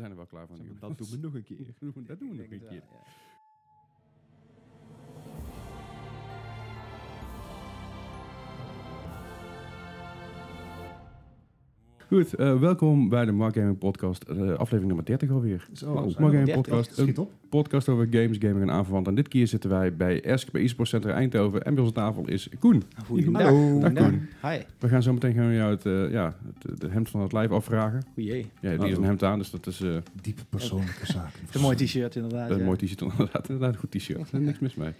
zijn 0.00 0.10
er 0.10 0.16
wel 0.16 0.26
klaar 0.26 0.46
voor 0.46 0.58
nu. 0.58 0.74
Dat 0.80 0.98
doen 0.98 1.08
we 1.10 1.16
nog 1.16 1.34
een 1.34 1.44
keer. 1.44 1.56
Dat 1.66 2.18
doen 2.18 2.30
we 2.30 2.34
nog 2.34 2.50
een 2.50 2.68
keer. 2.68 2.82
wel, 2.90 3.04
Goed, 12.10 12.34
eh, 12.34 12.58
welkom 12.60 13.08
bij 13.08 13.24
de 13.24 13.32
Mark 13.32 13.54
Gaming 13.54 13.78
Podcast, 13.78 14.22
eh, 14.22 14.36
aflevering 14.36 14.86
nummer 14.86 15.04
30 15.04 15.30
alweer. 15.30 15.66
Zo, 15.72 15.94
Mark 15.94 16.14
Gaming 16.14 16.32
30? 16.32 16.54
Podcast, 16.54 16.98
een 16.98 17.04
Schiet 17.04 17.18
op. 17.18 17.30
podcast 17.48 17.88
over 17.88 18.06
games, 18.10 18.36
gaming 18.40 18.60
en 18.60 18.70
aanverwant. 18.70 19.06
En 19.06 19.14
dit 19.14 19.28
keer 19.28 19.46
zitten 19.46 19.70
wij 19.70 19.96
bij 19.96 20.22
Esk 20.22 20.50
bij 20.50 20.62
eSports 20.62 20.90
Center 20.90 21.10
Eindhoven. 21.10 21.64
En 21.64 21.74
bij 21.74 21.82
onze 21.82 21.94
tafel 21.94 22.28
is 22.28 22.48
Koen. 22.58 22.82
Goeiedag. 23.06 23.42
Hallo. 23.42 23.56
Goeiedag. 23.58 23.92
Koen. 23.92 24.28
Hi. 24.42 24.58
We 24.78 24.88
gaan 24.88 25.02
zo 25.02 25.12
meteen 25.12 25.34
gaan 25.34 25.54
jou 25.54 25.70
het, 25.70 25.86
eh, 25.86 26.10
ja, 26.12 26.36
het, 26.62 26.80
de 26.80 26.88
hemd 26.88 27.08
van 27.08 27.20
het 27.20 27.32
lijf 27.32 27.50
afvragen. 27.50 28.02
Goeie. 28.14 28.46
Ja, 28.60 28.76
die 28.76 28.90
is 28.90 28.96
een 28.96 29.04
hemd 29.04 29.22
aan, 29.22 29.38
dus 29.38 29.50
dat 29.50 29.66
is 29.66 29.80
eh, 29.80 29.96
Diepe 30.22 30.42
persoonlijke 30.48 31.06
zaken. 31.06 31.40
Een 31.52 31.60
mooi 31.60 31.76
t-shirt 31.76 32.16
inderdaad. 32.16 32.50
een 32.50 32.58
ja. 32.58 32.64
mooi 32.64 32.76
t-shirt. 32.76 33.00
Inderdaad, 33.00 33.48
inderdaad 33.48 33.74
een 33.74 33.80
goed 33.80 33.90
t-shirt. 33.90 34.32
Niks 34.32 34.58
mis 34.58 34.74
mee. 34.74 34.92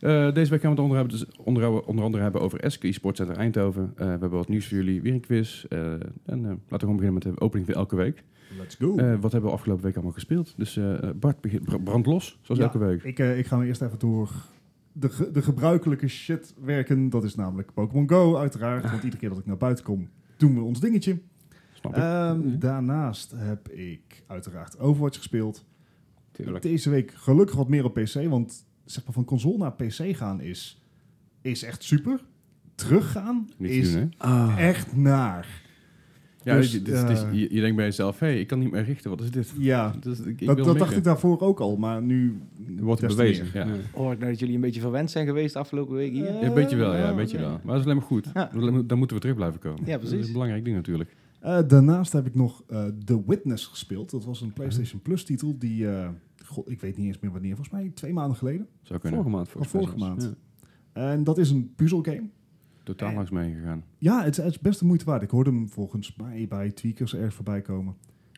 Eh, 0.00 0.32
deze 0.34 0.50
week 0.50 0.60
gaan 0.60 0.70
we 0.74 0.76
het 0.76 0.78
onder, 0.90 0.96
hebben, 0.98 1.18
dus 1.18 1.26
onder, 1.44 1.82
onder 1.86 2.04
andere 2.04 2.22
hebben 2.22 2.40
over 2.40 2.60
Esk 2.60 2.84
eSports 2.84 3.18
Center 3.18 3.36
Eindhoven. 3.36 3.92
Eh, 3.96 4.04
we 4.04 4.10
hebben 4.10 4.30
wat 4.30 4.48
nieuws 4.48 4.68
voor 4.68 4.76
jullie, 4.76 5.02
weer 5.02 5.12
een 5.14 5.20
quiz. 5.20 5.64
Eh, 5.64 5.92
en 5.92 6.00
eh, 6.24 6.36
laten 6.44 6.54
we 6.68 6.78
gewoon 6.78 6.96
beginnen 6.96 7.12
met 7.14 7.22
de 7.22 7.40
opening 7.40 7.66
van 7.66 7.76
elke 7.76 7.96
week. 7.96 8.24
Let's 8.58 8.74
go. 8.74 8.96
Eh, 8.96 9.14
wat 9.20 9.32
hebben 9.32 9.50
we 9.50 9.56
afgelopen 9.56 9.84
week 9.84 9.94
allemaal 9.94 10.12
gespeeld? 10.12 10.54
Dus 10.56 10.76
eh, 10.76 10.94
Bart, 11.16 11.36
brand 11.84 12.06
los, 12.06 12.38
zoals 12.42 12.60
Ja, 12.60 12.66
elke 12.66 12.78
week. 12.78 13.02
Ik, 13.02 13.18
eh, 13.18 13.38
ik 13.38 13.46
ga 13.46 13.56
me 13.56 13.66
eerst 13.66 13.82
even 13.82 13.98
door 13.98 14.30
de, 14.92 15.08
ge- 15.08 15.30
de 15.30 15.42
gebruikelijke 15.42 16.08
shit 16.08 16.54
werken. 16.64 17.10
Dat 17.10 17.24
is 17.24 17.34
namelijk 17.34 17.72
Pokémon 17.74 18.08
Go, 18.08 18.36
uiteraard. 18.36 18.82
Want 18.90 19.02
iedere 19.02 19.16
keer 19.20 19.28
dat 19.28 19.38
ik 19.38 19.46
naar 19.46 19.56
buiten 19.56 19.84
kom, 19.84 20.08
doen 20.36 20.54
we 20.54 20.60
ons 20.60 20.80
dingetje. 20.80 21.18
Snap 21.72 21.92
ik. 21.92 21.98
Ehm, 22.02 22.38
Mhm. 22.38 22.58
Daarnaast 22.58 23.32
heb 23.36 23.68
ik 23.68 24.22
uiteraard 24.26 24.78
Overwatch 24.78 25.16
gespeeld. 25.16 25.64
Tuurlijk. 26.32 26.62
Deze 26.62 26.90
week 26.90 27.12
gelukkig 27.14 27.56
wat 27.56 27.68
meer 27.68 27.84
op 27.84 27.94
PC. 27.94 28.28
Want 28.28 28.68
zeg 28.90 29.04
maar 29.04 29.12
van 29.12 29.24
console 29.24 29.56
naar 29.58 29.72
PC 29.72 30.16
gaan 30.16 30.40
is, 30.40 30.80
is 31.40 31.62
echt 31.62 31.82
super. 31.84 32.20
Teruggaan 32.74 33.48
Niet 33.56 33.70
is 33.70 33.92
doen? 33.92 34.12
Ah. 34.16 34.54
echt 34.58 34.96
naar. 34.96 35.68
Ja, 36.42 36.56
dus, 36.56 36.70
dit- 36.70 36.86
het 36.86 37.08
eh, 37.10 37.32
je, 37.32 37.54
je 37.54 37.60
denkt 37.60 37.76
bij 37.76 37.84
jezelf, 37.84 38.18
hé, 38.18 38.30
ik 38.30 38.46
kan 38.46 38.58
niet 38.58 38.70
meer 38.70 38.84
richten, 38.84 39.10
wat 39.10 39.20
is 39.20 39.30
dit? 39.30 39.52
Ja, 39.58 39.94
Dus 40.00 40.20
ik, 40.20 40.40
ik 40.40 40.46
dat, 40.46 40.78
dacht 40.78 40.96
ik 40.96 41.04
daarvoor 41.04 41.40
ook 41.40 41.60
al. 41.60 41.76
Maar 41.76 42.02
nu 42.02 42.38
Wordt 42.78 43.00
te 43.00 43.06
bewezen, 43.06 43.46
meer. 43.54 43.66
ja. 43.66 43.72
Hoor 43.94 44.12
ik 44.12 44.18
nou 44.18 44.30
dat 44.30 44.40
jullie 44.40 44.54
een 44.54 44.60
beetje 44.60 44.80
verwend 44.80 45.10
zijn 45.10 45.26
geweest 45.26 45.52
de 45.52 45.58
afgelopen 45.58 45.94
week 45.94 46.12
hier? 46.12 46.24
Ja, 46.24 46.42
een 46.42 46.54
beetje 46.54 46.76
wel, 46.76 46.96
ja, 46.96 47.08
een 47.10 47.16
beetje 47.16 47.38
wel. 47.38 47.50
Maar 47.50 47.60
dat 47.66 47.76
is 47.76 47.82
alleen 47.84 47.96
maar 47.96 48.06
goed. 48.06 48.28
Ja. 48.34 48.50
Dan 48.86 48.98
moeten 48.98 49.16
we 49.16 49.22
terug 49.22 49.36
blijven 49.36 49.60
komen. 49.60 49.80
Ja, 49.86 49.92
Dat 49.92 50.02
is 50.02 50.08
precies. 50.08 50.26
een 50.26 50.32
belangrijk 50.32 50.64
ding 50.64 50.76
natuurlijk. 50.76 51.16
Eh, 51.40 51.58
daarnaast 51.68 52.12
heb 52.12 52.26
ik 52.26 52.34
nog 52.34 52.62
eh, 52.68 52.84
The 53.04 53.22
Witness 53.26 53.66
gespeeld. 53.66 54.10
Dat 54.10 54.24
was 54.24 54.40
een 54.40 54.52
PlayStation 54.52 55.02
Plus 55.02 55.24
titel 55.24 55.58
die, 55.58 55.88
eh, 55.88 56.08
god, 56.50 56.70
ik 56.70 56.80
weet 56.80 56.96
niet 56.96 57.06
eens 57.06 57.18
meer 57.18 57.30
wanneer, 57.32 57.54
volgens 57.56 57.76
mij 57.76 57.90
twee 57.94 58.12
maanden 58.12 58.36
geleden. 58.36 58.68
Zou 58.82 59.00
kunnen. 59.00 59.18
Vorige 59.20 59.36
maand 59.36 59.48
volgens 59.48 59.72
mij 59.72 59.82
vorige 59.82 59.98
maand. 59.98 60.22
Ja. 60.22 61.10
En 61.10 61.24
dat 61.24 61.38
is 61.38 61.50
een 61.50 61.72
puzzelgame. 61.74 62.28
Totaal 62.82 63.14
langs 63.14 63.30
mee 63.30 63.54
gegaan. 63.54 63.84
Ja, 63.98 64.24
het, 64.24 64.38
is- 64.38 64.44
het 64.44 64.52
is 64.54 64.58
best 64.60 64.78
de 64.78 64.84
moeite 64.84 65.04
waard. 65.04 65.22
Ik 65.22 65.30
hoorde 65.30 65.50
hem 65.50 65.68
volgens 65.68 66.16
mij 66.16 66.46
bij 66.48 66.70
Tweakers 66.70 67.14
erg 67.14 67.34
voorbij 67.34 67.60
komen. 67.62 67.94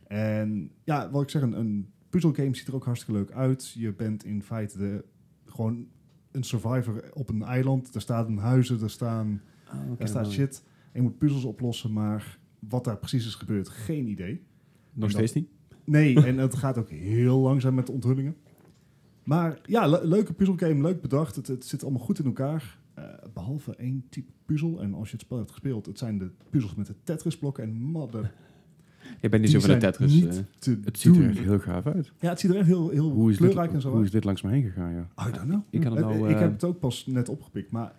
En 0.06 0.70
ja, 0.84 1.10
wat 1.10 1.22
ik 1.22 1.28
zeg, 1.30 1.42
een, 1.42 1.58
een 1.58 1.88
puzzelgame 2.10 2.56
ziet 2.56 2.66
er 2.68 2.74
ook 2.74 2.84
hartstikke 2.84 3.20
leuk 3.20 3.30
uit. 3.32 3.70
Je 3.70 3.92
bent 3.92 4.24
in 4.24 4.42
feite 4.42 4.78
de, 4.78 5.04
gewoon 5.46 5.86
een 6.30 6.42
survivor 6.42 7.10
op 7.14 7.28
een 7.28 7.42
eiland. 7.42 7.94
Er 7.94 8.00
staan 8.00 8.36
huizen, 8.38 8.80
er, 8.82 8.90
staan, 8.90 9.42
oké, 9.90 10.02
er 10.02 10.08
staat 10.08 10.30
shit. 10.30 10.64
En 10.84 10.90
je 10.92 11.02
moet 11.02 11.18
puzzels 11.18 11.44
oplossen, 11.44 11.92
maar 11.92 12.38
wat 12.58 12.84
daar 12.84 12.96
precies 12.98 13.26
is 13.26 13.34
gebeurd, 13.34 13.68
geen 13.68 14.06
idee. 14.06 14.42
Nog 14.92 15.10
steeds 15.10 15.32
niet? 15.32 15.48
Nee, 15.84 16.24
en 16.26 16.38
het 16.38 16.54
gaat 16.54 16.78
ook 16.78 16.90
heel 16.90 17.38
langzaam 17.38 17.74
met 17.74 17.86
de 17.86 17.92
onthullingen. 17.92 18.36
Maar 19.24 19.58
ja, 19.66 19.86
le- 19.86 20.00
leuke 20.04 20.32
puzzelgame, 20.32 20.80
leuk 20.82 21.00
bedacht. 21.00 21.36
Het, 21.36 21.46
het 21.46 21.64
zit 21.64 21.82
allemaal 21.82 22.00
goed 22.00 22.18
in 22.18 22.24
elkaar. 22.24 22.78
Eh, 22.94 23.04
behalve 23.34 23.76
één 23.76 24.04
type 24.08 24.32
puzzel. 24.46 24.80
En 24.80 24.94
als 24.94 25.08
je 25.08 25.12
het 25.16 25.24
spel 25.24 25.38
hebt 25.38 25.50
gespeeld, 25.50 25.86
het 25.86 25.98
zijn 25.98 26.18
de 26.18 26.30
puzzels 26.50 26.74
met 26.74 26.86
de 26.86 26.94
Tetris-blokken. 27.04 27.64
En 27.64 27.72
madden, 27.82 28.30
Je 29.20 29.28
bent 29.28 29.42
niet 29.42 29.50
zo 29.50 29.60
van 29.60 29.70
de 29.70 29.76
Tetris. 29.76 30.12
niet 30.12 30.26
eh. 30.38 30.44
te 30.58 30.78
Het 30.84 30.98
ziet 30.98 31.16
er 31.16 31.28
echt 31.28 31.38
heel 31.38 31.58
gaaf 31.58 31.86
uit. 31.86 32.12
Ja, 32.20 32.28
het 32.28 32.40
ziet 32.40 32.50
er 32.50 32.56
echt 32.56 32.66
heel, 32.66 32.88
heel 32.88 33.10
Hoe 33.10 33.30
is, 33.30 33.36
dit, 33.36 33.46
kleurrijk 33.46 33.72
en 33.74 33.80
zo 33.80 33.88
hoe 33.88 33.96
uit. 33.96 34.06
is 34.06 34.12
dit 34.12 34.24
langs 34.24 34.42
me 34.42 34.50
heen 34.50 34.62
gegaan, 34.62 34.92
ja? 34.92 35.08
I 35.28 35.30
don't 35.32 35.48
know. 35.48 35.60
Ik 35.70 35.80
kan 35.80 35.92
het 35.96 36.00
Eh, 36.04 36.08
nou, 36.10 36.28
ik 36.28 36.34
eh, 36.34 36.40
heb 36.40 36.52
het 36.52 36.64
ook 36.64 36.78
pas 36.78 37.06
net 37.06 37.28
opgepikt. 37.28 37.70
Maar 37.70 37.92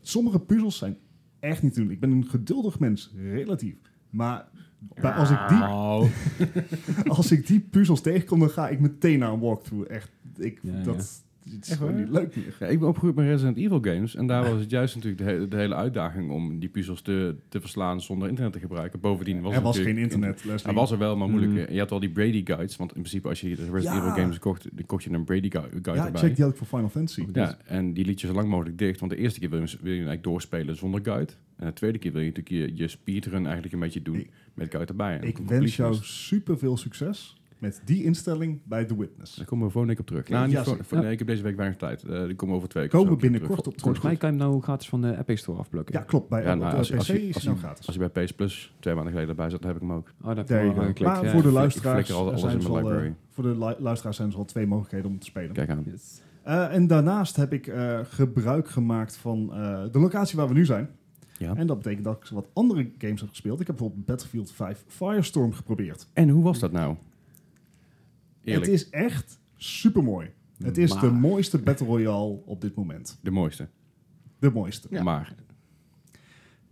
sommige 0.00 0.38
puzzels 0.40 0.76
zijn 0.78 0.96
echt 1.40 1.62
niet 1.62 1.72
te 1.74 1.80
doen. 1.80 1.90
Ik 1.90 2.00
ben 2.00 2.10
een 2.10 2.26
geduldig 2.26 2.78
mens, 2.78 3.12
relatief. 3.16 3.74
Maar 4.10 4.48
bij- 5.00 5.12
als, 5.12 5.30
ik 5.30 5.38
die, 5.48 5.58
als 7.16 7.32
ik 7.32 7.46
die 7.46 7.60
puzzels 7.60 8.00
tegenkom, 8.00 8.38
dan 8.40 8.50
ga 8.50 8.68
ik 8.68 8.80
meteen 8.80 9.18
naar 9.18 9.32
een 9.32 9.40
walkthrough. 9.40 9.90
Echt, 9.90 10.10
ik, 10.38 10.58
Ja, 10.62 10.82
dat 10.82 10.94
het 11.44 11.64
is 11.64 11.68
Echt 11.70 11.78
gewoon 11.78 11.96
niet 11.96 12.08
leuk 12.08 12.36
meer. 12.36 12.56
Ja, 12.60 12.66
ik 12.66 12.78
ben 12.78 12.88
opgegroeid 12.88 13.14
met 13.14 13.24
Resident 13.26 13.56
Evil 13.56 13.78
games. 13.82 14.14
En 14.16 14.26
daar 14.26 14.50
was 14.50 14.60
het 14.60 14.70
juist 14.70 14.94
natuurlijk 14.94 15.22
de, 15.24 15.30
he- 15.30 15.48
de 15.48 15.56
hele 15.56 15.74
uitdaging 15.74 16.30
om 16.30 16.58
die 16.58 16.68
puzzels 16.68 17.02
te, 17.02 17.36
te 17.48 17.60
verslaan 17.60 18.00
zonder 18.00 18.28
internet 18.28 18.52
te 18.52 18.58
gebruiken. 18.58 19.00
Bovendien 19.00 19.40
was 19.40 19.54
er 19.54 19.62
was 19.62 19.78
geen 19.78 19.98
internet, 19.98 20.44
Leslie. 20.44 20.64
Hij 20.64 20.74
was 20.74 20.90
er 20.90 20.98
wel, 20.98 21.16
maar 21.16 21.28
moeilijk. 21.28 21.52
Mm. 21.52 21.58
En 21.58 21.72
je 21.74 21.78
had 21.80 21.90
al 21.90 22.00
die 22.00 22.10
Brady 22.10 22.40
guides. 22.44 22.76
Want 22.76 22.90
in 22.94 23.00
principe 23.00 23.28
als 23.28 23.40
je 23.40 23.48
de 23.48 23.54
Resident 23.54 23.84
Ja. 23.84 23.96
Evil 24.00 24.10
games 24.22 24.38
kocht, 24.38 24.68
dan 24.72 24.86
kocht 24.86 25.04
je 25.04 25.10
een 25.10 25.24
Brady 25.24 25.50
gu- 25.50 25.60
guide 25.70 25.92
ja, 25.94 26.06
erbij. 26.06 26.20
check 26.20 26.36
die 26.36 26.46
ik 26.46 26.56
voor 26.56 26.66
Final 26.66 26.88
Fantasy. 26.88 27.26
Ja, 27.32 27.56
en 27.64 27.92
die 27.92 28.04
liet 28.04 28.20
je 28.20 28.26
zo 28.26 28.32
lang 28.32 28.48
mogelijk 28.48 28.78
dicht. 28.78 29.00
Want 29.00 29.12
de 29.12 29.18
eerste 29.18 29.40
keer 29.40 29.50
wil 29.50 29.60
je, 29.60 29.66
wil 29.80 29.86
je 29.90 29.90
eigenlijk 29.92 30.22
doorspelen 30.22 30.76
zonder 30.76 31.00
guide. 31.04 31.32
En 31.62 31.68
de 31.68 31.74
tweede 31.74 31.98
keer 31.98 32.12
wil 32.12 32.20
je 32.20 32.28
natuurlijk 32.32 32.70
je, 32.70 32.76
je 32.82 32.88
speedrun 32.88 33.42
eigenlijk 33.44 33.74
een 33.74 33.80
beetje 33.80 34.02
doen 34.02 34.16
Ik- 34.16 34.30
met 34.54 34.70
guide 34.70 34.90
erbij. 34.90 35.18
En 35.20 35.26
Ik 35.26 35.38
wens 35.46 35.76
jou 35.76 35.94
super 36.00 36.58
veel 36.58 36.76
succes 36.76 37.36
met 37.58 37.82
die 37.84 38.04
instelling 38.04 38.60
bij 38.64 38.84
The 38.84 38.98
Witness. 38.98 39.36
Daar 39.36 39.46
komen 39.46 39.66
we 39.66 39.72
volgende 39.72 39.96
week 39.96 40.00
op 40.02 40.06
terug. 40.16 40.28
Nou, 40.28 40.50
ja, 40.50 40.64
voor- 40.64 40.98
Ja. 40.98 41.00
nee, 41.02 41.12
ik 41.12 41.18
heb 41.18 41.28
deze 41.28 41.42
week 41.42 41.56
weinig 41.56 41.78
tijd. 41.78 42.02
Eh 42.02 42.24
die 42.24 42.34
komen 42.34 42.54
over 42.56 42.68
twee 42.68 42.82
weken. 42.82 42.98
Komen 42.98 43.14
we 43.14 43.20
binnenkort 43.20 43.50
terug. 43.58 43.66
op 43.74 43.80
Volgens 43.80 44.04
mij 44.04 44.16
terug. 44.16 44.18
kan 44.30 44.32
je 44.32 44.42
hem 44.44 44.50
nou 44.50 44.62
gratis 44.62 44.88
van 44.88 45.00
de 45.02 45.18
Epic 45.18 45.38
Store 45.40 45.58
afplukken. 45.58 45.94
Ja, 45.94 46.00
klopt. 46.00 46.28
Bij 46.28 46.42
Ja, 46.42 46.52
op 46.52 46.58
nou, 46.58 46.70
de 46.70 46.76
als 46.76 46.88
je- 46.88 46.92
PC 46.94 46.98
als 46.98 47.06
je- 47.06 47.28
is 47.28 47.42
je- 47.42 47.48
nou 47.48 47.58
gratis. 47.60 47.86
Als 47.86 47.96
je 47.96 48.08
bij 48.10 48.24
PS 48.24 48.32
Plus 48.32 48.74
twee 48.80 48.94
maanden 48.94 49.12
geleden 49.12 49.30
erbij 49.30 49.50
zat, 49.50 49.62
dan 49.62 49.70
heb 49.72 49.82
ik 49.82 49.88
hem 49.88 49.96
ook. 49.96 50.12
Oh, 50.20 50.26
dat 50.26 50.48
heb 50.48 50.62
ik. 50.64 51.00
Maar 51.00 51.24
ja. 51.24 51.30
voor 51.30 51.42
de 51.42 51.48
ik 51.48 51.54
luisteraars, 51.54 52.12
al- 52.12 52.32
er 52.32 52.38
zijn 52.38 52.64
al, 52.64 52.76
eh, 52.78 52.82
library. 52.84 53.14
voor 53.30 53.44
de 53.44 53.58
lu- 53.58 53.74
luisteraars 53.82 54.16
zijn 54.16 54.30
er 54.30 54.36
al 54.36 54.44
twee 54.44 54.66
mogelijkheden 54.66 55.10
om 55.10 55.18
te 55.18 55.26
spelen. 55.26 55.52
Kijk 55.52 55.70
aan. 55.70 55.82
Yes. 55.86 56.20
Eh, 56.42 56.74
en 56.74 56.86
daarnaast 56.86 57.36
heb 57.36 57.52
ik 57.52 57.66
eh, 57.66 57.98
gebruik 58.02 58.68
gemaakt 58.68 59.16
van 59.16 59.52
eh, 59.54 59.82
de 59.92 59.98
locatie 59.98 60.36
waar 60.38 60.48
we 60.48 60.54
nu 60.54 60.64
zijn. 60.64 60.88
Ja. 61.42 61.56
En 61.56 61.66
dat 61.66 61.76
betekent 61.76 62.04
dat 62.04 62.16
ik 62.16 62.26
wat 62.26 62.48
andere 62.52 62.90
games 62.98 63.20
heb 63.20 63.28
gespeeld. 63.28 63.60
Ik 63.60 63.66
heb 63.66 63.76
bijvoorbeeld 63.76 64.06
Battlefield 64.06 64.52
5 64.52 64.84
Firestorm 64.86 65.52
geprobeerd. 65.52 66.06
En 66.12 66.28
hoe 66.28 66.42
was 66.42 66.58
dat 66.58 66.72
nou? 66.72 66.96
Eerlijk, 68.44 68.66
Het 68.66 68.74
is 68.74 68.90
echt 68.90 69.38
super 69.56 70.02
mooi. 70.02 70.30
Het 70.58 70.78
is 70.78 70.90
de 70.98 71.10
mooiste 71.10 71.58
Battle 71.58 71.86
Royale 71.86 72.38
op 72.44 72.60
dit 72.60 72.74
moment. 72.74 73.18
de 73.20 73.30
mooiste. 73.30 73.68
De 74.38 74.50
mooiste. 74.50 74.86
Ja. 74.90 75.02
Maar 75.02 75.34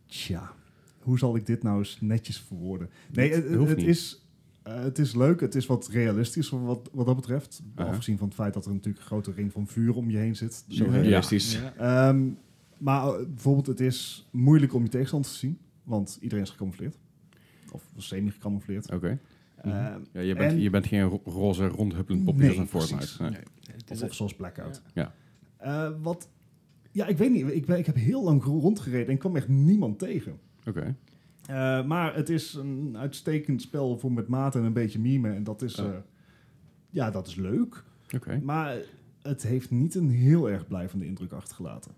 Tja, 0.07 0.53
hoe 0.99 1.19
zal 1.19 1.37
ik 1.37 1.47
dit 1.47 1.63
nou 1.63 1.79
eens 1.79 1.99
netjes 2.01 2.41
verwoorden? 2.41 2.91
Nee, 3.13 3.33
het, 3.33 3.79
is, 3.83 4.27
eh, 4.63 4.83
het 4.83 4.99
is 4.99 5.15
leuk. 5.15 5.41
Het 5.41 5.55
is 5.55 5.67
wat 5.67 5.89
realistisch 5.89 6.49
wat, 6.49 6.91
wat 6.93 7.07
dat 7.07 7.17
betreft. 7.17 7.63
Afgezien 7.75 8.19
van 8.19 8.27
het 8.27 8.37
feit 8.37 8.55
dat 8.55 8.65
er 8.65 8.73
natuurlijk 8.73 8.99
een 8.99 9.07
grote 9.07 9.33
ring 9.33 9.53
van 9.53 9.67
vuur 9.67 9.95
om 9.95 10.11
je 10.11 10.17
heen 10.17 10.37
zit. 10.37 10.65
Zo 10.69 10.85
realistisch. 10.85 11.53
Ja. 11.53 11.75
Ehm, 12.09 12.29
maar 12.81 13.07
eh, 13.07 13.27
bijvoorbeeld, 13.27 13.67
het 13.67 13.81
is 13.81 14.29
moeilijk 14.31 14.75
om 14.75 14.83
je 14.83 14.89
tegenstander 14.89 15.31
te 15.31 15.37
zien. 15.37 15.59
Want 15.83 16.19
iedereen 16.21 16.45
is 16.45 16.51
gecamoufleerd. 16.51 16.97
Of 17.73 17.93
semi-gecamoufleerd. 17.97 18.93
oké. 18.93 19.19
Ehm, 19.57 19.99
Ja, 20.13 20.21
je, 20.21 20.35
bent, 20.35 20.53
En- 20.53 20.61
je 20.61 20.71
bent 20.71 20.87
geen 20.87 21.03
ro- 21.03 21.21
roze 21.25 21.67
rondhuppelend 21.67 22.25
popje 22.25 22.41
Nee, 22.41 22.49
als 22.49 22.59
een 22.59 22.67
Fortnite. 22.69 22.97
precies. 22.97 23.19
Nee. 23.19 23.31
Nee, 23.31 23.41
het 23.77 23.91
is 23.91 24.03
of, 24.03 24.09
of 24.09 24.15
zoals 24.15 24.35
Blackout. 24.35 24.83
Ja. 24.95 25.15
Eh, 25.57 25.91
wat... 26.03 26.29
Ja, 26.93 27.07
ik 27.07 27.17
weet 27.19 27.31
niet. 27.33 27.49
Ik, 27.51 27.67
ben, 27.67 27.79
ik 27.79 27.87
heb 27.87 27.95
heel 27.95 28.23
lang 28.25 28.43
rondgereden 28.45 29.09
en 29.09 29.19
kwam 29.19 29.37
echt 29.37 29.49
niemand 29.49 29.99
tegen. 29.99 30.39
Oké. 30.67 30.97
Eh, 31.47 31.85
maar 31.87 32.15
het 32.15 32.29
is 32.29 32.55
een 32.55 32.97
uitstekend 32.99 33.63
spel 33.63 33.99
voor 33.99 34.13
met 34.13 34.29
maat 34.29 34.55
en 34.57 34.63
een 34.65 34.73
beetje 34.73 34.99
meme. 34.99 35.31
En 35.33 35.45
dat 35.45 35.63
is, 35.63 35.75
Ja. 35.75 35.85
eh, 35.93 35.99
ja, 36.91 37.11
dat 37.11 37.27
is 37.27 37.35
leuk. 37.35 37.85
Oké. 38.15 38.41
Maar 38.43 38.77
het 39.23 39.43
heeft 39.43 39.71
niet 39.71 39.95
een 39.95 40.11
heel 40.11 40.51
erg 40.51 40.67
blijvende 40.67 41.07
indruk 41.07 41.33
achtergelaten. 41.33 41.93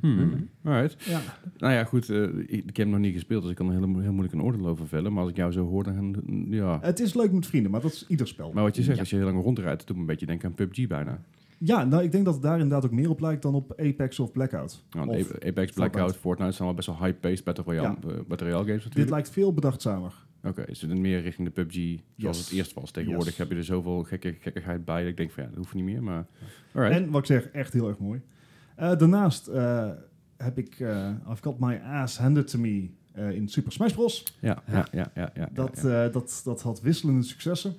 Hmm. 0.00 0.48
Alright. 0.64 1.04
Ja. 1.04 1.20
Nou 1.58 1.72
ja, 1.74 1.84
goed. 1.84 2.08
eh, 2.10 2.22
ik, 2.22 2.48
ik 2.48 2.64
heb 2.64 2.76
hem 2.76 2.88
nog 2.90 2.98
niet 2.98 3.12
gespeeld, 3.14 3.42
dus 3.42 3.50
ik 3.50 3.56
kan 3.56 3.66
er 3.66 3.72
heel, 3.78 3.98
heel 4.00 4.12
moeilijk 4.12 4.34
een 4.34 4.42
oordeel 4.42 4.66
over 4.66 4.86
vellen. 4.88 5.12
Maar 5.12 5.22
als 5.22 5.30
ik 5.30 5.36
jou 5.36 5.52
zo 5.52 5.64
hoor, 5.66 5.84
dan... 5.84 6.16
Ja. 6.50 6.78
Het 6.82 7.00
is 7.00 7.14
leuk 7.14 7.32
met 7.32 7.46
vrienden, 7.46 7.70
maar 7.70 7.80
dat 7.80 7.92
is 7.92 8.04
ieder 8.08 8.26
spel. 8.28 8.52
Maar 8.52 8.62
wat 8.62 8.76
je 8.76 8.82
zegt, 8.82 8.94
Ja. 8.94 9.00
als 9.00 9.10
je 9.10 9.16
heel 9.16 9.24
lang 9.24 9.42
rondrijdt, 9.42 9.86
doet 9.86 9.96
me 9.96 10.02
een 10.02 10.08
beetje 10.08 10.26
denken 10.26 10.48
aan 10.48 10.54
PUBG 10.54 10.86
bijna. 10.86 11.22
Ja, 11.58 11.84
nou, 11.84 12.02
ik 12.02 12.12
denk 12.12 12.24
dat 12.24 12.34
het 12.34 12.42
daar 12.42 12.54
inderdaad 12.60 12.84
ook 12.84 12.90
meer 12.96 13.10
op 13.10 13.20
lijkt 13.20 13.42
dan 13.42 13.54
op 13.54 13.72
Apex 13.80 14.18
of 14.18 14.32
Blackout. 14.32 14.84
Of 15.06 15.32
Apex, 15.44 15.72
Blackout, 15.72 16.16
Fortnite 16.16 16.52
zijn 16.52 16.68
al 16.68 16.74
best 16.74 16.86
wel 16.86 17.04
high-paced 17.04 17.44
Battle 17.44 17.64
Royale, 17.64 17.88
eh, 17.88 18.12
Battle 18.28 18.46
Royale 18.46 18.64
games 18.64 18.74
Dit 18.74 18.84
natuurlijk. 18.84 19.10
lijkt 19.10 19.30
veel 19.30 19.52
bedachtzamer. 19.54 20.14
Oké, 20.42 20.62
is 20.62 20.82
het 20.82 20.98
meer 20.98 21.20
richting 21.22 21.46
de 21.48 21.52
PUBG 21.52 21.74
zoals 22.16 22.36
Yes. 22.38 22.48
het 22.48 22.58
eerst 22.58 22.72
was. 22.74 22.90
Tegenwoordig 22.90 23.28
Yes. 23.28 23.36
heb 23.38 23.50
je 23.50 23.56
er 23.56 23.64
zoveel 23.64 24.02
gekke, 24.02 24.34
gekkigheid 24.40 24.84
bij 24.84 25.00
dat 25.00 25.10
ik 25.10 25.16
denk 25.16 25.30
van 25.30 25.42
ja, 25.42 25.48
dat 25.48 25.58
hoeft 25.58 25.74
niet 25.74 25.84
meer. 25.84 26.02
Maar 26.02 26.26
alright. 26.74 26.96
En 27.00 27.10
wat 27.10 27.20
ik 27.20 27.26
zeg, 27.26 27.46
echt 27.48 27.72
heel 27.72 27.88
erg 27.88 27.98
mooi. 27.98 28.20
Eh, 28.80 28.98
daarnaast 28.98 29.46
eh, 29.46 29.88
heb 30.36 30.58
ik 30.58 30.80
eh 30.80 31.08
I've 31.30 31.42
Got 31.42 31.58
My 31.58 31.80
Ass 31.84 32.18
Handed 32.18 32.50
To 32.50 32.58
Me 32.58 32.88
eh, 33.12 33.30
in 33.30 33.48
Super 33.48 33.72
Smash 33.72 33.92
Bros. 33.92 34.24
ja, 34.40 34.62
ja, 34.72 34.86
ja, 34.92 35.10
ja, 35.14 35.30
ja. 35.34 35.48
Dat, 35.52 35.80
ja, 35.82 35.88
ja. 35.88 36.04
eh, 36.06 36.12
dat, 36.12 36.40
dat 36.44 36.62
had 36.62 36.80
wisselende 36.80 37.22
successen. 37.22 37.74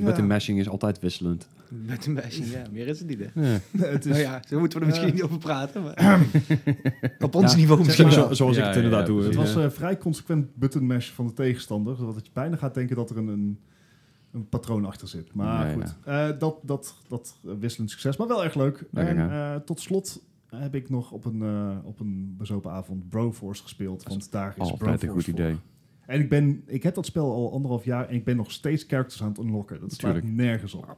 Met 0.00 0.16
de 0.16 0.22
mashing 0.22 0.58
is 0.58 0.68
altijd 0.68 1.00
wisselend. 1.00 1.48
Met 1.86 2.06
een 2.06 2.12
meisje, 2.12 2.50
ja. 2.50 2.62
Meer 2.72 2.86
is 2.86 2.98
het 2.98 3.08
niet, 3.08 3.18
hè. 3.18 3.40
Ja. 3.52 3.58
het 3.94 4.04
is, 4.04 4.10
Nou 4.10 4.22
ja, 4.22 4.42
zo 4.48 4.58
moeten 4.58 4.78
we 4.78 4.84
er 4.84 4.90
misschien 4.90 5.14
niet 5.14 5.22
over 5.22 5.38
praten, 5.38 5.82
maar... 5.82 6.20
op 7.18 7.34
ons 7.34 7.56
niveau 7.56 7.84
misschien. 7.84 8.12
Zo- 8.12 8.32
zoals 8.32 8.56
Ja, 8.56 8.62
ik 8.62 8.66
het 8.68 8.76
ja, 8.76 8.82
inderdaad 8.82 9.06
ja, 9.08 9.12
doe. 9.14 9.22
Het 9.24 9.34
was 9.34 9.56
eh, 9.56 9.70
vrij 9.70 9.98
consequent 9.98 10.54
button 10.54 10.86
mash 10.86 11.10
van 11.10 11.26
de 11.26 11.32
tegenstander, 11.32 11.96
zodat 11.96 12.26
je 12.26 12.30
bijna 12.32 12.56
gaat 12.56 12.74
denken 12.74 12.96
dat 12.96 13.10
er 13.10 13.16
een, 13.16 13.58
een, 14.32 14.48
patroon 14.48 14.84
achter 14.84 15.08
zit. 15.08 15.34
Maar 15.34 15.64
Nee, 15.66 15.74
goed, 15.74 15.96
eh, 16.04 16.28
dat, 16.38 16.58
dat, 16.62 16.94
dat 17.08 17.38
eh, 17.46 17.52
wisselend 17.58 17.90
succes, 17.90 18.16
maar 18.16 18.28
wel 18.28 18.44
erg 18.44 18.54
leuk. 18.54 18.84
Lekker, 18.90 19.18
en 19.18 19.30
eh, 19.30 19.56
tot 19.56 19.80
slot 19.80 20.22
heb 20.46 20.74
ik 20.74 20.90
nog 20.90 21.10
op 21.10 21.24
een, 21.24 21.42
op 21.84 22.00
een 22.00 22.34
bezopen 22.38 22.70
avond 22.70 23.08
Broforce 23.08 23.62
gespeeld, 23.62 24.02
want 24.02 24.30
daar 24.32 24.50
is 24.50 24.58
Altijd 24.58 24.72
een 24.72 24.78
Broforce 24.78 25.08
goed 25.12 25.24
voor. 25.24 25.32
idee. 25.32 25.56
En 26.06 26.20
ik, 26.20 26.28
ben, 26.28 26.62
ik 26.66 26.82
heb 26.82 26.94
dat 26.94 27.06
spel 27.06 27.32
al 27.32 27.52
anderhalf 27.52 27.84
jaar 27.84 28.08
en 28.08 28.14
ik 28.14 28.24
ben 28.24 28.36
nog 28.36 28.50
steeds 28.52 28.84
characters 28.88 29.22
aan 29.22 29.28
het 29.28 29.38
unlocken. 29.38 29.80
Dat 29.80 29.92
slaat 29.92 30.12
Tuurlijk. 30.12 30.34
nergens 30.34 30.74
op. 30.74 30.96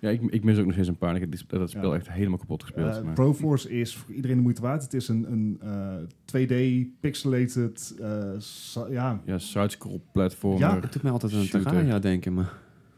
Ja, 0.00 0.08
ik, 0.10 0.20
ik 0.22 0.44
mis 0.44 0.58
ook 0.58 0.64
nog 0.64 0.72
steeds 0.72 0.88
een 0.88 0.96
paar. 0.96 1.14
Ik 1.14 1.20
heb 1.20 1.30
dat 1.48 1.70
spel 1.70 1.90
Ja. 1.92 1.96
echt 1.98 2.10
helemaal 2.10 2.38
kapot 2.38 2.62
gespeeld. 2.62 3.04
Maar- 3.04 3.14
Broforce 3.14 3.70
is 3.70 3.96
voor 3.96 4.14
iedereen 4.14 4.36
de 4.36 4.42
moeite 4.42 4.60
waard. 4.60 4.82
Het 4.82 4.94
is 4.94 5.08
een, 5.08 5.32
een 5.32 5.58
eh, 5.62 5.96
2D 6.24 6.86
pixelated, 7.00 7.94
eh, 8.00 8.30
sa- 8.38 8.86
ja, 8.90 9.20
ja, 9.24 9.38
side-scroll 9.38 10.00
platformer. 10.12 10.60
Ja, 10.60 10.80
Het 10.80 10.92
doet 10.92 11.02
mij 11.02 11.12
altijd 11.12 11.32
aan 11.32 11.42
Shooter. 11.42 11.70
Terraria 11.70 11.98
denken, 11.98 12.34
maar... 12.34 12.52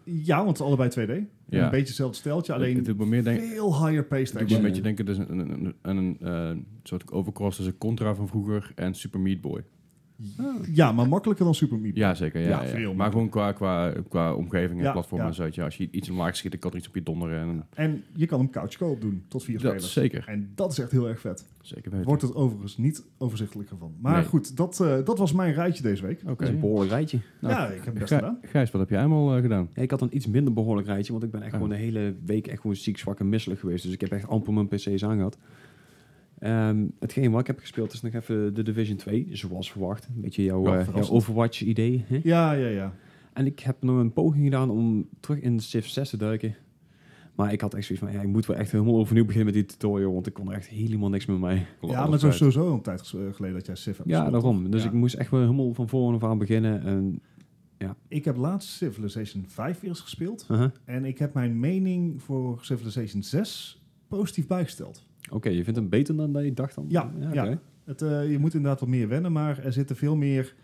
ja, 0.05 0.37
want 0.37 0.49
het 0.49 0.56
is 0.58 0.62
allebei 0.64 0.88
2D. 0.91 1.11
En 1.11 1.29
Ja. 1.49 1.64
Een 1.64 1.70
beetje 1.70 1.87
hetzelfde 1.87 2.17
steltje, 2.17 2.52
het 2.52 2.62
alleen 2.62 2.82
doet 2.82 2.99
me 2.99 3.06
meer 3.06 3.25
denken... 3.25 3.49
veel 3.49 3.87
higher 3.87 4.05
paced 4.05 4.37
action. 4.37 4.58
een 4.58 4.67
beetje 4.67 4.82
denken, 4.82 5.05
dus 5.06 5.19
een, 5.19 5.38
een, 5.38 5.50
een, 5.50 5.75
een, 5.82 6.17
een, 6.26 6.67
soort 6.82 7.12
overcross 7.12 7.56
tussen 7.56 7.79
Contra 7.79 8.14
van 8.14 8.29
vroeger 8.29 8.73
en 8.75 8.94
Super 8.94 9.20
Meat 9.20 9.41
Boy. 9.41 9.62
Ja, 10.72 10.93
maar 10.93 11.08
makkelijker 11.08 11.44
dan 11.44 11.55
Super 11.55 11.78
Meat 11.78 11.94
Boy. 11.94 12.02
Ja, 12.02 12.14
zeker. 12.14 12.40
Ja, 12.40 12.49
Ja, 12.49 12.62
ja. 12.62 12.69
veel 12.69 12.94
Maar 12.94 13.11
gewoon 13.11 13.28
qua, 13.28 13.52
qua, 13.52 13.93
qua 14.08 14.34
omgeving 14.34 14.78
en 14.78 14.84
Ja, 14.84 14.93
platform 14.93 15.20
ja. 15.20 15.26
en 15.26 15.34
zo. 15.34 15.43
weet 15.43 15.55
je, 15.55 15.62
Als 15.62 15.76
je 15.76 15.88
iets 15.90 16.11
omlaag 16.11 16.37
schiet, 16.37 16.50
dan 16.50 16.61
kan 16.61 16.70
er 16.70 16.76
iets 16.76 16.88
op 16.88 16.94
je 16.94 17.02
donderen. 17.02 17.40
En, 17.40 17.67
En 17.75 18.02
je 18.14 18.26
kan 18.26 18.38
hem 18.38 18.50
couch 18.50 18.76
co-op 18.76 19.00
doen, 19.00 19.25
tot 19.28 19.44
vier 19.44 19.58
dat 19.61 19.70
spelers. 19.70 19.93
zeker. 19.93 20.25
En 20.28 20.50
dat 20.55 20.72
is 20.72 20.78
echt 20.78 20.90
heel 20.90 21.08
erg 21.08 21.20
vet. 21.20 21.46
Zeker 21.61 21.90
weten. 21.90 22.06
Wordt 22.06 22.22
het 22.22 22.34
overigens 22.34 22.76
niet 22.76 23.05
overzichtelijker 23.19 23.76
van. 23.76 23.94
Maar 24.00 24.12
Nee. 24.17 24.25
goed, 24.25 24.56
dat, 24.56 24.81
eh, 24.81 25.05
dat 25.05 25.19
was 25.19 25.32
mijn 25.32 25.52
rijtje 25.55 25.82
deze 25.82 26.06
week. 26.06 26.20
Oké. 26.22 26.34
Dat 26.34 26.40
is 26.40 26.49
een 26.49 26.61
behoorlijk 26.61 26.90
rijtje. 26.90 27.19
Nou, 27.40 27.55
ja, 27.55 27.67
ik 27.69 27.75
heb 27.76 27.84
het 27.84 27.94
best 27.94 28.06
Gij- 28.08 28.19
gedaan. 28.19 28.38
Gijs, 28.43 28.70
wat 28.70 28.81
heb 28.81 28.90
jij 28.90 28.99
allemaal 29.00 29.37
eh, 29.37 29.43
gedaan? 29.43 29.69
Ja, 29.75 29.82
ik 29.82 29.90
had 29.90 30.00
een 30.00 30.17
iets 30.17 30.26
minder 30.26 30.52
behoorlijk 30.52 30.87
rijtje, 30.87 31.12
want 31.12 31.25
ik 31.25 31.31
ben 31.31 31.40
echt 31.43 31.50
Oh. 31.52 31.55
gewoon 31.61 31.69
de 31.72 31.82
hele 31.82 32.14
week 32.25 32.46
echt 32.46 32.61
gewoon 32.61 32.76
ziek, 32.76 32.99
zwak 32.99 33.20
en 33.20 33.28
misselijk 33.28 33.61
geweest. 33.61 33.84
Dus 33.84 33.93
ik 33.93 34.00
heb 34.00 34.11
echt 34.12 34.28
amper 34.28 34.52
mijn 34.52 34.69
PC's 34.69 35.02
aangehad. 35.05 35.38
Ehm 36.40 36.84
hetgeen 36.98 37.31
wat 37.31 37.40
ik 37.40 37.46
heb 37.46 37.58
gespeeld 37.58 37.92
is 37.92 38.00
nog 38.00 38.12
even 38.12 38.54
de 38.54 38.62
Division 38.62 38.96
2, 38.96 39.28
zoals 39.31 39.70
verwacht. 39.72 40.08
Een 40.14 40.20
beetje 40.20 40.42
jouw, 40.44 40.64
Ja, 40.64 40.78
eh, 40.78 40.87
jouw. 40.94 41.08
Overwatch-idee. 41.08 42.04
hè? 42.08 42.20
Ja, 42.22 42.52
ja, 42.52 42.69
ja. 42.69 42.94
En 43.32 43.46
ik 43.46 43.58
heb 43.60 43.82
nog 43.82 43.98
een 43.98 44.12
poging 44.12 44.44
gedaan 44.44 44.70
om 44.70 45.08
terug 45.20 45.40
in 45.40 45.60
Civ 45.60 45.87
6 45.87 46.10
te 46.10 46.16
duiken. 46.16 46.54
Maar 47.34 47.52
ik 47.52 47.60
had 47.60 47.75
echt 47.75 47.87
zoiets 47.87 48.04
van, 48.04 48.14
ja, 48.14 48.20
ik 48.20 48.28
moet 48.28 48.46
wel 48.46 48.56
echt 48.56 48.72
helemaal 48.72 48.96
overnieuw 48.96 49.25
beginnen 49.25 49.46
met 49.46 49.54
die 49.54 49.64
tutorial, 49.76 50.12
want 50.12 50.26
ik 50.26 50.32
kon 50.32 50.48
er 50.50 50.54
echt 50.56 50.66
helemaal 50.66 51.08
niks 51.08 51.26
meer 51.26 51.38
mee. 51.38 51.66
Ja, 51.81 52.02
maar 52.02 52.12
het 52.12 52.22
was 52.22 52.37
sowieso 52.37 52.72
een 52.72 52.81
tijd 52.82 53.00
eh, 53.00 53.20
geleden 53.32 53.56
dat 53.56 53.66
jij 53.66 53.75
Civ 53.76 53.96
hebt 53.96 54.08
Ja, 54.08 54.20
gespeeld, 54.20 54.43
daarom. 54.43 54.70
Dus 54.70 54.82
Ja. 54.82 54.88
ik 54.88 54.94
moest 54.94 55.14
echt 55.14 55.31
wel 55.31 55.40
helemaal 55.40 55.75
van 55.75 55.88
voren 55.88 56.14
af 56.14 56.25
aan 56.25 56.38
beginnen. 56.38 56.82
En, 56.82 57.20
Ik 58.08 58.25
heb 58.25 58.36
laatst 58.36 58.69
Civilization 58.69 59.44
5 59.48 59.81
weer 59.81 59.90
eens 59.90 60.00
gespeeld. 60.00 60.46
uh-huh. 60.50 60.70
En 60.84 61.04
ik 61.04 61.19
heb 61.19 61.34
mijn 61.34 61.60
mening 61.60 62.22
voor 62.22 62.58
Civilization 62.64 63.22
6 63.22 63.82
positief 64.08 64.46
bijgesteld. 64.46 65.06
Oké, 65.31 65.49
je 65.49 65.64
vindt 65.64 65.78
hem 65.78 65.88
beter 65.88 66.17
dan 66.17 66.32
dat 66.32 66.44
je 66.44 66.52
dacht 66.52 66.75
dan? 66.75 66.84
Ja, 66.88 67.12
ja. 67.32 67.61
Het, 67.84 68.02
eh, 68.02 68.31
je 68.31 68.38
moet 68.38 68.55
inderdaad 68.55 68.81
wat 68.81 68.88
meer 68.88 69.08
wennen, 69.08 69.32
maar 69.32 69.58
er 69.64 69.72
zitten 69.72 69.96
veel 69.96 70.17
meer 70.17 70.55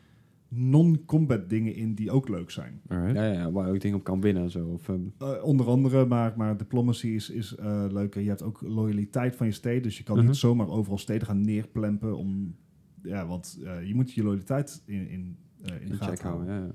non-combat 0.49 1.49
dingen 1.49 1.75
in 1.75 1.94
die 1.94 2.11
ook 2.11 2.29
leuk 2.29 2.50
zijn. 2.50 2.81
Alright. 2.88 3.14
Ja, 3.17 3.25
ja, 3.32 3.50
waar 3.50 3.75
ik 3.75 3.81
dingen 3.81 3.99
op 3.99 4.05
kan 4.05 4.20
winnen. 4.20 4.50
Zo. 4.50 4.67
Of, 4.67 4.88
ehm, 4.88 5.00
Eh, 5.19 5.44
onder 5.44 5.67
andere, 5.67 6.06
maar, 6.06 6.35
maar 6.37 6.56
diplomacy 6.56 7.06
is, 7.08 7.31
is 7.31 7.55
eh, 7.55 7.85
leuker. 7.91 8.20
Je 8.23 8.29
hebt 8.29 8.43
ook 8.43 8.61
loyaliteit 8.61 9.37
van 9.37 9.47
je 9.47 9.53
steden, 9.53 9.82
dus 9.82 9.99
je 9.99 10.05
kan 10.05 10.17
Mhm. 10.17 10.26
niet 10.26 10.37
zomaar 10.37 10.69
overal 10.69 10.99
steden 10.99 11.26
gaan 11.26 11.41
neerplempen. 11.41 12.17
Om, 12.17 12.56
ja, 13.03 13.26
want 13.26 13.61
eh, 13.64 13.87
je 13.88 13.94
moet 13.94 14.12
je 14.12 14.23
loyaliteit 14.23 14.82
in, 14.87 15.08
in, 15.08 15.37
eh, 15.62 15.73
in 15.81 15.87
de 15.87 15.93
in 15.93 15.94
gaten 15.99 16.29
houden. 16.29 16.55
Ja, 16.55 16.70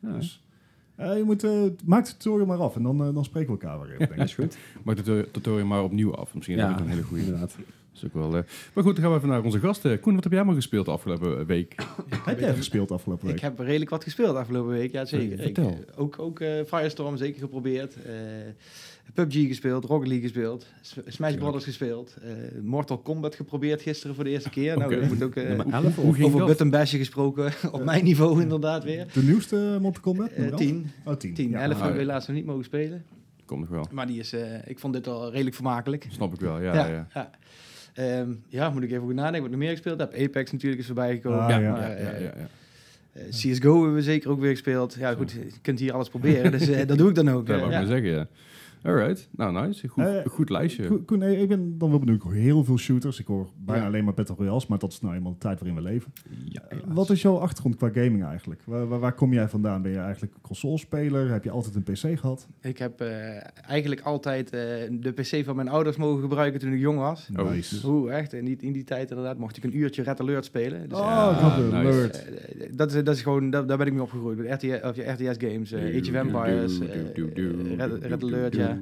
ja. 0.00 0.12
Dus, 0.16 0.46
eh, 0.96 1.16
je 1.16 1.22
moet, 1.24 1.44
eh, 1.44 1.62
maak 1.84 2.04
de 2.06 2.10
tutorial 2.16 2.46
maar 2.46 2.58
af 2.58 2.76
en 2.76 2.82
dan, 2.82 3.04
eh, 3.06 3.14
dan 3.14 3.24
spreken 3.24 3.54
we 3.54 3.60
elkaar 3.60 3.80
weer 3.80 3.98
denk 3.98 4.10
Ja, 4.10 4.16
ik. 4.16 4.22
is 4.28 4.34
goed. 4.34 4.56
Maak 4.82 4.96
de 4.96 5.02
tutor- 5.02 5.30
tutorial 5.30 5.66
maar 5.66 5.82
opnieuw 5.82 6.14
af. 6.14 6.34
Misschien 6.34 6.56
Ja, 6.56 6.70
ook 6.70 6.78
een 6.78 6.88
hele 6.88 7.02
goede. 7.02 7.22
inderdaad. 7.24 7.56
Dat 7.56 8.02
is 8.02 8.08
ook 8.08 8.14
wel, 8.22 8.36
eh, 8.36 8.42
Maar 8.74 8.84
goed, 8.84 8.94
dan 8.94 9.02
gaan 9.04 9.10
we 9.12 9.16
even 9.16 9.28
naar 9.28 9.42
onze 9.42 9.58
gasten. 9.60 10.00
Koen, 10.00 10.14
wat 10.14 10.22
heb 10.22 10.32
jij 10.32 10.40
allemaal 10.40 10.60
gespeeld 10.60 10.84
de 10.86 10.90
afgelopen 10.92 11.46
week? 11.46 11.74
Heb 12.24 12.40
jij 12.40 12.54
gespeeld 12.54 12.90
afgelopen 12.90 13.26
week? 13.26 13.34
Ik 13.36 13.40
heb 13.42 13.58
redelijk 13.58 13.90
wat 13.90 14.04
gespeeld 14.04 14.36
afgelopen 14.36 14.70
week, 14.72 14.92
ja 14.92 15.04
zeker. 15.04 15.40
Ik, 15.40 15.58
ook 15.96 16.18
ook 16.18 16.40
eh, 16.40 16.64
Firestorm 16.66 17.16
zeker 17.16 17.40
geprobeerd. 17.40 17.96
Eh, 19.04 19.12
PUBG 19.14 19.46
gespeeld, 19.46 19.84
Rocket 19.84 20.08
League 20.08 20.28
gespeeld, 20.28 20.66
Smash 21.06 21.34
Brothers 21.34 21.64
gespeeld. 21.64 22.16
eh, 22.22 22.30
Mortal 22.62 22.98
Kombat 22.98 23.34
geprobeerd 23.34 23.82
gisteren 23.82 24.14
voor 24.14 24.24
de 24.24 24.30
eerste 24.30 24.50
keer. 24.50 24.78
Nou, 24.78 25.00
dat 25.00 25.08
moet 25.08 25.22
ook 25.22 25.34
eh, 25.34 25.46
Nummer 25.48 25.66
11 25.72 25.94
Hoe 25.96 26.04
of... 26.04 26.14
ging 26.14 26.26
over 26.26 26.38
dat? 26.38 26.48
button 26.48 26.70
bashen 26.70 26.98
gesproken. 26.98 27.52
Op 27.72 27.84
mijn 27.84 28.04
niveau 28.04 28.42
inderdaad 28.42 28.84
weer. 28.84 29.06
De 29.12 29.22
nieuwste 29.22 29.78
Mortal 29.80 30.02
Kombat? 30.02 30.30
Eh, 30.30 30.38
nummer 30.38 30.56
10. 30.58 30.90
11? 31.04 31.14
Oh, 31.14 31.20
10. 31.20 31.34
10. 31.34 31.50
Ja. 31.50 31.60
11 31.60 31.64
Ah, 31.64 31.68
hebben 31.70 31.92
we 31.92 32.00
ja. 32.00 32.06
helaas 32.06 32.26
nog 32.26 32.36
niet 32.36 32.46
mogen 32.46 32.64
spelen. 32.64 33.04
Komt 33.44 33.60
nog 33.60 33.68
wel. 33.68 33.86
Maar 33.92 34.06
die 34.06 34.18
is, 34.18 34.32
eh, 34.32 34.40
ik 34.66 34.78
vond 34.78 34.92
dit 34.94 35.06
al 35.06 35.30
redelijk 35.30 35.54
vermakelijk. 35.54 36.06
Snap 36.10 36.34
ik 36.34 36.40
wel, 36.40 36.60
ja. 36.60 36.74
ja, 36.74 36.86
ja, 36.86 37.06
ja. 37.14 37.30
Ehm, 37.94 38.28
ja, 38.48 38.70
moet 38.70 38.82
ik 38.82 38.90
even 38.90 39.02
goed 39.04 39.14
nadenken 39.14 39.40
wat 39.40 39.50
ik 39.50 39.56
nog 39.56 39.60
meer 39.66 39.70
gespeeld 39.70 40.00
heb. 40.00 40.14
Apex 40.14 40.52
natuurlijk 40.52 40.80
is 40.80 40.86
voorbij 40.86 41.14
gekomen. 41.14 41.38
Ah, 41.40 41.48
ja. 41.50 41.58
Ja, 41.58 41.70
maar, 41.72 41.80
ja, 41.80 41.94
eh, 41.96 42.20
ja, 42.20 42.32
ja. 42.36 42.48
eh, 43.12 43.22
CSGO 43.28 43.74
hebben 43.74 43.94
we 43.94 44.02
zeker 44.02 44.30
ook 44.30 44.40
weer 44.40 44.50
gespeeld. 44.50 44.94
Ja, 44.98 45.14
goed, 45.14 45.30
je 45.32 45.46
kunt 45.62 45.78
hier 45.78 45.92
alles 45.92 46.08
proberen. 46.08 46.50
dus 46.50 46.68
eh, 46.68 46.86
dat 46.86 46.98
doe 46.98 47.08
ik 47.08 47.14
dan 47.14 47.30
ook. 47.30 47.46
Dat 47.46 47.56
eh, 47.56 47.62
wou 47.62 47.66
ik 47.66 47.72
ja. 47.72 47.78
maar 47.78 47.96
zeggen, 48.00 48.10
ja. 48.18 48.26
Alright. 48.84 49.28
Nou, 49.36 49.66
nice. 49.66 49.88
Goed, 49.88 50.04
Eh, 50.04 50.26
goed 50.26 50.50
lijstje. 50.50 50.86
Ko- 50.86 50.98
Koen, 51.06 51.18
nee, 51.18 51.36
ik 51.36 51.48
ben 51.48 51.78
dan 51.78 51.90
wel 51.90 51.98
benieuwd. 51.98 52.16
Ik 52.16 52.22
hoor 52.22 52.32
heel 52.32 52.64
veel 52.64 52.78
shooters. 52.78 53.20
Ik 53.20 53.26
hoor 53.26 53.48
bijna 53.64 53.82
Ja. 53.82 53.88
alleen 53.88 54.04
maar 54.04 54.14
Battle 54.14 54.34
Royales, 54.38 54.66
maar 54.66 54.78
dat 54.78 54.92
is 54.92 55.00
nou 55.00 55.14
eenmaal 55.14 55.32
de 55.32 55.38
tijd 55.38 55.60
waarin 55.60 55.76
we 55.82 55.82
leven. 55.88 56.12
Ja, 56.44 56.62
Eh, 56.68 56.78
Wat 56.86 57.10
is 57.10 57.22
jouw 57.22 57.36
achtergrond 57.38 57.76
qua 57.76 57.88
gaming 57.92 58.24
eigenlijk? 58.24 58.62
Waar, 58.66 58.88
waar, 58.88 58.98
waar 58.98 59.12
kom 59.14 59.32
jij 59.32 59.48
vandaan? 59.48 59.82
Ben 59.82 59.90
je 59.92 59.98
eigenlijk 59.98 60.32
consolespeler? 60.42 61.30
Heb 61.30 61.44
je 61.44 61.50
altijd 61.50 61.74
een 61.74 61.82
PC 61.82 62.18
gehad? 62.18 62.48
Ik 62.60 62.78
heb 62.78 63.00
eh, 63.00 63.08
eigenlijk 63.68 64.00
altijd 64.00 64.50
eh, 64.50 64.60
de 64.90 65.12
PC 65.14 65.44
van 65.44 65.56
mijn 65.56 65.68
ouders 65.68 65.96
mogen 65.96 66.20
gebruiken 66.22 66.60
toen 66.60 66.72
ik 66.72 66.80
jong 66.80 66.98
was. 66.98 67.28
Oh. 67.38 67.50
Nice. 67.50 67.88
Oeh, 67.88 68.16
echt. 68.18 68.32
In 68.32 68.44
die, 68.44 68.56
in 68.60 68.72
die 68.72 68.84
tijd 68.84 69.10
inderdaad 69.10 69.38
mocht 69.38 69.56
ik 69.56 69.64
een 69.64 69.76
uurtje 69.78 70.02
Red 70.02 70.20
Alert 70.20 70.44
spelen. 70.44 70.88
Dus, 70.88 70.98
Oh, 70.98 71.54
nice. 71.56 71.74
alert. 71.76 72.24
eh, 72.24 72.66
dat, 72.76 72.92
is, 72.94 73.04
dat 73.04 73.14
is 73.14 73.22
gewoon, 73.22 73.50
daar, 73.50 73.66
daar 73.66 73.78
ben 73.78 73.86
ik 73.86 73.92
mee 73.92 74.02
opgegroeid. 74.02 74.38
Met 74.38 74.46
RTS, 74.62 74.82
of 74.82 74.96
je 74.96 75.02
RTS 75.10 75.36
games, 75.38 75.72
eh, 75.72 75.80
Age 76.00 76.10
of 76.10 76.14
Empires, 76.14 76.78
eh, 76.80 76.88
Red, 77.76 78.04
Red 78.04 78.22
Alert, 78.22 78.54
ja. 78.54 78.73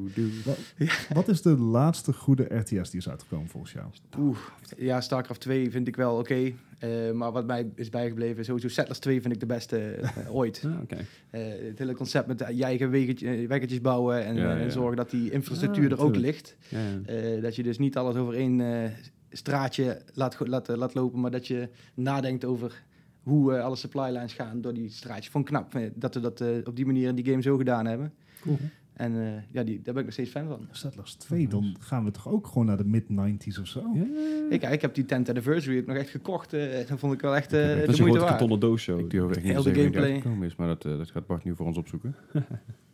Wat 1.12 1.28
is 1.28 1.42
de 1.42 1.56
laatste 1.58 2.12
goede 2.12 2.42
RTS 2.42 2.90
die 2.90 3.00
is 3.00 3.08
uitgekomen 3.08 3.48
volgens 3.48 3.72
jou? 3.72 3.86
Oeh, 4.18 4.38
ja, 4.76 5.00
StarCraft 5.00 5.40
2 5.40 5.70
vind 5.70 5.88
ik 5.88 5.96
wel 5.96 6.16
oké. 6.18 6.52
Eh, 6.78 7.10
maar 7.12 7.32
wat 7.32 7.46
mij 7.46 7.70
is 7.74 7.88
bijgebleven, 7.88 8.44
sowieso 8.44 8.68
Settlers 8.68 8.98
2 8.98 9.20
vind 9.20 9.34
ik 9.34 9.40
de 9.40 9.46
beste 9.46 9.78
eh, 9.78 10.34
ooit. 10.34 10.62
Ah, 10.66 10.80
oké. 10.82 10.96
Eh, 11.30 11.42
het 11.68 11.78
hele 11.78 11.94
concept 11.94 12.26
met 12.26 12.38
je 12.54 12.64
eigen 12.64 12.90
wegetje, 12.90 13.46
weggetjes 13.46 13.80
bouwen 13.80 14.24
en, 14.24 14.34
Ja, 14.34 14.42
ja. 14.54 14.56
en 14.60 14.72
zorgen 14.72 14.96
dat 14.96 15.10
die 15.10 15.30
infrastructuur 15.30 15.84
Ah, 15.92 15.98
er 15.98 16.04
ook 16.04 16.16
ligt. 16.16 16.56
Ja, 16.68 16.78
ja. 16.78 17.00
Eh, 17.04 17.42
dat 17.42 17.56
je 17.56 17.62
dus 17.62 17.78
niet 17.78 17.96
alles 17.96 18.16
over 18.16 18.34
één 18.34 18.60
eh, 18.60 18.90
straatje 19.30 20.00
laat, 20.14 20.36
laat, 20.46 20.68
laat 20.68 20.94
lopen, 20.94 21.20
maar 21.20 21.30
dat 21.30 21.46
je 21.46 21.68
nadenkt 21.94 22.44
over 22.44 22.82
hoe 23.22 23.60
alle 23.60 23.76
supply 23.76 24.10
lines 24.12 24.32
gaan 24.32 24.60
door 24.60 24.74
die 24.74 24.90
straatjes. 24.90 25.28
Vond 25.28 25.48
ik 25.48 25.54
knap 25.54 25.74
dat 25.94 26.14
we 26.14 26.20
dat 26.20 26.42
op 26.64 26.76
die 26.76 26.86
manier 26.86 27.08
in 27.08 27.14
die 27.14 27.24
game 27.24 27.42
zo 27.42 27.56
gedaan 27.56 27.86
hebben. 27.86 28.12
Cool. 28.40 28.58
En 29.02 29.20
eh, 29.22 29.42
ja, 29.50 29.62
die, 29.62 29.74
daar 29.82 29.94
ben 29.94 29.96
ik 29.96 30.04
nog 30.04 30.12
steeds 30.12 30.30
fan 30.30 30.46
van. 30.48 30.66
Settlers 30.70 31.14
2, 31.14 31.48
dan 31.48 31.76
gaan 31.80 32.04
we 32.04 32.10
toch 32.10 32.28
ook 32.28 32.46
gewoon 32.46 32.66
naar 32.66 32.76
de 32.76 32.84
mid-90s 32.84 33.60
of 33.60 33.66
zo? 33.66 33.82
Ja. 33.94 34.04
Ik, 34.50 34.62
ik 34.62 34.80
heb 34.80 34.94
die 34.94 35.04
10th 35.04 35.28
anniversary 35.28 35.78
ook 35.78 35.86
nog 35.86 35.96
echt 35.96 36.10
gekocht. 36.10 36.52
eh 36.52 36.88
dat 36.88 36.98
vond 36.98 37.12
ik 37.12 37.20
wel 37.20 37.36
echt 37.36 37.52
eh, 37.52 37.60
Ik 37.62 37.66
heb 37.68 37.74
de 37.80 37.80
Dat 37.86 37.88
is 37.94 37.98
een 37.98 38.04
moeite 38.04 38.18
grote 38.18 38.18
waard. 38.18 38.28
kartonnen 38.28 38.60
doos 38.60 38.82
zo. 38.84 38.98
Ik 38.98 39.10
durf 39.10 39.30
echt 39.36 39.42
niet 39.44 39.52
te 39.52 39.56
de 39.56 39.62
zeggen 39.62 39.72
wie 39.72 39.82
die 39.82 39.82
gameplay. 39.92 40.12
uitgekomen 40.12 40.46
is, 40.46 40.56
maar 40.56 40.66
dat, 40.68 40.82
dat 40.82 41.10
gaat 41.10 41.26
Bart 41.26 41.44
nu 41.44 41.54
voor 41.54 41.66
ons 41.66 41.76
opzoeken. 41.78 42.14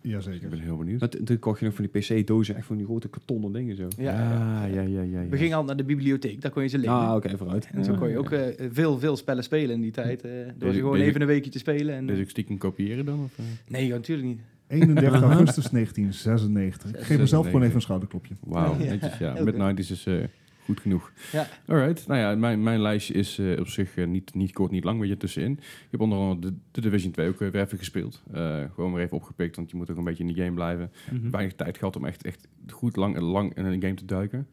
Ik 0.02 0.10
Jazeker. 0.14 0.48
ben 0.48 0.58
heel 0.60 0.76
benieuwd. 0.76 1.00
Maar 1.00 1.08
toen 1.08 1.38
kocht 1.38 1.58
je 1.58 1.64
nog 1.64 1.74
van 1.74 1.86
die 1.92 2.00
PC-dozen, 2.02 2.56
echt 2.56 2.66
van 2.66 2.76
die 2.76 2.86
grote 2.86 3.08
kartonnen 3.08 3.52
dingen 3.52 3.76
zo. 3.76 3.88
Ja, 3.96 4.12
ja. 4.12 4.64
ja, 4.66 4.80
ja, 4.82 5.02
ja. 5.02 5.20
ja. 5.20 5.28
We 5.28 5.36
gingen 5.36 5.56
al 5.56 5.64
naar 5.64 5.76
de 5.76 5.84
bibliotheek, 5.84 6.40
daar 6.40 6.50
kon 6.50 6.62
je 6.62 6.68
ze 6.68 6.78
lenen. 6.78 6.94
Ah, 6.94 7.14
oké, 7.14 7.36
vooruit. 7.36 7.68
En 7.72 7.84
zo 7.84 7.94
kon 7.94 8.08
je 8.08 8.18
ook 8.18 8.30
Ja. 8.30 8.50
veel, 8.70 8.98
veel 8.98 9.16
spellen 9.16 9.44
spelen 9.44 9.74
in 9.74 9.80
die 9.80 9.90
tijd. 9.90 10.22
eh, 10.24 10.30
door 10.58 10.72
ze 10.72 10.78
gewoon 10.78 10.96
even 11.00 11.20
een 11.20 11.26
weekje 11.26 11.50
te 11.50 11.58
spelen. 11.58 11.94
En, 11.94 12.06
Dus 12.06 12.18
ik 12.18 12.30
stiekem 12.30 12.58
kopiëren 12.58 13.04
dan? 13.04 13.20
Of, 13.24 13.38
nee, 13.68 13.88
natuurlijk 13.88 14.28
niet. 14.28 14.40
31 14.68 15.22
augustus 15.22 15.70
1996. 15.70 16.90
Ik 16.90 17.00
geef 17.06 17.18
mezelf 17.18 17.46
gewoon 17.46 17.62
even 17.62 17.74
een 17.74 17.80
schouderklopje. 17.80 18.34
Wauw, 18.40 18.72
Ja. 18.78 18.84
netjes. 18.90 19.18
Ja, 19.18 19.32
Heel 19.34 19.44
mid-90s 19.44 19.90
is 19.90 20.06
eh, 20.06 20.24
goed 20.64 20.80
genoeg. 20.80 21.12
Ja. 21.32 21.46
Alright, 21.66 22.06
nou 22.06 22.20
ja, 22.20 22.34
mijn, 22.34 22.62
mijn 22.62 22.80
lijstje 22.80 23.14
is 23.14 23.38
eh, 23.38 23.58
op 23.60 23.68
zich 23.68 23.96
eh, 23.96 24.06
niet, 24.06 24.34
niet 24.34 24.52
kort, 24.52 24.70
niet 24.70 24.84
lang, 24.84 25.00
weet 25.00 25.08
je, 25.08 25.16
tussenin. 25.16 25.52
Ik 25.52 25.88
heb 25.90 26.00
onder 26.00 26.18
andere 26.18 26.40
de, 26.50 26.56
de 26.70 26.80
Division 26.80 27.12
2 27.12 27.28
ook 27.28 27.38
weer 27.38 27.54
even 27.56 27.78
gespeeld. 27.78 28.22
Eh, 28.32 28.62
gewoon 28.74 28.92
weer 28.92 29.04
even 29.04 29.16
opgepikt, 29.16 29.56
want 29.56 29.70
je 29.70 29.76
moet 29.76 29.90
ook 29.90 29.96
een 29.96 30.04
beetje 30.04 30.24
in 30.24 30.32
die 30.34 30.42
game 30.42 30.54
blijven. 30.54 30.90
Mhm. 31.12 31.30
Weinig 31.30 31.54
tijd 31.54 31.78
gehad 31.78 31.96
om 31.96 32.04
echt, 32.04 32.24
echt 32.24 32.48
goed 32.68 32.96
lang, 32.96 33.18
lang 33.18 33.54
in 33.56 33.64
een 33.64 33.82
game 33.82 33.94
te 33.94 34.04
duiken. 34.04 34.46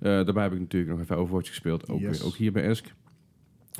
Eh, 0.00 0.02
daarbij 0.10 0.42
heb 0.42 0.52
ik 0.52 0.58
natuurlijk 0.60 0.92
nog 0.92 1.00
even 1.00 1.16
Overwatch 1.16 1.48
gespeeld, 1.48 1.88
ook, 1.88 2.00
Yes. 2.00 2.22
ook 2.22 2.34
hier 2.36 2.52
bij 2.52 2.62
Esk. 2.62 2.94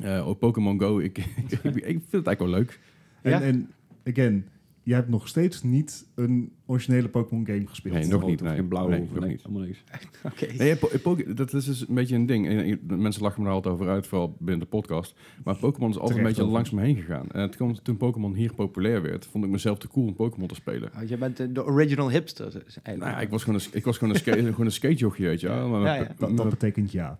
Eh 0.03 0.27
ook 0.27 0.39
Pokémon 0.39 0.79
Go, 0.79 0.99
ik, 0.99 1.17
ik, 1.63 1.63
ik 1.63 1.83
vind 1.83 2.11
het 2.11 2.27
eigenlijk 2.27 2.39
wel 2.39 2.47
leuk. 2.49 2.79
En, 3.21 3.31
Ja? 3.31 3.41
en 3.41 3.71
again, 4.07 4.47
je 4.89 4.95
hebt 4.95 5.09
nog 5.09 5.27
steeds 5.27 5.63
niet 5.63 6.07
een 6.15 6.53
originele 6.69 7.07
Pokémon 7.07 7.45
game 7.45 7.67
gespeeld. 7.67 7.93
Nee, 7.93 8.07
nog 8.07 8.25
niet, 8.25 8.41
nee. 8.41 8.55
geen 8.55 8.67
blauw 8.67 8.87
Nee, 8.87 9.01
of 9.01 9.09
nog 9.11 9.19
nee, 9.19 9.29
niet. 9.29 9.41
helemaal 9.43 9.67
niks. 9.67 9.83
Oké. 10.31 10.47
Nee, 10.57 10.75
po- 10.75 10.89
Poké- 11.03 11.33
dat 11.33 11.53
is 11.53 11.65
dus 11.65 11.87
een 11.87 11.95
beetje 11.95 12.15
een 12.15 12.25
ding. 12.25 12.47
En, 12.47 12.79
en, 12.87 13.01
Mensen 13.01 13.21
lachen 13.21 13.41
me 13.41 13.47
er 13.47 13.53
altijd 13.53 13.73
over 13.73 13.89
uit, 13.89 14.07
vooral 14.07 14.35
binnen 14.39 14.59
de 14.59 14.65
podcast. 14.65 15.15
Maar 15.43 15.55
Pokémon 15.55 15.89
is 15.89 15.97
altijd 15.97 16.17
Terecht 16.17 16.17
een 16.17 16.23
beetje 16.23 16.41
over. 16.41 16.53
langs 16.53 16.71
me 16.71 16.81
heen 16.81 16.95
gegaan. 16.95 17.31
En 17.31 17.41
het 17.41 17.55
kwam, 17.55 17.81
toen 17.81 17.97
Pokémon 17.97 18.33
hier 18.33 18.53
populair 18.53 19.01
werd, 19.01 19.25
vond 19.25 19.43
ik 19.43 19.49
mezelf 19.49 19.77
te 19.77 19.87
cool 19.87 20.07
om 20.07 20.13
Pokémon 20.13 20.47
te 20.47 20.55
spelen. 20.55 20.91
Oh, 21.01 21.07
je 21.07 21.17
bent 21.17 21.39
eh, 21.39 21.47
de 21.51 21.65
original 21.65 22.09
hipster. 22.09 22.47
is 22.47 22.53
Eigenlijk. 22.55 22.97
Nou 22.97 23.11
ja, 23.11 23.19
ik 23.19 23.29
was 23.29 23.43
gewoon 23.43 23.59
een, 23.59 23.67
ik 23.77 23.83
was 23.85 23.97
gewoon 23.97 24.13
een, 24.13 24.19
skate, 24.19 24.43
gewoon 24.51 24.65
een 24.65 24.71
skatejochie, 24.71 25.25
weet 25.25 25.39
je. 25.39 25.49
Maar 25.49 25.81
Ja, 25.81 25.93
ja. 25.95 26.07
Dat, 26.17 26.37
dat 26.37 26.49
betekent 26.49 26.91
ja. 26.91 27.19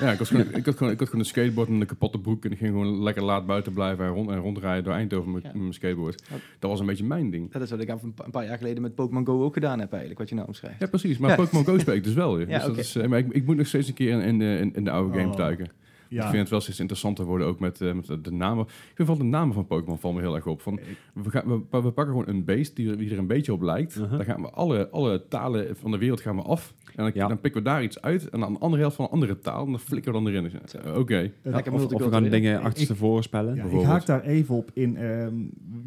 Ja, 0.00 0.12
ik, 0.12 0.18
was 0.18 0.28
gewoon, 0.28 0.46
ik, 0.54 0.64
had 0.64 0.76
gewoon, 0.76 0.92
ik 0.92 0.98
had 0.98 1.08
gewoon 1.08 1.20
een 1.24 1.30
skateboard 1.30 1.68
en 1.68 1.80
een 1.80 1.86
kapotte 1.86 2.18
broek. 2.18 2.44
En 2.44 2.52
ik 2.52 2.58
ging 2.58 2.70
gewoon 2.70 3.02
lekker 3.02 3.22
laat 3.22 3.46
buiten 3.46 3.72
blijven 3.72 4.04
en, 4.04 4.10
rond, 4.10 4.30
en 4.30 4.38
rondrijden 4.38 4.84
door 4.84 4.92
Eindhoven 4.92 5.32
met, 5.32 5.54
mijn 5.54 5.72
skateboard. 5.72 6.22
Dat 6.58 6.70
was 6.70 6.80
een 6.80 6.86
beetje 6.86 7.04
mijn 7.04 7.30
ding. 7.30 7.52
Dat 7.52 7.62
is 7.62 7.70
wat 7.70 7.80
ik 7.80 7.88
een 7.88 8.14
paar 8.30 8.44
jaar 8.44 8.58
geleden 8.58 8.81
met 8.82 8.94
Pokémon 8.94 9.26
Go 9.26 9.42
ook 9.44 9.52
gedaan 9.54 9.78
heb 9.80 9.90
eigenlijk, 9.90 10.20
wat 10.20 10.28
je 10.28 10.34
nou 10.34 10.46
omschrijft. 10.46 10.80
Ja, 10.80 10.86
precies. 10.86 11.18
Maar 11.18 11.30
Ja. 11.30 11.36
Pokémon 11.36 11.64
Go 11.64 11.78
speel 11.78 11.94
ik 11.94 12.04
dus 12.04 12.14
wel 12.14 12.36
weer. 12.36 12.48
Ja, 12.52 12.58
dus 12.58 12.66
dat 12.66 12.76
is, 12.78 12.96
eh, 12.96 13.06
maar 13.08 13.18
ik, 13.18 13.26
ik 13.32 13.44
moet 13.46 13.56
nog 13.56 13.66
steeds 13.66 13.88
een 13.88 13.94
keer 13.94 14.10
in, 14.10 14.20
in, 14.20 14.38
de, 14.38 14.58
in, 14.60 14.72
in 14.74 14.84
de 14.84 14.90
oude 14.90 15.18
game 15.18 15.30
Oh. 15.30 15.36
duiken. 15.36 15.68
Ik 16.12 16.18
Ja, 16.18 16.26
vind 16.28 16.40
het 16.40 16.48
wel 16.50 16.60
steeds 16.60 16.80
interessanter 16.80 17.24
worden, 17.24 17.46
ook 17.46 17.60
met, 17.60 17.80
eh, 17.80 17.92
met 17.92 18.06
de- 18.06 18.20
de 18.20 18.30
namen. 18.32 18.64
Ik 18.64 18.72
vind 18.94 19.08
vooral 19.08 19.16
de 19.24 19.30
namen 19.30 19.54
van 19.54 19.66
Pokémon 19.66 19.98
vallen 19.98 20.16
me 20.16 20.22
heel 20.22 20.34
erg 20.34 20.46
op. 20.46 20.60
Van, 20.62 20.80
we, 21.14 21.30
gaan, 21.30 21.46
we, 21.46 21.54
we 21.70 21.92
pakken 21.92 22.06
gewoon 22.06 22.28
een 22.28 22.44
beest 22.44 22.76
die, 22.76 22.90
er- 22.90 22.98
die 22.98 23.10
er 23.10 23.18
een 23.18 23.26
beetje 23.26 23.52
op 23.52 23.62
lijkt. 23.62 23.96
Uh-huh. 23.96 24.10
Dan 24.16 24.24
gaan 24.24 24.42
we 24.42 24.50
alle, 24.50 24.90
alle 24.90 25.28
talen 25.28 25.76
van 25.76 25.90
de 25.90 25.98
wereld 25.98 26.20
gaan 26.20 26.36
we 26.36 26.42
af. 26.42 26.74
En 26.86 26.92
dan, 27.04 27.10
Ja. 27.14 27.28
dan 27.28 27.40
pikken 27.40 27.62
we 27.62 27.68
daar 27.68 27.82
iets 27.82 28.00
uit. 28.00 28.28
En 28.28 28.44
aan 28.44 28.52
de 28.52 28.58
andere 28.58 28.80
helft 28.82 28.96
van 28.96 29.04
een 29.04 29.10
andere 29.10 29.38
taal. 29.38 29.64
En 29.64 29.70
dan 29.70 29.80
flikken 29.80 30.12
we 30.12 30.18
dan 30.18 30.28
erin. 30.28 30.42
Dus, 30.62 30.74
eh, 30.74 30.96
Oké. 30.98 31.16
Eh, 31.18 31.52
Lekker 31.52 31.72
Of, 31.72 31.84
of 31.92 32.02
we 32.04 32.10
gaan 32.10 32.28
dingen 32.28 32.60
achterstevoren 32.62 33.22
spellen. 33.22 33.54
Ja, 33.54 33.64
ik 33.64 33.82
haak 33.82 34.06
daar 34.06 34.22
even 34.22 34.54
op 34.54 34.70
in. 34.74 34.96
ehm, 34.96 35.34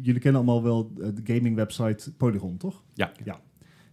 jullie 0.00 0.20
kennen 0.20 0.40
allemaal 0.42 0.62
wel 0.62 0.92
de 0.94 1.34
gaming 1.34 1.56
website 1.56 2.12
Polygon, 2.16 2.56
toch? 2.56 2.82
Ja. 2.94 3.12
ja. 3.24 3.40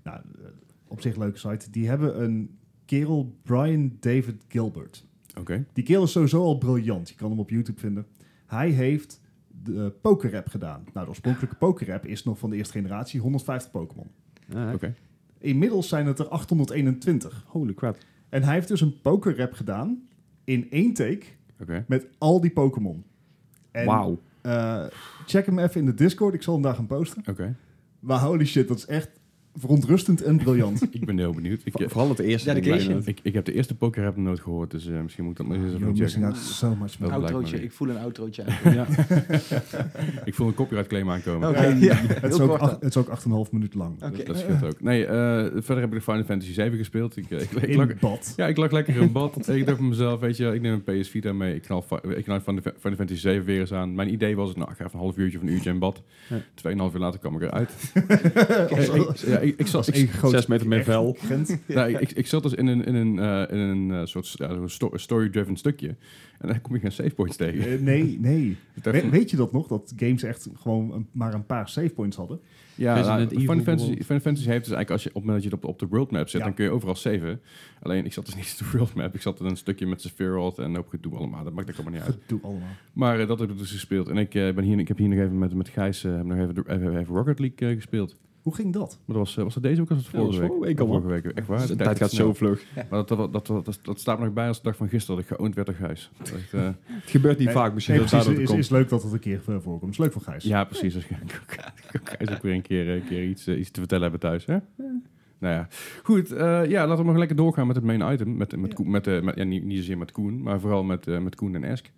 Nou, 0.03 0.17
eh, 0.17 0.45
op 0.87 1.01
zich 1.01 1.15
leuke 1.15 1.37
site. 1.39 1.71
Die 1.71 1.87
hebben 1.87 2.23
een 2.23 2.57
kerel, 2.85 3.35
Brian 3.43 3.97
David 3.99 4.45
Gilbert. 4.47 5.05
Oké. 5.39 5.65
Die 5.73 5.83
kerel 5.83 6.03
is 6.03 6.11
sowieso 6.11 6.43
al 6.43 6.57
briljant. 6.57 7.09
Je 7.09 7.15
kan 7.15 7.29
hem 7.29 7.39
op 7.39 7.49
YouTube 7.49 7.79
vinden. 7.79 8.05
Hij 8.45 8.69
heeft 8.69 9.21
de 9.63 9.93
pokerrap 10.01 10.47
gedaan. 10.47 10.83
Nou, 10.93 11.05
de 11.05 11.09
oorspronkelijke 11.09 11.55
pokerrap 11.55 12.05
is 12.05 12.23
nog 12.23 12.37
van 12.39 12.49
de 12.49 12.55
eerste 12.55 12.73
generatie, 12.73 13.19
150 13.19 13.71
Pokémon. 13.71 14.07
Ah, 14.53 14.73
Oké. 14.73 14.95
Inmiddels 15.39 15.87
zijn 15.87 16.05
het 16.05 16.19
er 16.19 16.27
821. 16.27 17.43
Holy 17.47 17.73
crap. 17.73 17.97
En 18.29 18.43
hij 18.43 18.53
heeft 18.53 18.67
dus 18.67 18.81
een 18.81 19.01
pokerrap 19.01 19.53
gedaan 19.53 20.07
in 20.43 20.71
één 20.71 20.93
take 20.93 21.25
Oké. 21.61 21.85
met 21.87 22.07
al 22.17 22.41
die 22.41 22.51
Pokémon. 22.51 23.03
En, 23.71 23.85
Wauw. 23.85 24.19
eh, 24.41 24.85
check 25.25 25.45
hem 25.45 25.59
even 25.59 25.79
in 25.79 25.85
de 25.85 25.93
Discord. 25.93 26.33
Ik 26.33 26.41
zal 26.41 26.53
hem 26.53 26.63
daar 26.63 26.75
gaan 26.75 26.87
posten. 26.87 27.23
Oké. 27.29 27.55
Maar 27.99 28.19
holy 28.19 28.45
shit, 28.45 28.67
dat 28.67 28.77
is 28.77 28.85
echt 28.85 29.09
verontrustend 29.55 30.21
en 30.21 30.37
briljant. 30.37 30.87
Ik 30.91 31.05
ben 31.05 31.17
heel 31.17 31.33
benieuwd. 31.33 31.61
Ik, 31.63 31.79
eh, 31.79 31.87
Vooral 31.89 32.09
het 32.09 32.19
eerste. 32.19 32.59
bijna. 32.59 32.99
ik, 33.05 33.19
ik 33.23 33.33
heb 33.33 33.45
de 33.45 33.53
eerste 33.53 33.75
poker 33.75 34.03
heb 34.03 34.17
nooit 34.17 34.39
gehoord. 34.39 34.71
Dus 34.71 34.87
eh, 34.87 35.01
misschien 35.01 35.23
moet 35.23 35.31
ik 35.31 35.37
dat 35.37 35.47
maar 35.47 35.65
eens 35.65 35.73
even 35.73 35.87
missing 35.87 36.11
checken. 36.11 36.27
out 36.27 36.37
so 36.37 36.75
much, 36.75 36.99
man. 36.99 37.11
Outrootje, 37.11 37.63
ik 37.63 37.71
voel 37.71 37.89
een 37.89 37.97
outrootje 37.97 38.43
aan. 38.45 38.51
Ja. 38.73 38.87
Ik 40.25 40.35
voel 40.35 40.47
een 40.47 40.53
copyright 40.53 40.87
claim 40.87 41.09
aankomen. 41.09 41.55
En 41.55 41.79
ja. 41.79 41.95
het, 41.95 42.33
is 42.33 42.39
ook 42.39 42.57
acht, 42.57 42.81
het 42.81 42.95
is 42.95 42.97
ook 42.97 43.45
8,5 43.47 43.51
minuten 43.51 43.79
lang. 43.79 44.03
Oké. 44.03 44.17
Dat, 44.17 44.25
dat 44.25 44.37
scheelt 44.37 44.63
ook. 44.63 44.81
Nee, 44.81 45.05
eh, 45.05 45.11
verder 45.53 45.79
heb 45.79 45.85
ik 45.85 45.93
de 45.93 46.01
Final 46.01 46.23
Fantasy 46.23 46.53
7 46.53 46.77
gespeeld. 46.77 47.17
Ik, 47.17 47.29
ik, 47.29 47.41
ik, 47.51 47.75
lag, 47.75 47.87
In 47.87 47.97
bad. 47.99 48.33
ja, 48.35 48.47
ik 48.47 48.57
lag 48.57 48.71
lekker 48.71 48.95
in 48.95 49.11
bad. 49.11 49.47
ik 49.47 49.65
dacht 49.65 49.77
van 49.77 49.87
mezelf, 49.87 50.19
weet 50.19 50.37
je, 50.37 50.53
ik 50.53 50.61
neem 50.61 50.81
een 50.85 51.01
PS 51.01 51.09
Vita 51.09 51.33
mee. 51.33 51.55
Ik 51.55 51.61
knal, 51.61 51.85
ik 52.15 52.23
knal 52.23 52.41
van 52.41 52.55
de 52.55 52.61
Final 52.61 52.97
Fantasy 52.97 53.19
7 53.19 53.45
weer 53.45 53.59
eens 53.59 53.73
aan. 53.73 53.95
Mijn 53.95 54.13
idee 54.13 54.35
was, 54.35 54.55
nou, 54.55 54.71
ik 54.71 54.77
ga 54.77 54.85
even 54.85 54.99
een 54.99 55.05
half 55.05 55.17
uurtje 55.17 55.37
of 55.37 55.43
een 55.43 55.49
uurtje 55.49 55.69
in 55.69 55.79
bad. 55.79 56.01
Ja. 56.29 56.37
Tweeënhalf 56.53 56.93
uur 56.93 56.99
later 56.99 57.19
kwam 57.19 57.35
ik 57.35 57.41
eruit. 57.41 57.91
Ja, 59.25 59.39
ik, 59.43 59.59
ik, 59.59 59.67
zat, 59.67 59.87
één 59.87 60.07
groot 60.07 60.31
Zes 60.31 60.45
meter 60.45 60.67
met 60.67 60.83
vel. 60.83 61.17
Nou, 61.67 61.89
ik, 61.99 62.11
ik, 62.11 62.27
zat 62.27 62.43
dus 62.43 62.53
in 62.53 62.67
een, 62.67 62.85
in 62.85 62.95
een, 62.95 63.19
eh, 63.19 63.43
in 63.51 63.57
een 63.59 63.91
eh, 63.91 64.05
soort 64.05 64.37
story-driven 64.95 65.55
stukje. 65.55 65.95
En 66.39 66.47
dan 66.47 66.61
kom 66.61 66.75
ik 66.75 66.81
geen 66.81 66.91
save 66.91 67.13
points 67.15 67.37
tegen. 67.37 67.71
Eh, 67.71 67.79
nee, 67.79 68.17
nee. 68.19 68.57
We- 68.83 69.09
weet 69.09 69.29
je 69.29 69.37
dat 69.37 69.51
nog? 69.51 69.67
Dat 69.67 69.93
games 69.95 70.23
echt 70.23 70.49
gewoon 70.55 70.93
een- 70.93 71.07
maar 71.11 71.33
een 71.33 71.45
paar 71.45 71.69
save 71.69 71.89
points 71.89 72.17
hadden. 72.17 72.39
Ja, 72.75 72.99
nou, 72.99 73.27
Final, 73.27 73.59
Fantasy. 73.63 73.91
Final 74.01 74.19
Fantasy 74.19 74.47
heeft 74.47 74.65
dus 74.65 74.73
eigenlijk, 74.73 74.89
als 74.89 75.03
je 75.03 75.09
op 75.09 75.15
het 75.15 75.23
moment 75.25 75.43
dat 75.43 75.51
je 75.51 75.57
op 75.57 75.61
de, 75.61 75.67
op 75.67 75.79
de 75.79 75.87
world 75.87 76.11
map 76.11 76.29
zit, 76.29 76.39
Ja. 76.39 76.45
dan 76.45 76.55
kun 76.55 76.65
je 76.65 76.71
overal 76.71 76.95
saven. 76.95 77.41
Alleen, 77.81 78.05
ik 78.05 78.13
zat 78.13 78.25
dus 78.25 78.35
niet 78.35 78.57
op 78.61 78.71
de 78.71 78.77
world 78.77 78.93
map. 78.93 79.15
Ik 79.15 79.21
zat 79.21 79.39
in 79.39 79.45
een 79.45 79.57
stukje 79.57 79.85
met 79.85 80.01
Sephiroth 80.01 80.57
en 80.57 80.77
ook 80.77 80.89
gedoe 80.89 81.15
allemaal. 81.15 81.43
Dat 81.43 81.53
maakt 81.53 81.69
ook 81.69 81.75
allemaal 81.75 81.93
niet 81.93 82.01
uit. 82.01 82.17
Doe 82.25 82.39
allemaal. 82.43 82.67
Maar 82.93 83.27
dat 83.27 83.39
heb 83.39 83.49
ik 83.51 83.57
dus 83.57 83.71
gespeeld. 83.71 84.07
En 84.07 84.17
ik, 84.17 84.29
ben 84.29 84.59
hier, 84.63 84.79
ik 84.79 84.87
heb 84.87 84.97
hier 84.97 85.07
nog 85.09 85.19
even 85.19 85.37
met, 85.37 85.53
met 85.53 85.69
Gijs 85.69 86.03
eh, 86.03 86.15
heb 86.15 86.25
nog 86.25 86.37
even, 86.37 86.63
even, 86.67 86.97
even 86.99 87.15
Rocket 87.15 87.39
League 87.39 87.67
eh, 87.69 87.75
gespeeld. 87.75 88.15
Hoe 88.43 88.55
ging 88.55 88.73
dat? 88.73 88.97
Maar 89.05 89.15
dat 89.17 89.25
was, 89.25 89.37
eh, 89.37 89.43
was 89.43 89.53
dat 89.53 89.63
deze 89.63 89.81
week 89.81 89.89
of 89.89 89.95
was 89.95 90.05
het 90.07 90.15
vorige 90.15 90.39
week? 90.39 90.47
vorige 90.49 90.65
week 90.65 90.79
al, 90.79 90.87
Vorige 90.87 91.07
week, 91.07 91.25
echt 91.25 91.47
waar. 91.47 91.61
De 91.67 91.67
De 91.75 91.83
tijd 91.83 91.97
gaat 91.97 92.11
snel. 92.11 92.25
zo 92.25 92.33
vlug. 92.33 92.65
Maar 92.75 93.05
dat, 93.05 93.07
dat, 93.07 93.33
dat, 93.33 93.47
dat, 93.65 93.79
dat 93.83 93.99
staat 93.99 94.19
me 94.19 94.25
nog 94.25 94.33
bij 94.33 94.47
als 94.47 94.57
de 94.57 94.63
dag 94.63 94.75
van 94.75 94.89
gisteren 94.89 95.15
dat 95.21 95.29
ik 95.29 95.35
geoond 95.37 95.55
werd 95.55 95.67
door 95.67 95.75
Gijs. 95.75 96.11
Dat 96.17 96.31
eh, 96.51 96.61
Het 96.85 97.09
gebeurt 97.09 97.37
niet 97.37 97.47
Nee, 97.47 97.55
vaak. 97.55 97.73
Misschien 97.73 97.95
Nee, 97.95 98.03
dat 98.03 98.11
het 98.13 98.21
precies. 98.21 98.37
daardoor 98.39 98.55
Het 98.55 98.65
is, 98.65 98.71
is 98.71 98.77
leuk 98.79 98.89
dat 98.89 99.03
het 99.03 99.13
een 99.13 99.19
keer 99.19 99.41
eh, 99.47 99.55
voorkomt. 99.59 99.81
Het 99.81 99.89
is 99.91 99.97
leuk 99.97 100.11
voor 100.11 100.21
Gijs. 100.21 100.43
Ja, 100.43 100.63
precies. 100.63 100.93
Dus 100.93 101.05
Gijs 102.03 102.29
ook 102.31 102.41
weer 102.41 102.53
een 102.53 102.61
keer, 102.61 102.89
een 102.89 103.05
keer 103.05 103.23
iets, 103.27 103.47
iets 103.47 103.71
te 103.71 103.79
vertellen 103.79 104.03
hebben 104.03 104.19
thuis. 104.19 104.45
Hè? 104.45 104.57
Nou 105.39 105.55
ja, 105.55 105.67
goed. 106.03 106.31
eh, 106.31 106.65
ja, 106.69 106.87
laten 106.87 107.03
we 107.03 107.09
nog 107.09 107.19
lekker 107.19 107.35
doorgaan 107.35 107.67
met 107.67 107.75
het 107.75 107.85
main 107.85 108.13
item. 108.13 108.37
Met, 108.37 108.55
met, 108.57 108.69
Ja. 108.69 108.75
Koen- 108.75 108.89
met, 108.91 109.23
met, 109.23 109.35
ja, 109.35 109.43
niet, 109.43 109.63
niet 109.63 109.77
zozeer 109.77 109.97
met 109.97 110.11
Koen, 110.11 110.41
maar 110.41 110.59
vooral 110.59 110.83
met, 110.83 111.07
eh, 111.07 111.19
met 111.19 111.35
Koen 111.35 111.55
en 111.55 111.63
Esk. 111.63 111.91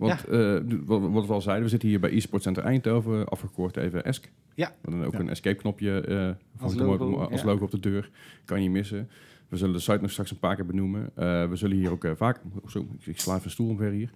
Want 0.00 0.24
eh, 0.28 0.58
wat, 0.84 1.00
wat 1.10 1.26
we 1.26 1.32
al 1.32 1.40
zeiden, 1.40 1.64
we 1.64 1.70
zitten 1.70 1.88
hier 1.88 2.00
bij 2.00 2.10
eSport 2.10 2.42
Center 2.42 2.62
Eindhoven, 2.62 3.28
afgekort 3.28 3.76
even 3.76 4.04
Esk. 4.04 4.30
Ja. 4.54 4.72
We 4.80 4.90
dan 4.90 5.04
ook 5.04 5.12
Ja. 5.12 5.18
een 5.18 5.28
escape-knopje 5.28 6.00
eh, 6.00 6.62
Als 6.62 6.74
logo, 6.74 7.16
als 7.18 7.40
ja. 7.40 7.46
logo 7.46 7.64
op 7.64 7.70
de 7.70 7.80
deur. 7.80 8.10
Kan 8.44 8.56
je 8.56 8.62
niet 8.68 8.76
missen. 8.76 9.08
We 9.48 9.56
zullen 9.56 9.74
de 9.74 9.80
site 9.80 9.98
nog 10.00 10.10
straks 10.10 10.30
een 10.30 10.38
paar 10.38 10.56
keer 10.56 10.66
benoemen. 10.66 11.10
Eh, 11.14 11.48
we 11.48 11.56
zullen 11.56 11.76
hier 11.76 11.90
ook 11.90 12.08
vaak... 12.16 12.40
Zo, 12.68 12.86
ik, 13.04 13.20
sla 13.20 13.32
even 13.32 13.44
een 13.44 13.50
stoel 13.50 13.68
omver 13.68 13.90
hier. 13.90 14.10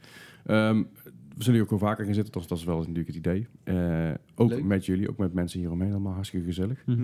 Ehm, 0.46 0.82
we 1.04 1.42
zullen 1.42 1.52
hier 1.54 1.62
ook 1.62 1.70
wel 1.70 1.88
vaker 1.88 2.04
gaan 2.04 2.14
zitten. 2.14 2.32
Dat, 2.32 2.42
is- 2.42 2.48
dat 2.48 2.58
is 2.58 2.64
wel 2.64 2.78
natuurlijk 2.78 3.06
het 3.06 3.16
idee. 3.16 3.46
Ook 4.34 4.50
Leuk. 4.50 4.64
met 4.64 4.86
jullie, 4.86 5.08
ook 5.10 5.18
met 5.18 5.32
mensen 5.34 5.58
hieromheen. 5.60 5.90
Allemaal 5.90 6.12
hartstikke 6.12 6.46
gezellig. 6.46 6.82
Mhm. 6.86 6.98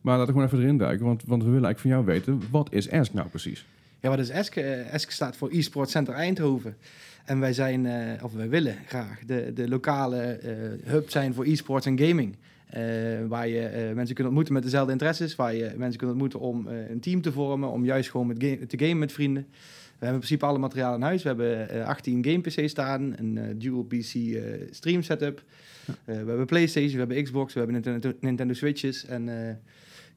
Maar 0.00 0.18
laten 0.18 0.26
we 0.26 0.40
gewoon 0.40 0.46
even 0.46 0.58
erin 0.60 0.78
duiken. 0.78 1.06
Want, 1.06 1.22
want 1.26 1.42
we 1.42 1.48
willen 1.50 1.64
eigenlijk 1.64 1.78
van 1.78 1.90
jou 1.90 2.04
weten... 2.36 2.50
Wat 2.50 2.72
is 2.72 2.90
Ask 2.90 3.12
nou 3.12 3.28
precies? 3.28 3.66
Ja, 4.00 4.08
wat 4.08 4.18
is 4.18 4.28
ESC? 4.28 4.56
Eh, 4.56 4.94
ESC 4.94 5.10
staat 5.10 5.36
voor 5.36 5.48
e-sport 5.52 5.90
Center 5.90 6.14
Eindhoven. 6.14 6.76
En 7.30 7.40
wij 7.40 7.52
zijn, 7.52 7.86
eh, 7.86 8.24
of 8.24 8.32
wij 8.32 8.48
willen 8.48 8.76
graag, 8.86 9.24
de, 9.26 9.52
de 9.54 9.68
lokale 9.68 10.22
eh, 10.22 10.52
hub 10.84 11.10
zijn 11.10 11.34
voor 11.34 11.44
e-sports 11.44 11.86
en 11.86 11.98
gaming. 11.98 12.36
Eh, 12.66 12.82
waar 13.28 13.48
je 13.48 13.92
mensen 13.94 14.14
kunt 14.14 14.26
ontmoeten 14.26 14.54
met 14.54 14.62
dezelfde 14.62 14.92
interesses. 14.92 15.36
Waar 15.36 15.54
je 15.54 15.72
mensen 15.76 15.98
kunt 15.98 16.10
ontmoeten 16.10 16.40
om 16.40 16.66
een 16.66 17.00
team 17.00 17.22
te 17.22 17.32
vormen. 17.32 17.70
Om 17.70 17.84
juist 17.84 18.10
gewoon 18.10 18.26
met 18.26 18.40
te 18.40 18.78
gamen 18.78 18.98
met 18.98 19.12
vrienden. 19.12 19.42
We 19.42 20.06
hebben 20.06 20.12
in 20.12 20.18
principe 20.18 20.46
alle 20.46 20.58
materiaal 20.58 20.94
in 20.94 21.02
huis. 21.02 21.22
We 21.22 21.28
hebben 21.28 21.68
eh, 21.68 21.86
18 21.86 22.24
game 22.24 22.40
PC's 22.40 22.70
staan. 22.70 23.14
Een 23.16 23.58
dual 23.58 23.82
PC 23.82 24.14
stream 24.70 25.02
setup. 25.02 25.42
We 26.04 26.12
hebben 26.12 26.46
Playstation, 26.46 26.92
we 26.92 26.98
hebben 26.98 27.22
Xbox, 27.22 27.52
we 27.52 27.58
hebben 27.58 27.82
Nintendo, 27.82 28.12
Nintendo 28.20 28.54
Switches. 28.54 29.06
En 29.06 29.28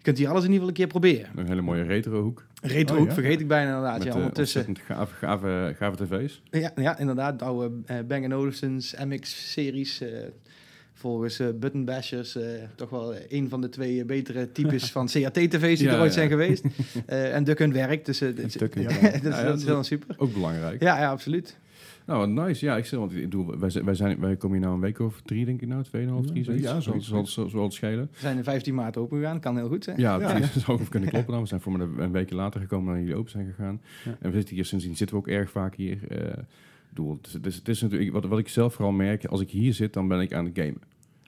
kunt 0.04 0.18
hier 0.18 0.28
alles 0.30 0.44
in 0.46 0.52
ieder 0.52 0.68
geval 0.68 0.68
een 0.68 0.74
keer 0.74 0.88
proberen. 1.02 1.30
Een 1.36 1.48
hele 1.48 1.62
mooie 1.62 1.84
retro 1.84 2.22
hoek. 2.22 2.46
Retro 2.62 2.98
Oh, 2.98 3.06
ja. 3.08 3.14
vergeet 3.14 3.40
ik 3.40 3.48
bijna 3.48 3.68
inderdaad. 3.68 3.98
Met 3.98 4.04
ja, 4.08 4.10
eh, 4.10 4.16
ondertussen. 4.16 4.66
ontzettend 4.68 4.98
gave, 4.98 5.14
gave, 5.16 5.76
gave 5.78 6.06
tv's. 6.06 6.42
Ja, 6.52 6.72
ja 6.76 6.98
inderdaad. 6.98 7.40
De 7.40 7.46
oude 7.46 7.72
eh, 7.86 7.98
Bang 8.08 8.34
Olufsen's 8.34 8.96
MX-series. 9.06 10.02
eh, 10.02 10.10
volgens 10.94 11.40
eh 11.40 11.48
Button 11.56 11.86
Bashers 11.86 12.36
eh, 12.36 12.44
toch 12.76 12.90
wel 12.90 13.14
een 13.30 13.50
van 13.50 13.62
de 13.62 13.70
twee 13.70 14.06
betere 14.06 14.52
types 14.52 14.92
van 14.92 15.08
CRT-tv's 15.14 15.60
die 15.80 15.84
Ja, 15.88 15.94
er 15.94 16.00
ooit 16.00 16.08
ja. 16.14 16.18
zijn 16.18 16.30
geweest. 16.30 16.64
Eh, 17.06 17.36
en 17.36 17.44
Duck 17.44 17.60
Hunt 17.60 17.74
werkt, 17.74 18.06
dus 18.06 18.18
Duck 18.18 18.36
dat, 18.60 18.74
ja. 18.74 18.90
is- 18.90 19.02
Ja, 19.02 19.12
ja, 19.40 19.44
dat 19.44 19.58
is 19.60 19.64
wel 19.64 19.84
super. 19.84 20.16
Ook 20.18 20.34
belangrijk. 20.34 20.82
Ja, 20.82 21.00
ja, 21.00 21.10
absoluut. 21.12 21.58
Nou, 22.06 22.20
wat 22.20 22.46
nice. 22.48 22.66
Ja, 22.66 22.78
ik 22.78 22.86
zeg, 22.86 23.00
want 23.00 23.14
ik 23.16 23.22
bedoel, 23.22 23.58
wij, 23.60 23.70
zijn- 23.70 23.86
wij, 23.86 23.94
zijn, 23.96 24.20
wij 24.20 24.36
komen 24.36 24.58
hier 24.58 24.66
nou 24.66 24.76
een 24.78 24.82
week 24.84 25.00
of 25.00 25.22
drie, 25.26 25.46
denk 25.46 25.62
ik 25.62 25.68
nou. 25.68 25.84
Tweeënhalf, 25.84 26.26
drie, 26.26 26.44
zoiets. 26.44 26.64
Ja, 26.64 26.70
Zal, 26.72 26.82
zoiets. 26.82 27.08
zal, 27.08 27.26
zal, 27.28 27.50
zal 27.50 27.64
het 27.64 27.74
schelen. 27.74 28.10
We 28.12 28.20
zijn 28.20 28.38
in 28.38 28.44
15 28.44 28.76
maart 28.76 28.98
open 28.98 29.18
gegaan, 29.20 29.40
kan 29.40 29.58
heel 29.58 29.68
goed 29.68 29.84
zijn. 29.84 30.00
Ja, 30.00 30.20
Ja. 30.20 30.40
Dat 30.40 30.50
zou 30.50 30.80
ook 30.82 30.90
kunnen 30.90 31.10
kloppen 31.14 31.32
dan. 31.34 31.42
We 31.42 31.48
zijn 31.48 31.62
voor 31.62 31.78
me 31.78 31.90
een 31.98 32.12
weekje 32.12 32.36
later 32.36 32.62
gekomen 32.62 32.94
dan 32.94 33.02
jullie 33.02 33.16
open 33.18 33.32
zijn 33.32 33.46
gegaan. 33.56 33.82
Ja. 34.06 34.18
En 34.20 34.30
we 34.30 34.36
zitten 34.36 34.56
hier 34.56 34.66
sindsdien 34.66 34.96
zitten 34.96 35.16
we 35.18 35.22
ook 35.22 35.28
erg 35.30 35.52
vaak 35.52 35.76
hier. 35.76 35.98
eh, 36.10 36.28
ik 36.28 37.00
bedoel, 37.00 37.18
het, 37.22 37.28
is, 37.28 37.34
het, 37.34 37.46
is, 37.46 37.56
het 37.56 37.68
is 37.68 37.82
natuurlijk, 37.82 38.12
wat, 38.12 38.26
wat 38.26 38.40
ik 38.40 38.48
zelf 38.48 38.74
vooral 38.74 38.94
merk, 38.94 39.26
als 39.26 39.42
ik 39.42 39.50
hier 39.50 39.74
zit, 39.74 39.94
dan 39.94 40.08
ben 40.08 40.20
ik 40.22 40.34
aan 40.34 40.46
het 40.46 40.58
gamen. 40.60 40.82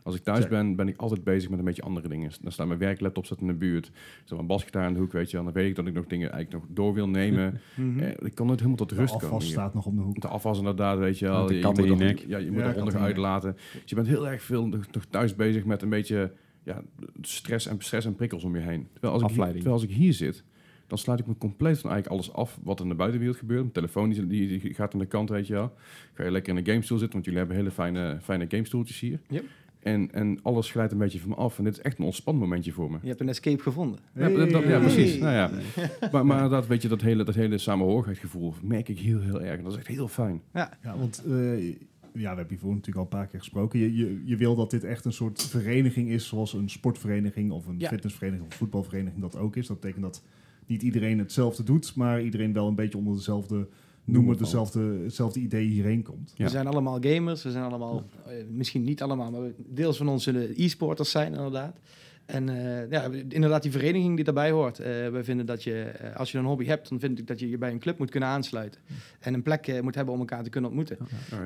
Als 0.06 0.16
ik 0.16 0.24
thuis 0.24 0.40
Check. 0.40 0.50
ben, 0.50 0.76
ben 0.76 0.88
ik 0.88 0.98
altijd 0.98 1.24
bezig 1.24 1.50
met 1.50 1.60
een 1.60 1.66
beetje 1.66 1.82
andere 1.82 2.08
dingen. 2.08 2.32
Dan 2.42 2.52
staat 2.52 2.68
mijn 2.68 2.80
werklaptop 2.80 3.26
staat 3.26 3.42
in 3.42 3.48
de 3.48 3.54
buurt. 3.54 3.86
Er 3.88 3.92
staat 4.24 4.36
mijn 4.38 4.48
basgitaar 4.48 4.88
in 4.88 4.94
de 4.94 5.00
hoek, 5.00 5.12
weet 5.12 5.32
je. 5.32 5.38
Dan 5.38 5.52
weet 5.52 5.70
ik 5.70 5.76
dat 5.76 5.88
ik 5.88 5.94
nog 5.94 6.06
dingen 6.06 6.32
eigenlijk 6.32 6.64
nog 6.64 6.76
door 6.76 6.94
wil 6.94 7.10
nemen. 7.10 7.54
Mhm. 7.76 8.00
Eh, 8.00 8.10
ik 8.20 8.36
kan 8.36 8.46
nooit 8.46 8.60
helemaal 8.60 8.78
tot 8.78 8.90
De 8.90 8.96
rust 8.96 9.14
afwas 9.14 9.30
komen 9.30 9.44
hier. 9.46 9.54
staat 9.54 9.74
nog 9.74 9.86
om 9.86 9.96
de 9.96 10.02
hoek. 10.02 10.22
De 10.22 10.28
afwas 10.28 10.58
inderdaad, 10.58 10.98
weet 10.98 11.20
je 11.20 11.26
wel. 11.26 11.46
De 11.46 11.54
Je- 11.54 11.60
je 11.60 11.82
in 11.84 11.88
moet 11.88 11.98
nek. 11.98 12.20
Ja, 12.28 12.38
je 12.38 12.52
moet 12.52 12.60
Ja, 12.60 12.66
er 12.66 12.74
kat 12.74 12.78
onder 12.78 12.94
in 12.94 13.00
je 13.00 13.06
nek. 13.08 13.16
uitlaten. 13.16 13.54
Dus 13.54 13.82
je 13.86 13.96
bent 13.96 14.08
heel 14.08 14.28
erg 14.28 14.42
veel 14.42 14.68
nog 14.68 14.86
thuis 15.10 15.36
bezig 15.36 15.66
met 15.66 15.82
een 15.82 15.90
beetje 15.90 16.32
ja, 16.64 16.82
stress, 17.22 17.68
en, 17.68 17.76
stress 17.80 18.06
en 18.06 18.16
prikkels 18.16 18.44
om 18.44 18.56
je 18.56 18.62
heen. 18.62 18.88
Terwijl 18.94 19.14
als, 19.14 19.22
ik 19.24 19.30
hier, 19.38 19.46
terwijl 19.54 19.74
als 19.74 19.84
ik 19.84 19.90
hier 19.92 20.14
zit, 20.14 20.44
dan 20.88 20.98
sluit 20.98 21.20
ik 21.20 21.28
me 21.28 21.38
compleet 21.38 21.80
van 21.80 21.92
eigenlijk 21.92 22.22
alles 22.22 22.34
af 22.38 22.60
wat 22.64 22.80
in 22.82 22.90
de 22.90 22.96
buitenwereld 22.96 23.38
gebeurt. 23.38 23.60
Mijn 23.62 23.72
telefoon 23.74 24.10
die 24.10 24.74
gaat 24.74 24.94
aan 24.94 25.00
de 25.00 25.06
kant, 25.06 25.30
weet 25.30 25.48
je 25.48 25.54
wel. 25.54 25.74
Ga 26.14 26.24
je 26.24 26.32
lekker 26.32 26.54
in 26.54 26.60
een 26.60 26.66
gamestoel 26.66 26.98
zitten, 26.98 27.14
want 27.14 27.26
jullie 27.26 27.40
hebben 27.40 27.58
hele 27.58 27.72
fijne, 27.72 28.18
fijne 28.22 28.46
gamestoeltjes 28.50 29.00
hier. 29.00 29.20
Yep. 29.30 29.44
En, 29.86 30.12
en 30.12 30.40
alles 30.42 30.72
glijdt 30.72 30.92
een 30.92 30.98
beetje 30.98 31.20
van 31.20 31.30
me 31.30 31.36
af. 31.36 31.58
En 31.58 31.64
dit 31.64 31.74
is 31.74 31.82
echt 31.82 31.98
een 32.00 32.06
ontspannen 32.06 32.42
momentje 32.44 32.72
voor 32.72 32.92
me. 32.92 32.98
Je 33.02 33.08
hebt 33.08 33.20
een 33.22 33.30
escape 33.30 33.62
gevonden. 33.62 34.00
Ja, 34.14 34.30
dat- 34.30 34.50
dat- 34.50 34.62
ja, 34.64 34.68
Hey. 34.70 34.80
precies. 34.80 35.18
Nou 35.18 35.34
ja. 35.34 35.52
Maar, 36.12 36.26
maar 36.26 36.36
inderdaad, 36.44 36.68
weet 36.68 36.82
je, 36.82 36.88
dat 36.88 37.02
hele, 37.02 37.24
dat 37.24 37.36
hele 37.36 37.58
samenhorigheidsgevoel 37.58 38.54
merk 38.62 38.90
ik 38.90 39.00
heel, 39.00 39.20
heel 39.22 39.42
erg. 39.42 39.58
En 39.58 39.64
dat 39.64 39.72
is 39.74 39.78
echt 39.78 39.88
heel 39.88 40.08
fijn. 40.08 40.42
Ja, 40.54 40.70
want 40.98 41.24
eh, 41.26 41.68
ja, 41.68 41.76
we 42.14 42.26
hebben 42.38 42.48
hiervoor 42.48 42.70
natuurlijk 42.74 42.98
al 42.98 43.04
een 43.04 43.08
paar 43.20 43.28
keer 43.28 43.40
gesproken. 43.40 43.80
Je, 43.80 43.96
je, 43.96 44.22
je 44.26 44.36
wil 44.36 44.56
dat 44.56 44.72
dit 44.72 44.84
echt 44.84 45.06
een 45.06 45.14
soort 45.14 45.44
vereniging 45.44 46.10
is, 46.10 46.28
zoals 46.28 46.54
een 46.54 46.70
sportvereniging 46.70 47.52
of 47.52 47.68
een 47.68 47.80
Ja. 47.80 47.90
fitnessvereniging 47.90 48.46
of 48.48 48.52
een 48.54 48.58
voetbalvereniging 48.60 49.22
dat 49.22 49.38
ook 49.38 49.56
is. 49.56 49.68
Dat 49.68 49.80
betekent 49.80 50.04
dat 50.04 50.24
niet 50.66 50.82
iedereen 50.82 51.20
hetzelfde 51.20 51.64
doet, 51.64 51.96
maar 51.96 52.22
iedereen 52.24 52.54
wel 52.54 52.68
een 52.68 52.76
beetje 52.76 52.98
onder 52.98 53.16
dezelfde 53.16 53.68
noemer, 54.06 54.36
valt. 54.36 54.46
dezelfde, 54.46 55.00
hetzelfde 55.04 55.40
idee 55.40 55.68
hierheen 55.68 56.04
komt. 56.04 56.34
Ja. 56.36 56.44
We 56.44 56.50
zijn 56.50 56.68
allemaal 56.68 56.98
gamers, 57.02 57.44
we 57.44 57.52
zijn 57.52 57.64
allemaal, 57.64 58.04
eh, 58.26 58.34
misschien 58.50 58.84
niet 58.84 59.02
allemaal, 59.02 59.32
maar 59.32 59.52
deels 59.58 59.98
van 59.98 60.08
ons 60.08 60.24
zullen 60.24 60.54
e-sporters 60.56 61.12
zijn 61.12 61.34
inderdaad. 61.34 61.78
En 62.26 62.50
eh, 62.50 62.90
ja, 62.92 63.10
inderdaad 63.30 63.62
die 63.62 63.72
vereniging 63.72 64.16
die 64.16 64.26
daarbij 64.26 64.52
hoort. 64.52 64.80
Eh 64.80 65.10
we 65.10 65.24
vinden 65.24 65.46
dat 65.46 65.64
je, 65.64 65.92
als 66.16 66.32
je 66.32 66.38
een 66.38 66.46
hobby 66.46 66.66
hebt, 66.66 66.90
dan 66.90 67.00
vind 67.00 67.20
ik 67.20 67.28
dat 67.28 67.40
je 67.40 67.50
je 67.50 67.58
bij 67.58 67.72
een 67.72 67.80
club 67.80 67.98
moet 67.98 68.10
kunnen 68.10 68.30
aansluiten. 68.30 68.82
En 69.20 69.34
een 69.34 69.42
plek 69.42 69.82
moet 69.82 69.96
hebben 69.96 70.14
om 70.14 70.20
elkaar 70.20 70.44
te 70.44 70.50
kunnen 70.50 70.70
ontmoeten. 70.70 70.98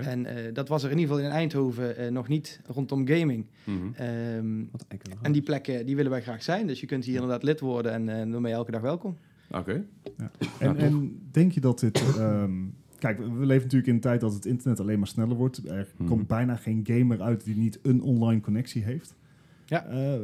En 0.02 0.26
eh, 0.26 0.54
dat 0.54 0.68
was 0.68 0.84
er 0.84 0.92
in 0.92 0.98
ieder 0.98 1.16
geval 1.16 1.30
in 1.30 1.36
Eindhoven 1.36 1.98
eh, 1.98 2.12
nog 2.12 2.28
niet 2.28 2.60
rondom 2.66 3.08
gaming. 3.08 3.46
Mhm. 3.64 3.78
Ehm, 3.96 4.64
en 5.22 5.32
die 5.32 5.42
plekken 5.42 5.86
die 5.86 5.96
willen 5.96 6.12
wij 6.12 6.22
graag 6.22 6.44
zijn. 6.44 6.68
Dus 6.68 6.80
je 6.80 6.86
kunt 6.86 7.06
hier 7.06 7.14
inderdaad 7.14 7.44
lid 7.44 7.60
worden 7.60 7.92
en 7.92 8.10
eh, 8.10 8.32
dan 8.32 8.42
ben 8.42 8.52
je 8.52 8.58
elke 8.58 8.72
dag 8.72 8.82
welkom. 8.82 9.18
Oké. 9.52 9.86
En, 10.18 10.30
tof. 10.60 10.78
en 10.78 11.20
denk 11.32 11.52
je 11.52 11.62
dat 11.62 11.80
dit... 11.80 12.18
ehm, 12.18 12.52
kijk, 13.00 13.18
we 13.18 13.46
leven 13.46 13.64
natuurlijk 13.64 13.88
in 13.88 13.94
een 13.94 14.00
tijd 14.00 14.22
dat 14.22 14.34
het 14.34 14.46
internet 14.46 14.80
alleen 14.80 14.98
maar 15.00 15.08
sneller 15.08 15.36
wordt. 15.38 15.70
Er 15.70 15.88
Mhm. 15.98 16.08
komt 16.10 16.28
bijna 16.28 16.56
geen 16.56 16.82
gamer 16.84 17.22
uit 17.22 17.44
die 17.44 17.56
niet 17.58 17.80
een 17.82 18.02
online 18.02 18.42
connectie 18.42 18.84
heeft. 18.84 19.16
Ja. 19.66 19.86
Eh, 19.86 20.20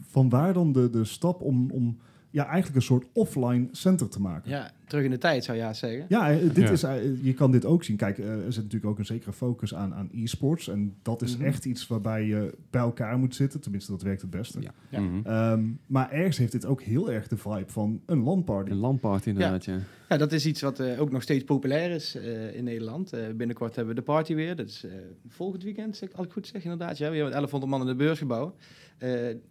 van 0.00 0.28
waar 0.28 0.52
dan 0.52 0.72
de, 0.72 0.90
de 0.90 1.04
stap 1.04 1.42
om, 1.42 1.70
om 1.70 1.96
ja, 2.30 2.44
eigenlijk 2.46 2.76
een 2.76 2.82
soort 2.82 3.06
offline 3.12 3.68
center 3.72 4.08
te 4.08 4.20
maken? 4.20 4.50
Ja, 4.50 4.70
terug 4.86 5.04
in 5.04 5.10
de 5.10 5.18
tijd 5.18 5.44
zou 5.44 5.58
je 5.58 5.74
zeggen. 5.74 6.04
Ja, 6.08 6.30
eh, 6.30 6.40
dit 6.40 6.56
Ja. 6.56 6.70
Is, 6.70 6.82
eh, 6.82 7.24
je 7.24 7.34
kan 7.34 7.50
dit 7.50 7.64
ook 7.64 7.84
zien. 7.84 7.96
Kijk, 7.96 8.18
eh, 8.18 8.30
er 8.30 8.52
zit 8.52 8.62
natuurlijk 8.62 8.90
ook 8.92 8.98
een 8.98 9.06
zekere 9.06 9.32
focus 9.32 9.74
aan, 9.74 9.94
aan 9.94 10.08
e-sports. 10.12 10.68
En 10.68 10.94
dat 11.02 11.22
is 11.22 11.36
Mhm. 11.36 11.46
echt 11.46 11.64
iets 11.64 11.86
waarbij 11.86 12.24
je 12.26 12.54
bij 12.70 12.80
elkaar 12.80 13.18
moet 13.18 13.34
zitten. 13.34 13.60
Tenminste, 13.60 13.90
dat 13.90 14.02
werkt 14.02 14.20
het 14.20 14.30
beste. 14.30 14.60
Ja. 14.60 14.70
Ja. 14.88 15.00
Mhm. 15.00 15.26
Ehm, 15.26 15.64
maar 15.86 16.10
ergens 16.10 16.38
heeft 16.38 16.52
dit 16.52 16.66
ook 16.66 16.82
heel 16.82 17.12
erg 17.12 17.28
de 17.28 17.36
vibe 17.36 17.64
van 17.66 18.00
een 18.06 18.22
LAN-party. 18.22 18.70
Een 18.70 18.76
landparty 18.76 19.28
inderdaad, 19.28 19.64
ja. 19.64 19.78
Ja, 20.08 20.16
dat 20.16 20.32
is 20.32 20.46
iets 20.46 20.60
wat 20.60 20.80
eh, 20.80 21.00
ook 21.00 21.10
nog 21.10 21.22
steeds 21.22 21.44
populair 21.44 21.90
is 21.90 22.14
eh, 22.14 22.54
in 22.56 22.64
Nederland. 22.64 23.12
Eh, 23.12 23.20
binnenkort 23.36 23.76
hebben 23.76 23.94
we 23.94 24.00
de 24.00 24.06
party 24.06 24.34
weer. 24.34 24.56
Dat 24.56 24.68
is 24.68 24.84
eh, 24.84 24.90
volgend 25.28 25.62
weekend, 25.62 25.96
zeg, 25.96 26.12
als 26.12 26.26
ik 26.26 26.32
goed 26.32 26.46
zeg 26.46 26.62
inderdaad. 26.62 26.98
Ja, 26.98 27.08
we 27.10 27.14
hebben 27.14 27.32
1100 27.32 27.70
man 27.72 27.80
in 27.80 27.88
het 27.88 27.96
beursgebouw. 27.96 28.54
Eh, 28.98 29.10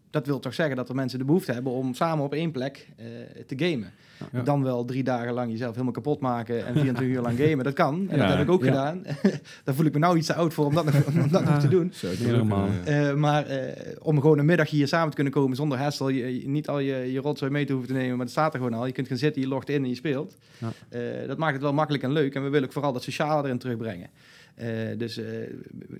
dat 0.09 0.25
wil 0.25 0.39
toch 0.39 0.53
zeggen 0.53 0.75
dat 0.75 0.89
er 0.89 0.95
mensen 0.95 1.19
de 1.19 1.25
behoefte 1.25 1.51
hebben 1.51 1.71
om 1.71 1.93
samen 1.93 2.25
op 2.25 2.33
één 2.33 2.51
plek 2.51 2.87
eh, 2.97 3.05
te 3.47 3.55
gamen. 3.65 3.91
Ja. 4.31 4.41
Dan 4.41 4.63
wel 4.63 4.85
drie 4.85 5.03
dagen 5.03 5.33
lang 5.33 5.51
jezelf 5.51 5.71
helemaal 5.71 5.93
kapot 5.93 6.19
maken 6.19 6.65
en 6.65 6.73
24 6.73 7.03
uur 7.15 7.21
lang 7.21 7.37
gamen. 7.39 7.63
Dat 7.63 7.73
kan. 7.73 8.05
En 8.09 8.17
Ja. 8.17 8.27
dat 8.27 8.37
heb 8.37 8.47
ik 8.47 8.53
ook 8.53 8.63
Ja. 8.63 8.67
gedaan. 8.67 9.03
Daar 9.63 9.75
voel 9.75 9.85
ik 9.85 9.93
me 9.93 9.99
nou 9.99 10.17
iets 10.17 10.27
te 10.27 10.33
oud 10.33 10.53
voor 10.53 10.65
om 10.65 10.73
dat 10.73 10.85
nog, 10.85 11.05
om 11.07 11.31
dat 11.31 11.45
nog 11.45 11.59
te 11.59 11.67
doen. 11.67 11.93
Helemaal. 12.01 12.67
eh, 12.85 13.13
maar 13.13 13.45
eh, 13.45 13.95
om 14.01 14.21
gewoon 14.21 14.37
een 14.39 14.45
middag 14.45 14.69
hier 14.69 14.87
samen 14.87 15.09
te 15.09 15.15
kunnen 15.15 15.33
komen 15.33 15.55
zonder 15.55 15.77
hassle, 15.77 16.13
je, 16.13 16.39
je- 16.41 16.47
niet 16.47 16.67
al 16.67 16.79
je, 16.79 17.11
je 17.11 17.19
rotzooi 17.19 17.51
mee 17.51 17.65
te 17.65 17.71
hoeven 17.73 17.91
te 17.91 17.97
nemen, 17.97 18.11
maar 18.15 18.25
het 18.25 18.29
staat 18.35 18.53
er 18.53 18.59
gewoon 18.59 18.73
al. 18.77 18.85
Je 18.85 18.91
kunt 18.91 19.07
gaan 19.07 19.17
zitten, 19.17 19.41
je 19.41 19.47
logt 19.47 19.69
in 19.69 19.83
en 19.83 19.89
je 19.89 19.95
speelt. 19.95 20.35
Ja. 20.57 20.71
Eh, 20.89 21.27
dat 21.27 21.37
maakt 21.37 21.53
het 21.53 21.61
wel 21.61 21.73
makkelijk 21.73 22.03
en 22.03 22.11
leuk. 22.11 22.35
En 22.35 22.43
we 22.43 22.49
willen 22.49 22.67
ook 22.67 22.73
vooral 22.73 22.93
dat 22.93 23.03
sociale 23.03 23.43
erin 23.43 23.57
terugbrengen. 23.57 24.09
Eh, 24.57 24.97
dus 24.97 25.17
eh, 25.17 25.25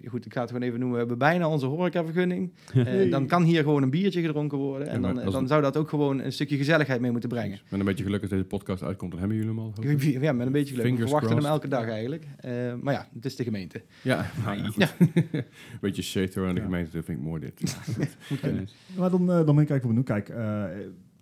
goed, 0.06 0.26
ik 0.26 0.34
ga 0.34 0.42
het 0.42 0.50
gewoon 0.52 0.68
even 0.68 0.80
noemen. 0.80 0.94
We 0.94 1.00
hebben 1.08 1.18
bijna 1.18 1.50
onze 1.50 1.66
horecavergunning. 1.66 2.52
Eh, 2.74 2.84
Hey. 2.84 3.10
Dan 3.10 3.28
kan 3.28 3.44
hier 3.44 3.64
gewoon 3.64 3.84
een 3.84 3.90
biertje 3.90 4.22
gedronken 4.22 4.58
worden. 4.58 4.88
En 4.88 5.02
Ja, 5.02 5.08
dan, 5.14 5.24
als 5.24 5.34
dan 5.34 5.48
zou 5.48 5.62
dat 5.62 5.78
ook 5.78 5.90
gewoon 5.90 6.20
een 6.22 6.32
stukje 6.32 6.58
gezelligheid 6.58 7.02
mee 7.02 7.12
moeten 7.12 7.30
brengen. 7.30 7.60
Met 7.70 7.80
een 7.80 7.86
beetje 7.86 8.04
geluk 8.04 8.22
als 8.22 8.30
deze 8.30 8.44
podcast 8.44 8.84
uitkomt, 8.84 9.12
dan 9.12 9.20
hebben 9.20 9.38
jullie 9.38 9.52
hem 9.52 9.60
al. 9.60 9.74
Ja, 10.22 10.32
met 10.34 10.46
een 10.46 10.52
beetje 10.54 10.76
geluk. 10.76 10.92
We 10.92 11.02
verwachten 11.02 11.36
hem 11.36 11.46
elke 11.46 11.68
dag 11.68 11.88
eigenlijk. 11.88 12.26
Eh, 12.40 12.52
maar 12.82 12.94
ja, 12.94 13.08
het 13.14 13.26
is 13.26 13.36
de 13.36 13.44
gemeente. 13.44 13.82
Ja, 14.02 14.32
nou, 14.46 14.72
ja, 14.78 14.90
beetje 15.82 16.02
shade 16.02 16.42
aan 16.42 16.54
de 16.56 16.60
Ja. 16.60 16.66
gemeente, 16.66 16.92
dat 16.92 17.06
vind 17.06 17.18
ik 17.18 17.24
mooi 17.24 17.42
dit. 17.42 17.78
Maar 18.98 19.10
dan, 19.10 19.26
dan 19.28 19.56
ben 19.56 19.60
ik 19.64 19.70
eigenlijk 19.70 19.84
benieuwd. 19.88 20.06
Kijk, 20.06 20.30
eh, 20.30 20.64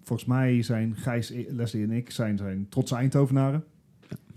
volgens 0.03 0.27
mij 0.27 0.61
zijn 0.61 0.95
Gijs, 0.95 1.33
Leslie 1.49 1.83
en 1.83 1.91
ik 1.91 2.09
zijn, 2.11 2.37
zijn 2.37 2.65
trotse 2.69 2.95
Eindhovenaren. 2.95 3.63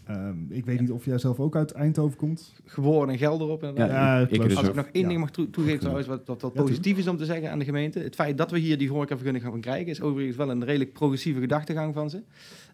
Ehm, 0.09 0.37
ik 0.49 0.64
weet 0.64 0.75
Ja. 0.75 0.81
niet 0.81 0.90
of 0.90 1.05
jij 1.05 1.18
zelf 1.18 1.40
ook 1.40 1.57
uit 1.57 1.71
Eindhoven 1.73 2.16
komt. 2.16 2.53
Geboren 2.64 3.09
en 3.11 3.18
geld 3.18 3.40
erop. 3.40 3.62
inderdaad. 3.62 3.90
Ja, 3.90 4.18
ik 4.18 4.29
dus 4.42 4.53
ik. 4.53 4.59
Als 4.59 4.68
ik 4.68 4.75
nog 4.75 4.88
één 4.92 5.03
Ja. 5.03 5.09
ding 5.09 5.21
mag 5.21 5.31
toe- 5.31 5.51
toegeven 5.51 5.79
trouwens, 5.81 6.07
wat, 6.09 6.27
wat, 6.27 6.40
wat 6.42 6.53
Ja, 6.55 6.62
positief 6.62 6.99
is 6.99 7.07
om 7.09 7.16
te 7.16 7.25
zeggen 7.25 7.51
aan 7.51 7.59
de 7.59 7.64
gemeente. 7.64 7.99
Het 7.99 8.14
feit 8.14 8.38
dat 8.38 8.51
we 8.51 8.59
hier 8.59 8.79
die 8.79 8.90
horecavergunning 8.90 9.44
gaan 9.44 9.61
krijgen, 9.61 9.87
is 9.87 10.01
overigens 10.01 10.37
wel 10.37 10.51
een 10.51 10.64
redelijk 10.64 10.92
progressieve 10.92 11.40
gedachtegang 11.40 11.94
van 11.94 12.11
ze. 12.11 12.23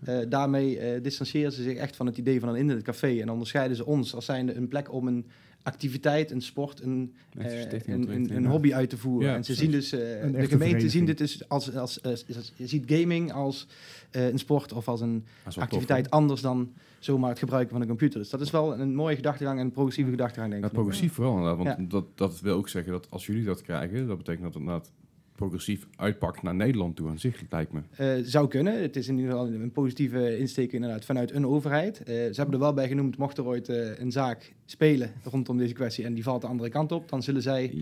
Eh, 0.05 0.17
daarmee 0.29 0.79
eh 0.79 1.03
distancieren 1.03 1.53
ze 1.53 1.63
zich 1.63 1.77
echt 1.77 1.97
van 1.97 2.07
het 2.07 2.19
idee 2.19 2.41
van 2.41 2.49
een 2.49 2.57
internetcafé 2.57 3.21
en 3.21 3.31
onderscheiden 3.31 3.77
ze 3.77 3.87
ons 3.87 4.15
als 4.15 4.25
zijnde 4.25 4.55
een 4.55 4.69
plek 4.69 4.93
om 4.93 5.07
een 5.09 5.27
activiteit, 5.65 6.31
een 6.31 6.41
sport, 6.43 6.83
een, 6.83 7.15
eh, 7.39 7.63
een, 7.87 8.35
een, 8.37 8.47
hobby 8.47 8.75
uit 8.75 8.91
te 8.91 8.99
voeren. 8.99 9.29
Ja, 9.29 9.35
en 9.35 9.45
ze 9.45 9.55
zien 9.55 9.71
dus, 9.71 9.93
eh, 9.93 9.99
de 10.33 10.47
gemeente 10.47 10.89
zien 10.91 11.05
dit 11.05 11.19
dus 11.19 11.49
als, 11.49 11.75
als, 11.75 12.03
als, 12.03 12.25
als- 12.37 12.53
je 12.57 12.67
ziet 12.67 12.85
gaming 12.87 13.33
als 13.33 13.67
eh, 14.11 14.29
een 14.29 14.39
sport 14.39 14.73
of 14.73 14.89
als 14.89 15.01
een 15.01 15.25
tof, 15.45 15.59
activiteit 15.59 16.11
anders 16.11 16.41
dan 16.41 16.73
zomaar 16.99 17.31
het 17.31 17.39
gebruiken 17.39 17.73
van 17.73 17.81
een 17.81 17.89
computer. 17.89 18.19
Dus 18.21 18.31
dat 18.31 18.41
is 18.41 18.51
wel 18.51 18.79
een 18.81 18.95
mooie 18.95 19.17
gedachtegang 19.17 19.59
en 19.59 19.65
een 19.65 19.73
progressieve 19.73 20.11
gedachtegang 20.11 20.51
denk 20.51 20.63
Ja, 20.63 20.69
ik. 20.69 20.75
progressief 20.75 21.13
vooral. 21.13 21.57
Want 21.57 21.69
Ja. 21.69 21.77
dat, 21.89 22.05
dat 22.15 22.41
wil 22.41 22.57
ook 22.57 22.69
zeggen 22.69 22.93
dat 22.93 23.07
als 23.11 23.27
jullie 23.27 23.45
dat 23.45 23.63
krijgen, 23.63 24.07
dat 24.07 24.17
betekent 24.17 24.43
dat 24.45 24.53
het 24.55 24.63
inderdaad 24.63 24.91
progressief 25.35 25.87
uitpakt 25.97 26.43
naar 26.43 26.55
Nederland 26.55 26.97
toe 26.97 27.09
aan 27.09 27.19
zich, 27.19 27.43
lijkt 27.51 27.73
me. 27.73 27.81
Eh, 27.97 28.09
zou 28.23 28.49
kunnen. 28.49 28.83
Het 28.83 28.97
is 28.97 29.09
in 29.09 29.17
ieder 29.19 29.31
geval 29.31 29.47
een 29.47 29.73
positieve 29.73 30.39
insteek 30.39 30.73
inderdaad 30.73 31.05
vanuit 31.05 31.33
een 31.33 31.47
overheid. 31.47 31.99
Eh, 31.99 32.05
ze 32.15 32.33
hebben 32.35 32.55
er 32.55 32.61
wel 32.61 32.75
bij 32.75 32.89
genoemd, 32.89 33.17
mocht 33.17 33.39
er 33.39 33.45
ooit 33.45 33.69
eh, 33.69 33.99
een 33.99 34.13
zaak 34.13 34.55
spelen 34.65 35.11
rondom 35.23 35.57
deze 35.57 35.73
kwestie 35.73 36.05
en 36.05 36.15
die 36.15 36.23
valt 36.23 36.41
de 36.41 36.47
andere 36.47 36.69
kant 36.69 36.93
op, 36.93 37.09
dan 37.09 37.23
zullen 37.23 37.43
zij 37.43 37.75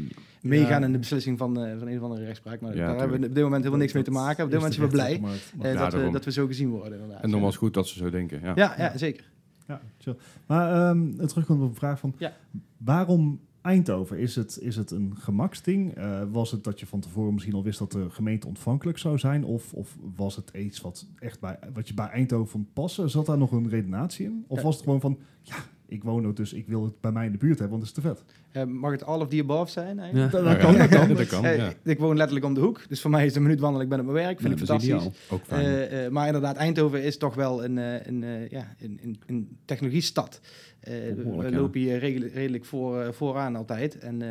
meegaan 0.42 0.84
in 0.84 0.92
de 0.92 0.98
beslissing 0.98 1.38
van, 1.38 1.64
eh, 1.64 1.78
van 1.78 1.88
een 1.88 1.96
of 1.96 2.02
andere 2.02 2.24
rechtspraak. 2.24 2.60
Maar 2.60 2.76
Ja, 2.76 2.86
daar 2.86 2.98
hebben 2.98 3.20
we 3.20 3.26
op 3.26 3.34
dit 3.34 3.42
moment 3.42 3.62
helemaal 3.62 3.80
niks 3.80 3.92
mee 3.92 4.02
te 4.02 4.10
maken. 4.10 4.44
Op 4.44 4.50
dit 4.50 4.58
moment 4.58 4.74
zijn 4.74 4.86
we 4.86 4.92
blij 4.92 5.14
eh, 5.60 5.72
Ja, 5.72 5.90
dat, 5.90 5.92
we, 5.92 6.10
dat 6.10 6.24
we 6.24 6.32
zo 6.32 6.46
gezien 6.46 6.68
worden. 6.68 6.92
Inderdaad. 6.92 7.22
En 7.22 7.30
nogmaals 7.30 7.56
goed 7.56 7.74
dat 7.74 7.88
ze 7.88 7.98
zo 7.98 8.10
denken. 8.10 8.40
Ja. 8.42 8.52
Ja, 8.54 8.74
ja, 8.78 8.98
zeker. 8.98 9.24
Ja, 9.68 9.80
chill. 9.98 10.16
Maar 10.46 10.90
ehm 10.90 11.26
terugkomt 11.26 11.62
op 11.62 11.68
een 11.68 11.74
vraag 11.74 11.98
van... 11.98 12.14
Ja. 12.18 12.32
Waarom 12.76 13.40
Eindhoven? 13.62 14.18
Is 14.18 14.36
het, 14.36 14.58
is 14.60 14.76
het 14.76 14.90
een 14.90 15.16
gemaksding? 15.16 15.94
Eh, 15.94 16.22
was 16.30 16.50
het 16.50 16.64
dat 16.64 16.80
je 16.80 16.86
van 16.86 17.00
tevoren 17.00 17.32
misschien 17.32 17.54
al 17.54 17.62
wist 17.62 17.78
dat 17.78 17.92
de 17.92 18.10
gemeente 18.10 18.46
ontvankelijk 18.46 18.98
zou 18.98 19.18
zijn? 19.18 19.44
Of, 19.44 19.72
of 19.72 19.96
was 20.16 20.36
het 20.36 20.50
iets 20.54 20.80
wat, 20.80 21.06
echt 21.18 21.40
bij, 21.40 21.58
wat 21.72 21.88
je 21.88 21.94
bij 21.94 22.06
Eindhoven 22.06 22.48
vond 22.48 22.72
passen? 22.72 23.10
Zat 23.10 23.26
daar 23.26 23.38
nog 23.38 23.52
een 23.52 23.68
redenatie 23.68 24.26
in? 24.26 24.44
Of 24.46 24.62
was 24.62 24.74
het 24.74 24.84
gewoon 24.84 25.00
van... 25.00 25.18
Ja, 25.42 25.56
ik 25.92 26.02
woon 26.04 26.24
er, 26.24 26.34
dus 26.34 26.52
ik 26.52 26.66
wil 26.66 26.84
het 26.84 27.00
bij 27.00 27.12
mij 27.12 27.26
in 27.26 27.32
de 27.32 27.38
buurt 27.38 27.58
hebben, 27.58 27.78
want 27.78 27.88
het 27.88 27.96
is 27.96 28.02
te 28.02 28.08
vet. 28.08 28.24
Eh, 28.52 28.64
mag 28.64 28.90
het 28.92 29.04
all 29.04 29.20
of 29.20 29.28
the 29.28 29.40
above 29.40 29.70
zijn? 29.70 29.96
Ja. 29.96 30.26
Dat, 30.26 30.30
kan, 30.30 30.44
dat 30.44 30.88
kan. 30.88 31.14
dat 31.14 31.26
kan, 31.26 31.44
Eh, 31.44 31.56
ja. 31.56 31.72
Ik 31.84 31.98
woon 31.98 32.16
letterlijk 32.16 32.46
om 32.46 32.54
de 32.54 32.60
hoek, 32.60 32.88
dus 32.88 33.00
voor 33.00 33.10
mij 33.10 33.20
is 33.20 33.26
het 33.26 33.36
een 33.36 33.42
minuut 33.42 33.60
wandelen. 33.60 33.84
Ik 33.84 33.90
ben 33.90 33.98
op 34.00 34.04
mijn 34.12 34.16
werk, 34.26 34.40
vind 34.40 34.48
Ja, 34.54 34.60
ik 34.60 34.66
fantastisch. 34.66 34.94
ideaal. 34.94 35.12
Ook 35.30 35.44
fijn. 35.46 35.64
Eh, 35.64 36.04
eh, 36.04 36.12
maar 36.12 36.26
inderdaad, 36.26 36.56
Eindhoven 36.56 37.02
is 37.02 37.16
toch 37.16 37.34
wel 37.34 37.64
een, 37.64 37.78
eh, 37.78 38.06
een, 38.06 38.22
eh, 38.24 38.48
ja, 38.48 38.74
een, 38.80 39.00
een, 39.02 39.20
een 39.26 39.56
technologiestad. 39.64 40.40
Eh, 40.80 40.92
we- 41.16 41.50
lopen 41.50 41.80
hier 41.80 41.98
redelijk, 41.98 42.34
redelijk 42.34 42.64
voor, 42.64 43.14
vooraan 43.14 43.56
altijd 43.56 43.98
en 43.98 44.22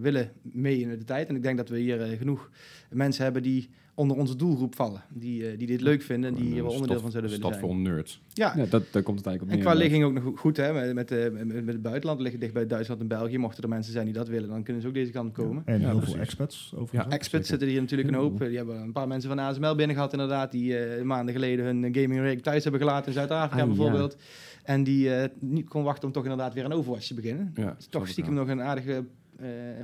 willen 0.00 0.30
mee 0.42 0.80
in 0.80 0.88
de 0.88 1.04
tijd. 1.04 1.28
En 1.28 1.36
ik 1.36 1.42
denk 1.42 1.56
dat 1.56 1.68
we 1.68 1.78
hier 1.78 1.98
genoeg 2.18 2.50
mensen 2.90 3.24
hebben 3.24 3.42
die 3.42 3.70
onder 3.94 4.16
onze 4.16 4.36
doelgroep 4.36 4.74
vallen. 4.74 5.02
Die, 5.12 5.48
eh, 5.50 5.58
die 5.58 5.66
dit 5.66 5.80
leuk 5.80 6.02
vinden 6.02 6.30
en 6.30 6.36
die 6.36 6.44
hier 6.44 6.54
wel 6.54 6.64
Een 6.64 6.70
onderdeel 6.70 6.98
stad- 6.98 7.00
van 7.02 7.10
zullen 7.10 7.28
willen 7.30 7.44
Stad 7.46 7.54
zijn. 7.58 7.64
vol 7.66 7.76
nerds. 7.76 8.20
Ja, 8.32 8.52
Ja, 8.56 8.64
dat, 8.66 8.82
daar 8.92 9.02
komt 9.02 9.18
het 9.18 9.26
eigenlijk 9.26 9.42
op 9.42 9.48
en 9.48 9.54
neer. 9.54 9.58
qua 9.64 9.72
inderdaad. 9.72 9.76
ligging 10.02 10.04
ook 10.04 10.32
nog 10.32 10.40
goed 10.40 10.56
hè, 10.56 10.72
met, 10.72 10.94
met, 10.94 11.10
eh, 11.10 11.30
met, 11.30 11.46
met 11.64 11.66
het 11.74 11.82
buitenland. 11.82 12.20
Liggen 12.20 12.40
dicht 12.40 12.52
bij 12.52 12.66
Duitsland 12.66 13.00
en 13.00 13.08
België. 13.08 13.38
Mochten 13.38 13.62
er 13.62 13.68
mensen 13.68 13.92
zijn 13.92 14.04
die 14.04 14.14
dat 14.14 14.28
willen, 14.28 14.48
dan 14.48 14.62
kunnen 14.62 14.82
ze 14.82 14.88
ook 14.88 14.94
deze 14.94 15.10
kant 15.12 15.32
komen. 15.32 15.62
En 15.66 15.80
Ja, 15.80 15.86
heel 15.86 15.96
precies. 15.96 16.12
veel 16.14 16.22
expats 16.22 16.72
overigens. 16.76 17.10
Ja. 17.10 17.16
Experts 17.18 17.48
zitten 17.48 17.68
hier 17.68 17.80
natuurlijk 17.80 18.08
een 18.08 18.14
Heel 18.14 18.22
hoop. 18.24 18.38
Die 18.38 18.56
hebben 18.56 18.80
een 18.80 18.92
paar 18.92 19.08
mensen 19.08 19.28
van 19.28 19.38
ASML 19.38 19.74
binnen 19.74 19.96
gehad 19.96 20.12
inderdaad. 20.12 20.52
Die 20.52 20.76
eh, 20.78 21.02
maanden 21.02 21.34
geleden 21.34 21.64
hun 21.64 21.94
gaming 21.94 22.20
rig 22.20 22.40
thuis 22.40 22.62
hebben 22.62 22.80
gelaten 22.80 23.06
in 23.06 23.12
Zuid-Afrika 23.12 23.62
Ah, 23.62 23.68
ja. 23.68 23.74
bijvoorbeeld. 23.74 24.16
En 24.62 24.84
die 24.84 25.14
eh, 25.14 25.28
niet 25.40 25.68
kon 25.68 25.82
wachten 25.82 26.06
om 26.06 26.12
toch 26.12 26.22
inderdaad 26.22 26.54
weer 26.54 26.64
een 26.64 26.72
Overwatch 26.72 27.06
te 27.06 27.14
beginnen. 27.14 27.52
Ja, 27.54 27.74
is 27.78 27.86
toch 27.86 28.02
ik 28.02 28.08
stiekem 28.08 28.34
wel. 28.34 28.44
nog 28.44 28.52
een 28.52 28.62
aardige 28.62 28.92
eh, 28.92 28.98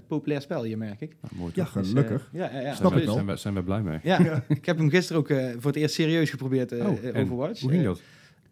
populair 0.07 0.41
spel 0.41 0.63
hier, 0.63 0.79
merk 0.79 1.01
ik. 1.01 1.17
Nou, 1.21 1.35
mooi 1.37 1.53
Ja? 1.55 1.65
Dus, 1.65 1.75
eh, 1.75 1.89
gelukkig. 1.91 2.29
ja, 2.33 2.51
ja, 2.53 2.61
ja, 2.61 2.75
Snap 2.75 2.97
ik 2.97 3.05
wel. 3.05 3.15
Zijn 3.15 3.27
we, 3.27 3.37
zijn 3.37 3.55
we 3.55 3.63
blij 3.63 3.83
mee. 3.83 3.99
Ja, 4.03 4.45
ik 4.49 4.67
heb 4.67 4.79
hem 4.79 4.91
gisteren 4.91 5.21
ook 5.23 5.29
eh, 5.29 5.49
voor 5.59 5.71
het 5.71 5.77
eerst 5.77 5.95
serieus 5.95 6.31
geprobeerd, 6.31 6.73
eh, 6.73 6.89
Oh, 6.89 7.05
eh, 7.05 7.17
Overwatch. 7.23 7.61
Hoe 7.61 7.71
ging 7.71 7.83
Eh, 7.83 7.89
dat? 7.89 7.99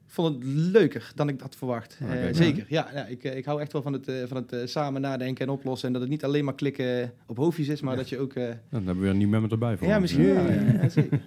Ik 0.06 0.14
vond 0.14 0.34
het 0.34 0.44
leuker 0.52 1.12
dan 1.14 1.28
ik 1.28 1.40
had 1.40 1.56
verwacht. 1.56 1.98
Ah, 2.02 2.28
Eh, 2.28 2.34
zeker, 2.34 2.64
ja. 2.68 2.88
ja 2.94 3.06
ik, 3.06 3.24
eh, 3.24 3.36
ik 3.36 3.44
hou 3.44 3.60
echt 3.60 3.72
wel 3.72 3.82
van 3.82 3.92
het, 3.92 4.08
eh, 4.08 4.14
van 4.26 4.36
het 4.36 4.52
eh, 4.52 4.60
samen 4.66 5.00
nadenken 5.00 5.46
en 5.46 5.52
oplossen. 5.52 5.86
En 5.86 5.92
dat 5.92 6.02
het 6.02 6.10
niet 6.10 6.24
alleen 6.24 6.44
maar 6.44 6.54
klikken 6.54 7.12
op 7.26 7.36
hoofdjes 7.36 7.68
is, 7.68 7.80
maar 7.80 7.92
Ja. 7.92 7.98
dat 7.98 8.08
je 8.08 8.18
ook... 8.18 8.32
eh, 8.34 8.42
Nou, 8.44 8.56
dan 8.70 8.78
hebben 8.84 8.94
we 8.94 9.00
weer 9.00 9.10
een 9.10 9.16
nieuw 9.18 9.28
member 9.28 9.50
erbij 9.52 9.76
voor 9.76 9.86
ja, 9.88 9.98
misschien 9.98 10.24
Ja. 10.24 10.34
wel. 10.34 10.50
Ja, 10.52 10.60
ja, 10.82 10.88
zeker. 10.88 11.20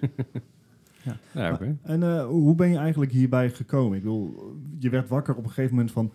Ja, 1.34 1.52
oké. 1.52 1.76
En 1.82 2.02
eh, 2.02 2.24
hoe 2.26 2.54
ben 2.54 2.70
je 2.70 2.76
eigenlijk 2.76 3.12
hierbij 3.12 3.50
gekomen? 3.50 3.96
Ik 3.96 4.02
bedoel, 4.02 4.56
je 4.78 4.90
werd 4.90 5.08
wakker 5.08 5.34
op 5.36 5.44
een 5.44 5.48
gegeven 5.50 5.70
moment 5.74 5.92
van... 5.92 6.12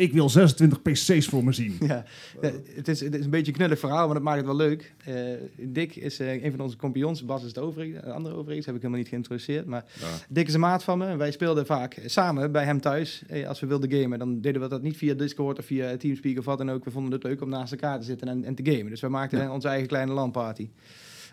ik 0.00 0.12
wil 0.12 0.28
26 0.28 0.82
PC's 0.82 1.26
voor 1.26 1.44
me 1.44 1.52
zien. 1.52 1.76
Ja, 1.90 2.04
eh, 2.40 2.50
het, 2.74 2.88
is, 2.88 3.00
het 3.00 3.14
is 3.14 3.24
een 3.24 3.30
beetje 3.30 3.52
een 3.52 3.58
knullig 3.58 3.78
verhaal, 3.78 4.04
maar 4.04 4.14
dat 4.14 4.22
maakt 4.22 4.36
het 4.36 4.46
wel 4.46 4.56
leuk. 4.56 4.92
Eh, 5.04 5.14
Dick 5.56 5.96
is 5.96 6.18
eh, 6.20 6.42
een 6.44 6.50
van 6.50 6.60
onze 6.60 6.76
compagnons. 6.76 7.24
Bas 7.24 7.44
is 7.44 7.52
de 7.52 7.60
overige, 7.60 7.92
de 7.92 8.12
andere 8.12 8.34
overigens, 8.34 8.66
heb 8.66 8.74
ik 8.74 8.80
helemaal 8.80 9.02
niet 9.02 9.10
geïntroduceerd. 9.10 9.66
Maar 9.66 9.84
Ja. 10.00 10.06
Dick 10.28 10.48
is 10.48 10.54
een 10.54 10.60
maat 10.60 10.84
van 10.84 10.98
me. 10.98 11.06
en 11.06 11.18
Wij 11.18 11.30
speelden 11.30 11.66
vaak 11.66 11.98
samen 12.06 12.52
bij 12.52 12.64
hem 12.64 12.80
thuis. 12.80 13.22
Eh, 13.28 13.48
als 13.48 13.60
we 13.60 13.66
wilden 13.66 13.92
gamen, 13.92 14.18
dan 14.18 14.40
deden 14.40 14.62
we 14.62 14.68
dat 14.68 14.82
niet 14.82 14.96
via 14.96 15.14
Discord 15.14 15.58
of 15.58 15.64
via 15.64 15.96
Teamspeak 15.96 16.38
of 16.38 16.44
wat 16.44 16.58
dan 16.58 16.70
ook. 16.70 16.84
We 16.84 16.90
vonden 16.90 17.12
het 17.12 17.22
leuk 17.22 17.42
om 17.42 17.48
naast 17.48 17.72
elkaar 17.72 17.98
te 17.98 18.04
zitten 18.04 18.28
en, 18.28 18.44
en 18.44 18.54
te 18.54 18.70
gamen. 18.72 18.90
Dus 18.90 19.00
we 19.00 19.08
maakten 19.08 19.50
onze 19.50 19.68
eigen 19.68 19.88
kleine 19.88 20.12
LAN-party. 20.12 20.68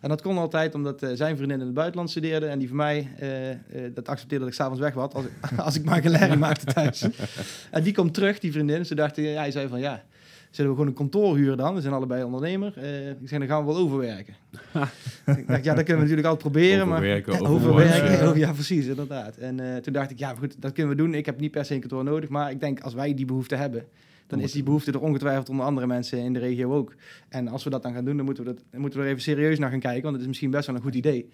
En 0.02 0.10
dat 0.10 0.22
kon 0.22 0.38
altijd 0.38 0.76
omdat 0.76 1.02
eh, 1.04 1.10
zijn 1.14 1.36
vriendin 1.38 1.60
in 1.60 1.66
het 1.66 1.74
buitenland 1.76 2.10
studeerde. 2.10 2.46
En 2.46 2.60
die 2.60 2.68
van 2.68 2.78
mij, 2.78 3.08
eh, 3.20 3.52
eh, 3.52 3.58
dat 3.94 4.08
accepteerde 4.08 4.44
dat 4.44 4.54
ik 4.54 4.60
s'avonds 4.60 4.80
weg 4.82 4.94
was. 4.94 5.14
Als, 5.14 5.26
ik- 5.26 5.58
als 5.66 5.76
ik 5.76 5.84
maar 5.84 6.04
herrie 6.04 6.38
maakte 6.38 6.66
thuis. 6.74 7.06
en 7.72 7.84
die 7.84 7.94
komt 7.94 8.14
terug, 8.14 8.40
die 8.40 8.52
vriendin. 8.52 8.86
Ze 8.86 8.96
dacht, 8.96 9.16
ja, 9.16 9.24
hij 9.24 9.52
zei 9.52 9.68
van 9.68 9.80
ja, 9.80 10.04
zullen 10.52 10.72
we 10.72 10.78
gewoon 10.78 10.92
een 10.92 10.98
kantoor 10.98 11.36
huren 11.36 11.58
dan? 11.58 11.76
We 11.76 11.82
zijn 11.82 11.94
allebei 11.94 12.24
ondernemer. 12.24 12.74
Eh, 12.78 13.10
ik 13.10 13.16
zei, 13.26 13.40
dan 13.40 13.48
gaan 13.50 13.66
we 13.66 13.72
wel 13.74 13.82
overwerken. 13.82 14.34
ik 15.38 15.48
dacht, 15.48 15.64
ja, 15.64 15.74
dat 15.74 15.84
kunnen 15.84 16.04
we 16.04 16.10
natuurlijk 16.10 16.28
altijd 16.28 16.40
proberen. 16.54 16.88
maar 16.88 16.98
Overwerken, 16.98 17.34
overworken. 17.34 17.70
overwerken, 17.86 18.26
Ja. 18.26 18.30
oh, 18.32 18.38
ja, 18.38 18.52
precies, 18.52 18.86
inderdaad. 18.86 19.38
En 19.38 19.82
toen 19.82 19.94
dacht 19.94 20.12
ik, 20.12 20.20
ja, 20.20 20.34
goed, 20.40 20.56
dat 20.62 20.72
kunnen 20.72 20.96
we 20.96 21.02
doen. 21.02 21.14
Ik 21.14 21.26
heb 21.26 21.40
niet 21.40 21.52
per 21.52 21.66
se 21.66 21.74
een 21.74 21.80
kantoor 21.80 22.04
nodig, 22.04 22.30
maar 22.30 22.52
ik 22.52 22.60
denk 22.60 22.80
als 22.80 22.94
wij 22.94 23.14
die 23.14 23.26
behoefte 23.26 23.56
hebben, 23.56 23.86
dan 24.28 24.40
is 24.40 24.52
die 24.52 24.64
behoefte 24.64 24.92
er 24.92 25.02
ongetwijfeld 25.02 25.50
onder 25.50 25.66
andere 25.66 25.88
mensen 25.88 26.20
in 26.20 26.34
de 26.34 26.40
regio 26.40 26.74
ook. 26.74 26.96
En 27.30 27.48
als 27.48 27.64
we 27.64 27.70
dat 27.70 27.84
dan 27.84 27.94
gaan 27.94 28.06
doen, 28.06 28.18
dan 28.18 28.26
moeten 28.26 28.44
we, 28.44 28.54
dat, 28.54 28.64
dan 28.70 28.82
moeten 28.82 29.00
we 29.00 29.06
er 29.06 29.12
even 29.12 29.24
serieus 29.24 29.60
naar 29.60 29.70
gaan 29.70 29.80
kijken, 29.80 30.02
want 30.02 30.14
het 30.14 30.22
is 30.22 30.28
misschien 30.28 30.52
best 30.52 30.68
wel 30.68 30.76
een 30.76 30.82
goed 30.82 30.96
idee. 30.96 31.30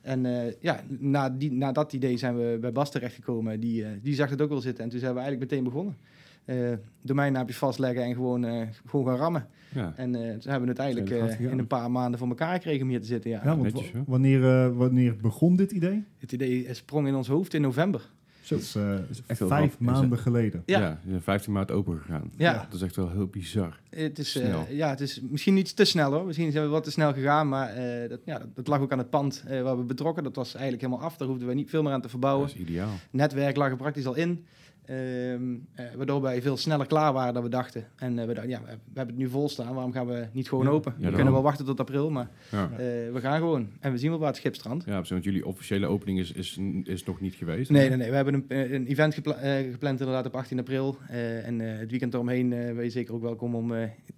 En 0.00 0.26
eh, 0.26 0.52
ja, 0.60 0.80
na, 0.88 1.30
die, 1.30 1.52
na 1.52 1.72
dat 1.72 1.92
idee 1.92 2.16
zijn 2.16 2.36
we 2.36 2.58
bij 2.60 2.72
Bas 2.72 2.90
terechtgekomen. 2.90 3.60
Die, 3.60 3.84
eh, 3.84 3.90
die 4.02 4.14
zag 4.14 4.30
het 4.30 4.42
ook 4.42 4.48
wel 4.48 4.60
zitten 4.60 4.84
en 4.84 4.90
toen 4.90 5.00
zijn 5.00 5.14
we 5.14 5.20
eigenlijk 5.20 5.50
meteen 5.50 5.64
begonnen. 5.64 5.96
Eh 6.44 6.72
domeinnaapjes 7.04 7.56
vastleggen 7.56 8.04
en 8.04 8.14
gewoon, 8.14 8.44
eh, 8.44 8.60
gewoon 8.86 9.06
gaan 9.06 9.16
rammen. 9.16 9.46
Ja. 9.74 9.92
En 9.96 10.14
eh, 10.14 10.20
toen 10.20 10.50
hebben 10.50 10.62
we 10.62 10.68
het 10.68 10.78
eigenlijk 10.78 11.38
in 11.38 11.58
een 11.58 11.66
paar 11.66 11.90
maanden 11.90 12.18
voor 12.18 12.28
elkaar 12.28 12.54
gekregen 12.54 12.82
om 12.82 12.88
hier 12.88 13.00
te 13.00 13.06
zitten. 13.06 13.30
Ja. 13.30 13.40
Ja, 13.44 13.56
want 13.56 13.62
netjes, 13.62 13.90
wanneer, 14.06 14.44
eh, 14.44 14.76
wanneer 14.76 15.16
begon 15.16 15.56
dit 15.56 15.72
idee? 15.72 16.04
Het 16.18 16.32
idee 16.32 16.74
sprong 16.74 17.06
in 17.06 17.14
ons 17.14 17.28
hoofd 17.28 17.54
in 17.54 17.60
november. 17.60 18.10
Dat 18.48 18.60
is 18.60 18.74
eh, 18.74 18.94
echt 19.26 19.38
wel 19.38 19.48
vijf 19.48 19.78
maanden 19.78 20.18
geleden. 20.18 20.62
Ja. 20.66 20.80
Ja. 20.80 20.98
je 21.04 21.10
bent 21.10 21.22
15 21.22 21.52
maart 21.52 21.70
open 21.70 21.98
gegaan. 21.98 22.30
Ja. 22.36 22.52
Ja. 22.52 22.66
Dat 22.70 22.74
is 22.74 22.82
echt 22.82 22.96
wel 22.96 23.10
heel 23.10 23.26
bizar. 23.26 23.78
Het 23.90 24.18
is, 24.18 24.36
eh, 24.36 24.44
Snel. 24.44 24.66
ja, 24.70 24.88
het 24.88 25.00
is 25.00 25.20
misschien 25.30 25.56
iets 25.56 25.72
te 25.72 25.84
snel 25.84 26.12
hoor. 26.12 26.26
Misschien 26.26 26.52
zijn 26.52 26.64
we 26.64 26.70
wat 26.70 26.84
te 26.84 26.90
snel 26.90 27.12
gegaan, 27.12 27.48
maar 27.48 27.68
eh, 27.68 28.08
dat, 28.08 28.20
ja, 28.24 28.42
dat, 28.54 28.66
lag 28.66 28.80
ook 28.80 28.92
aan 28.92 28.98
het 28.98 29.10
pand 29.10 29.42
eh, 29.46 29.62
waar 29.62 29.78
we 29.78 29.84
betrokken. 29.84 30.22
Dat 30.22 30.36
was 30.36 30.54
eigenlijk 30.54 30.82
helemaal 30.84 31.06
af. 31.06 31.16
Daar 31.16 31.28
hoefden 31.28 31.48
we 31.48 31.54
niet 31.54 31.70
veel 31.70 31.82
meer 31.82 31.92
aan 31.92 32.00
te 32.00 32.08
verbouwen. 32.08 32.46
Dat 32.46 32.56
is 32.56 32.62
ideaal. 32.62 32.92
Netwerk 33.10 33.56
lag 33.56 33.70
er 33.70 33.76
praktisch 33.76 34.06
al 34.06 34.14
in. 34.14 34.44
Ehm, 34.86 35.54
eh, 35.74 35.84
waardoor 35.96 36.20
wij 36.22 36.42
veel 36.42 36.56
sneller 36.56 36.86
klaar 36.86 37.12
waren 37.12 37.34
dan 37.34 37.42
we 37.42 37.48
dachten. 37.48 37.84
En 37.96 38.18
eh, 38.18 38.26
we 38.26 38.34
dachten, 38.34 38.52
ja, 38.52 38.60
we 38.62 38.68
hebben 38.94 39.14
het 39.14 39.24
nu 39.24 39.28
vol 39.28 39.48
staan. 39.48 39.74
Waarom 39.74 39.92
gaan 39.92 40.06
we 40.06 40.26
niet 40.32 40.48
gewoon 40.48 40.64
Ja. 40.64 40.70
open? 40.70 40.94
Ja, 40.98 41.08
we 41.08 41.14
kunnen 41.14 41.32
wel 41.32 41.42
wachten 41.42 41.64
tot 41.64 41.80
april, 41.80 42.10
maar 42.10 42.28
Ja. 42.50 42.70
eh, 42.70 42.76
we 43.12 43.18
gaan 43.20 43.38
gewoon. 43.38 43.68
En 43.80 43.92
we 43.92 43.98
zien 43.98 44.10
wel 44.10 44.18
waar 44.18 44.28
het 44.28 44.36
schip 44.36 44.54
strandt. 44.54 44.84
Ja, 44.84 44.90
precies, 44.92 45.10
want 45.10 45.24
jullie 45.24 45.46
officiële 45.46 45.86
opening 45.86 46.18
is, 46.18 46.32
is, 46.32 46.58
is 46.82 47.04
nog 47.04 47.20
niet 47.20 47.34
geweest. 47.34 47.70
Nee, 47.70 47.88
nee, 47.88 47.98
nee. 47.98 48.08
We 48.10 48.16
hebben 48.16 48.34
een, 48.48 48.74
een 48.74 48.86
event 48.86 49.14
gepla- 49.14 49.62
gepland 49.70 50.00
inderdaad 50.00 50.26
op 50.26 50.34
18 50.34 50.58
april. 50.58 50.96
En 51.44 51.58
het 51.58 51.90
weekend 51.90 52.14
eromheen 52.14 52.48
ben 52.48 52.82
je 52.84 52.90
zeker 52.90 53.14
ook 53.14 53.22
welkom 53.22 53.54
om 53.54 53.72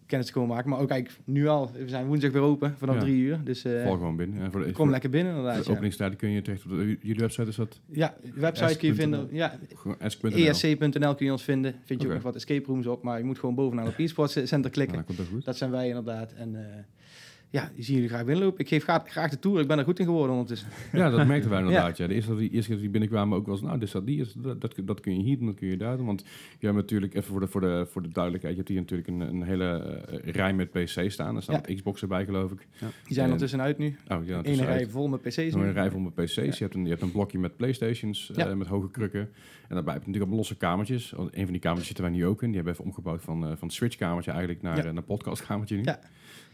kennis 0.06 0.30
komen 0.30 0.48
maken. 0.48 0.70
Maar 0.70 0.78
ook 0.80 0.90
eigenlijk 0.90 1.20
nu 1.24 1.46
al. 1.46 1.70
We 1.72 1.88
zijn 1.88 2.06
woensdag 2.06 2.30
weer 2.32 2.42
open 2.42 2.74
vanaf 2.78 2.94
Ja. 2.94 3.00
drie 3.00 3.16
uur. 3.22 3.40
Dus 3.44 3.64
eh, 3.64 3.82
Val 3.82 3.92
gewoon 3.92 4.16
binnen. 4.16 4.42
En 4.42 4.50
voor 4.52 4.60
de, 4.60 4.66
kom 4.66 4.74
voor 4.74 4.90
lekker 4.90 5.10
binnen 5.10 5.32
de 5.32 5.38
inderdaad. 5.38 5.64
Ja, 5.66 5.72
openingstijden 5.72 6.16
kun 6.18 6.30
je 6.30 6.42
terecht 6.42 6.64
op 6.64 6.70
de, 6.70 6.98
jullie 7.02 7.20
website. 7.20 7.48
Is 7.48 7.56
dat 7.56 7.80
ja 7.86 8.14
de 8.22 8.40
website 8.40 8.76
kun 8.78 8.88
je 8.88 8.94
vinden. 8.94 9.28
Ja, 9.30 9.58
esc.nl 9.98 11.14
kun 11.14 11.26
je 11.26 11.32
ons 11.32 11.42
vinden. 11.44 11.74
Vind 11.84 12.00
je 12.02 12.08
ook 12.08 12.14
nog 12.14 12.22
wat 12.22 12.34
escape 12.34 12.66
rooms 12.66 12.86
op. 12.86 13.02
Maar 13.02 13.18
je 13.18 13.24
moet 13.24 13.38
gewoon 13.38 13.54
bovenaan 13.54 13.86
op 13.86 13.98
e-sports 13.98 14.32
center 14.32 14.58
Nou, 14.58 14.70
klikken. 14.70 14.96
dat 14.96 15.06
komt 15.06 15.20
ook 15.20 15.26
goed. 15.26 15.44
Dat 15.44 15.56
zijn 15.56 15.70
wij 15.70 15.88
inderdaad. 15.88 16.32
En 16.32 16.54
eh, 16.56 16.64
ja, 17.50 17.70
die 17.74 17.84
zien 17.84 17.94
jullie 17.94 18.10
graag 18.10 18.24
binnenlopen. 18.24 18.60
Ik 18.60 18.68
geef 18.68 18.82
graag, 18.82 19.08
graag 19.08 19.30
de 19.30 19.38
tour. 19.38 19.60
Ik 19.60 19.66
ben 19.68 19.78
er 19.78 19.84
goed 19.84 19.98
in 19.98 20.04
geworden 20.04 20.32
ondertussen. 20.32 20.68
Ja, 20.92 21.10
dat 21.10 21.26
merkten 21.26 21.50
wij 21.50 21.58
inderdaad. 21.64 21.96
Ja. 21.96 22.06
De 22.06 22.14
eerste, 22.14 22.34
keer 22.48 22.68
dat 22.68 22.78
die 22.80 22.88
binnenkwamen 22.90 23.38
ook 23.38 23.46
was, 23.46 23.60
nou, 23.62 23.78
dit 23.78 23.88
staat 23.88 24.06
die, 24.06 24.20
is- 24.20 24.32
dat, 24.32 24.60
dat, 24.60 24.74
dat 24.84 25.00
kun 25.00 25.16
je 25.16 25.22
hier 25.22 25.36
doen, 25.38 25.46
dat 25.46 25.54
kun 25.54 25.68
je 25.68 25.76
daar 25.76 25.96
doen. 25.96 26.06
Want 26.06 26.24
je 26.58 26.66
hebt 26.66 26.78
natuurlijk, 26.78 27.14
even 27.14 27.28
voor 27.30 27.40
de, 27.40 27.46
voor 27.46 27.60
de, 27.60 27.86
voor 27.90 28.02
de 28.02 28.08
duidelijkheid, 28.08 28.54
je 28.56 28.62
hebt 28.62 28.72
hier 28.72 28.80
natuurlijk 28.80 29.08
een, 29.08 29.20
een 29.20 29.42
hele 29.42 29.64
eh, 30.22 30.32
rij 30.32 30.52
met 30.54 30.70
PC's 30.70 31.12
staan. 31.12 31.36
Er 31.36 31.42
staan 31.42 31.60
Ja. 31.66 31.74
Xbox 31.74 32.02
erbij, 32.02 32.24
geloof 32.24 32.50
ik. 32.52 32.66
Die 32.78 32.88
zijn 33.06 33.16
En- 33.18 33.22
ondertussen 33.24 33.60
uit 33.60 33.78
nu. 33.78 33.96
Oh, 34.08 34.26
ja, 34.26 34.40
Eén 34.42 34.64
rij 34.64 34.86
vol 34.88 35.08
met 35.08 35.20
PC's 35.22 35.36
een 35.36 35.72
rij 35.72 35.90
vol 35.90 36.00
met 36.00 36.14
PC's. 36.14 36.34
Je, 36.34 36.54
hebt 36.58 36.74
een, 36.74 36.82
je 36.84 36.88
hebt 36.90 37.02
een 37.02 37.12
blokje 37.12 37.38
met 37.38 37.56
Playstations, 37.56 38.30
eh, 38.32 38.52
met 38.52 38.66
hoge 38.66 38.90
krukken. 38.90 39.20
En 39.68 39.74
daarbij 39.74 39.92
heb 39.92 40.02
je 40.02 40.08
natuurlijk 40.08 40.32
ook 40.32 40.38
losse 40.38 40.56
kamertjes. 40.56 41.12
Een 41.16 41.30
van 41.44 41.46
die 41.52 41.58
kamertjes 41.58 41.86
zitten 41.86 42.04
wij 42.04 42.14
nu 42.14 42.26
ook 42.26 42.42
in. 42.42 42.46
Die 42.50 42.56
hebben 42.56 42.74
we 42.74 42.78
even 42.80 42.90
omgebouwd 42.90 43.22
van, 43.22 43.42
eh, 43.42 43.48
van 43.56 43.68
het 43.68 43.72
Switch-kamertje 43.76 44.30
eigenlijk 44.30 44.62
naar 44.62 44.84
een 44.86 45.04
podcastkamertje 45.04 45.76
nu. 45.76 45.82
Ja. 45.82 46.00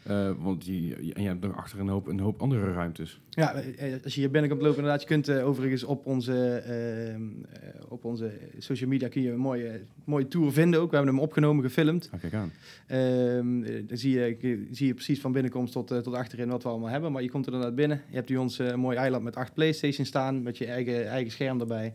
Eh, 0.03 0.31
want 0.39 0.65
je- 0.67 1.13
en 1.15 1.23
je 1.23 1.29
hebt 1.29 1.41
nog 1.43 1.57
achter 1.57 1.81
een 1.81 1.89
hoop, 1.89 2.07
een 2.07 2.21
hoop 2.21 2.41
andere 2.41 2.73
ruimtes. 2.73 3.21
Ja, 3.31 3.55
eh, 3.55 3.93
als 4.05 4.15
je 4.15 4.21
hier 4.21 4.31
binnenkomt 4.31 4.63
lopen, 4.63 4.77
inderdaad, 4.77 5.01
je 5.01 5.07
kunt 5.07 5.29
eh, 5.29 5.47
overigens 5.49 5.85
op 5.85 6.07
onze, 6.07 6.57
ehm, 6.57 7.23
eh, 7.53 7.69
op 7.89 8.05
onze 8.05 8.31
social 8.59 8.89
media 8.91 9.09
kun 9.09 9.23
je 9.23 9.31
een 9.31 9.39
mooie, 9.39 9.81
mooie 10.05 10.29
tour 10.29 10.53
vinden 10.53 10.81
ook. 10.81 10.91
We 10.91 10.97
hebben 10.97 11.15
hem 11.15 11.23
opgenomen, 11.23 11.65
gefilmd. 11.65 12.09
Ah, 12.13 12.21
kijk 12.21 12.35
aan. 12.35 12.51
Ehm, 12.87 13.63
eh, 13.63 13.83
dan 13.89 13.97
zie 13.97 14.13
je, 14.19 14.67
zie 14.71 14.87
je 14.87 14.95
precies 14.95 15.21
van 15.21 15.33
binnenkomst 15.33 15.73
tot, 15.73 15.91
eh, 15.91 15.99
tot 15.99 16.15
achterin 16.15 16.49
wat 16.49 16.63
we 16.63 16.69
allemaal 16.69 16.89
hebben. 16.89 17.13
Maar 17.13 17.23
je 17.23 17.31
komt 17.31 17.47
er 17.47 17.53
inderdaad 17.53 17.77
binnen. 17.77 18.03
Je 18.09 18.15
hebt 18.17 18.29
hier 18.29 18.41
ons 18.41 18.59
eh, 18.59 18.67
een 18.67 18.81
mooi 18.81 18.97
eiland 18.97 19.25
met 19.25 19.37
acht 19.37 19.55
Playstations 19.55 20.09
staan, 20.09 20.43
met 20.43 20.59
je 20.59 20.67
eigen, 20.67 21.09
eigen 21.09 21.33
scherm 21.33 21.61
erbij. 21.61 21.95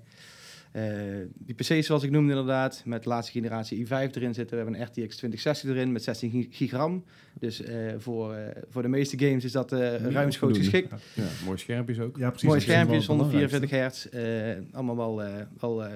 Eh, 0.78 0.84
die 1.34 1.56
PC's 1.56 1.86
zoals 1.86 2.04
ik 2.04 2.12
noemde 2.12 2.30
inderdaad, 2.32 2.82
met 2.86 3.04
de 3.04 3.10
laatste 3.10 3.32
generatie 3.32 3.86
i5 3.86 3.90
erin 3.90 4.34
zitten. 4.34 4.58
We 4.58 4.64
hebben 4.64 4.74
een 4.74 4.82
RTX 4.88 5.16
2060 5.16 5.70
erin 5.70 5.92
met 5.92 6.04
16 6.04 6.30
gi- 6.32 6.48
gigram. 6.52 7.04
Dus 7.40 7.62
eh, 7.62 7.94
voor, 7.98 8.34
eh, 8.34 8.62
voor 8.70 8.82
de 8.82 8.88
meeste 8.88 9.20
games 9.20 9.44
is 9.44 9.52
dat 9.52 9.72
eh 9.72 9.96
ruimschoots 9.96 10.58
geschikt. 10.58 10.90
Ja, 11.14 11.24
mooie 11.46 11.58
schermpjes 11.58 12.00
ook. 12.00 12.18
Ja, 12.18 12.30
precies. 12.30 12.48
Mooie 12.48 12.60
schermpjes, 12.62 12.98
het 12.98 13.08
144 13.08 13.70
belangrijkste. 13.70 14.18
hertz. 14.18 14.60
eh, 14.70 14.76
allemaal 14.76 14.98
wel, 14.98 15.24
eh, 15.24 15.34
wel 15.60 15.84
eh, 15.86 15.92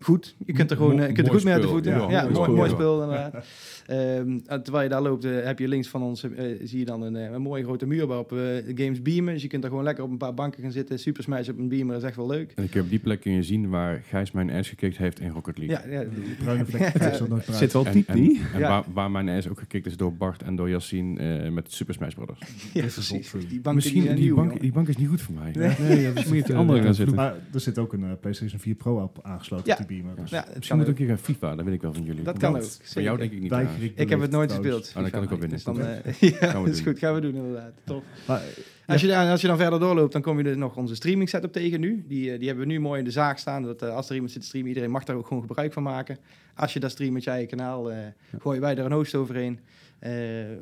goed. 0.00 0.34
Je 0.46 0.52
kunt 0.52 0.70
er 0.70 0.76
gewoon 0.76 0.94
Mo- 0.96 1.00
eh, 1.02 1.06
je 1.08 1.12
kunt 1.14 1.26
er 1.26 1.32
goed 1.32 1.44
mee 1.44 1.52
uit 1.52 1.62
de 1.62 1.68
voeten. 1.68 1.92
Ja, 1.92 2.10
Ja, 2.10 2.28
mooi 2.28 2.50
mooi, 2.50 2.70
spul, 2.70 2.80
spul 2.80 3.02
inderdaad. 3.02 3.34
Ehm, 3.86 4.38
en 4.46 4.62
terwijl 4.62 4.82
je 4.82 4.88
daar 4.88 5.02
loopt, 5.02 5.24
eh, 5.24 5.44
heb 5.44 5.58
je 5.58 5.68
links 5.68 5.88
van 5.88 6.02
ons 6.02 6.22
eh, 6.22 6.30
zie 6.62 6.78
je 6.78 6.84
dan 6.84 7.02
een, 7.02 7.16
eh, 7.16 7.30
een 7.32 7.42
mooie 7.42 7.62
grote 7.64 7.86
muur 7.86 8.06
waarop 8.06 8.30
we 8.30 8.72
games 8.74 9.02
beamen. 9.02 9.32
Dus 9.32 9.42
je 9.42 9.48
kunt 9.48 9.62
er 9.64 9.68
gewoon 9.68 9.84
lekker 9.84 10.04
op 10.04 10.10
een 10.10 10.16
paar 10.16 10.34
banken 10.34 10.62
gaan 10.62 10.72
zitten. 10.72 10.98
Super 10.98 11.22
Smash 11.22 11.48
op 11.48 11.58
een 11.58 11.68
beamer, 11.68 11.92
dat 11.92 12.02
is 12.02 12.08
echt 12.08 12.16
wel 12.16 12.26
leuk. 12.26 12.52
En 12.54 12.64
ik 12.64 12.74
heb 12.74 12.82
op 12.82 12.90
die 12.90 12.98
plek 12.98 13.20
kun 13.20 13.32
je 13.32 13.42
zien 13.42 13.68
waar 13.68 14.02
Gijs 14.08 14.30
mijn 14.32 14.50
ass 14.50 14.68
gekikt 14.68 14.96
heeft 14.96 15.20
in 15.20 15.30
Rocket 15.30 15.58
League. 15.58 15.90
Ja, 15.92 16.00
ja, 16.00 16.06
Die 16.14 16.34
bruine 16.42 16.64
vlek 16.66 16.92
Zit 17.50 17.72
wel 17.72 17.84
diep, 17.92 18.08
en, 18.08 18.20
niet? 18.20 18.40
En 18.52 18.58
Ja. 18.58 18.68
waar, 18.68 18.84
waar 18.92 19.10
mijn 19.10 19.28
ass 19.28 19.48
ook 19.48 19.58
gekikt 19.58 19.86
is 19.86 19.96
door 19.96 20.14
Bart 20.14 20.42
en 20.42 20.56
door 20.56 20.68
Yassine 20.68 21.18
eh, 21.42 21.50
met 21.50 21.72
Super 21.72 21.94
Smash 21.94 22.14
Brothers. 22.14 22.38
ja, 22.74 22.80
precies. 22.80 23.30
Die 23.30 23.48
banken 23.48 23.74
Misschien, 23.74 24.02
die, 24.02 24.12
nieuw, 24.24 24.34
bank, 24.34 24.60
die 24.60 24.72
bank 24.72 24.88
is 24.88 24.96
niet 24.96 25.08
goed 25.08 25.20
voor 25.20 25.34
mij. 25.34 25.52
Nee. 25.54 25.76
Nee, 25.88 26.00
ja, 26.00 26.12
dat 26.12 26.26
Moet 26.26 26.36
je 26.36 26.52
eh, 26.52 26.58
andere 26.58 26.82
gaan 26.82 26.94
zitten. 26.94 27.16
Maar 27.16 27.34
er 27.52 27.60
zit 27.60 27.78
ook 27.78 27.92
een 27.92 28.04
eh, 28.04 28.10
PlayStation 28.20 28.60
4 28.60 28.74
Pro 28.74 29.02
op 29.02 29.18
aangesloten 29.22 29.76
beamer. 29.96 30.16
Dus 30.16 30.30
Ja, 30.30 30.44
het 30.46 30.56
Misschien 30.56 30.76
moet 30.76 30.86
ook. 30.86 30.92
ook 30.92 30.98
hier 30.98 31.08
gaan 31.08 31.18
FIFA, 31.18 31.54
dat 31.54 31.64
weet 31.64 31.74
ik 31.74 31.82
wel 31.82 31.92
van 31.92 32.02
jullie. 32.04 32.22
Dat 32.22 32.38
kan 32.38 32.56
ook. 32.56 32.62
Voor 32.82 33.02
jou 33.02 33.18
denk 33.18 33.32
ik 33.32 33.40
niet. 33.40 33.52
ik 33.94 34.08
heb 34.08 34.20
het 34.20 34.30
nooit 34.30 34.50
gespeeld. 34.52 34.92
Oh, 34.96 35.02
dan 35.02 35.10
kan 35.10 35.22
ik 35.22 35.28
wel 35.28 35.38
FIFA. 35.38 35.72
winnen. 35.72 36.02
Dus 36.02 36.12
dan, 36.22 36.30
eh, 36.30 36.40
ja, 36.40 36.48
Gaan 36.50 36.62
we 36.62 36.68
dat 36.68 36.76
is 36.78 36.82
doen. 36.84 36.92
goed. 36.92 36.98
Gaan 36.98 37.14
we 37.14 37.20
doen 37.20 37.34
inderdaad. 37.34 37.72
Top. 37.84 38.04
Maar, 38.26 38.42
Als 38.86 39.00
je, 39.00 39.06
dan, 39.06 39.28
als 39.28 39.40
je 39.40 39.46
dan 39.46 39.56
verder 39.56 39.80
doorloopt, 39.80 40.12
dan 40.12 40.22
kom 40.22 40.36
je 40.38 40.44
dus 40.44 40.56
nog 40.56 40.76
onze 40.76 40.94
streaming 40.94 41.28
setup 41.28 41.52
tegen 41.52 41.80
nu. 41.80 42.04
Die, 42.08 42.32
eh, 42.32 42.38
die 42.38 42.48
hebben 42.48 42.66
we 42.66 42.72
nu 42.72 42.80
mooi 42.80 42.98
in 42.98 43.04
de 43.04 43.10
zaak 43.10 43.38
staan. 43.38 43.62
Dat, 43.62 43.82
eh, 43.82 43.94
als 43.94 44.08
er 44.08 44.14
iemand 44.14 44.32
zit 44.32 44.40
te 44.40 44.46
streamen, 44.46 44.68
iedereen 44.70 44.90
mag 44.90 45.04
daar 45.04 45.16
ook 45.16 45.26
gewoon 45.26 45.42
gebruik 45.46 45.72
van 45.72 45.82
maken. 45.82 46.18
Als 46.54 46.72
je 46.72 46.80
dat 46.80 46.90
streamt 46.90 47.12
met 47.12 47.24
je 47.24 47.30
eigen 47.30 47.48
kanaal, 47.56 47.90
eh 47.92 47.96
gooien 48.38 48.60
wij 48.60 48.76
er 48.76 48.84
een 48.84 48.92
host 48.92 49.14
overheen. 49.14 49.58
eh, 49.98 50.12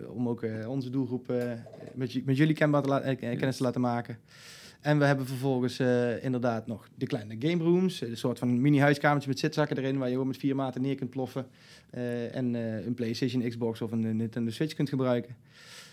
om 0.08 0.28
ook 0.28 0.42
eh, 0.42 0.68
onze 0.68 0.90
doelgroep 0.90 1.30
eh, 1.30 1.52
met, 1.94 2.26
met 2.26 2.36
jullie 2.36 2.54
kenbaar 2.54 2.82
te 2.82 2.88
la- 2.88 3.00
eh, 3.00 3.16
kennis 3.38 3.56
te 3.56 3.62
laten 3.62 3.80
maken. 3.80 4.18
En 4.80 4.98
we 4.98 5.04
hebben 5.04 5.26
vervolgens 5.26 5.78
eh, 5.78 6.24
inderdaad 6.24 6.66
nog 6.66 6.88
de 6.94 7.06
kleine 7.06 7.36
game 7.38 7.62
rooms. 7.64 8.00
Een 8.00 8.16
soort 8.16 8.38
van 8.38 8.60
mini-huiskamertje 8.60 9.28
met 9.28 9.38
zitzakken 9.38 9.76
erin, 9.78 9.96
waar 9.98 10.06
je 10.06 10.12
gewoon 10.12 10.26
met 10.28 10.36
vier 10.36 10.54
maten 10.56 10.82
neer 10.82 10.94
kunt 10.94 11.10
ploffen. 11.10 11.46
eh, 11.90 12.34
en 12.36 12.54
eh, 12.54 12.86
een 12.86 12.94
PlayStation, 12.94 13.48
Xbox 13.48 13.80
of 13.80 13.92
een 13.92 14.04
eh, 14.06 14.12
Nintendo 14.14 14.50
Switch 14.50 14.74
kunt 14.74 14.88
gebruiken. 14.88 15.36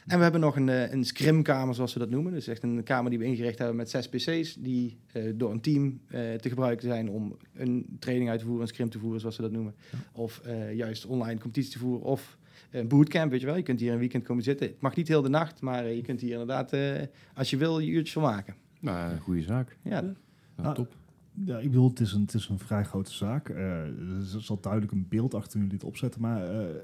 En 0.08 0.18
we 0.18 0.24
hebben 0.24 0.42
nog 0.42 0.56
een, 0.56 0.70
eh, 0.70 0.92
een 0.92 1.04
scrimkamer, 1.06 1.76
zoals 1.76 1.94
we 1.94 2.00
dat 2.00 2.10
noemen. 2.10 2.34
Dus 2.34 2.48
echt 2.48 2.64
een 2.64 2.84
kamer 2.84 3.10
die 3.10 3.20
we 3.20 3.26
ingericht 3.26 3.58
hebben 3.58 3.76
met 3.76 3.90
zes 3.90 4.10
PC's, 4.10 4.56
die 4.56 4.98
eh, 5.12 5.24
door 5.36 5.52
een 5.52 5.62
team 5.62 6.00
eh, 6.08 6.34
te 6.34 6.50
gebruiken 6.50 6.88
zijn 6.88 7.10
om 7.10 7.38
een 7.54 7.96
training 8.00 8.30
uit 8.30 8.40
te 8.40 8.46
voeren, 8.46 8.62
een 8.62 8.68
scrim 8.68 8.90
te 8.90 9.00
voeren, 9.00 9.20
zoals 9.20 9.36
we 9.36 9.42
dat 9.42 9.52
noemen. 9.52 9.76
Of 10.12 10.40
eh, 10.44 10.74
juist 10.74 11.06
online 11.06 11.40
competitie 11.40 11.72
te 11.72 11.80
voeren, 11.80 12.06
of 12.06 12.38
een 12.72 12.88
bootcamp, 12.88 13.32
weet 13.32 13.40
je 13.40 13.46
wel. 13.46 13.56
Je 13.56 13.64
kunt 13.64 13.80
hier 13.80 13.92
een 13.94 14.00
weekend 14.00 14.24
komen 14.24 14.44
zitten. 14.44 14.68
Het 14.68 14.82
mag 14.82 14.96
niet 14.96 15.08
heel 15.08 15.22
de 15.22 15.30
nacht, 15.30 15.62
maar 15.62 15.86
eh, 15.86 15.96
je 15.96 16.02
kunt 16.02 16.22
hier 16.22 16.32
inderdaad, 16.32 16.74
eh, 16.74 16.92
als 17.34 17.50
je 17.50 17.58
wil, 17.58 17.80
je 17.80 17.92
uurtjes 17.92 18.14
van 18.14 18.22
maken. 18.22 18.56
Nou, 18.86 19.12
een 19.12 19.20
goede 19.20 19.42
zaak. 19.42 19.78
Ja, 19.82 20.02
Nou, 20.02 20.16
Ah, 20.56 20.72
top. 20.72 20.96
Ja, 21.34 21.58
ik 21.58 21.70
bedoel, 21.70 21.90
het 21.90 22.00
is 22.00 22.12
een, 22.14 22.22
het 22.22 22.34
is 22.34 22.48
een 22.50 22.60
vrij 22.60 22.84
grote 22.84 23.14
zaak. 23.14 23.50
Eh, 23.50 23.82
er 23.84 24.42
zal 24.42 24.60
duidelijk 24.62 24.92
een 24.92 25.08
beeld 25.10 25.34
achter 25.34 25.60
nu 25.60 25.68
dit 25.68 25.84
opzetten. 25.84 26.22
Maar 26.22 26.44
eh, 26.44 26.76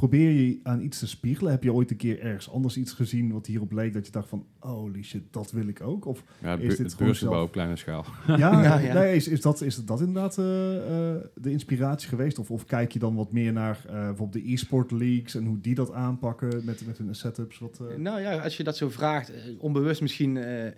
probeer 0.00 0.30
je 0.30 0.60
aan 0.62 0.80
iets 0.80 0.98
te 0.98 1.06
spiegelen? 1.06 1.52
Heb 1.52 1.62
je 1.62 1.72
ooit 1.72 1.90
een 1.90 1.96
keer 1.96 2.20
ergens 2.20 2.50
anders 2.50 2.76
iets 2.76 2.92
gezien 2.92 3.32
wat 3.32 3.46
hierop 3.46 3.72
leek 3.72 3.92
dat 3.92 4.06
je 4.06 4.12
dacht 4.12 4.28
van, 4.28 4.46
holy 4.58 5.02
shit, 5.02 5.22
dat 5.30 5.50
wil 5.50 5.68
ik 5.68 5.80
ook? 5.80 6.04
Of 6.04 6.24
Ja, 6.42 6.56
Is 6.56 6.76
dit 6.76 6.78
het 6.78 6.94
gewoon 6.94 7.14
zelf? 7.14 7.42
op 7.42 7.52
kleine 7.52 7.76
schaal. 7.76 8.04
ja, 8.26 8.36
Ja, 8.36 8.78
ja. 8.78 8.92
Nee, 8.94 9.16
is, 9.16 9.28
is, 9.28 9.40
dat, 9.40 9.60
is 9.60 9.84
dat 9.84 10.00
inderdaad 10.00 10.38
eh, 10.38 10.76
eh, 10.76 11.20
de 11.34 11.50
inspiratie 11.50 12.08
geweest? 12.08 12.38
Of, 12.38 12.50
of 12.50 12.64
kijk 12.64 12.92
je 12.92 12.98
dan 12.98 13.14
wat 13.14 13.32
meer 13.32 13.52
naar 13.52 13.84
eh, 13.86 13.92
bijvoorbeeld 13.92 14.44
de 14.44 14.52
e-sport 14.52 14.90
leagues 14.90 15.34
en 15.34 15.44
hoe 15.44 15.60
die 15.60 15.74
dat 15.74 15.92
aanpakken 15.92 16.62
met, 16.64 16.86
met 16.86 16.98
hun 16.98 17.14
setups? 17.14 17.58
Wat, 17.58 17.80
eh, 17.90 17.96
Nou 17.96 18.20
ja, 18.20 18.38
als 18.38 18.56
je 18.56 18.64
dat 18.64 18.76
zo 18.76 18.88
vraagt, 18.88 19.32
onbewust 19.58 20.00
misschien 20.00 20.36
eh, 20.36 20.66
eh, 20.66 20.74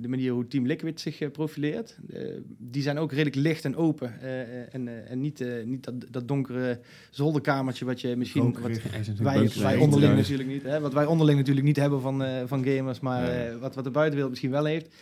de 0.00 0.08
manier 0.08 0.32
hoe 0.32 0.46
Team 0.46 0.66
Liquid 0.66 1.00
zich 1.00 1.30
profileert. 1.30 1.98
die 2.58 2.82
zijn 2.82 2.98
ook 2.98 3.10
redelijk 3.10 3.36
licht 3.36 3.64
en 3.64 3.76
open. 3.76 4.20
en, 4.72 5.08
en 5.08 5.20
niet, 5.20 5.40
eh, 5.40 5.64
niet 5.64 5.84
dat, 5.84 5.94
dat 6.10 6.28
donkere 6.28 6.80
zolderkamertje 7.10 7.84
wat 7.84 8.00
je 8.00 8.16
misschien... 8.16 8.56
Wat, 8.60 9.54
wij, 9.54 9.76
onderling 9.76 10.16
natuurlijk 10.16 10.48
niet. 10.48 10.62
Hè? 10.62 10.80
Wat 10.80 10.92
wij 10.92 11.06
onderling 11.06 11.38
natuurlijk 11.38 11.66
niet 11.66 11.76
hebben 11.76 12.00
van, 12.00 12.22
eh, 12.24 12.42
van 12.46 12.64
gamers, 12.64 13.00
maar 13.00 13.22
Ja. 13.22 13.44
eh, 13.46 13.56
wat, 13.56 13.74
wat 13.74 13.84
de 13.84 13.90
buitenwereld 13.90 14.30
misschien 14.30 14.50
wel 14.50 14.64
heeft. 14.64 14.94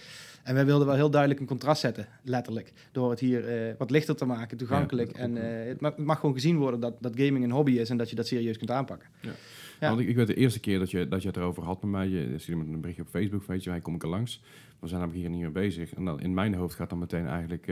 En 0.43 0.55
wij 0.55 0.65
wilden 0.65 0.87
wel 0.87 0.97
heel 0.97 1.11
duidelijk 1.11 1.41
een 1.41 1.47
contrast 1.47 1.81
zetten, 1.81 2.07
letterlijk. 2.23 2.73
Door 2.93 3.11
het 3.11 3.21
hier 3.21 3.49
eh, 3.49 3.75
wat 3.79 3.91
lichter 3.91 4.17
te 4.17 4.25
maken, 4.25 4.57
toegankelijk. 4.57 5.17
Ja, 5.17 5.23
en 5.23 5.37
het, 5.69 5.81
ma- 5.81 5.89
het 5.97 6.05
mag 6.05 6.19
gewoon 6.21 6.35
gezien 6.35 6.57
worden 6.57 6.81
dat, 6.81 6.95
dat 7.01 7.13
gaming 7.17 7.45
een 7.45 7.51
hobby 7.51 7.73
is 7.73 7.91
en 7.91 7.97
dat 7.97 8.11
je 8.11 8.17
dat 8.17 8.27
serieus 8.27 8.59
kunt 8.59 8.71
aanpakken. 8.71 9.09
Ja. 9.21 9.89
Want 9.89 10.01
ik, 10.01 10.09
ik 10.09 10.17
weet 10.17 10.27
de 10.27 10.35
eerste 10.35 10.61
keer 10.61 10.79
dat 10.79 10.91
je, 10.91 11.09
dat 11.09 11.23
je 11.23 11.29
het 11.29 11.37
erover 11.37 11.63
had 11.63 11.83
met 11.83 11.91
mij, 11.91 12.09
je 12.09 12.35
stuurde 12.39 12.65
me 12.65 12.73
een 12.73 12.81
berichtje 12.81 13.03
op 13.05 13.09
Facebook, 13.11 13.45
weet 13.47 13.65
je, 13.65 13.71
hij 13.71 13.81
kom 13.81 13.95
ik 13.95 14.03
er 14.03 14.09
langs. 14.09 14.43
We 14.81 14.89
zijn 14.89 15.01
namelijk 15.01 15.23
hier 15.25 15.31
niet 15.35 15.43
mee 15.43 15.51
bezig. 15.51 15.95
En 15.95 16.05
dan 16.05 16.21
in 16.21 16.35
mijn 16.35 16.55
hoofd 16.55 16.75
gaat 16.75 16.91
dan 16.91 16.99
meteen 16.99 17.27
eigenlijk, 17.27 17.67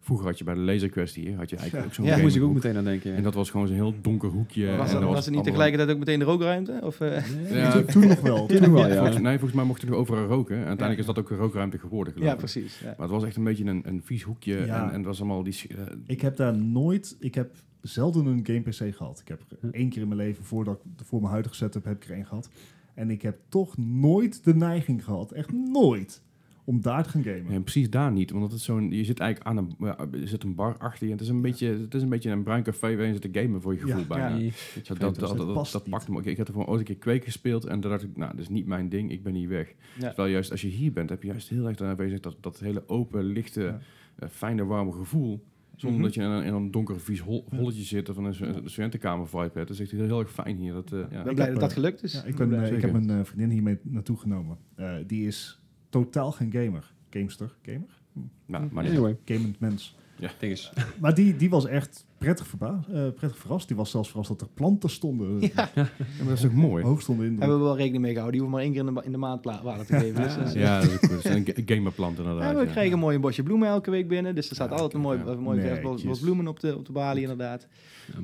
vroeger 0.00 0.26
had 0.26 0.38
je 0.38 0.44
bij 0.44 0.54
de 0.54 0.60
Laser 0.60 0.88
Quest 0.88 1.14
hier, 1.14 1.36
had 1.36 1.50
je 1.50 1.56
eigenlijk 1.56 1.86
ook 1.86 1.94
zo'n 1.94 2.04
Ja, 2.04 2.10
Daar 2.10 2.20
moest 2.20 2.36
ik 2.36 2.42
ook 2.42 2.52
meteen 2.54 2.76
aan 2.76 2.84
denken. 2.84 3.10
ja. 3.10 3.16
En 3.16 3.22
dat 3.22 3.34
was 3.34 3.50
gewoon 3.50 3.66
zo'n 3.66 3.76
heel 3.76 3.94
donker 4.00 4.28
hoekje. 4.28 4.66
was, 4.76 4.86
en 4.86 4.92
dat, 4.92 5.02
dat 5.02 5.12
was 5.12 5.24
het 5.24 5.34
niet 5.34 5.44
tegelijkertijd 5.44 5.90
ook 5.90 5.98
meteen 5.98 6.18
de 6.18 6.24
rookruimte? 6.24 6.80
Of, 6.82 7.00
eh, 7.00 7.50
Ja, 7.50 7.70
toen, 7.72 7.84
toen 7.84 8.06
nog 8.08 8.20
wel. 8.20 8.46
Toen 8.46 8.60
nog 8.60 8.70
wel, 8.70 8.88
ja. 8.88 8.94
Volgens, 8.96 9.18
nee, 9.18 9.32
volgens 9.32 9.52
mij 9.54 9.64
mochten 9.64 9.88
we 9.88 9.94
overal 9.94 10.26
roken. 10.26 10.54
En 10.56 10.58
uiteindelijk 10.66 10.98
is 10.98 11.06
dat 11.14 11.18
ook 11.18 11.30
een 11.30 11.36
rookruimte 11.36 11.78
geworden, 11.78 12.12
geloof 12.12 12.28
ja, 12.28 12.32
ik. 12.34 12.38
precies. 12.38 12.78
Ja. 12.78 12.86
Maar 12.86 12.96
het 12.98 13.10
was 13.10 13.24
echt 13.24 13.36
een 13.36 13.44
beetje 13.44 13.64
een, 13.64 13.82
een 13.84 14.00
vies 14.04 14.22
hoekje. 14.22 14.54
Ja. 14.66 14.82
En, 14.82 14.88
en 14.90 14.96
het 14.96 15.04
was 15.06 15.18
allemaal 15.20 15.42
die... 15.42 15.56
eh, 15.68 15.76
Ik 16.06 16.20
heb 16.20 16.36
daar 16.36 16.56
nooit, 16.58 17.16
ik 17.20 17.34
heb 17.34 17.54
zelden 17.80 18.26
een 18.26 18.40
game 18.46 18.60
PC 18.60 18.96
gehad. 18.96 19.20
Ik 19.20 19.28
heb 19.28 19.40
er 19.62 19.68
één 19.74 19.88
keer 19.88 20.02
in 20.02 20.08
mijn 20.08 20.20
leven, 20.20 20.44
voordat 20.44 20.74
ik 20.98 21.04
voor 21.06 21.18
mijn 21.20 21.32
huidige 21.32 21.54
setup, 21.54 21.84
heb 21.84 21.96
ik 22.02 22.08
er 22.08 22.14
één 22.14 22.26
gehad. 22.26 22.48
En 22.94 23.10
ik 23.10 23.22
heb 23.22 23.38
toch 23.48 23.76
nooit 23.78 24.44
de 24.44 24.54
neiging 24.54 25.04
gehad, 25.04 25.32
echt 25.32 25.52
nooit, 25.52 26.22
om 26.70 26.80
daar 26.80 27.02
te 27.02 27.08
gaan 27.08 27.22
gamen. 27.22 27.52
Ja, 27.52 27.60
precies 27.60 27.90
daar 27.90 28.12
niet, 28.12 28.30
want 28.30 28.42
het 28.44 28.52
is 28.52 28.64
zo'n, 28.64 28.90
je 28.92 29.04
zit 29.04 29.18
eigenlijk 29.20 29.50
aan 29.50 29.56
een, 29.56 29.74
ja, 29.78 29.98
er 29.98 30.28
zit 30.28 30.42
een 30.42 30.54
bar 30.54 30.76
achter 30.78 31.06
je. 31.06 31.12
Het 31.12 31.20
is 31.20 31.28
een 31.28 31.40
beetje, 31.40 31.66
het 31.66 31.94
is 31.94 32.02
een 32.02 32.08
beetje 32.08 32.30
een 32.30 32.42
bruin 32.42 32.62
café 32.62 32.86
waarin 32.88 33.06
je 33.14 33.18
zit 33.20 33.32
te 33.32 33.40
gamen 33.40 33.60
voor 33.62 33.72
je 33.74 33.78
gevoel 33.80 34.00
Ja. 34.00 34.06
bijna. 34.06 34.36
Vreemd, 34.50 34.86
dat, 35.00 35.14
dus 35.14 35.28
dat, 35.28 35.36
dat, 35.54 35.70
dat 35.72 35.88
pakt 35.88 36.08
me 36.08 36.16
ook. 36.18 36.24
Ik 36.24 36.36
heb 36.36 36.46
er 36.46 36.52
gewoon 36.52 36.68
ooit 36.68 36.78
een 36.80 36.86
keer 36.86 36.96
kweek 36.96 37.24
gespeeld 37.24 37.64
en 37.64 37.80
toen 37.80 37.90
dacht 37.90 38.02
ik, 38.02 38.16
nou, 38.16 38.30
dat 38.30 38.40
is 38.40 38.48
niet 38.48 38.66
mijn 38.66 38.88
ding, 38.88 39.10
ik 39.10 39.22
ben 39.22 39.34
hier 39.34 39.48
weg. 39.48 39.74
Ja. 39.98 40.06
Terwijl 40.08 40.32
juist 40.32 40.50
als 40.50 40.60
je 40.62 40.68
hier 40.68 40.92
bent, 40.92 41.10
heb 41.10 41.22
je 41.22 41.28
juist 41.28 41.48
heel 41.48 41.66
erg 41.66 41.76
daarna 41.76 41.94
bezig 41.94 42.20
dat, 42.20 42.36
dat 42.40 42.58
hele 42.58 42.88
open, 42.88 43.24
lichte, 43.24 43.60
Ja. 43.62 43.78
eh, 44.18 44.28
fijne, 44.28 44.64
warme 44.64 44.92
gevoel. 44.92 45.44
Zonder 45.76 45.98
Mhm. 45.98 46.06
dat 46.08 46.14
je 46.14 46.22
in 46.22 46.30
een, 46.30 46.44
in 46.44 46.52
een 46.54 46.70
donker, 46.70 47.00
vies 47.00 47.20
hol- 47.20 47.44
holletje 47.56 47.82
zit 47.82 48.08
of 48.08 48.16
in 48.16 48.24
een, 48.24 48.34
stu- 48.34 48.44
een 48.44 48.70
studentenkamer 48.70 49.28
vibe 49.28 49.40
hebt. 49.42 49.54
Dat 49.54 49.70
is 49.70 49.80
echt 49.80 49.90
heel, 49.90 50.04
heel 50.04 50.18
erg 50.20 50.32
fijn 50.32 50.56
hier. 50.56 50.72
Dat, 50.72 50.92
eh, 50.92 50.98
ja. 50.98 51.04
Ik 51.04 51.08
ben 51.10 51.18
Ik 51.28 51.34
blij 51.34 51.44
heb, 51.46 51.50
dat 51.52 51.60
dat 51.60 51.70
eh, 51.70 51.76
gelukt 51.76 52.02
is. 52.02 52.12
Ja, 52.12 52.24
ik, 52.24 52.36
ben 52.36 52.52
eh, 52.54 52.60
ik 52.60 52.66
zeker. 52.66 52.82
heb 52.92 52.94
een 53.02 53.10
eh, 53.10 53.24
vriendin 53.24 53.50
hiermee 53.50 53.78
naartoe 53.82 54.16
genomen. 54.16 54.56
Eh, 54.74 54.94
die 55.06 55.26
is 55.26 55.60
totaal 55.90 56.32
geen 56.32 56.52
gamer. 56.52 56.92
Gamester, 57.10 57.54
gamer? 57.62 58.00
Nou, 58.46 58.68
maar 58.72 58.82
niet- 58.84 58.92
Anyway, 58.92 59.16
Gamend 59.24 59.60
mens. 59.60 59.96
Ding 60.38 60.52
is. 60.52 60.72
Maar 61.00 61.14
die, 61.14 61.36
die 61.36 61.50
was 61.50 61.66
echt 61.66 62.06
prettig, 62.18 62.46
verbaasd, 62.46 62.88
eh, 62.88 62.94
prettig 63.16 63.38
verrast. 63.38 63.68
Die 63.68 63.76
was 63.76 63.90
zelfs 63.90 64.08
verrast 64.08 64.28
dat 64.28 64.40
er 64.40 64.46
planten 64.54 64.90
stonden. 64.90 65.40
Ja. 65.40 65.48
Ja, 65.54 65.88
maar 66.18 66.28
dat 66.28 66.38
is 66.38 66.44
ook 66.44 66.52
mooi. 66.52 66.84
Hoog 66.84 67.00
stonden 67.00 67.26
in. 67.26 67.38
Hebben 67.38 67.58
we 67.58 67.64
wel 67.64 67.76
rekening 67.76 68.02
mee 68.02 68.12
gehouden. 68.12 68.40
Die 68.40 68.48
hoeven 68.48 68.58
maar 68.58 68.66
één 68.66 68.72
keer 68.86 68.88
in 68.88 68.94
de, 68.94 69.04
in 69.06 69.12
de 69.12 69.18
maand 69.18 69.44
water 69.44 69.86
te 69.86 69.98
geven. 69.98 70.22
Dus, 70.44 70.52
Ja, 70.52 70.80
dat 70.80 70.90
is 70.90 70.96
goed. 70.98 71.24
Een 71.24 71.44
ga- 71.46 71.74
gamerplant 71.74 72.18
inderdaad. 72.18 72.50
Ja, 72.52 72.58
we 72.58 72.64
ja. 72.64 72.70
krijgen 72.70 72.92
een 72.92 72.98
mooi 72.98 73.18
bosje 73.18 73.42
bloemen 73.42 73.68
elke 73.68 73.90
week 73.90 74.08
binnen. 74.08 74.34
Dus 74.34 74.48
er 74.48 74.54
staat 74.54 74.68
Ja, 74.68 74.74
altijd 74.74 74.94
een 74.94 75.00
mooi, 75.00 75.18
ja. 75.18 75.24
een 75.26 75.40
mooi 75.40 75.60
vers 75.60 76.02
bos, 76.02 76.20
bloemen 76.20 76.46
op 76.48 76.60
de, 76.60 76.76
op 76.76 76.86
de 76.86 76.92
balie, 76.92 77.22
inderdaad. 77.22 77.66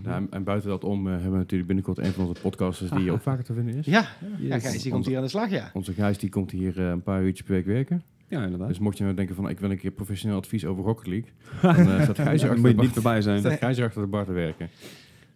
Ja, 0.04 0.14
en, 0.16 0.26
en 0.30 0.44
buiten 0.44 0.68
dat 0.68 0.84
om 0.84 1.06
eh, 1.06 1.12
hebben 1.12 1.30
we 1.32 1.36
natuurlijk 1.36 1.66
binnenkort 1.66 1.98
een 1.98 2.12
van 2.12 2.26
onze 2.26 2.40
podcasters 2.40 2.90
die 2.90 3.10
ook 3.10 3.20
vaker 3.22 3.44
te 3.44 3.54
vinden 3.54 3.74
is. 3.74 3.86
Ja, 3.86 4.06
ja 4.20 4.54
Yes. 4.54 4.62
Gijs, 4.62 4.82
die 4.82 4.92
komt 4.92 5.06
hier 5.06 5.16
aan 5.16 5.22
de 5.22 5.28
slag, 5.28 5.50
ja. 5.50 5.70
Onze 5.72 5.92
Gijs 5.92 6.18
die 6.18 6.30
komt 6.30 6.50
hier 6.50 6.78
eh, 6.78 6.88
een 6.88 7.02
paar 7.02 7.22
uurtjes 7.22 7.46
per 7.46 7.54
week 7.54 7.66
werken. 7.66 8.02
Ja, 8.28 8.42
inderdaad. 8.44 8.68
Dus 8.68 8.78
mocht 8.78 8.96
je 8.98 9.04
nou 9.04 9.16
denken 9.16 9.34
van 9.34 9.48
ik 9.48 9.60
wil 9.60 9.70
een 9.70 9.78
keer 9.78 9.90
professioneel 9.90 10.36
advies 10.38 10.64
over 10.64 10.84
Rocket 10.84 11.06
League, 11.06 11.30
dan 11.84 11.90
eh, 11.96 12.02
staat 12.02 12.18
Gijs 12.18 12.42
moet 12.42 12.50
achter, 12.50 12.68
je 12.68 12.74
de 12.74 12.80
niet 12.82 12.86
bar- 12.88 12.96
erbij 12.96 13.22
zijn. 13.22 13.38
staat 13.38 13.58
Gijs 13.58 13.78
er 13.78 13.84
achter 13.84 14.00
de 14.02 14.08
bar 14.08 14.24
te 14.24 14.32
werken. 14.32 14.64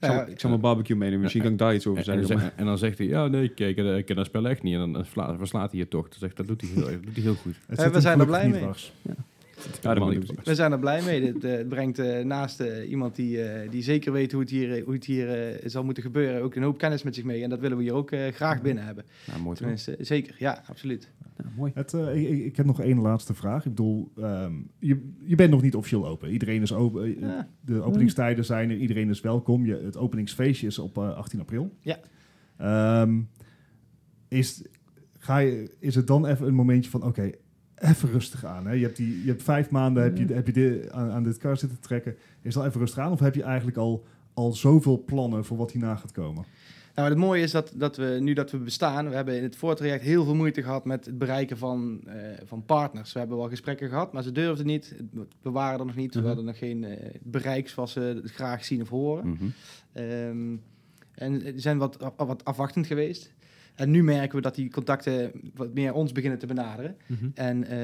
Ik 0.01 0.07
zal, 0.07 0.15
Ja, 0.15 0.25
ik 0.27 0.41
zal 0.41 0.51
mijn 0.51 0.63
barbecue 0.63 0.97
meenemen. 0.97 1.21
Misschien 1.21 1.43
kan 1.43 1.53
ik 1.53 1.59
daar 1.59 1.75
iets 1.75 1.87
over 1.87 2.03
En, 2.07 2.13
en, 2.13 2.19
dan 2.19 2.27
zeggen. 2.27 2.47
zegt- 2.47 2.59
en 2.59 2.65
dan 2.67 2.79
zegt 2.79 2.99
hij, 2.99 3.07
ja 3.07 3.27
nee, 3.27 3.43
ik 3.43 3.55
ken, 3.55 3.97
ik 3.97 4.05
ken 4.07 4.17
dat 4.17 4.27
spel 4.27 4.49
echt 4.49 4.63
niet. 4.63 4.73
En 4.75 4.79
dan, 4.79 4.93
dan 4.93 5.07
vla- 5.07 5.37
verslaat 5.37 5.71
hij 5.71 5.81
je 5.81 5.89
toch. 5.89 6.09
Dus 6.09 6.19
zegt, 6.19 6.37
dat 6.37 6.47
doet 6.47 6.61
hij 6.61 6.71
heel, 6.75 6.85
dat 6.85 7.03
doet 7.03 7.15
hij 7.15 7.23
heel 7.23 7.35
goed. 7.35 7.55
Het 7.67 7.93
we 7.93 8.01
zijn 8.01 8.21
er 8.21 8.27
blij 8.27 8.49
mee. 8.49 8.61
Ja, 9.03 9.15
We 10.45 10.55
zijn 10.55 10.73
er 10.73 10.79
blij 10.79 11.03
mee. 11.03 11.21
Dit, 11.21 11.45
eh, 11.45 11.53
het 11.53 11.69
brengt 11.69 11.99
eh, 11.99 12.25
naast 12.25 12.61
eh, 12.61 12.91
iemand 12.91 13.17
die, 13.17 13.39
die 13.71 13.83
zeker 13.83 14.13
weet 14.13 14.33
hoe 14.33 14.41
het 14.41 14.51
hier, 14.51 14.85
hoe 14.85 14.95
het 14.95 15.05
hier 15.05 15.59
zal 15.65 15.85
moeten 15.85 16.03
gebeuren, 16.03 16.43
ook 16.43 16.55
een 16.55 16.63
hoop 16.63 16.79
kennis 16.79 17.03
met 17.03 17.15
zich 17.15 17.25
mee. 17.25 17.43
En 17.43 17.51
dat 17.51 17.61
willen 17.61 17.77
we 17.77 17.83
hier 17.83 17.95
ook 17.95 18.11
graag 18.31 18.63
binnen 18.63 18.85
hebben. 18.85 19.05
Nou, 19.27 19.41
mooi 19.41 19.49
toch? 19.49 19.57
Tenminste, 19.57 19.97
zeker. 19.99 20.35
Ja, 20.39 20.63
absoluut. 20.67 21.09
Ja, 21.37 21.45
mooi. 21.57 21.73
Het, 21.75 21.93
ik, 22.15 22.57
heb 22.57 22.67
nog 22.67 22.81
één 22.81 23.01
laatste 23.01 23.35
vraag. 23.35 23.65
Ik 23.65 23.71
bedoel, 23.71 24.13
ehm, 24.17 24.53
je, 24.79 25.13
je 25.25 25.35
bent 25.35 25.51
nog 25.51 25.63
niet 25.63 25.75
officieel 25.75 26.07
open. 26.07 26.31
Iedereen 26.31 26.63
is 26.63 26.73
open. 26.73 27.21
Ja. 27.21 27.49
De 27.61 27.83
openingstijden 27.83 28.45
zijn 28.45 28.71
er. 28.71 28.77
Iedereen 28.77 29.09
is 29.09 29.21
welkom. 29.21 29.67
Je, 29.67 29.77
het 29.77 29.97
openingsfeestje 29.97 30.67
is 30.67 30.79
op 30.79 30.99
eh, 30.99 31.17
18 31.17 31.41
april. 31.41 31.77
Ja. 31.81 31.99
Ehm, 32.57 33.21
is, 34.29 34.63
ga 35.19 35.39
je, 35.39 35.71
is 35.79 35.95
het 35.95 36.07
dan 36.07 36.27
even 36.27 36.47
een 36.47 36.55
momentje 36.55 36.91
van, 36.91 37.03
oké, 37.03 37.31
even 37.81 38.11
rustig 38.11 38.45
aan. 38.45 38.67
Hè? 38.67 38.73
Je, 38.73 38.83
hebt 38.85 38.97
die, 38.97 39.21
je 39.23 39.29
hebt 39.29 39.43
vijf 39.43 39.71
maanden 39.71 40.03
heb 40.03 40.17
je, 40.17 40.35
heb 40.35 40.47
je 40.47 40.53
dit, 40.53 40.91
aan, 40.91 41.11
aan 41.11 41.23
dit 41.23 41.37
kar 41.39 41.57
zitten 41.57 41.81
trekken. 41.81 42.17
Is 42.43 42.55
dan 42.55 42.65
even 42.67 42.81
rustig 42.81 42.99
aan? 42.99 43.13
Of 43.13 43.21
heb 43.21 43.35
je 43.35 43.43
eigenlijk 43.43 43.77
al, 43.77 44.05
al 44.35 44.53
zoveel 44.53 45.03
plannen 45.05 45.45
voor 45.45 45.57
wat 45.57 45.71
hierna 45.73 45.97
gaat 45.97 46.13
komen? 46.13 46.45
Nou, 46.95 47.09
het 47.09 47.19
mooie 47.19 47.43
is 47.43 47.51
dat, 47.51 47.73
dat 47.77 47.97
we 47.97 48.19
nu 48.21 48.33
dat 48.33 48.51
we 48.51 48.59
bestaan, 48.59 49.09
we 49.09 49.15
hebben 49.15 49.37
in 49.37 49.43
het 49.43 49.57
voortraject 49.57 50.03
heel 50.03 50.25
veel 50.25 50.35
moeite 50.35 50.63
gehad 50.63 50.85
met 50.85 51.05
het 51.07 51.19
bereiken 51.19 51.59
van, 51.59 52.01
eh, 52.07 52.15
van 52.45 52.65
partners. 52.65 53.13
We 53.13 53.19
hebben 53.19 53.37
wel 53.37 53.49
gesprekken 53.49 53.89
gehad, 53.89 54.13
maar 54.13 54.23
ze 54.23 54.33
durfden 54.33 54.67
niet. 54.67 54.95
We 55.43 55.51
waren 55.51 55.81
er 55.81 55.87
nog 55.87 55.97
niet. 55.97 56.13
We 56.15 56.19
Mhm. 56.19 56.29
hadden 56.29 56.45
nog 56.47 56.59
geen 56.59 56.85
eh, 56.85 57.15
bereik 57.23 57.69
zoals 57.69 57.93
ze 57.93 58.01
het 58.01 58.31
graag 58.31 58.65
zien 58.65 58.81
of 58.83 58.89
horen. 58.89 59.29
Mhm. 59.29 59.45
Ehm, 59.93 60.57
en 61.15 61.41
ze 61.41 61.53
zijn 61.57 61.79
wat, 61.79 62.13
wat 62.17 62.45
afwachtend 62.45 62.87
geweest. 62.87 63.33
En 63.81 63.91
nu 63.91 64.03
merken 64.03 64.37
we 64.37 64.43
dat 64.43 64.55
die 64.55 64.71
contacten 64.71 65.31
wat 65.55 65.75
meer 65.75 65.93
ons 65.93 66.13
beginnen 66.13 66.39
te 66.39 66.47
benaderen. 66.47 66.97
Mhm. 67.07 67.25
En 67.35 67.65
eh, 67.65 67.79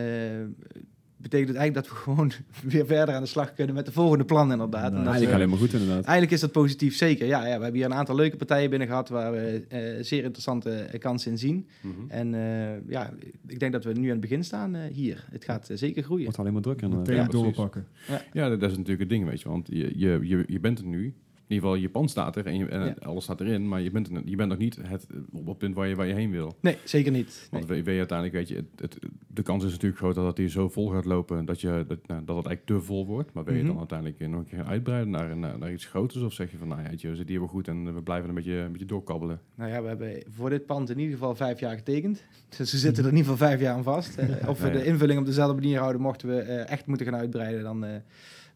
betekent 1.16 1.48
het 1.48 1.56
eigenlijk 1.58 1.86
dat 1.88 1.96
we 1.96 2.02
gewoon 2.02 2.32
weer 2.74 2.86
verder 2.86 3.14
aan 3.14 3.22
de 3.22 3.28
slag 3.28 3.54
kunnen 3.54 3.74
met 3.74 3.86
de 3.86 3.92
volgende 3.92 4.24
plannen 4.24 4.52
inderdaad. 4.56 4.84
En 4.84 4.90
Nou, 4.92 5.04
dat 5.04 5.12
Eigenlijk 5.14 5.30
we- 5.30 5.34
alleen 5.36 5.48
maar 5.48 5.58
goed 5.68 5.72
inderdaad. 5.80 6.04
Eigenlijk 6.04 6.30
is 6.32 6.40
dat 6.40 6.52
positief, 6.52 6.96
zeker. 6.96 7.26
Ja, 7.26 7.38
ja, 7.46 7.56
we 7.56 7.62
hebben 7.62 7.74
hier 7.74 7.84
een 7.84 7.94
aantal 7.94 8.14
leuke 8.14 8.36
partijen 8.36 8.70
binnen 8.70 8.88
gehad 8.88 9.08
waar 9.08 9.32
we 9.32 9.64
eh, 9.68 9.80
zeer 10.04 10.22
interessante 10.24 10.70
eh, 10.70 11.00
kansen 11.00 11.30
in 11.30 11.38
zien. 11.38 11.66
Mhm. 11.80 11.92
En 12.08 12.34
eh, 12.34 12.88
ja, 12.88 13.12
ik 13.46 13.58
denk 13.60 13.72
dat 13.72 13.84
we 13.84 13.92
nu 13.92 14.04
aan 14.04 14.10
het 14.10 14.20
begin 14.20 14.44
staan 14.44 14.74
eh, 14.74 14.92
hier. 14.92 15.24
Het 15.30 15.44
gaat 15.44 15.68
eh, 15.70 15.76
zeker 15.76 16.02
groeien. 16.02 16.24
Wordt 16.24 16.38
alleen 16.38 16.52
maar 16.52 16.62
drukker 16.62 16.84
inderdaad. 16.84 17.08
Meteen 17.08 17.24
Ja, 17.24 17.44
doorpakken. 17.44 17.86
Ja, 18.32 18.48
dat, 18.48 18.60
dat 18.60 18.70
is 18.70 18.76
natuurlijk 18.76 19.00
het 19.00 19.08
ding, 19.18 19.28
weet 19.28 19.40
je. 19.40 19.48
Want 19.48 19.66
je, 19.70 19.92
je, 19.98 20.18
je, 20.22 20.44
je 20.46 20.60
bent 20.60 20.78
er 20.78 20.86
nu. 20.86 21.14
In 21.48 21.54
ieder 21.54 21.68
geval, 21.68 21.82
je 21.82 21.88
pand 21.90 22.10
staat 22.10 22.36
er 22.36 22.46
en, 22.46 22.56
je, 22.58 22.66
en 22.68 22.84
Ja. 22.84 22.94
alles 23.02 23.24
staat 23.24 23.40
erin. 23.40 23.68
Maar 23.68 23.80
je 23.80 23.90
bent, 23.90 24.10
je 24.24 24.36
bent 24.36 24.48
nog 24.48 24.58
niet 24.58 24.78
het, 24.82 25.06
op 25.32 25.46
het 25.46 25.58
punt 25.58 25.74
waar 25.74 25.88
je, 25.88 25.94
waar 25.94 26.06
je 26.06 26.14
heen 26.14 26.30
wil. 26.30 26.56
Nee, 26.60 26.76
zeker 26.84 27.12
niet. 27.12 27.48
Nee. 27.50 27.60
Want 27.60 27.64
we, 27.72 27.82
we 27.82 27.98
uiteindelijk, 27.98 28.32
weet 28.38 28.48
je, 28.48 28.54
het, 28.54 28.66
het- 28.80 28.98
de 29.26 29.42
kans 29.42 29.64
is 29.64 29.70
natuurlijk 29.70 30.00
groot 30.00 30.14
dat 30.14 30.26
het 30.26 30.36
hier 30.38 30.48
zo 30.48 30.68
vol 30.68 30.88
gaat 30.88 31.04
lopen 31.04 31.44
dat, 31.44 31.60
je, 31.60 31.84
dat, 31.88 32.06
nou, 32.06 32.24
dat 32.24 32.36
het 32.36 32.46
eigenlijk 32.46 32.66
te 32.66 32.80
vol 32.80 33.06
wordt. 33.06 33.32
Maar 33.32 33.44
wil 33.44 33.54
je 33.54 33.58
Mhm. 33.58 33.68
dan 33.68 33.78
uiteindelijk 33.78 34.20
eh, 34.20 34.28
nog 34.28 34.40
een 34.40 34.46
keer 34.46 34.64
uitbreiden 34.64 35.10
naar, 35.10 35.36
naar, 35.36 35.58
naar 35.58 35.72
iets 35.72 35.84
groters? 35.86 36.22
Of 36.22 36.32
zeg 36.32 36.50
je 36.50 36.56
van, 36.56 36.68
nou 36.68 36.82
ja, 36.82 36.88
je, 36.96 37.08
we 37.08 37.14
zitten 37.16 37.26
hier 37.28 37.38
wel 37.38 37.48
goed 37.48 37.68
en 37.68 37.94
we 37.94 38.02
blijven 38.02 38.28
een 38.28 38.34
beetje, 38.34 38.52
een 38.56 38.72
beetje 38.72 38.86
doorkabbelen? 38.86 39.40
Nou 39.54 39.70
ja, 39.70 39.82
we 39.82 39.88
hebben 39.88 40.22
voor 40.28 40.50
dit 40.50 40.66
pand 40.66 40.90
in 40.90 40.98
ieder 40.98 41.12
geval 41.14 41.34
vijf 41.34 41.60
jaar 41.60 41.76
getekend. 41.76 42.22
Dus 42.58 42.72
we 42.72 42.78
zitten 42.78 43.04
er 43.04 43.10
in 43.10 43.16
ieder 43.16 43.32
geval 43.32 43.48
vijf 43.48 43.60
jaar 43.60 43.74
aan 43.74 43.82
vast. 43.82 44.16
Eh, 44.18 44.48
of 44.48 44.60
we 44.60 44.66
Ja, 44.66 44.72
ja. 44.72 44.78
de 44.78 44.84
invulling 44.84 45.18
op 45.18 45.26
dezelfde 45.26 45.54
manier 45.54 45.78
houden, 45.78 46.00
mochten 46.00 46.28
we 46.28 46.40
eh, 46.40 46.70
echt 46.70 46.86
moeten 46.86 47.06
gaan 47.06 47.16
uitbreiden, 47.16 47.62
dan, 47.62 47.84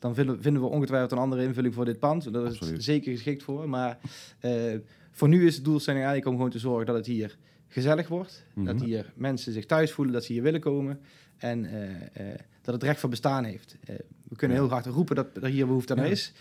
dan 0.01 0.15
vinden, 0.15 0.43
vinden 0.43 0.63
we 0.63 0.69
ongetwijfeld 0.69 1.13
een 1.13 1.19
andere 1.19 1.43
invulling 1.43 1.75
voor 1.75 1.85
dit 1.85 1.99
pand. 1.99 2.33
Daar 2.33 2.47
is 2.47 2.59
het 2.61 2.85
zeker 2.85 3.13
geschikt 3.13 3.43
voor. 3.43 3.69
Maar 3.69 3.99
eh, 4.41 4.53
voor 5.11 5.29
nu 5.29 5.47
is 5.47 5.57
de 5.57 5.63
doelstelling 5.63 6.03
eigenlijk 6.05 6.31
om 6.31 6.37
gewoon 6.37 6.51
te 6.51 6.59
zorgen 6.69 6.87
dat 6.87 6.97
het 6.97 7.07
hier 7.07 7.37
gezellig 7.69 8.09
wordt. 8.09 8.45
Mhm. 8.55 8.67
Dat 8.67 8.81
hier 8.81 9.13
mensen 9.15 9.53
zich 9.53 9.67
thuis 9.67 9.93
voelen, 9.93 10.15
dat 10.15 10.25
ze 10.25 10.33
hier 10.33 10.43
willen 10.43 10.61
komen. 10.61 11.01
En 11.37 11.65
eh, 11.65 12.33
eh, 12.33 12.39
dat 12.63 12.75
het 12.75 12.83
recht 12.83 13.01
van 13.01 13.11
bestaan 13.11 13.45
heeft. 13.45 13.77
We 14.29 14.37
kunnen 14.37 14.57
Ja. 14.57 14.63
heel 14.63 14.73
hard 14.73 14.87
roepen 14.87 15.17
dat 15.17 15.27
er 15.43 15.49
hier 15.49 15.67
behoefte 15.67 15.95
aan 15.95 16.05
Ja. 16.05 16.11
is. 16.11 16.33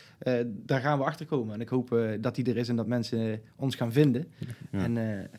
Daar 0.47 0.81
gaan 0.81 0.97
we 0.97 1.03
achter 1.03 1.25
komen. 1.25 1.53
En 1.53 1.61
ik 1.61 1.69
hoop 1.69 1.99
dat 2.21 2.35
die 2.35 2.45
er 2.45 2.57
is 2.57 2.69
en 2.69 2.75
dat 2.75 2.87
mensen 2.87 3.41
ons 3.55 3.75
gaan 3.75 3.91
vinden. 3.91 4.27
Ja. 4.71 4.83
En 4.83 5.29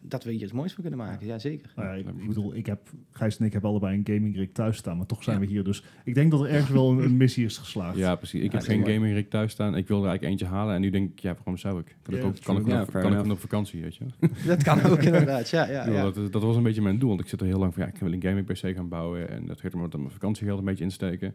dat 0.00 0.24
we 0.24 0.32
hier 0.32 0.42
iets 0.42 0.52
moois 0.52 0.72
van 0.72 0.82
kunnen 0.82 1.00
maken. 1.00 1.26
Ja, 1.26 1.38
zeker. 1.38 1.72
Nou 1.76 1.88
ja, 1.88 1.94
ik, 1.94 2.06
ik 2.06 2.26
bedoel, 2.26 2.54
ik 2.54 2.66
heb, 2.66 2.80
Gijs 3.10 3.38
en 3.38 3.44
ik 3.44 3.52
hebben 3.52 3.70
allebei 3.70 3.96
een 3.96 4.14
gaming 4.14 4.36
rig 4.36 4.52
thuis 4.52 4.76
staan, 4.76 4.96
maar 4.96 5.06
toch 5.06 5.22
zijn 5.22 5.40
we 5.40 5.46
hier. 5.46 5.64
Dus 5.64 5.84
ik 6.04 6.14
denk 6.14 6.30
dat 6.30 6.40
er 6.40 6.48
ergens 6.48 6.70
wel 6.70 6.90
een, 6.90 6.98
een 6.98 7.16
missie 7.16 7.44
is 7.44 7.58
geslaagd. 7.58 7.96
Ja, 7.96 8.14
precies. 8.14 8.40
Ik 8.40 8.52
Ja, 8.52 8.58
heb 8.58 8.66
geen 8.66 8.86
gaming 8.86 9.14
rig 9.14 9.28
thuis 9.28 9.52
staan. 9.52 9.76
Ik 9.76 9.88
wilde 9.88 10.02
er 10.02 10.08
eigenlijk 10.08 10.40
eentje 10.40 10.56
halen 10.56 10.74
en 10.74 10.80
nu 10.80 10.90
denk 10.90 11.10
ik, 11.10 11.18
ja, 11.18 11.34
waarom 11.34 11.56
zou 11.56 11.80
ik? 11.80 11.96
Kan 12.02 12.14
ik 12.14 12.24
ook, 12.24 12.40
kan 12.42 12.56
ik, 12.56 12.64
kan 12.90 13.12
ik 13.12 13.24
nog 13.24 13.30
op 13.30 13.38
vakantie, 13.40 13.82
weet 13.82 13.96
je? 13.96 14.04
wel? 14.18 14.30
Dat 14.56 14.62
kan 14.62 14.82
ook 14.82 15.02
inderdaad, 15.02 15.50
ja. 15.50 15.68
ja, 15.70 15.86
Ja, 15.86 15.92
ja. 15.92 16.10
Dat, 16.10 16.32
dat 16.32 16.42
was 16.42 16.56
een 16.56 16.62
beetje 16.62 16.82
mijn 16.82 16.98
doel, 16.98 17.08
want 17.08 17.20
ik 17.20 17.28
zit 17.28 17.40
er 17.40 17.46
heel 17.46 17.58
lang 17.58 17.74
van, 17.74 17.82
ja, 17.82 17.88
ik 17.88 17.96
wil 17.96 18.12
een 18.12 18.22
gaming 18.22 18.46
PC 18.46 18.74
gaan 18.76 18.88
bouwen 18.88 19.30
en 19.30 19.46
dat 19.46 19.60
gaat 19.60 19.72
er 19.72 19.78
met 19.78 19.96
mijn 19.96 20.10
vakantiegeld 20.10 20.58
een 20.58 20.64
beetje 20.64 20.84
insteken. 20.84 21.34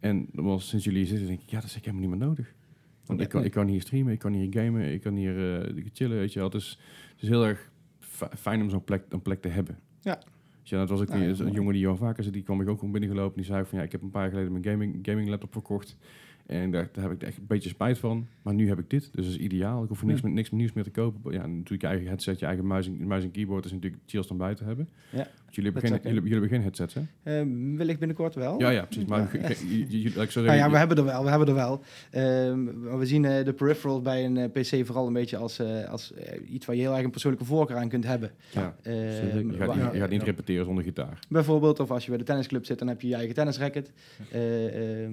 En 0.00 0.28
was 0.32 0.68
sinds 0.68 0.84
jullie 0.84 1.00
hier 1.00 1.08
zitten, 1.08 1.26
denk 1.26 1.40
ik, 1.40 1.50
ja, 1.50 1.60
dat 1.60 1.64
is 1.64 1.72
eigenlijk 1.74 1.96
helemaal 1.96 2.18
niet 2.18 2.18
meer 2.18 2.28
nodig. 2.28 2.54
Want 3.06 3.20
ik 3.20 3.28
kan, 3.28 3.44
ik 3.44 3.50
kan 3.50 3.66
hier 3.66 3.80
streamen, 3.80 4.12
ik 4.12 4.18
kan 4.18 4.32
hier 4.32 4.62
gamen, 4.62 4.92
ik 4.92 5.00
kan 5.00 5.14
hier 5.14 5.60
eh, 5.60 5.84
chillen, 5.92 6.16
weet 6.18 6.32
je 6.32 6.38
wel. 6.38 6.48
Het 6.48 6.56
is, 6.60 6.78
het 7.12 7.22
is 7.22 7.28
heel 7.28 7.46
erg 7.46 7.70
fijn 8.36 8.62
om 8.62 8.70
zo'n 8.70 8.84
plek, 8.84 9.02
een 9.08 9.22
plek 9.22 9.40
te 9.42 9.48
hebben. 9.48 9.78
Ja. 10.00 10.18
Dus 10.60 10.70
ja, 10.70 10.78
dat 10.78 10.88
was 10.88 11.00
ook 11.00 11.08
Ja, 11.08 11.14
is 11.14 11.38
een 11.38 11.52
jongen 11.52 11.72
die 11.72 11.88
al 11.88 11.96
vaker 11.96 12.24
zit, 12.24 12.32
die 12.32 12.42
kwam 12.42 12.60
ik 12.60 12.68
ook 12.68 12.78
gewoon 12.78 12.92
binnengelopen. 12.92 13.36
Die 13.36 13.44
zei 13.46 13.64
van, 13.64 13.78
ja, 13.78 13.84
ik 13.84 13.92
heb 13.92 14.02
een 14.02 14.10
paar 14.10 14.22
jaar 14.22 14.30
geleden 14.30 14.52
mijn 14.52 14.64
gaming, 14.64 14.98
gaming 15.02 15.28
laptop 15.28 15.52
verkocht. 15.52 15.96
En 16.46 16.70
daar, 16.70 16.88
daar 16.92 17.04
heb 17.04 17.12
ik 17.12 17.22
echt 17.22 17.38
een 17.38 17.46
beetje 17.46 17.68
spijt 17.68 17.98
van. 17.98 18.26
Maar 18.42 18.54
nu 18.54 18.68
heb 18.68 18.78
ik 18.78 18.90
dit, 18.90 19.02
dus 19.12 19.24
dat 19.24 19.34
is 19.34 19.38
ideaal. 19.38 19.82
Ik 19.82 19.88
hoef 19.88 20.04
niks, 20.04 20.20
Ja. 20.20 20.26
meer, 20.26 20.34
niks 20.34 20.50
nieuws 20.50 20.72
meer 20.72 20.84
te 20.84 20.90
kopen. 20.90 21.32
Ja, 21.32 21.46
natuurlijk 21.46 21.82
je 21.82 21.86
eigen 21.88 22.06
headset, 22.06 22.38
je 22.38 22.46
eigen 22.46 22.66
muis 22.66 22.86
en, 22.86 23.06
muis 23.06 23.24
en 23.24 23.30
keyboard 23.30 23.64
is 23.64 23.72
natuurlijk 23.72 24.02
chills 24.06 24.26
dan 24.26 24.36
buiten 24.36 24.66
hebben. 24.66 24.88
Ja, 25.12 25.28
jullie, 25.50 25.72
hebben 25.72 25.90
dat 25.90 26.00
geen, 26.00 26.12
zou 26.12 26.14
jullie, 26.14 26.28
jullie 26.30 26.30
hebben 26.32 26.48
geen 26.48 26.62
headsets, 26.62 26.94
hè? 26.94 27.00
Ehm, 27.40 27.76
wellicht 27.76 27.98
binnenkort 27.98 28.34
wel. 28.34 28.60
Ja, 28.60 28.70
ja, 28.70 28.84
precies. 28.84 29.04
Maar 29.08 29.38
Ja. 29.40 30.22
ik 30.22 30.30
zo 30.30 30.40
Nou 30.42 30.56
ja, 30.62 30.70
we 30.70 30.76
hebben 30.76 30.96
er 30.96 31.04
wel. 31.04 31.22
We 31.24 31.28
hebben 31.30 31.48
er 31.48 31.54
wel. 31.54 31.80
Ehm, 32.10 32.64
we 32.98 33.06
zien 33.06 33.24
eh, 33.24 33.44
de 33.44 33.52
peripherals 33.52 34.02
bij 34.02 34.24
een 34.24 34.36
eh, 34.36 34.44
PC 34.50 34.86
vooral 34.86 35.06
een 35.06 35.12
beetje 35.12 35.36
als, 35.36 35.58
eh, 35.58 35.88
als 35.90 36.12
iets 36.48 36.66
waar 36.66 36.76
je 36.76 36.82
heel 36.82 36.94
erg 36.94 37.04
een 37.04 37.10
persoonlijke 37.10 37.46
voorkeur 37.46 37.76
aan 37.76 37.88
kunt 37.88 38.04
hebben. 38.04 38.30
ja, 38.50 38.76
Ehm, 38.82 38.94
zeker. 39.12 39.46
je, 39.46 39.52
gaat, 39.56 39.66
wa- 39.66 39.74
niet- 39.74 39.92
je 39.92 39.98
gaat 39.98 40.10
niet 40.10 40.20
Ja. 40.20 40.26
repeteren 40.26 40.64
zonder 40.64 40.84
gitaar. 40.84 41.18
Bijvoorbeeld, 41.28 41.80
of 41.80 41.90
als 41.90 42.02
je 42.04 42.08
bij 42.08 42.18
de 42.18 42.24
tennisclub 42.24 42.64
zit, 42.66 42.78
dan 42.78 42.88
heb 42.88 43.00
je 43.00 43.08
je 43.08 43.14
eigen 43.14 43.34
tennisracket. 43.34 43.92
Ehm, 44.32 45.12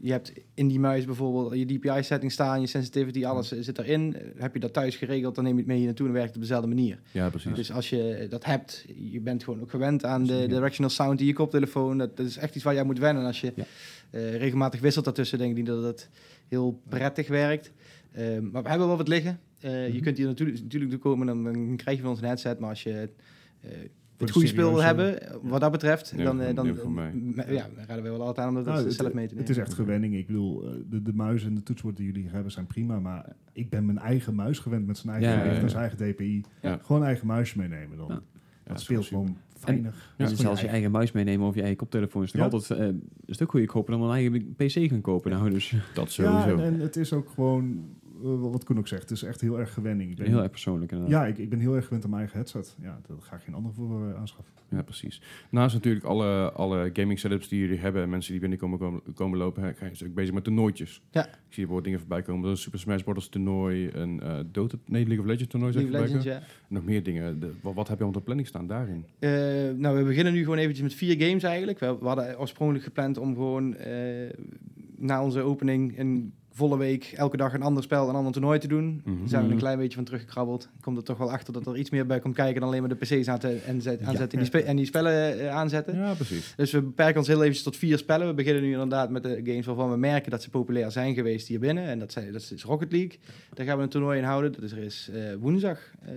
je 0.00 0.10
hebt 0.12 0.32
in 0.54 0.68
die 0.68 0.80
muis 0.80 1.04
bijvoorbeeld 1.04 1.54
je 1.54 1.66
DPI-setting 1.78 2.32
staan, 2.32 2.60
je 2.60 2.66
sensitivity, 2.66 3.24
alles 3.24 3.48
zit 3.60 3.78
erin. 3.78 4.16
Heb 4.36 4.54
je 4.54 4.60
dat 4.60 4.72
thuis 4.72 4.96
geregeld, 4.96 5.34
dan 5.34 5.44
neem 5.44 5.52
je 5.52 5.58
het 5.58 5.68
mee 5.68 5.76
hier 5.76 5.86
naartoe 5.86 6.06
en 6.06 6.12
werkt 6.12 6.26
het 6.28 6.36
op 6.36 6.42
dezelfde 6.42 6.68
manier. 6.68 6.98
Ja, 7.10 7.28
precies. 7.30 7.54
Dus 7.54 7.72
als 7.72 7.90
je 7.90 8.26
dat 8.28 8.44
hebt, 8.44 8.84
je 9.10 9.20
bent 9.20 9.44
gewoon 9.44 9.60
ook 9.60 9.70
gewend 9.74 10.04
aan 10.04 10.24
de 10.24 10.46
directional 10.48 10.90
sound 10.90 11.20
in 11.20 11.26
je 11.26 11.32
koptelefoon. 11.32 11.98
Dat, 11.98 12.16
dat 12.16 12.26
is 12.26 12.36
echt 12.36 12.54
iets 12.54 12.64
waar 12.64 12.74
jij 12.74 12.84
moet 12.84 12.98
wennen. 12.98 13.22
En 13.22 13.28
als 13.28 13.40
je 13.40 13.52
Ja. 13.56 13.64
eh, 14.10 14.36
regelmatig 14.36 14.80
wisselt 14.80 15.04
daartussen, 15.04 15.38
denk 15.38 15.50
ik 15.50 15.56
niet 15.56 15.66
dat 15.66 15.82
het 15.82 16.08
heel 16.48 16.80
prettig 16.88 17.28
werkt. 17.28 17.72
Ehm, 18.12 18.50
maar 18.50 18.62
we 18.62 18.68
hebben 18.68 18.86
wel 18.86 18.96
wat 18.96 19.08
liggen. 19.08 19.38
Eh, 19.60 19.86
Je 19.86 19.92
Mhm. 19.92 20.02
kunt 20.02 20.16
hier 20.16 20.26
natuurlijk, 20.26 20.62
natuurlijk 20.62 20.90
toe 20.90 21.00
komen, 21.00 21.26
dan, 21.26 21.44
dan 21.44 21.76
krijg 21.76 21.96
je 21.96 22.02
van 22.02 22.10
ons 22.12 22.20
een 22.20 22.26
headset. 22.26 22.58
Maar 22.58 22.68
als 22.68 22.82
je 22.82 23.08
eh, 23.60 23.70
het 24.16 24.30
goede 24.30 24.48
speel 24.48 24.70
wil 24.72 24.82
hebben, 24.82 25.22
eh, 25.28 25.36
wat 25.42 25.60
dat 25.60 25.70
betreft, 25.72 26.12
Neem 26.16 26.24
dan, 26.24 26.34
gewoon- 26.38 26.48
eh, 26.48 26.54
dan, 26.56 26.76
gewoon 26.76 27.34
ja, 27.54 27.68
dan 27.76 27.84
raden 27.86 28.02
we 28.02 28.10
wel 28.10 28.22
altijd 28.22 28.46
aan 28.46 28.56
om 28.56 28.64
dat 28.64 28.74
Nou, 28.74 28.90
zelf 28.90 29.12
mee 29.12 29.26
te 29.26 29.34
nemen. 29.34 29.36
Het 29.48 29.48
is 29.56 29.62
echt 29.62 29.74
gewenning. 29.74 30.14
Ik 30.14 30.26
bedoel, 30.26 30.64
eh, 30.64 30.70
de, 30.90 31.02
de 31.02 31.12
muis 31.12 31.44
en 31.44 31.54
de 31.54 31.62
toetsenbord 31.62 31.96
die 31.96 32.06
jullie 32.06 32.22
hier 32.22 32.32
hebben 32.32 32.52
zijn 32.52 32.66
prima. 32.66 33.00
Maar 33.00 33.32
ik 33.52 33.68
ben 33.70 33.84
mijn 33.86 33.98
eigen 33.98 34.34
muis 34.34 34.58
gewend 34.58 34.86
met 34.86 34.98
zijn 34.98 35.12
eigen 35.12 35.30
Ja, 35.30 35.36
gewicht 35.36 35.54
ja, 35.54 35.60
en 35.60 35.66
ja. 35.68 35.72
zijn 35.72 35.82
eigen 36.06 36.14
DPI. 36.14 36.44
Ja. 36.62 36.78
Gewoon 36.82 37.00
een 37.00 37.06
eigen 37.06 37.26
muisje 37.26 37.58
meenemen 37.58 37.96
dan. 37.96 38.20
Dat 38.64 38.80
speelt 38.80 39.04
super. 39.04 39.28
Ja, 39.66 40.26
dus 40.28 40.38
zelfs 40.38 40.60
je 40.60 40.66
eigen 40.66 40.90
muis 40.90 41.12
meenemen 41.12 41.46
of 41.46 41.54
je 41.54 41.60
eigen 41.60 41.78
koptelefoon 41.78 42.22
is 42.22 42.30
toch 42.30 42.40
Ja. 42.40 42.48
altijd 42.50 42.78
eh, 42.80 42.86
een 42.86 43.02
stuk 43.26 43.50
goedkoper 43.50 43.92
dan 43.98 44.02
een 44.02 44.10
eigen 44.10 44.54
PC 44.56 44.90
gaan 44.90 45.00
kopen. 45.00 45.30
Nou, 45.30 45.50
dus 45.50 45.74
Dat 45.94 46.14
Ja, 46.14 46.40
sowieso. 46.40 46.62
en, 46.62 46.64
en 46.74 46.80
het 46.80 46.96
is 46.96 47.12
ook 47.12 47.28
gewoon, 47.34 47.84
wat 48.24 48.64
Koen 48.64 48.78
ook 48.78 48.88
zegt, 48.88 49.02
het 49.02 49.10
is 49.10 49.22
echt 49.22 49.40
heel 49.40 49.58
erg 49.58 49.72
gewenning. 49.72 50.10
Ik 50.10 50.16
ben, 50.16 50.26
heel 50.26 50.42
erg 50.42 50.50
persoonlijk 50.50 50.92
inderdaad. 50.92 51.20
ja, 51.20 51.26
ik, 51.26 51.38
ik 51.38 51.48
ben 51.50 51.58
heel 51.58 51.74
erg 51.74 51.84
gewend 51.84 52.04
aan 52.04 52.10
mijn 52.10 52.22
eigen 52.22 52.38
headset. 52.40 52.76
Ja, 52.82 53.00
daar 53.08 53.16
ga 53.20 53.36
ik 53.36 53.42
geen 53.42 53.54
andere 53.54 53.74
voor 53.74 54.08
eh, 54.08 54.14
aanschaffen. 54.20 54.52
Ja, 54.70 54.82
precies. 54.82 55.22
Naast 55.50 55.74
natuurlijk 55.74 56.04
alle, 56.04 56.52
alle 56.52 56.90
gaming 56.92 57.18
setups 57.18 57.48
die 57.48 57.60
jullie 57.60 57.78
hebben 57.78 58.02
en 58.02 58.08
mensen 58.08 58.30
die 58.32 58.40
binnenkomen 58.40 58.78
komen, 58.78 59.02
komen 59.14 59.38
lopen, 59.38 59.62
hè, 59.62 59.74
ga 59.74 59.84
je 59.84 59.90
dus 59.90 60.04
ook 60.04 60.14
bezig 60.14 60.34
met 60.34 60.44
toernooitjes. 60.44 61.02
Ja. 61.10 61.22
Ik 61.26 61.30
zie 61.32 61.38
bijvoorbeeld 61.48 61.84
dingen 61.84 61.98
voorbij 61.98 62.22
komen, 62.22 62.50
een 62.50 62.56
Super 62.56 62.78
Smash 62.78 63.02
Bros. 63.02 63.28
toernooi, 63.28 63.90
een 63.92 64.20
eh 64.20 64.38
Dota, 64.52 64.76
nee, 64.86 65.02
League 65.06 65.20
of 65.24 65.26
Legends 65.30 65.50
toernooi. 65.50 65.72
zeg 65.72 65.88
Legends, 65.88 66.24
ja. 66.24 66.42
Nog 66.68 66.84
meer 66.84 67.02
dingen. 67.02 67.40
De- 67.40 67.52
wat, 67.62 67.74
wat 67.74 67.88
heb 67.88 67.98
je 67.98 68.06
op 68.06 68.12
de 68.14 68.20
planning 68.20 68.48
staan 68.48 68.66
daarin? 68.66 69.04
Eh, 69.18 69.30
nou, 69.76 69.96
we 69.98 70.04
beginnen 70.04 70.32
nu 70.32 70.42
gewoon 70.42 70.58
eventjes 70.58 70.82
met 70.84 70.94
vier 70.94 71.26
games 71.26 71.42
eigenlijk. 71.42 71.78
We, 71.78 71.96
we 72.00 72.06
hadden 72.06 72.38
oorspronkelijk 72.40 72.84
gepland 72.84 73.18
om 73.18 73.34
gewoon 73.34 73.76
eh, 73.76 74.30
na 74.96 75.22
onze 75.24 75.40
opening 75.40 75.98
een 75.98 76.32
volle 76.56 76.76
week 76.78 77.12
elke 77.16 77.36
dag 77.36 77.54
een 77.54 77.62
ander 77.62 77.82
spel, 77.82 78.08
een 78.08 78.14
ander 78.14 78.32
toernooi 78.32 78.58
te 78.58 78.68
doen. 78.68 79.00
Mhm. 79.04 79.18
Daar 79.18 79.28
zijn 79.28 79.40
we 79.40 79.46
Mhm. 79.46 79.52
een 79.52 79.58
klein 79.62 79.78
beetje 79.78 79.94
van 79.94 80.04
teruggekrabbeld. 80.04 80.68
Komt 80.80 80.96
er 80.96 81.02
toch 81.02 81.18
wel 81.18 81.30
achter 81.30 81.52
dat 81.52 81.66
er 81.66 81.76
iets 81.76 81.90
meer 81.90 82.06
bij 82.06 82.20
komt 82.20 82.34
kijken 82.34 82.60
dan 82.60 82.68
alleen 82.68 82.80
maar 82.80 82.88
de 82.88 82.94
PC's 82.96 83.28
aan 83.28 83.38
te, 83.38 83.48
en 83.48 83.82
aanzetten 84.04 84.38
die 84.50 84.62
en 84.62 84.76
die 84.76 84.86
spellen 84.86 85.40
eh, 85.40 85.48
aanzetten. 85.48 85.96
Ja, 85.96 86.14
precies. 86.14 86.52
Dus 86.56 86.72
we 86.72 86.82
beperken 86.82 87.18
ons 87.18 87.26
heel 87.26 87.38
eventjes 87.40 87.62
tot 87.64 87.76
vier 87.76 87.98
spellen. 87.98 88.26
We 88.26 88.34
beginnen 88.34 88.62
nu 88.62 88.72
inderdaad 88.72 89.10
met 89.10 89.22
de 89.22 89.40
games 89.44 89.66
waarvan 89.66 89.90
we 89.90 89.96
merken 89.96 90.30
dat 90.30 90.42
ze 90.42 90.50
populair 90.50 90.90
zijn 90.90 91.14
geweest 91.14 91.48
hier 91.48 91.58
binnen. 91.60 91.84
En 91.84 91.98
dat, 91.98 92.12
zijn, 92.12 92.32
dat 92.32 92.50
is 92.54 92.64
Rocket 92.64 92.92
League. 92.92 93.18
Daar 93.54 93.66
gaan 93.66 93.76
we 93.76 93.82
een 93.82 93.88
toernooi 93.88 94.18
in 94.18 94.24
houden. 94.24 94.52
Dat 94.52 94.62
is 94.62 94.72
er 94.72 94.78
is 94.78 95.10
eh, 95.14 95.20
woensdag. 95.40 95.78
Eh, 96.04 96.10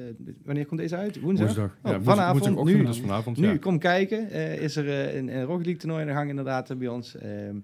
wanneer 0.46 0.66
komt 0.66 0.80
deze 0.80 0.96
uit? 0.96 1.20
Woensdag? 1.20 1.46
Woensdag. 1.56 1.78
Oh, 1.84 1.92
ja, 1.92 2.02
vanavond, 2.02 2.40
woensdagochtend, 2.44 2.78
nu- 2.80 2.86
dus 2.86 3.00
vanavond. 3.00 3.38
Nu, 3.38 3.48
ja. 3.48 3.58
kom 3.58 3.80
kijken. 3.80 4.30
Eh, 4.30 4.62
is 4.62 4.76
er 4.76 5.16
een, 5.16 5.28
een 5.28 5.44
Rocket 5.44 5.66
League 5.66 5.78
toernooi 5.82 6.02
in 6.02 6.08
de 6.08 6.14
gang 6.14 6.30
inderdaad 6.30 6.78
bij 6.78 6.88
ons. 6.88 7.16
Ehm, 7.16 7.56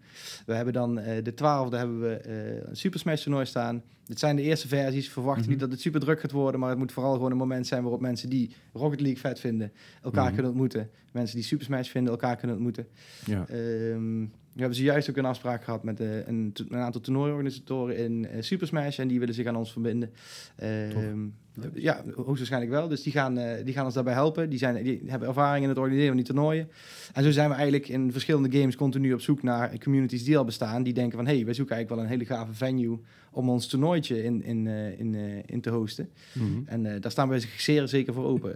we 0.46 0.54
hebben 0.54 0.74
dan 0.74 1.00
eh, 1.00 1.24
de 1.24 1.34
twaalfde 1.34 1.78
hebben 1.78 2.02
we 2.02 2.14
eh, 2.16 2.63
een 2.70 2.76
Super 2.76 3.00
Smash 3.00 3.22
toernooi 3.24 3.46
staan. 3.46 3.84
Dit 4.06 4.20
zijn 4.20 4.36
de 4.36 4.42
eerste 4.42 4.68
versies. 4.68 5.10
Verwacht 5.10 5.40
Mhm. 5.42 5.50
niet 5.50 5.60
dat 5.60 5.72
het 5.72 5.82
super 5.82 6.00
druk 6.00 6.20
gaat 6.20 6.32
worden. 6.32 6.60
Maar 6.60 6.70
het 6.70 6.78
moet 6.78 6.92
vooral 6.92 7.14
gewoon 7.14 7.32
een 7.32 7.38
moment 7.38 7.68
zijn 7.68 7.82
waarop 7.82 8.02
mensen 8.02 8.30
die 8.30 8.56
Rocket 8.74 9.02
League 9.02 9.20
vet 9.20 9.40
vinden... 9.40 9.72
elkaar 10.02 10.24
Mhm. 10.24 10.34
kunnen 10.34 10.52
ontmoeten. 10.52 10.90
Mensen 11.12 11.36
die 11.36 11.46
Super 11.46 11.66
Smash 11.66 11.90
vinden 11.90 12.12
elkaar 12.12 12.36
kunnen 12.36 12.56
ontmoeten. 12.56 12.88
Ja. 13.26 13.46
Ehm, 13.48 14.20
we 14.54 14.60
hebben 14.60 14.76
zojuist 14.78 15.10
ook 15.10 15.18
een 15.18 15.26
afspraak 15.26 15.64
gehad 15.64 15.84
met 15.84 16.00
eh, 16.00 16.28
een, 16.28 16.54
een 16.70 16.76
aantal 16.78 17.02
toernooiorganisatoren 17.02 17.98
in 17.98 18.28
eh, 18.28 18.42
Super 18.42 18.68
Smash. 18.68 19.00
En 19.00 19.08
die 19.08 19.20
willen 19.20 19.34
zich 19.34 19.46
aan 19.46 19.56
ons 19.56 19.72
verbinden. 19.72 20.12
Ja, 21.74 22.04
hoogstwaarschijnlijk 22.16 22.72
wel. 22.72 22.88
Dus 22.88 23.04
die 23.04 23.12
gaan, 23.12 23.38
eh, 23.38 23.66
die 23.66 23.74
gaan 23.74 23.86
ons 23.86 23.94
daarbij 23.94 24.14
helpen. 24.14 24.50
Die, 24.50 24.60
zijn, 24.60 24.84
die 24.84 25.02
hebben 25.06 25.28
ervaring 25.28 25.64
in 25.64 25.70
het 25.70 25.78
organiseren 25.78 26.08
van 26.08 26.18
die 26.18 26.26
toernooien. 26.26 26.70
En 27.14 27.24
zo 27.24 27.32
zijn 27.32 27.50
we 27.50 27.56
eigenlijk 27.56 27.88
in 27.88 28.12
verschillende 28.12 28.58
games 28.60 28.76
continu 28.76 29.14
op 29.14 29.22
zoek 29.22 29.44
naar 29.44 29.78
communities 29.80 30.24
die 30.24 30.38
al 30.38 30.46
bestaan. 30.46 30.84
Die 30.84 30.94
denken 30.94 31.18
van, 31.18 31.28
hé, 31.28 31.36
hey, 31.36 31.46
wij 31.46 31.54
zoeken 31.54 31.76
eigenlijk 31.76 32.02
wel 32.02 32.12
een 32.12 32.20
hele 32.20 32.36
gave 32.38 32.54
venue 32.54 33.00
om 33.32 33.50
ons 33.50 33.68
toernooitje 33.68 34.24
in, 34.24 34.44
in, 34.44 34.68
eh, 34.68 35.00
in, 35.00 35.16
eh, 35.16 35.22
in 35.46 35.62
te 35.62 35.70
hosten. 35.70 36.10
Mhm. 36.34 36.48
En 36.66 37.02
daar 37.02 37.12
staan 37.12 37.30
wij 37.30 37.44
zeer 37.58 37.88
zeker 37.88 38.14
voor 38.14 38.26
open. 38.26 38.56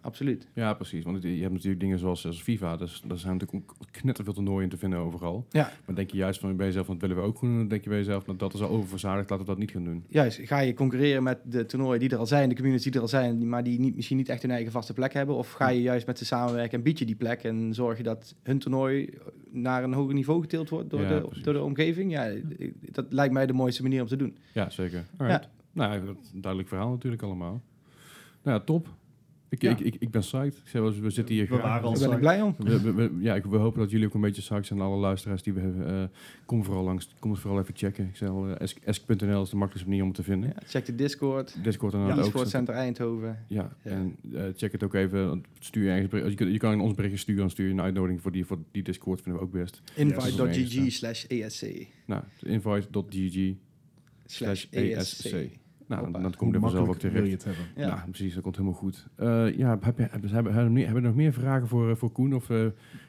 absoluut. 0.00 0.46
Ja, 0.52 0.74
precies. 0.74 1.04
Want 1.04 1.22
je 1.22 1.28
hebt 1.28 1.52
natuurlijk 1.52 1.80
dingen 1.80 1.98
zoals, 1.98 2.26
als 2.26 2.42
FIFA. 2.42 2.76
Dus, 2.76 3.02
daar 3.06 3.18
zijn 3.18 3.36
natuurlijk 3.36 3.70
ook 3.70 3.86
knetterveel 3.90 4.32
toernooien 4.32 4.68
te 4.68 4.76
vinden 4.76 4.98
overal. 4.98 5.46
Ja. 5.50 5.72
Maar 5.84 5.94
denk 5.94 6.10
je 6.10 6.16
juist 6.16 6.40
van 6.40 6.56
bij 6.56 6.66
jezelf, 6.66 6.86
want 6.86 7.00
dat 7.00 7.08
willen 7.08 7.24
we 7.24 7.28
ook 7.28 7.40
doen. 7.40 7.56
Dan 7.58 7.68
denk 7.68 7.82
je 7.82 7.88
bij 7.88 7.98
jezelf, 7.98 8.26
nou, 8.26 8.38
dat 8.38 8.54
is 8.54 8.62
al 8.62 8.68
oververzadigd, 8.68 9.30
laten 9.30 9.44
we 9.44 9.50
dat 9.50 9.60
niet 9.60 9.70
gaan 9.70 9.84
doen. 9.84 10.04
Juist, 10.08 10.40
ga 10.42 10.58
je 10.58 10.74
concurreren 10.74 11.22
met 11.22 11.38
de 11.44 11.66
toernooien 11.66 12.00
die 12.00 12.10
er 12.10 12.18
al 12.18 12.26
zijn, 12.26 12.35
de 12.44 12.54
communities 12.54 12.84
die 12.84 12.94
er 12.94 13.00
al 13.00 13.08
zijn, 13.08 13.48
maar 13.48 13.62
die 13.62 13.80
niet, 13.80 13.94
misschien 13.94 14.16
niet 14.16 14.28
echt 14.28 14.42
hun 14.42 14.50
eigen 14.50 14.72
vaste 14.72 14.92
plek 14.92 15.12
hebben? 15.12 15.34
Of 15.36 15.52
ga 15.52 15.68
je 15.68 15.82
juist 15.82 16.06
met 16.06 16.18
ze 16.18 16.24
samenwerken 16.24 16.78
en 16.78 16.84
bied 16.84 16.98
je 16.98 17.04
die 17.04 17.14
plek 17.14 17.42
en 17.44 17.74
zorg 17.74 17.96
je 17.96 18.02
dat 18.02 18.34
hun 18.42 18.58
toernooi 18.58 19.10
naar 19.50 19.82
een 19.84 19.92
hoger 19.92 20.14
niveau 20.14 20.40
getild 20.40 20.68
wordt 20.68 20.90
door, 20.90 21.00
Ja, 21.00 21.08
de, 21.08 21.20
precies. 21.20 21.44
door 21.44 21.54
de 21.54 21.62
omgeving? 21.62 22.10
Ja, 22.12 22.24
ik- 22.56 22.94
dat 22.94 23.06
lijkt 23.12 23.32
mij 23.34 23.46
de 23.46 23.52
mooiste 23.52 23.82
manier 23.82 24.00
om 24.02 24.06
te 24.08 24.16
doen. 24.16 24.36
Ja, 24.52 24.70
zeker. 24.70 25.04
Alright. 25.16 25.48
Nou, 25.72 25.92
ja, 25.92 25.98
een 26.08 26.40
duidelijk 26.40 26.68
verhaal 26.68 26.90
natuurlijk 26.90 27.22
allemaal. 27.22 27.60
Nou 28.42 28.58
ja, 28.58 28.64
top. 28.64 28.88
Ik, 29.56 29.62
Ja. 29.62 29.70
ik, 29.70 29.80
ik, 29.80 29.96
ik 29.98 30.10
ben 30.10 30.20
psyched. 30.20 30.56
Ik 30.56 30.68
zei, 30.68 30.90
we 31.00 31.10
zitten 31.10 31.34
hier 31.34 31.46
We 31.46 31.54
graag. 31.54 31.62
waren 31.62 31.84
al 31.84 31.98
ben 31.98 32.10
ik 32.10 32.18
blij 32.18 32.42
om. 32.42 32.54
We, 32.58 32.80
we- 32.80 32.92
we- 32.94 33.10
ja, 33.18 33.34
ik, 33.34 33.44
we 33.44 33.56
hopen 33.56 33.80
dat 33.80 33.90
jullie 33.90 34.06
ook 34.06 34.14
een 34.14 34.20
beetje 34.20 34.42
psyched 34.42 34.66
zijn. 34.66 34.80
Alle 34.80 34.96
luisteraars 34.96 35.42
die 35.42 35.52
we 35.52 35.60
hebben. 35.60 35.86
eh, 35.86 36.02
kom 36.46 36.64
vooral 36.64 36.84
langs. 36.84 37.08
Kom 37.18 37.30
het 37.30 37.40
vooral 37.40 37.60
even 37.60 37.76
checken. 37.76 38.08
Ik 38.08 38.16
zei 38.16 38.30
al, 38.30 38.48
esk- 38.56 38.78
esk.nl 38.84 39.42
is 39.42 39.50
de 39.50 39.56
makkelijkste 39.56 39.84
manier 39.88 40.00
om 40.02 40.06
het 40.08 40.16
te 40.16 40.22
vinden. 40.22 40.48
Ja, 40.48 40.62
check 40.66 40.86
de 40.86 40.94
Discord, 40.94 41.56
Discord 41.64 41.94
en 41.94 42.00
Ja, 42.00 42.10
ook. 42.14 42.22
Discord 42.22 42.48
Center 42.48 42.74
Eindhoven. 42.74 43.44
Ja, 43.48 43.76
Ja. 43.82 43.90
en 43.90 44.16
eh, 44.34 44.42
check 44.56 44.72
het 44.72 44.82
ook 44.82 44.94
even. 44.94 45.28
want 45.28 45.46
Stuur 45.58 45.84
je, 45.84 45.90
ergens 45.90 46.08
bericht- 46.08 46.28
je, 46.30 46.34
kunt- 46.36 46.52
je 46.52 46.58
kan 46.58 46.72
in 46.72 46.80
ons 46.80 46.94
berichtje 46.94 47.18
sturen, 47.18 47.40
dan 47.40 47.50
stuur 47.50 47.66
je 47.66 47.72
een 47.72 47.80
uitnodiging 47.80 48.22
voor 48.22 48.32
die, 48.32 48.44
voor 48.46 48.58
die 48.70 48.82
Discord, 48.82 49.20
vinden 49.22 49.40
we 49.42 49.46
ook 49.48 49.52
best. 49.52 49.82
Invite.gg 49.94 50.92
slash 50.92 51.24
ESC 51.28 51.86
Nou, 52.06 52.22
invite.gg 52.40 53.54
slash 54.26 54.60
slash 54.60 54.66
ESC. 54.70 55.48
Nou, 55.88 56.00
dan, 56.02 56.04
Hoppa. 56.04 56.12
dan 56.12 56.22
Hoe 56.28 56.36
kom 56.38 56.48
je 56.48 56.54
er 56.54 56.60
vanzelf 56.60 56.88
ook 56.88 57.00
wil 57.00 57.10
terecht. 57.10 57.26
je 57.26 57.32
het 57.32 57.44
hebben? 57.44 57.64
Ja. 57.76 57.86
Ja. 57.86 58.04
precies, 58.10 58.34
dat 58.34 58.42
komt 58.42 58.56
helemaal 58.56 58.78
goed. 58.78 59.06
Eh, 59.16 59.56
ja, 59.56 59.78
heb 59.80 59.96
je, 59.98 60.02
hebben, 60.10 60.30
hebben, 60.30 60.52
hebben, 60.54 60.76
hebben 60.76 61.02
nog 61.02 61.14
meer 61.14 61.32
vragen 61.32 61.68
voor, 61.68 61.90
eh, 61.90 61.96
voor 61.96 62.12
Koen? 62.12 62.34
Of 62.34 62.50
eh, 62.50 62.64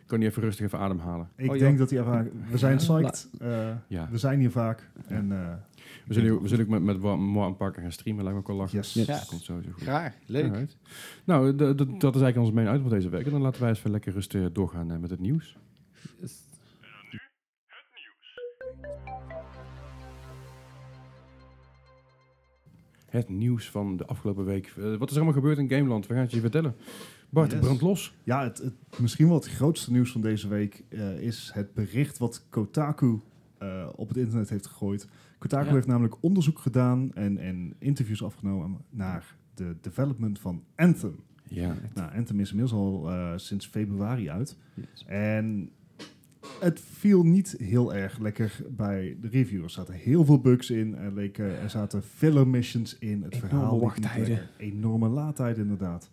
kan 0.06 0.20
hij 0.20 0.28
even 0.30 0.42
rustig 0.42 0.66
even 0.66 0.80
ademhalen? 0.80 1.30
Ik 1.36 1.52
Oh, 1.52 1.60
denk 1.60 1.78
dat 1.78 1.90
die 1.90 1.98
ervaring... 1.98 2.32
We 2.50 2.58
zijn 2.58 2.78
psyched. 2.78 3.30
eh, 3.40 3.68
Ja. 3.88 4.08
We 4.12 4.18
zijn 4.18 4.40
hier 4.40 4.52
vaak. 4.52 4.90
En 5.08 5.32
eh, 5.32 5.54
We 6.06 6.14
zullen, 6.14 6.42
we 6.42 6.48
zullen 6.48 6.66
ook 6.66 6.72
met, 6.72 6.84
met 6.84 7.18
Moa 7.20 7.48
en 7.48 7.56
Parker 7.58 7.82
gaan 7.82 7.92
streamen, 7.92 8.24
lijkt 8.24 8.38
me 8.40 8.44
ook 8.44 8.50
wel 8.52 8.58
lachen. 8.58 8.78
yes. 8.78 8.94
Ja. 8.94 9.06
Dat 9.06 9.26
komt 9.26 9.42
sowieso 9.42 9.72
goed. 9.72 9.82
Graag, 9.84 10.14
leuk. 10.26 10.68
Nou, 11.24 11.56
dat 11.56 12.16
is 12.16 12.22
eigenlijk 12.22 12.38
ons 12.38 12.52
main 12.52 12.68
uit 12.68 12.82
van 12.82 12.90
deze 12.90 13.10
week. 13.10 13.26
En 13.26 13.32
dan 13.32 13.42
laten 13.42 13.60
wij 13.60 13.70
eens 13.70 13.78
even 13.80 13.92
lekker 13.92 14.14
rustig 14.14 14.52
doorgaan 14.52 15.00
met 15.00 15.10
het 15.10 15.20
nieuws. 15.20 15.58
Het 23.18 23.30
nieuws 23.30 23.70
van 23.70 23.98
de 23.98 24.06
afgelopen 24.06 24.46
week. 24.46 24.74
Eh, 24.78 24.84
wat 24.96 25.10
is 25.10 25.16
er 25.16 25.22
allemaal 25.22 25.42
gebeurd 25.42 25.58
in 25.58 25.70
Gameland? 25.70 26.08
We 26.08 26.14
gaan 26.14 26.24
het 26.24 26.32
je 26.32 26.40
vertellen. 26.40 26.76
Bart, 27.30 27.52
Yes. 27.52 27.60
brand 27.60 27.82
los. 27.82 28.16
Ja, 28.24 28.44
het, 28.44 28.58
het, 28.58 28.74
misschien 29.00 29.28
wel 29.28 29.36
het 29.36 29.48
grootste 29.48 29.92
nieuws 29.92 30.12
van 30.12 30.22
deze 30.22 30.48
week 30.48 30.84
eh, 30.90 31.20
is 31.22 31.52
het 31.54 31.74
bericht 31.74 32.18
wat 32.18 32.46
Kotaku 32.50 33.20
eh, 33.58 33.90
op 33.96 34.08
het 34.08 34.18
internet 34.18 34.50
heeft 34.50 34.68
gegooid. 34.68 35.08
Kotaku 35.38 35.68
Ja. 35.68 35.74
heeft 35.74 35.88
namelijk 35.88 36.16
onderzoek 36.20 36.60
gedaan 36.60 37.14
en, 37.14 37.38
en 37.38 37.74
interviews 37.80 38.24
afgenomen 38.24 38.78
naar 38.90 39.36
de 39.54 39.76
development 39.82 40.40
van 40.40 40.64
Anthem. 40.76 41.16
Ja, 41.50 41.76
Nou, 41.94 42.16
Anthem 42.16 42.40
is 42.40 42.50
inmiddels 42.52 42.80
al 42.80 43.12
eh, 43.12 43.34
sinds 43.36 43.66
februari 43.68 44.30
uit. 44.30 44.58
Yes. 44.74 45.04
En 45.06 45.70
het 46.60 46.80
viel 46.80 47.24
niet 47.24 47.56
heel 47.60 47.94
erg 47.94 48.20
lekker 48.20 48.62
bij 48.70 49.18
de 49.22 49.28
reviewers. 49.28 49.78
Er 49.78 49.86
zaten 49.86 50.00
heel 50.02 50.26
veel 50.26 50.40
bugs 50.42 50.70
in. 50.70 50.96
Er, 50.96 51.14
leken, 51.14 51.60
er 51.60 51.70
zaten 51.70 52.04
filler 52.04 52.48
missions 52.48 52.98
in. 52.98 53.24
Het 53.24 53.34
Enorme 53.34 53.50
verhaal 53.50 53.80
wachttijden. 53.80 54.40
Enorme 54.58 55.08
laadtijden, 55.08 55.62
inderdaad. 55.64 56.10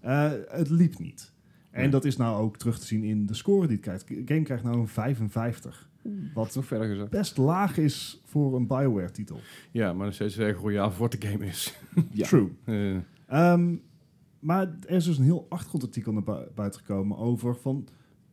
Eh, 0.00 0.30
het 0.48 0.70
liep 0.70 0.98
niet. 0.98 1.32
En 1.70 1.90
dat 1.90 2.04
is 2.04 2.16
nou 2.16 2.42
ook 2.42 2.56
terug 2.56 2.78
te 2.78 2.86
zien 2.86 3.04
in 3.04 3.26
de 3.26 3.34
score 3.34 3.66
die 3.66 3.76
het 3.76 3.84
krijgt. 3.84 4.08
De 4.08 4.22
game 4.24 4.42
krijgt 4.42 4.64
nou 4.64 4.78
een 4.78 4.88
55. 4.88 5.90
Wat 6.34 6.54
Nog 6.54 6.66
verder 6.66 6.88
gezegd. 6.88 7.10
best 7.10 7.36
laag 7.36 7.76
is 7.78 8.20
voor 8.24 8.56
een 8.56 8.66
Bioware-titel. 8.66 9.40
ja 9.70 9.92
maar 9.92 10.04
nog 10.06 10.14
steeds 10.14 10.38
erg 10.38 10.60
royaal 10.60 10.90
voor 10.90 11.08
wat 11.08 11.20
de 11.20 11.26
game 11.28 11.46
is. 11.46 11.74
Ja. 12.10 12.26
True. 12.26 12.48
Eh, 12.64 12.96
Ehm, 13.26 13.74
maar 14.38 14.62
er 14.86 14.96
is 14.96 15.04
dus 15.04 15.18
een 15.18 15.24
heel 15.24 15.46
achtergrondartikel 15.48 16.12
naar 16.12 16.22
bui- 16.22 16.46
buiten 16.54 16.80
gekomen 16.80 17.16
over 17.16 17.56
van, 17.56 17.86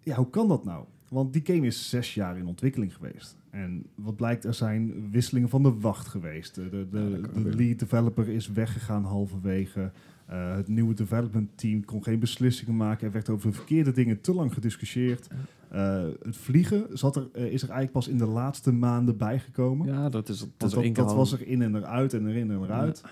ja, 0.04 0.16
hoe 0.16 0.30
kan 0.30 0.48
dat 0.48 0.64
nou? 0.66 0.86
Want 1.10 1.34
die 1.34 1.42
game 1.46 1.66
is 1.66 1.90
zes 1.90 2.14
jaar 2.14 2.38
in 2.38 2.48
ontwikkeling 2.48 2.96
geweest. 2.96 3.38
En 3.50 3.86
wat 3.96 4.16
blijkt, 4.16 4.44
er 4.44 4.54
zijn 4.54 5.10
wisselingen 5.12 5.50
van 5.50 5.64
de 5.64 5.74
wacht 5.80 6.08
geweest. 6.08 6.56
De, 6.56 6.88
de, 6.92 7.22
lead 7.56 7.80
developer 7.80 8.30
is 8.30 8.48
weggegaan 8.48 9.04
halverwege. 9.04 9.92
Eh, 10.26 10.56
het 10.56 10.68
nieuwe 10.68 10.94
development 10.94 11.50
team 11.56 11.86
kon 11.86 12.04
geen 12.04 12.20
beslissingen 12.20 12.76
maken. 12.76 13.08
Er 13.08 13.14
werd 13.14 13.30
over 13.30 13.54
verkeerde 13.54 13.92
dingen 13.92 14.22
te 14.22 14.34
lang 14.34 14.54
gediscussieerd. 14.54 15.28
Eh, 15.70 16.04
het 16.22 16.38
vliegen 16.38 16.86
zat 16.98 17.16
er, 17.16 17.30
eh, 17.34 17.44
is 17.44 17.62
er 17.62 17.70
eigenlijk 17.70 17.92
pas 17.92 18.08
in 18.08 18.18
de 18.18 18.26
laatste 18.26 18.72
maanden 18.72 19.18
bijgekomen. 19.18 19.88
Ja, 19.88 20.10
dat 20.10 20.30
is, 20.30 20.40
dat 20.58 20.72
dat, 20.72 20.96
dat 20.96 21.14
was 21.14 21.32
er 21.32 21.48
in 21.48 21.62
en 21.62 21.76
eruit 21.76 22.14
en 22.14 22.28
erin 22.28 22.52
en 22.52 22.64
eruit. 22.64 23.04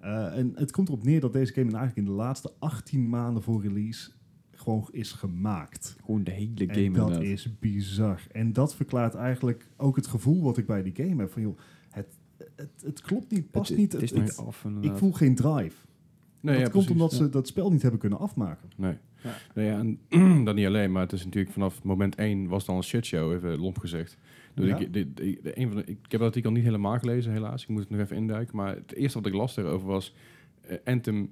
En 0.00 0.52
het 0.54 0.70
komt 0.70 0.88
erop 0.88 1.04
neer 1.04 1.20
dat 1.20 1.32
deze 1.32 1.52
game 1.52 1.66
eigenlijk 1.66 1.96
in 1.96 2.04
de 2.04 2.10
laatste 2.10 2.52
18 2.58 3.08
maanden 3.08 3.42
voor 3.42 3.62
release 3.62 4.10
gewoon 4.62 4.88
is 4.90 5.12
gemaakt. 5.12 5.96
Gewoon 6.04 6.24
de 6.24 6.30
hele 6.30 6.50
game 6.56 6.66
en 6.72 6.92
dat 6.92 7.08
inderdaad. 7.08 7.22
is 7.22 7.58
bizar. 7.58 8.20
En 8.32 8.52
dat 8.52 8.74
verklaart 8.74 9.14
eigenlijk 9.14 9.68
ook 9.76 9.96
het 9.96 10.06
gevoel 10.06 10.42
wat 10.42 10.56
ik 10.58 10.66
bij 10.66 10.82
die 10.82 10.92
game 10.96 11.16
heb. 11.22 11.32
Van, 11.32 11.42
joh, 11.42 11.58
het, 11.90 12.06
het, 12.56 12.70
het 12.84 13.00
klopt 13.00 13.30
niet, 13.30 13.50
past 13.50 13.68
het, 13.68 13.78
niet. 13.78 13.92
Het 13.92 14.02
is 14.02 14.12
niet 14.12 14.36
af. 14.36 14.66
ik 14.80 14.96
voel 14.96 15.12
geen 15.12 15.34
drive. 15.34 15.76
nee, 16.40 16.54
dat 16.54 16.54
ja, 16.54 16.60
komt 16.62 16.70
precies. 16.70 16.90
omdat 16.90 17.10
ja. 17.10 17.16
ze 17.16 17.28
dat 17.28 17.46
spel 17.46 17.70
niet 17.70 17.82
hebben 17.82 18.00
kunnen 18.00 18.18
afmaken. 18.18 18.70
Nee. 18.76 18.96
Ja. 19.22 19.34
Nee, 19.54 19.66
ja, 19.66 19.78
en 20.08 20.44
dat 20.44 20.54
niet 20.54 20.66
alleen, 20.66 20.92
maar 20.92 21.02
het 21.02 21.12
is 21.12 21.24
natuurlijk 21.24 21.52
vanaf 21.52 21.82
moment 21.82 22.14
1 22.14 22.48
was 22.48 22.60
het 22.62 22.70
al 22.70 22.76
een 22.76 22.82
shitshow, 22.82 23.32
even 23.32 23.58
lomp 23.58 23.78
gezegd. 23.78 24.16
Dus 24.54 24.66
Ja. 24.68 24.76
ik, 24.78 24.92
de, 24.92 25.12
de, 25.14 25.38
de- 25.42 25.58
een 25.58 25.68
van 25.68 25.76
de, 25.76 25.84
ik 25.84 25.96
heb 26.00 26.10
dat 26.10 26.20
artikel 26.20 26.50
niet 26.52 26.64
helemaal 26.64 26.98
gelezen, 26.98 27.32
helaas. 27.32 27.62
Ik 27.62 27.68
moet 27.68 27.80
het 27.80 27.90
nog 27.90 28.00
even 28.00 28.16
induiken. 28.16 28.56
Maar 28.56 28.74
het 28.74 28.94
eerste 28.94 29.18
wat 29.18 29.26
ik 29.26 29.34
las 29.34 29.56
erover 29.56 29.86
was... 29.86 30.14
eh, 30.60 30.76
Anthem 30.84 31.30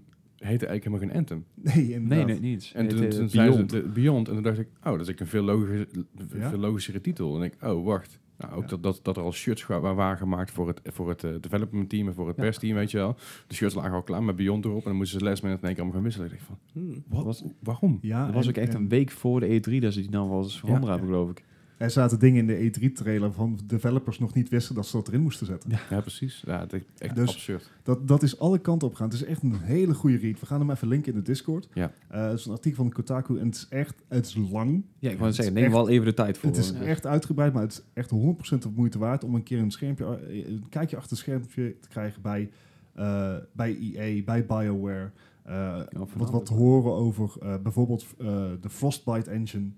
heette 0.48 0.66
eigenlijk 0.66 0.84
helemaal 0.84 1.08
geen 1.08 1.16
Anthem. 1.18 1.44
Nee, 1.74 1.92
inderdaad. 1.92 2.26
Nee, 2.26 2.40
nee, 2.40 2.50
niet. 2.50 2.72
En 2.74 2.86
Het, 2.86 2.96
toen, 2.96 3.04
eh, 3.04 3.10
toen 3.10 3.28
zeiden 3.28 3.54
ze 3.54 3.64
Beyond. 3.66 3.70
de- 3.70 4.00
Beyond. 4.00 4.28
En 4.28 4.34
toen 4.34 4.42
dacht 4.42 4.58
ik, 4.58 4.66
oh, 4.66 4.72
dat 4.84 5.00
is 5.00 5.06
eigenlijk 5.06 5.20
een 5.20 5.26
veel, 5.26 5.42
logischer, 5.42 5.86
Ja. 6.38 6.48
veel 6.48 6.58
logischere 6.58 7.00
titel. 7.00 7.36
En 7.36 7.42
ik, 7.42 7.54
oh, 7.62 7.84
wacht. 7.84 8.18
Nou, 8.38 8.52
ook 8.54 8.62
Ja. 8.62 8.68
dat, 8.68 8.82
dat, 8.82 9.00
dat 9.02 9.16
er 9.16 9.22
al 9.22 9.32
shirts 9.32 9.66
wa- 9.66 9.80
wa- 9.80 9.94
waren 9.94 10.16
gemaakt 10.18 10.50
voor 10.50 10.68
het, 10.68 10.80
voor 10.84 11.08
het 11.08 11.24
eh, 11.24 11.30
development 11.40 11.88
team 11.88 12.06
en 12.06 12.14
voor 12.14 12.26
het 12.26 12.36
Ja. 12.36 12.42
persteam, 12.42 12.74
weet 12.74 12.90
je 12.90 12.96
wel. 12.96 13.16
De 13.46 13.54
shirts 13.54 13.74
lagen 13.74 13.92
al 13.92 14.02
klaar 14.02 14.22
met 14.22 14.36
Beyond 14.36 14.64
erop. 14.64 14.78
En 14.82 14.84
dan 14.88 14.96
moesten 14.96 15.20
ze 15.20 15.42
in 15.42 15.48
één 15.48 15.58
keer 15.60 15.68
allemaal 15.74 15.92
gaan 15.92 16.02
wisselen. 16.02 16.26
Ik 16.26 16.32
dacht 16.32 16.44
van, 16.44 16.58
Hmm. 16.72 17.04
wat, 17.08 17.24
Was- 17.24 17.44
waarom? 17.62 17.98
Ja, 18.02 18.24
dat 18.24 18.34
was 18.34 18.44
en- 18.44 18.50
ook 18.50 18.56
echt 18.56 18.74
en 18.74 18.80
een 18.80 18.88
week 18.88 19.10
voor 19.10 19.40
de 19.40 19.46
E3 19.46 19.80
dat 19.80 19.92
ze 19.92 20.00
die 20.00 20.10
nou 20.10 20.28
wel 20.28 20.42
eens 20.42 20.58
veranderd 20.58 20.84
Ja. 20.86 20.90
hebben, 20.90 21.08
geloof 21.08 21.30
ik. 21.30 21.44
Er 21.80 21.90
zaten 21.90 22.18
dingen 22.18 22.48
in 22.50 22.72
de 22.72 22.88
E3-trailer 22.90 23.32
van 23.32 23.58
developers 23.66 24.18
nog 24.18 24.34
niet 24.34 24.48
wisten 24.48 24.74
dat 24.74 24.86
ze 24.86 24.96
dat 24.96 25.08
erin 25.08 25.20
moesten 25.20 25.46
zetten. 25.46 25.70
Ja, 25.90 26.00
precies. 26.00 26.42
Ja, 26.46 26.60
het 26.60 26.72
is 26.72 26.80
echt 26.98 27.14
Dus- 27.14 27.28
absurd. 27.28 27.70
Dat, 27.82 28.08
dat 28.08 28.22
is 28.22 28.38
alle 28.38 28.58
kanten 28.58 28.88
op 28.88 28.94
gaan. 28.94 29.06
Het 29.08 29.14
is 29.16 29.24
echt 29.24 29.42
een 29.42 29.58
hele 29.60 29.94
goede 29.94 30.16
read. 30.16 30.40
We 30.40 30.46
gaan 30.46 30.60
hem 30.60 30.70
even 30.70 30.88
linken 30.88 31.12
in 31.12 31.18
de 31.18 31.24
Discord. 31.24 31.68
Ja. 31.72 31.92
Eh, 32.08 32.22
het 32.28 32.38
is 32.38 32.44
een 32.46 32.52
artikel 32.52 32.82
van 32.82 32.92
Kotaku 32.92 33.38
en 33.38 33.46
het 33.46 33.54
is 33.54 33.66
echt 33.68 33.94
het 34.08 34.26
is 34.26 34.34
lang. 34.50 34.82
Ja, 34.98 35.10
ik 35.10 35.18
wou 35.18 35.32
zeggen, 35.32 35.54
neem 35.54 35.64
echt- 35.64 35.72
wel 35.72 35.88
even 35.88 36.04
de 36.06 36.14
tijd 36.14 36.38
voor. 36.38 36.48
Het 36.50 36.58
is 36.58 36.70
Ja. 36.70 36.80
echt 36.80 37.06
uitgebreid, 37.06 37.52
maar 37.52 37.62
het 37.62 37.72
is 37.72 37.82
echt 37.92 38.10
100% 38.10 38.62
de 38.62 38.68
moeite 38.74 38.98
waard 38.98 39.24
om 39.24 39.34
een 39.34 39.42
keer 39.42 39.58
een, 39.58 39.70
schermpje, 39.70 40.04
eh, 40.28 40.46
een 40.46 40.66
kijkje 40.68 40.96
achter 40.96 41.10
het 41.10 41.18
schermpje 41.20 41.76
te 41.80 41.88
krijgen 41.88 42.22
bij, 42.22 42.50
eh, 42.94 43.34
bij 43.52 43.76
EA, 43.80 44.22
bij 44.24 44.46
BioWare. 44.46 45.10
Eh, 45.42 45.80
wat, 46.16 46.30
wat 46.30 46.46
te 46.46 46.54
horen 46.54 46.92
over 46.92 47.30
eh, 47.42 47.54
bijvoorbeeld 47.62 48.06
eh, 48.18 48.26
de 48.60 48.70
Frostbite 48.70 49.30
engine. 49.30 49.70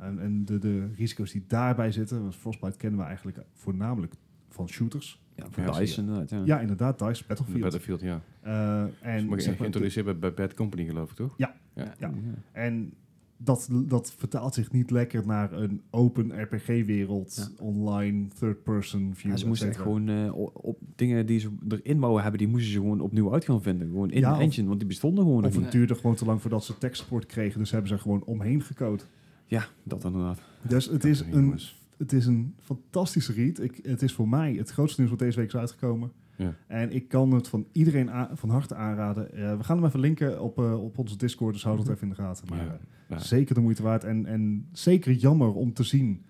En, 0.00 0.18
en 0.18 0.44
de, 0.44 0.58
de 0.58 0.86
risico's 0.96 1.32
die 1.32 1.44
daarbij 1.46 1.92
zitten. 1.92 2.22
Want 2.22 2.36
Frostbite 2.36 2.76
kennen 2.76 3.00
we 3.00 3.06
eigenlijk 3.06 3.38
voornamelijk 3.52 4.14
van 4.48 4.68
shooters. 4.68 5.22
Ja, 5.34 5.46
voor 5.50 5.62
Ja, 5.62 5.78
DICE 5.78 6.00
inderdaad. 6.00 6.30
Ja. 6.30 6.42
Ja, 6.44 6.60
inderdaad, 6.60 6.98
DICE, 6.98 7.20
De 7.22 7.28
Battlefield. 7.28 7.60
Battlefield, 7.60 8.00
ja. 8.00 8.20
Eh, 8.40 8.80
En 8.82 8.92
en, 9.00 9.26
mag 9.26 9.44
je 9.44 9.52
geïntroduceerd 9.52 10.04
bij, 10.04 10.18
bij 10.18 10.34
Bad 10.34 10.54
Company, 10.54 10.86
geloof 10.86 11.10
ik, 11.10 11.16
toch? 11.16 11.34
Ja. 11.36 11.54
ja. 11.74 11.94
Ja. 11.98 12.12
En 12.52 12.92
dat, 13.38 13.68
dat 13.86 14.12
vertaalt 14.16 14.54
zich 14.54 14.72
niet 14.72 14.90
lekker 14.90 15.26
naar 15.26 15.52
een 15.52 15.82
open 15.90 16.42
RPG-wereld, 16.42 17.52
online, 17.60 18.26
third-person 18.38 19.14
view. 19.14 19.30
Ja, 19.30 19.36
ze 19.36 19.46
moesten 19.46 19.68
echt 19.68 19.80
gewoon 19.80 20.08
eh, 20.08 20.36
op 20.52 20.78
dingen 20.96 21.26
die 21.26 21.38
ze 21.38 21.50
erin 21.68 22.00
bouwen 22.00 22.22
hebben, 22.22 22.40
die 22.40 22.48
moesten 22.48 22.72
ze 22.72 22.78
gewoon 22.78 23.00
opnieuw 23.00 23.32
uit 23.32 23.44
gaan 23.44 23.62
vinden. 23.62 23.88
Gewoon 23.88 24.10
in 24.10 24.20
Ja, 24.20 24.36
de 24.36 24.42
engine, 24.42 24.66
want 24.66 24.78
die 24.78 24.88
bestonden 24.88 25.24
gewoon 25.24 25.44
Of 25.44 25.56
het 25.56 25.72
duurde 25.72 25.94
gewoon 25.94 26.14
te 26.14 26.24
lang 26.24 26.40
voordat 26.40 26.64
ze 26.64 26.78
tekstsupport 26.78 27.26
kregen, 27.26 27.58
dus 27.58 27.70
hebben 27.70 27.88
ze 27.88 27.94
er 27.94 28.00
gewoon 28.00 28.24
omheen 28.24 28.62
gecode. 28.62 29.02
Ja, 29.48 29.64
dat 29.82 30.04
inderdaad. 30.04 30.40
Dus 30.62 30.86
het 30.86 31.04
is, 31.04 31.20
een, 31.20 31.58
het 31.96 32.12
is 32.12 32.26
een 32.26 32.54
fantastische 32.60 33.32
read. 33.32 33.58
Ik, 33.60 33.80
het 33.82 34.02
is 34.02 34.12
voor 34.12 34.28
mij 34.28 34.52
het 34.54 34.70
grootste 34.70 34.98
nieuws 35.00 35.12
wat 35.12 35.20
deze 35.22 35.38
week 35.38 35.46
is 35.48 35.56
uitgekomen. 35.56 36.12
Ja. 36.36 36.54
En 36.66 36.92
ik 36.92 37.08
kan 37.08 37.32
het 37.32 37.48
van 37.48 37.66
iedereen 37.72 38.10
van 38.32 38.48
harte 38.50 38.74
aanraden. 38.74 39.32
Eh, 39.32 39.56
we 39.56 39.64
gaan 39.64 39.76
hem 39.76 39.86
even 39.86 40.00
linken 40.00 40.42
op, 40.42 40.58
eh, 40.58 40.84
op 40.84 40.98
onze 40.98 41.16
Discord, 41.16 41.52
dus 41.54 41.62
hou 41.64 41.76
dat 41.76 41.84
Mhm. 41.84 41.94
even 41.94 42.08
in 42.08 42.14
de 42.14 42.20
gaten. 42.22 42.44
Maar 42.48 42.64
Ja. 42.64 42.72
eh, 42.72 42.78
Ja. 43.08 43.18
zeker 43.18 43.54
de 43.54 43.60
moeite 43.60 43.82
waard. 43.82 44.04
En, 44.04 44.26
en 44.26 44.68
zeker 44.72 45.12
jammer 45.12 45.52
om 45.54 45.72
te 45.72 45.82
zien 45.82 46.24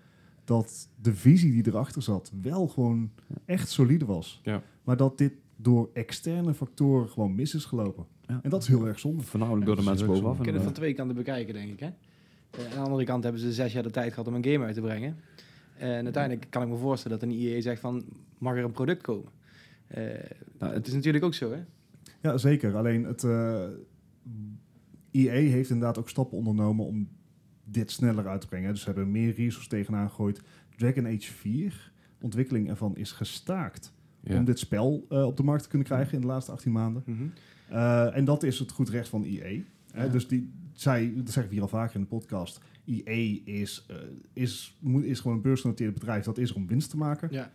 dat 0.45 0.89
de 1.03 1.14
visie 1.14 1.53
die 1.53 1.66
erachter 1.66 2.03
zat 2.03 2.33
wel 2.43 2.69
gewoon 2.69 3.11
echt 3.45 3.69
solide 3.69 4.05
was. 4.05 4.41
Ja. 4.45 4.62
Maar 4.85 4.97
dat 4.97 5.19
dit 5.19 5.33
door 5.57 5.91
externe 5.93 6.55
factoren 6.55 7.09
gewoon 7.09 7.35
mis 7.35 7.55
is 7.55 7.64
gelopen. 7.64 8.05
Ja. 8.27 8.41
En 8.43 8.51
dat 8.51 8.62
is 8.62 8.69
heel 8.69 8.87
erg 8.87 8.99
zonde. 8.99 9.23
Voornamelijk 9.23 9.66
door 9.66 9.77
de 9.77 9.83
mensen 9.83 10.07
bovenaf. 10.07 10.37
We 10.37 10.43
kunnen 10.43 10.55
het 10.55 10.64
van 10.64 10.73
twee 10.73 10.95
kanten 10.95 11.16
bekijken, 11.16 11.55
denk 11.55 11.71
ik. 11.71 11.81
Hè? 11.81 11.89
Eh, 12.51 12.65
aan 12.65 12.71
de 12.71 12.77
andere 12.77 13.05
kant 13.05 13.23
hebben 13.23 13.41
ze 13.41 13.53
zes 13.53 13.73
jaar 13.73 13.83
de 13.83 13.91
tijd 13.91 14.11
gehad 14.13 14.29
om 14.29 14.35
een 14.35 14.45
game 14.45 14.65
uit 14.65 14.75
te 14.75 14.81
brengen. 14.81 15.17
En 15.79 16.05
uiteindelijk 16.05 16.47
kan 16.51 16.63
ik 16.63 16.69
me 16.69 16.77
voorstellen 16.77 17.19
dat 17.19 17.29
een 17.29 17.35
IE 17.35 17.61
zegt 17.63 17.81
van, 17.81 18.05
mag 18.39 18.57
er 18.57 18.65
een 18.65 18.73
product 18.73 19.03
komen? 19.03 19.31
Eh, 19.87 20.05
Nou, 20.59 20.75
het 20.75 20.87
is 20.87 20.93
natuurlijk 20.93 21.25
ook 21.25 21.35
zo, 21.35 21.53
hè? 21.53 21.59
Ja, 22.23 22.37
zeker. 22.39 22.77
Alleen 22.77 23.05
het 23.05 23.25
eh 23.25 23.67
EA 25.11 25.33
heeft 25.51 25.71
inderdaad 25.71 25.99
ook 25.99 26.09
stappen 26.09 26.39
ondernomen 26.39 26.87
om 26.87 27.09
dit 27.65 27.91
sneller 27.91 28.29
uit 28.29 28.41
te 28.41 28.47
brengen. 28.47 28.71
Dus 28.71 28.81
ze 28.81 28.87
hebben 28.87 29.11
meer 29.11 29.27
resources 29.35 29.67
tegenaan 29.69 30.09
gegooid. 30.09 30.41
Dragon 30.77 31.07
Age 31.07 31.33
4, 31.33 31.93
ontwikkeling 32.21 32.69
ervan 32.69 32.97
is 32.97 33.13
gestaakt 33.13 33.93
Ja. 34.21 34.37
om 34.39 34.45
dit 34.45 34.59
spel 34.59 35.07
eh, 35.09 35.25
op 35.27 35.37
de 35.37 35.43
markt 35.43 35.63
te 35.63 35.69
kunnen 35.69 35.87
krijgen 35.87 36.15
in 36.15 36.21
de 36.21 36.27
laatste 36.27 36.53
18 36.53 36.73
maanden. 36.73 37.33
Eh, 37.69 38.17
en 38.17 38.25
dat 38.25 38.43
is 38.43 38.59
het 38.59 38.71
goed 38.71 38.89
recht 38.89 39.09
van 39.09 39.25
EA. 39.25 39.61
Hè, 39.93 40.05
Ja. 40.05 40.09
Dus 40.11 40.29
die, 40.29 40.53
zij, 40.81 41.12
dat 41.16 41.31
zeg 41.33 41.45
ik 41.45 41.51
hier 41.51 41.62
al 41.62 41.68
vaker 41.68 41.95
in 41.95 42.01
de 42.01 42.07
podcast, 42.07 42.61
EA 42.87 43.39
is, 43.45 43.85
eh, 43.89 43.97
is, 44.33 44.76
moet- 44.81 45.05
is 45.05 45.20
gewoon 45.20 45.37
een 45.37 45.43
beursgenoteerd 45.43 45.95
bedrijf. 45.95 46.24
Dat 46.24 46.39
is 46.39 46.51
er 46.51 46.57
om 46.57 46.66
winst 46.66 46.91
te 46.91 46.97
maken. 46.97 47.29
Ja. 47.33 47.51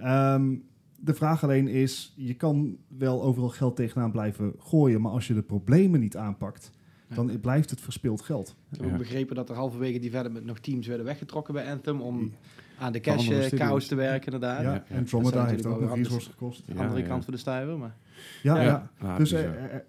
Ehm, 0.00 0.54
de 1.00 1.14
vraag 1.14 1.42
alleen 1.42 1.68
is, 1.68 2.12
je 2.16 2.34
kan 2.34 2.76
wel 2.88 3.22
overal 3.22 3.48
geld 3.48 3.76
tegenaan 3.76 4.10
blijven 4.12 4.52
gooien, 4.58 5.00
maar 5.00 5.12
als 5.12 5.26
je 5.26 5.34
de 5.34 5.42
problemen 5.42 6.00
niet 6.00 6.16
aanpakt, 6.16 6.70
Ja. 7.08 7.14
dan 7.14 7.40
blijft 7.40 7.70
het 7.70 7.80
verspild 7.80 8.22
geld. 8.22 8.56
Ik 8.72 8.80
heb 8.80 8.92
ook 8.92 8.98
begrepen 8.98 9.36
dat 9.36 9.48
er 9.50 9.54
halverwege 9.56 9.98
development 9.98 10.44
nog 10.44 10.58
teams 10.58 10.86
werden 10.86 11.06
weggetrokken 11.06 11.54
bij 11.54 11.70
Anthem 11.72 12.00
om 12.00 12.32
aan 12.78 12.92
de 12.92 13.00
cash 13.00 13.30
eh, 13.30 13.58
chaos 13.58 13.86
te 13.86 13.94
werken, 13.94 14.32
inderdaad. 14.32 14.62
Ja, 14.62 14.72
ja. 14.72 14.84
en 14.88 15.08
zijn 15.08 15.46
heeft 15.46 15.66
ook 15.66 15.80
nog 15.80 15.94
resources 15.94 16.30
gekost. 16.30 16.66
De 16.66 16.74
andere 16.74 17.00
ja. 17.00 17.06
kant 17.06 17.24
van 17.24 17.32
de 17.32 17.38
stuiver, 17.38 17.78
maar... 17.78 17.96
Ja, 18.42 18.56
Ja. 18.56 18.62
ja. 18.62 18.90
Ja, 19.00 19.16
dus 19.16 19.32
eh, 19.32 19.44
eh, 19.44 19.80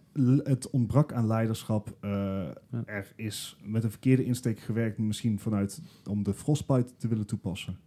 het 0.44 0.70
ontbrak 0.70 1.14
aan 1.14 1.28
leiderschap. 1.28 1.98
Eh, 2.02 2.10
Ja. 2.70 2.84
Er 2.86 3.14
is 3.16 3.58
met 3.64 3.84
een 3.84 3.90
verkeerde 3.90 4.26
insteek 4.26 4.60
gewerkt, 4.60 4.98
misschien 4.98 5.40
vanuit 5.40 5.82
om 6.10 6.24
de 6.24 6.34
frostbite 6.34 6.96
te 6.98 7.08
willen 7.08 7.26
toepassen. 7.26 7.78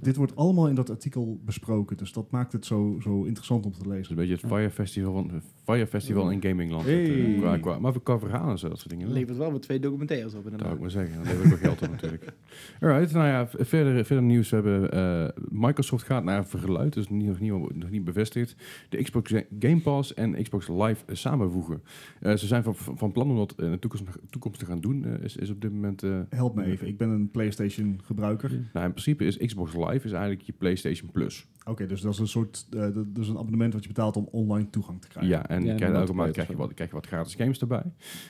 Dit 0.00 0.16
wordt 0.16 0.36
allemaal 0.36 0.68
in 0.68 0.74
dat 0.74 0.90
artikel 0.90 1.40
besproken, 1.44 1.96
dus 1.96 2.12
dat 2.12 2.30
maakt 2.30 2.52
het 2.52 2.66
zo, 2.66 2.96
zo 3.02 3.22
interessant 3.24 3.64
om 3.66 3.72
te 3.72 3.78
Het 3.78 3.86
is 3.88 3.94
lezen. 3.94 4.10
een 4.10 4.16
beetje 4.16 4.32
het 4.34 4.52
Fire 4.52 4.70
Festival 4.70 5.12
van, 5.12 5.42
Fire 5.64 5.86
Festival 5.86 6.30
in 6.30 6.42
Gamingland. 6.42 6.86
eh, 6.86 6.92
Hey. 6.94 7.36
qua, 7.38 7.58
qua, 7.58 7.78
maar 7.78 8.00
qua 8.02 8.18
verhalen 8.18 8.50
en 8.50 8.58
zo, 8.58 8.68
dat 8.68 8.78
soort 8.78 8.90
dingen. 8.90 9.12
Levert 9.12 9.36
wel 9.38 9.50
weer 9.50 9.60
twee 9.60 9.78
documentaires 9.80 10.34
op 10.34 10.44
Dat 10.50 10.60
zou 10.60 10.74
ik 10.74 10.80
maar 10.80 10.90
zeggen. 10.90 11.14
Dan 11.14 11.22
levert 11.24 11.42
ook 11.44 11.48
wel 11.48 11.58
geld 11.58 11.82
op 11.82 11.90
natuurlijk. 11.90 12.24
Alright, 12.80 13.12
nou 13.12 13.26
ja, 13.26 13.48
verder, 13.64 14.04
verder 14.04 14.24
nieuws. 14.24 14.50
We 14.50 14.56
hebben 14.56 14.90
eh, 14.92 15.28
Microsoft 15.50 16.04
gaat 16.06 16.24
naar 16.24 16.46
vergeluid, 16.46 16.92
dus 16.92 17.08
niet, 17.08 17.26
nog, 17.26 17.40
niet, 17.40 17.74
nog 17.76 17.90
niet 17.90 18.04
bevestigd. 18.04 18.56
De 18.88 19.02
Xbox 19.02 19.32
Game 19.58 19.80
Pass 19.80 20.14
en 20.14 20.42
Xbox 20.42 20.68
Live 20.68 21.04
samenvoegen. 21.12 21.82
Eh, 22.20 22.34
ze 22.36 22.46
zijn 22.46 22.62
van, 22.62 22.74
van 22.74 23.12
plan 23.12 23.30
om 23.30 23.36
dat 23.36 23.54
in 23.58 23.70
de 23.70 23.78
toekomst, 23.78 24.04
toekomst 24.30 24.58
te 24.58 24.66
gaan 24.66 24.80
doen. 24.80 25.04
eh, 25.04 25.24
is, 25.24 25.36
is 25.36 25.50
op 25.50 25.60
dit 25.60 25.72
moment... 25.72 26.02
eh, 26.02 26.18
Help 26.28 26.54
me 26.54 26.64
even, 26.64 26.86
ik 26.86 26.98
ben 26.98 27.08
een 27.08 27.30
PlayStation 27.30 28.00
gebruiker. 28.04 28.50
nou, 28.72 28.86
in 28.86 28.90
principe 28.92 29.24
is 29.24 29.36
Xbox 29.36 29.72
Live 29.74 30.06
is 30.06 30.12
eigenlijk 30.12 30.40
je 30.42 30.52
PlayStation 30.52 31.10
Plus. 31.10 31.46
Oké, 31.64 31.86
dus 31.86 32.00
dat 32.00 32.12
is 32.12 32.18
een 32.18 32.28
soort, 32.28 32.66
eh, 32.70 32.86
is 33.20 33.28
een 33.28 33.38
abonnement 33.38 33.72
wat 33.72 33.82
je 33.82 33.88
betaalt 33.88 34.16
om 34.16 34.28
online 34.30 34.70
toegang 34.70 35.00
te 35.00 35.08
krijgen. 35.08 35.32
Ja, 35.32 35.48
en 35.48 35.54
Ja, 35.54 35.58
je 35.58 35.64
krijgt 35.64 35.80
inderdaad, 35.80 36.00
elke 36.00 36.14
maand 36.14 36.32
krijg 36.32 36.48
je, 36.48 36.56
wat, 36.56 36.74
krijg 36.74 36.88
je 36.90 36.94
wat 36.96 37.06
gratis 37.06 37.34
games 37.34 37.58
erbij. 37.60 37.82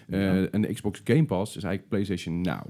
Eh, 0.09 0.21
Ja. 0.21 0.47
En 0.47 0.61
de 0.63 0.73
Xbox 0.73 1.01
Game 1.05 1.25
Pass 1.25 1.57
is 1.57 1.63
eigenlijk 1.63 1.89
PlayStation 1.89 2.41
Now. 2.41 2.61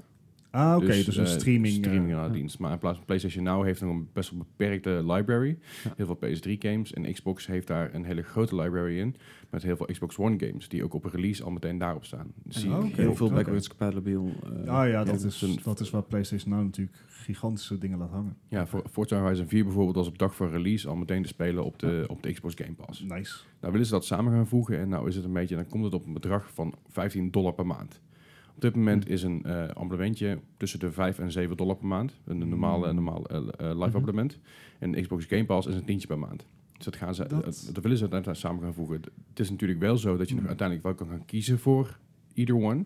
Ah, 0.54 0.76
oké, 0.76 0.86
dus, 0.86 1.16
een 1.16 1.24
eh, 1.24 1.30
streaming. 1.30 1.74
streaming 1.74 2.12
eh, 2.12 2.32
dienst. 2.32 2.58
Maar 2.58 2.72
in 2.72 2.78
plaats 2.78 2.96
van 2.96 3.06
PlayStation 3.06 3.44
Now 3.44 3.64
heeft 3.64 3.80
nog 3.80 3.90
een 3.90 4.08
best 4.12 4.30
wel 4.30 4.38
beperkte 4.38 4.90
library. 5.12 5.58
Ja. 5.84 5.92
Heel 5.96 6.06
veel 6.06 6.16
PS3 6.16 6.58
games. 6.58 6.92
En 6.92 7.12
Xbox 7.12 7.46
heeft 7.46 7.66
daar 7.66 7.94
een 7.94 8.04
hele 8.04 8.22
grote 8.22 8.54
library 8.56 8.98
in. 8.98 9.16
Met 9.50 9.62
heel 9.62 9.76
veel 9.76 9.86
Xbox 9.86 10.18
One 10.18 10.36
games. 10.46 10.68
Die 10.68 10.84
ook 10.84 10.94
op 10.94 11.04
release 11.04 11.42
al 11.44 11.50
meteen 11.50 11.78
daarop 11.78 12.04
staan. 12.04 12.32
Dus 12.42 12.60
zie 12.60 12.70
Oh, 12.70 12.84
oké. 12.84 13.00
Heel 13.00 13.14
veel 13.14 13.30
backwards 13.30 13.68
compatible. 13.68 14.30
eh, 14.64 14.68
ah 14.78 14.88
ja, 14.88 15.04
dat, 15.04 15.20
ja, 15.20 15.26
is, 15.26 15.42
een- 15.42 15.58
dat 15.62 15.80
is 15.80 15.90
waar 15.90 16.02
PlayStation 16.02 16.50
nou 16.52 16.64
natuurlijk 16.64 16.98
gigantische 17.08 17.78
dingen 17.78 17.98
laat 17.98 18.10
hangen. 18.10 18.36
Ja, 18.48 18.66
voor 18.66 18.82
Forza 18.90 19.20
Horizon 19.20 19.46
4 19.48 19.64
bijvoorbeeld 19.64 19.96
was 19.96 20.06
op 20.08 20.18
dag 20.18 20.36
van 20.36 20.48
release 20.50 20.88
al 20.88 20.96
meteen 20.96 21.22
te 21.22 21.28
spelen 21.28 21.64
op 21.64 21.78
de, 21.78 22.04
op 22.08 22.22
de 22.22 22.32
Xbox 22.32 22.54
Game 22.56 22.72
Pass. 22.74 23.00
Nice. 23.00 23.38
Nou 23.60 23.72
willen 23.72 23.86
ze 23.86 23.92
dat 23.92 24.04
samen 24.04 24.32
gaan 24.32 24.46
voegen 24.46 24.78
en 24.78 24.88
nou 24.88 25.08
is 25.08 25.16
het 25.16 25.24
een 25.24 25.32
beetje, 25.32 25.54
dan 25.54 25.66
komt 25.68 25.84
het 25.84 25.94
op 25.94 26.06
een 26.06 26.12
bedrag 26.12 26.50
van 26.52 26.74
15 26.88 27.30
dollar 27.30 27.52
per 27.54 27.66
maand. 27.66 28.00
Op 28.54 28.60
dit 28.60 28.76
moment 28.76 29.08
is 29.08 29.22
een 29.22 29.42
eh 29.44 29.64
abonnementje 29.68 30.38
tussen 30.56 30.78
de 30.78 30.92
5 30.92 31.18
en 31.18 31.32
7 31.32 31.56
dollar 31.56 31.76
per 31.76 31.86
maand. 31.86 32.14
Een 32.24 32.48
normale, 32.48 32.86
een 32.88 32.94
normaal 32.94 33.26
eh, 33.26 33.36
eh, 33.36 33.44
live 33.58 33.74
Mhm. 33.74 33.82
abonnement. 33.96 34.38
En 34.78 34.92
Xbox 35.02 35.24
Game 35.24 35.44
Pass 35.44 35.66
is 35.66 35.74
een 35.74 35.84
tientje 35.84 36.06
per 36.06 36.18
maand. 36.18 36.46
Dus 36.76 36.84
dat, 36.84 36.96
gaan 36.96 37.14
ze, 37.14 37.26
Dat- 37.26 37.42
willen 37.82 37.96
ze 37.96 38.02
uiteindelijk 38.02 38.36
samen 38.40 38.62
gaan 38.62 38.74
voegen. 38.74 39.00
Het 39.28 39.40
is 39.40 39.50
natuurlijk 39.50 39.80
wel 39.80 39.96
zo 39.96 40.16
dat 40.16 40.28
je 40.28 40.34
nog 40.34 40.40
Mhm. 40.40 40.48
uiteindelijk 40.48 40.86
wel 40.86 40.96
kan 40.96 41.08
gaan 41.16 41.24
kiezen 41.24 41.58
voor 41.58 41.98
either 42.34 42.56
one. 42.56 42.84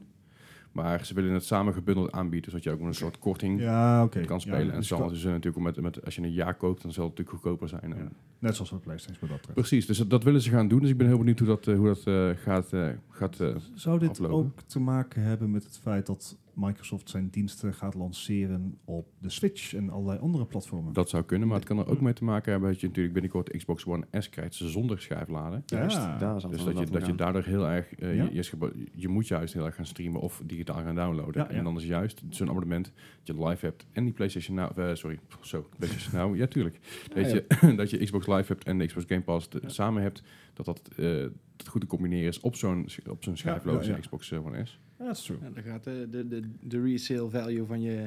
Maar 0.73 1.05
ze 1.07 1.14
willen 1.14 1.33
het 1.33 1.45
samen 1.45 1.73
gebundeld 1.75 2.12
aanbieden, 2.12 2.51
zodat 2.51 2.64
je 2.64 2.71
ook 2.73 2.79
met 2.79 2.89
een 2.89 2.95
soort 2.95 3.19
korting 3.19 3.61
Ja, 3.61 4.05
oké. 4.05 4.21
kan 4.21 4.37
Ja, 4.37 4.43
spelen. 4.43 4.71
en 4.73 4.79
dus 4.79 4.89
zal 4.89 5.09
zullen 5.09 5.35
natuurlijk 5.35 5.57
ook 5.66 5.75
met, 5.75 5.81
met, 5.81 6.05
als 6.05 6.14
je 6.14 6.23
een 6.23 6.33
jaar 6.33 6.55
koopt, 6.55 6.83
dan 6.83 6.93
zal 6.93 7.05
het 7.07 7.16
natuurlijk 7.19 7.43
goedkoper 7.45 7.69
zijn. 7.69 7.95
Ja. 7.97 8.09
Net 8.39 8.55
zoals 8.55 8.71
bij 8.71 8.79
PlayStation 8.79 9.21
wat 9.21 9.29
dat 9.31 9.39
betreft. 9.39 9.59
Precies, 9.69 9.87
dus 9.87 9.99
dat, 9.99 10.11
dat 10.11 10.23
willen 10.25 10.41
ze 10.43 10.51
gaan 10.51 10.69
doen. 10.69 10.81
Dus 10.81 10.91
ik 10.91 10.97
ben 10.97 11.07
heel 11.07 11.19
benieuwd 11.19 11.39
hoe 11.39 11.49
dat, 11.49 11.66
eh, 11.66 11.77
hoe 11.77 11.87
dat 11.87 12.05
eh, 12.07 12.31
gaat, 12.43 12.73
eh, 12.73 12.89
gaat 13.09 13.41
eh, 13.41 13.57
Zou 13.75 13.99
dit 13.99 14.11
aflopen. 14.11 14.35
ook 14.37 14.61
te 14.66 14.81
maken 14.81 15.23
hebben 15.23 15.51
met 15.51 15.64
het 15.64 15.79
feit 15.79 16.07
dat 16.07 16.37
Microsoft 16.59 17.11
zijn 17.11 17.28
diensten 17.30 17.74
gaat 17.74 17.94
lanceren 17.94 18.78
op 18.84 19.06
de 19.18 19.30
Switch 19.30 19.74
en 19.74 19.90
allerlei 19.90 20.18
andere 20.18 20.46
platformen? 20.46 20.92
Dat 20.92 21.09
zou 21.09 21.24
kunnen, 21.24 21.48
maar 21.48 21.56
het 21.56 21.66
kan 21.66 21.78
er 21.78 21.88
ook 21.88 22.00
mee 22.00 22.12
te 22.12 22.24
maken 22.24 22.50
hebben 22.50 22.70
dat 22.70 22.80
je 22.80 22.86
natuurlijk 22.86 23.14
binnenkort 23.14 23.56
Xbox 23.56 23.86
One 23.86 24.06
S 24.12 24.28
krijgt 24.28 24.54
ze 24.54 24.68
zonder 24.68 25.00
schijfladen. 25.00 25.62
Juist, 25.66 25.96
Ja. 25.96 26.18
daar 26.18 26.40
zal 26.40 26.50
Dus 26.50 26.64
het 26.64 26.74
dat 26.76 26.86
je, 26.86 26.92
dat 26.92 27.06
je 27.06 27.14
daardoor 27.14 27.42
heel 27.42 27.68
erg, 27.68 27.94
eh, 27.94 28.16
Ja. 28.16 28.28
je, 28.32 28.88
je, 28.94 29.09
moet 29.09 29.26
juist 29.28 29.54
heel 29.54 29.64
erg 29.64 29.74
gaan 29.74 29.86
streamen 29.86 30.20
of 30.20 30.42
digitaal 30.46 30.82
gaan 30.82 30.94
downloaden. 30.94 31.42
Ja, 31.42 31.50
ja. 31.50 31.56
En 31.59 31.64
dan 31.64 31.76
is 31.76 31.84
juist 31.84 32.22
zo'n 32.30 32.48
abonnement 32.48 32.92
dat 33.24 33.36
je 33.36 33.46
live 33.46 33.66
hebt 33.66 33.86
en 33.92 34.04
die 34.04 34.12
PlayStation 34.12 34.56
Now, 34.56 34.78
eh, 34.78 34.94
sorry, 34.94 35.18
zo, 35.40 35.68
PlayStation 35.78 36.20
Now, 36.28 36.36
ja 36.36 36.46
tuurlijk. 36.46 36.78
Dat, 37.14 37.30
Ja, 37.30 37.40
Je, 37.61 37.74
dat 37.76 37.90
je 37.90 38.04
Xbox 38.04 38.26
Live 38.26 38.52
hebt 38.52 38.64
en 38.64 38.78
de 38.78 38.86
Xbox 38.86 39.06
Game 39.09 39.22
Pass 39.22 39.48
samen 39.66 40.02
hebt, 40.02 40.22
dat 40.54 40.66
dat, 40.66 40.88
eh, 40.96 41.06
dat 41.56 41.68
goed 41.68 41.80
te 41.80 41.86
combineren 41.86 42.28
is 42.28 42.40
op 42.40 42.56
zo'n 42.56 42.86
op 43.09 43.24
zo'n 43.24 43.36
schijfloze 43.36 43.88
ja, 43.88 43.94
ja. 43.94 44.00
Xbox 44.00 44.32
One 44.32 44.66
S. 44.66 44.80
Is 45.11 45.22
true. 45.22 45.38
Ja, 45.42 45.51
dan 45.51 45.62
gaat 45.62 45.84
de, 45.84 46.07
de, 46.11 46.28
de, 46.28 46.42
de 46.61 46.82
resale 46.82 47.30
value 47.30 47.64
van 47.66 47.80
je 47.80 48.07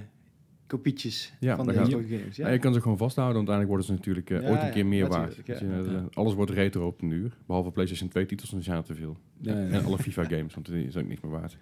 kopietjes 0.67 1.33
Ja, 1.39 1.55
van 1.55 1.65
de 1.67 1.73
gaat- 1.73 1.89
games. 1.89 2.35
Ja. 2.35 2.49
Je 2.49 2.59
kan 2.59 2.73
ze 2.73 2.81
gewoon 2.81 2.97
vasthouden, 2.97 3.35
want 3.35 3.49
uiteindelijk 3.49 3.67
worden 3.67 3.85
ze 3.85 3.91
natuurlijk 3.91 4.29
eh, 4.29 4.41
Ja, 4.41 4.49
ooit 4.49 4.61
een 4.67 4.71
keer 4.73 4.85
meer 4.85 5.07
waard. 5.07 5.45
Dus, 5.45 5.61
eh. 5.61 6.03
Alles 6.13 6.33
wordt 6.33 6.51
retro 6.51 6.87
op 6.87 6.99
de 6.99 7.05
uur, 7.05 7.37
behalve 7.45 7.71
PlayStation 7.71 8.09
2 8.09 8.25
titels, 8.25 8.49
dan 8.49 8.63
zijn 8.63 8.77
er 8.77 8.83
te 8.83 8.95
veel. 8.95 9.17
En 9.43 9.83
alle 9.83 9.97
FIFA 9.97 10.23
games, 10.23 10.53
want 10.53 10.65
die 10.65 10.85
is 10.85 10.97
ook 10.97 11.07
niks 11.07 11.21
meer 11.21 11.31
waard. 11.31 11.57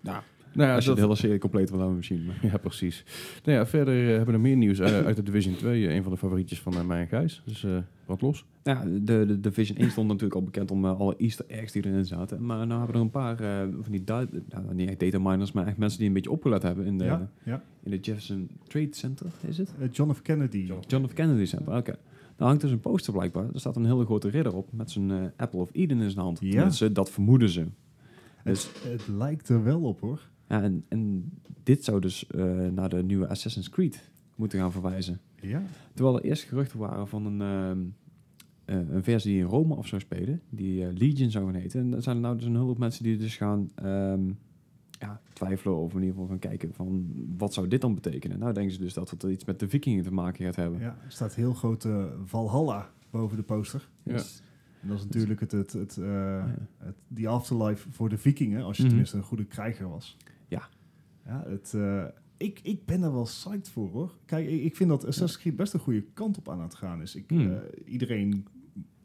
Nou, 0.00 0.22
Nou 0.54 0.68
ja, 0.68 0.74
als 0.74 0.82
je 0.84 0.88
dat- 0.90 0.98
de 0.98 1.04
hele 1.04 1.16
serie 1.16 1.38
compleet 1.38 1.70
wil 1.70 1.90
misschien. 1.90 2.24
Maar. 2.24 2.38
ja 2.52 2.56
precies. 2.56 3.04
Nou 3.44 3.58
ja, 3.58 3.66
verder 3.66 4.00
eh, 4.02 4.06
hebben 4.08 4.26
we 4.26 4.32
nog 4.32 4.40
meer 4.40 4.56
nieuws 4.56 4.78
eh, 4.78 5.04
uit 5.06 5.16
de 5.16 5.22
Division 5.22 5.54
2. 5.56 5.86
eh, 5.88 5.94
een 5.94 6.02
van 6.02 6.12
de 6.12 6.18
favorietjes 6.18 6.60
van 6.60 6.86
mij 6.86 7.00
en 7.00 7.06
Gijs. 7.08 7.42
Dus 7.46 7.64
eh, 7.64 7.76
wat 8.06 8.20
los. 8.20 8.44
Ja, 8.62 8.84
de, 8.84 9.24
de 9.26 9.40
Division 9.40 9.76
1 9.78 9.90
stond 9.90 10.06
natuurlijk 10.08 10.34
al 10.34 10.42
bekend 10.42 10.70
om 10.70 10.84
alle 10.84 11.16
easter 11.16 11.44
eggs 11.48 11.72
die 11.72 11.86
erin 11.86 12.04
zaten. 12.04 12.46
Maar 12.46 12.66
nu 12.66 12.72
hebben 12.72 12.86
we 12.86 12.92
er 12.94 13.00
een 13.00 13.10
paar 13.10 13.40
eh, 13.40 13.58
van 13.80 13.92
die, 13.92 14.02
nou, 14.06 14.26
niet 14.72 14.88
echt 14.88 15.00
data 15.00 15.18
miners, 15.18 15.52
maar 15.52 15.66
echt 15.66 15.76
mensen 15.76 15.98
die 15.98 16.08
een 16.08 16.14
beetje 16.14 16.30
opgelet 16.30 16.62
hebben 16.62 16.84
in 16.84 16.98
de, 16.98 17.04
Ja, 17.04 17.30
ja. 17.42 17.62
in 17.82 17.90
de 17.90 17.98
Jefferson 17.98 18.48
Trade 18.68 18.88
Center, 18.90 19.26
is 19.46 19.58
het? 19.58 19.72
John 19.90 20.12
F. 20.12 20.22
Kennedy. 20.22 20.70
John 20.86 21.06
F. 21.06 21.12
Kennedy 21.12 21.44
Center, 21.44 21.76
oké. 21.76 21.96
Daar 22.36 22.46
hangt 22.48 22.62
dus 22.62 22.70
een 22.70 22.80
poster 22.80 23.12
blijkbaar. 23.12 23.44
Er 23.52 23.60
staat 23.60 23.76
een 23.76 23.84
hele 23.84 24.04
grote 24.04 24.28
ridder 24.28 24.54
op 24.54 24.68
met 24.72 24.90
zijn 24.90 25.32
Apple 25.36 25.60
of 25.60 25.68
Eden 25.72 26.00
in 26.00 26.10
zijn 26.10 26.24
hand. 26.24 26.38
Ja. 26.40 26.50
Tenminste, 26.50 26.92
dat 26.92 27.10
vermoeden 27.10 27.48
ze. 27.48 27.64
Dus, 28.44 28.64
Het, 28.72 28.82
het 28.92 29.08
lijkt 29.08 29.48
er 29.48 29.64
wel 29.64 29.80
op 29.80 30.00
hoor. 30.00 30.20
Ja, 30.54 30.62
en, 30.62 30.84
en 30.88 31.32
dit 31.62 31.84
zou 31.84 32.00
dus 32.00 32.26
eh, 32.26 32.44
naar 32.68 32.88
de 32.88 33.02
nieuwe 33.02 33.28
Assassin's 33.28 33.68
Creed 33.70 34.10
moeten 34.36 34.58
gaan 34.58 34.72
verwijzen. 34.72 35.20
Ja. 35.40 35.62
Terwijl 35.94 36.16
er 36.18 36.24
eerst 36.24 36.42
geruchten 36.42 36.78
waren 36.78 37.08
van 37.08 37.26
een, 37.26 37.40
ehm, 37.40 37.78
eh, 38.64 38.94
een 38.94 39.02
versie 39.04 39.32
die 39.32 39.40
in 39.40 39.46
Rome 39.48 39.74
af 39.74 39.86
zou 39.86 40.00
spelen, 40.00 40.40
die 40.50 40.86
eh, 40.86 40.92
Legion 40.94 41.30
zou 41.30 41.44
gaan 41.44 41.60
heten. 41.60 41.80
En 41.80 41.94
er 41.94 42.02
zijn 42.02 42.16
er 42.16 42.22
nou 42.22 42.36
dus 42.36 42.46
een 42.46 42.54
hulp 42.54 42.78
mensen 42.78 43.04
die 43.04 43.16
dus 43.16 43.36
gaan 43.36 43.70
ehm, 43.74 44.22
ja, 44.98 45.20
twijfelen 45.32 45.76
of 45.76 45.90
in 45.92 45.98
ieder 45.98 46.12
geval 46.12 46.28
gaan 46.28 46.38
kijken 46.38 46.74
van 46.74 47.12
wat 47.36 47.54
zou 47.54 47.68
dit 47.68 47.80
dan 47.80 47.94
betekenen. 47.94 48.38
Nou 48.38 48.52
denken 48.52 48.72
ze 48.72 48.78
dus 48.78 48.94
dat 48.94 49.10
het 49.10 49.22
iets 49.22 49.44
met 49.44 49.58
de 49.60 49.68
vikingen 49.68 50.04
te 50.04 50.12
maken 50.12 50.44
gaat 50.44 50.56
hebben. 50.56 50.80
ja, 50.80 50.96
er 51.04 51.12
staat 51.12 51.34
heel 51.34 51.54
groot 51.54 51.84
eh, 51.84 52.04
Valhalla 52.24 52.90
boven 53.10 53.36
de 53.36 53.42
poster. 53.42 53.88
Ja. 54.02 54.12
Dus, 54.12 54.42
En 54.82 54.88
dat 54.88 54.98
is 54.98 55.04
natuurlijk 55.04 55.40
het, 55.40 55.52
het, 55.52 55.72
het, 55.72 55.94
ja. 56.00 56.54
het, 56.78 56.96
die 57.08 57.28
afterlife 57.28 57.90
voor 57.92 58.08
de 58.08 58.18
vikingen, 58.18 58.62
als 58.62 58.76
je 58.76 58.82
Mhm. 58.82 58.90
tenminste 58.90 59.16
een 59.16 59.22
goede 59.22 59.44
krijger 59.44 59.88
was. 59.88 60.16
Ja. 60.48 60.68
Ja, 61.26 61.44
het, 61.46 61.72
eh, 61.74 62.04
ik, 62.36 62.60
ik 62.62 62.84
ben 62.86 63.02
er 63.02 63.12
wel 63.12 63.22
psyched 63.24 63.68
voor 63.68 63.88
hoor. 63.90 64.14
Kijk, 64.26 64.48
ik, 64.48 64.62
ik 64.62 64.76
vind 64.76 64.88
dat 64.90 65.06
Assassin's 65.06 65.38
Creed 65.42 65.56
best 65.56 65.74
een 65.74 65.80
goede 65.80 66.02
kant 66.14 66.38
op 66.38 66.48
aan 66.48 66.60
het 66.60 66.74
gaan 66.74 67.02
is. 67.02 67.14
Ik, 67.14 67.24
Hmm. 67.28 67.52
eh, 67.52 67.58
iedereen 67.92 68.46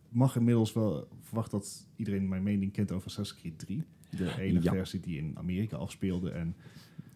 mag 0.09 0.35
inmiddels 0.35 0.73
wel 0.73 1.07
verwachten 1.21 1.59
dat 1.59 1.87
iedereen 1.95 2.27
mijn 2.27 2.43
mening 2.43 2.71
kent 2.71 2.91
over 2.91 3.07
Assassin's 3.07 3.39
Creed 3.41 3.59
3. 3.59 3.83
De 4.17 4.41
ene 4.41 4.61
Ja. 4.61 4.71
versie 4.71 4.99
die 4.99 5.17
in 5.17 5.31
Amerika 5.37 5.77
afspeelde. 5.77 6.29
En 6.31 6.55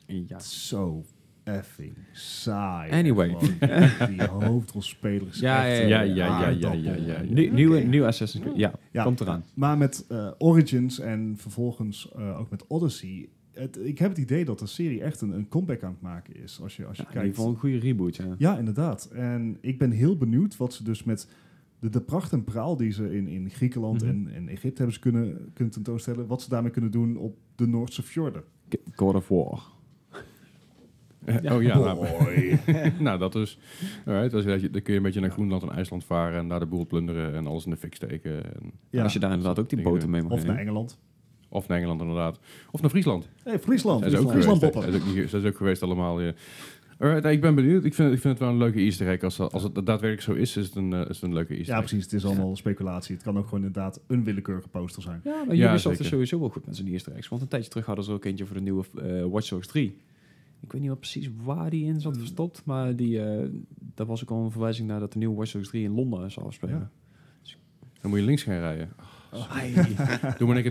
ja. 0.06 0.40
zo 0.40 1.06
effing 1.44 1.94
saai. 2.12 2.92
Anyway. 2.92 3.36
Die 4.10 4.24
hoofdrolspeler 4.48 5.28
is 5.28 5.40
Ja, 5.40 5.64
ja, 5.66 5.74
ja, 5.74 6.02
ja, 6.02 6.02
ja, 6.02 6.50
ja, 6.50 6.72
ja, 6.74 6.94
ja, 6.96 6.96
ja. 6.96 7.22
Nieuw, 7.22 7.52
nieuwe, 7.54 7.80
nieuwe 7.80 8.08
Assassin's 8.08 8.44
Creed, 8.46 8.72
ja, 8.92 9.04
komt 9.04 9.20
eraan. 9.22 9.44
Maar 9.54 9.78
met 9.78 10.06
eh, 10.10 10.32
Origins 10.38 11.00
en 11.00 11.34
vervolgens 11.38 12.14
ook 12.16 12.50
met 12.50 12.68
Odyssey. 12.68 13.30
Het, 13.54 13.80
ik 13.86 14.00
heb 14.00 14.10
het 14.10 14.18
idee 14.18 14.46
dat 14.46 14.60
de 14.60 14.68
serie 14.68 15.02
echt 15.04 15.22
een, 15.22 15.32
een 15.32 15.48
comeback 15.48 15.84
aan 15.84 15.92
het 15.92 16.02
maken 16.02 16.36
is. 16.44 16.60
Als 16.62 16.76
je, 16.76 16.86
als 16.86 16.98
je 16.98 17.04
Ja, 17.04 17.10
in 17.10 17.14
ieder 17.16 17.22
kijkt. 17.22 17.36
geval 17.36 17.52
een 17.52 17.58
goede 17.60 17.78
reboot, 17.78 18.16
ja. 18.16 18.36
Ja, 18.38 18.58
inderdaad. 18.58 19.06
En 19.14 19.58
ik 19.62 19.78
ben 19.78 19.92
heel 19.92 20.18
benieuwd 20.18 20.58
wat 20.58 20.74
ze 20.74 20.84
dus 20.84 21.04
met 21.04 21.28
de, 21.80 21.90
de 21.90 22.02
pracht 22.02 22.32
en 22.32 22.44
praal 22.44 22.78
die 22.78 22.92
ze 22.92 23.16
in, 23.16 23.28
in 23.28 23.50
Griekenland 23.50 24.02
Mhm. 24.02 24.10
en, 24.10 24.30
en 24.34 24.48
Egypte 24.48 24.78
hebben 24.78 24.94
ze 24.94 25.00
kunnen, 25.00 25.52
kunnen 25.54 25.74
tentoonstellen. 25.74 26.28
Wat 26.28 26.42
ze 26.42 26.50
daarmee 26.50 26.72
kunnen 26.72 26.92
doen 26.92 27.18
op 27.18 27.38
de 27.56 27.68
Noordse 27.68 28.04
fjorden. 28.04 28.44
God 28.96 29.16
of 29.16 29.28
War. 29.28 29.72
Eh, 31.26 31.56
Oh 31.56 31.62
ja, 31.62 31.78
nou, 31.80 31.96
Boy. 31.96 32.60
nou 33.00 33.20
dat 33.20 33.36
is... 33.36 33.60
Alright, 34.06 34.34
als 34.34 34.44
je, 34.44 34.50
dat 34.50 34.62
je- 34.62 34.70
dan 34.70 34.82
kun 34.82 34.92
je 34.94 34.98
een 35.00 35.06
beetje 35.06 35.20
naar 35.20 35.30
Groenland 35.32 35.64
en 35.64 35.70
IJsland 35.70 36.04
varen 36.06 36.40
en 36.40 36.48
daar 36.48 36.60
de 36.60 36.66
boel 36.66 36.86
plunderen 36.88 37.34
en 37.34 37.48
alles 37.48 37.66
in 37.66 37.72
de 37.72 37.78
fik 37.78 37.96
steken. 37.96 38.44
En, 38.56 38.72
Ja. 38.90 39.04
Als 39.04 39.14
je 39.14 39.20
daar 39.20 39.30
inderdaad 39.32 39.60
ook 39.60 39.70
die 39.70 39.82
boten 39.82 40.10
mee 40.10 40.22
mag 40.22 40.32
Of 40.32 40.46
naar. 40.46 40.58
Engeland. 40.58 41.00
Of 41.54 41.68
naar 41.68 41.78
Engeland 41.78 42.02
inderdaad. 42.02 42.40
Of 42.72 42.82
naar 42.82 42.90
Friesland. 42.90 43.30
Hey, 43.44 43.60
Friesland. 43.60 44.00
Zij 44.00 44.12
is 44.12 44.18
ook 44.18 44.30
Friesland, 44.32 44.58
geweest. 44.60 44.74
Friesland 44.76 45.04
Zij 45.04 45.12
is 45.12 45.16
ook, 45.16 45.22
niet- 45.22 45.30
zij 45.30 45.40
is 45.40 45.46
ook 45.46 45.58
geweest 45.58 45.84
allemaal. 45.84 46.22
Ja. 46.22 46.34
Alright, 47.00 47.26
ik 47.26 47.42
ben 47.42 47.56
benieuwd. 47.56 47.84
Ik 47.84 47.94
vind, 47.94 48.14
ik 48.14 48.20
vind 48.20 48.34
het 48.34 48.40
wel 48.44 48.50
een 48.50 48.58
leuke 48.58 48.80
easter 48.80 49.08
egg. 49.08 49.22
Als, 49.24 49.40
als 49.40 49.64
het 49.64 49.74
daadwerkelijk 49.76 50.22
zo 50.22 50.34
is, 50.34 50.58
is 50.58 50.66
het 50.66 50.76
een, 50.76 50.94
eh, 50.94 51.00
is 51.00 51.08
het 51.08 51.22
een 51.22 51.34
leuke 51.34 51.56
easter 51.56 51.74
Ja, 51.74 51.80
precies. 51.80 52.04
Het 52.04 52.14
is 52.14 52.26
allemaal 52.26 52.56
speculatie. 52.56 53.16
Het 53.16 53.24
kan 53.24 53.38
ook 53.38 53.44
gewoon 53.44 53.60
inderdaad 53.66 54.02
een 54.08 54.24
willekeurige 54.24 54.68
poster 54.68 55.02
zijn. 55.02 55.22
Ja, 55.24 55.44
maar 55.48 55.56
Ja, 55.56 55.70
Ubisoft 55.70 55.86
is 55.92 55.98
zeker. 55.98 56.06
sowieso 56.06 56.40
wel 56.40 56.50
goed 56.50 56.66
met 56.66 56.76
zijn 56.76 56.88
easter 56.88 57.14
eggs. 57.14 57.28
Want 57.28 57.42
een 57.42 57.48
tijdje 57.48 57.70
terug 57.70 57.86
hadden 57.86 58.06
ze 58.06 58.12
ook 58.12 58.26
eentje 58.26 58.46
voor 58.46 58.56
de 58.56 58.62
nieuwe 58.62 58.84
eh, 59.02 59.24
Watch 59.32 59.50
Dogs 59.50 59.68
3. 59.68 59.98
Ik 60.62 60.72
weet 60.72 60.82
niet 60.82 60.90
wat 60.90 61.00
precies 61.00 61.30
waar 61.44 61.70
die 61.70 61.86
in 61.86 62.02
zat 62.02 62.18
verstopt. 62.18 62.62
Maar 62.66 62.96
die, 62.96 63.22
eh 63.24 63.48
daar 63.96 64.06
was 64.06 64.22
ook 64.24 64.30
al 64.32 64.44
een 64.44 64.52
verwijzing 64.52 64.88
naar 64.88 65.00
dat 65.00 65.12
de 65.14 65.18
nieuwe 65.18 65.36
Watch 65.36 65.52
Dogs 65.52 65.68
3 65.68 65.84
in 65.84 65.92
Londen 65.96 66.32
zou 66.32 66.46
afspelen. 66.46 66.92
Dan 68.02 68.10
moet 68.12 68.20
je 68.20 68.26
links 68.26 68.44
gaan 68.44 68.60
rijden. 68.60 68.90
Ai. 69.50 69.74
Doe 70.38 70.48
maar 70.54 70.64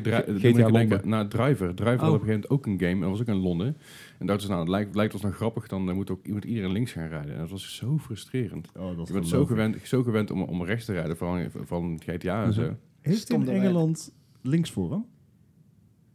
denken 0.73 1.09
naar 1.09 1.29
Driver. 1.29 1.75
Driver 1.75 1.99
had 1.99 2.09
Oh. 2.09 2.15
op 2.15 2.21
een 2.21 2.27
gegeven 2.27 2.27
moment 2.27 2.51
ook 2.51 2.67
een 2.67 2.79
game. 2.79 2.93
En 2.93 3.01
dat 3.01 3.11
was 3.11 3.21
ook 3.21 3.27
in 3.27 3.35
Londen. 3.37 3.77
En 4.19 4.27
dat 4.27 4.41
is 4.41 4.47
nou, 4.49 4.61
het 4.61 4.69
lijkt, 4.69 4.95
lijkt 4.95 5.13
ons 5.13 5.23
nou 5.23 5.35
grappig. 5.35 5.67
Dan 5.69 5.95
moet 5.95 6.11
ook 6.11 6.25
iemand 6.27 6.45
iedereen 6.45 6.73
links 6.73 6.93
gaan 6.93 7.09
rijden. 7.09 7.33
En 7.35 7.39
dat 7.41 7.51
was 7.51 7.77
zo 7.77 7.99
frustrerend. 7.99 8.69
Oh, 8.79 8.97
dat 8.97 9.07
Je 9.07 9.13
bent 9.13 9.29
zo 9.29 9.43
ik. 9.43 9.49
gewend, 9.49 9.77
zo 9.87 10.03
gewend 10.03 10.31
om, 10.31 10.43
om 10.43 10.65
rechts 10.65 10.85
te 10.85 10.93
rijden. 10.93 11.17
Vooral 11.17 11.37
in- 11.39 11.51
van 11.65 12.01
GTA 12.05 12.43
en 12.43 12.49
Mhm. 12.49 12.53
zo. 12.61 12.77
Heeft 13.01 13.31
in. 13.31 13.49
Engeland 13.49 14.13
links 14.43 14.71
voor 14.71 14.91
hem? 14.91 15.05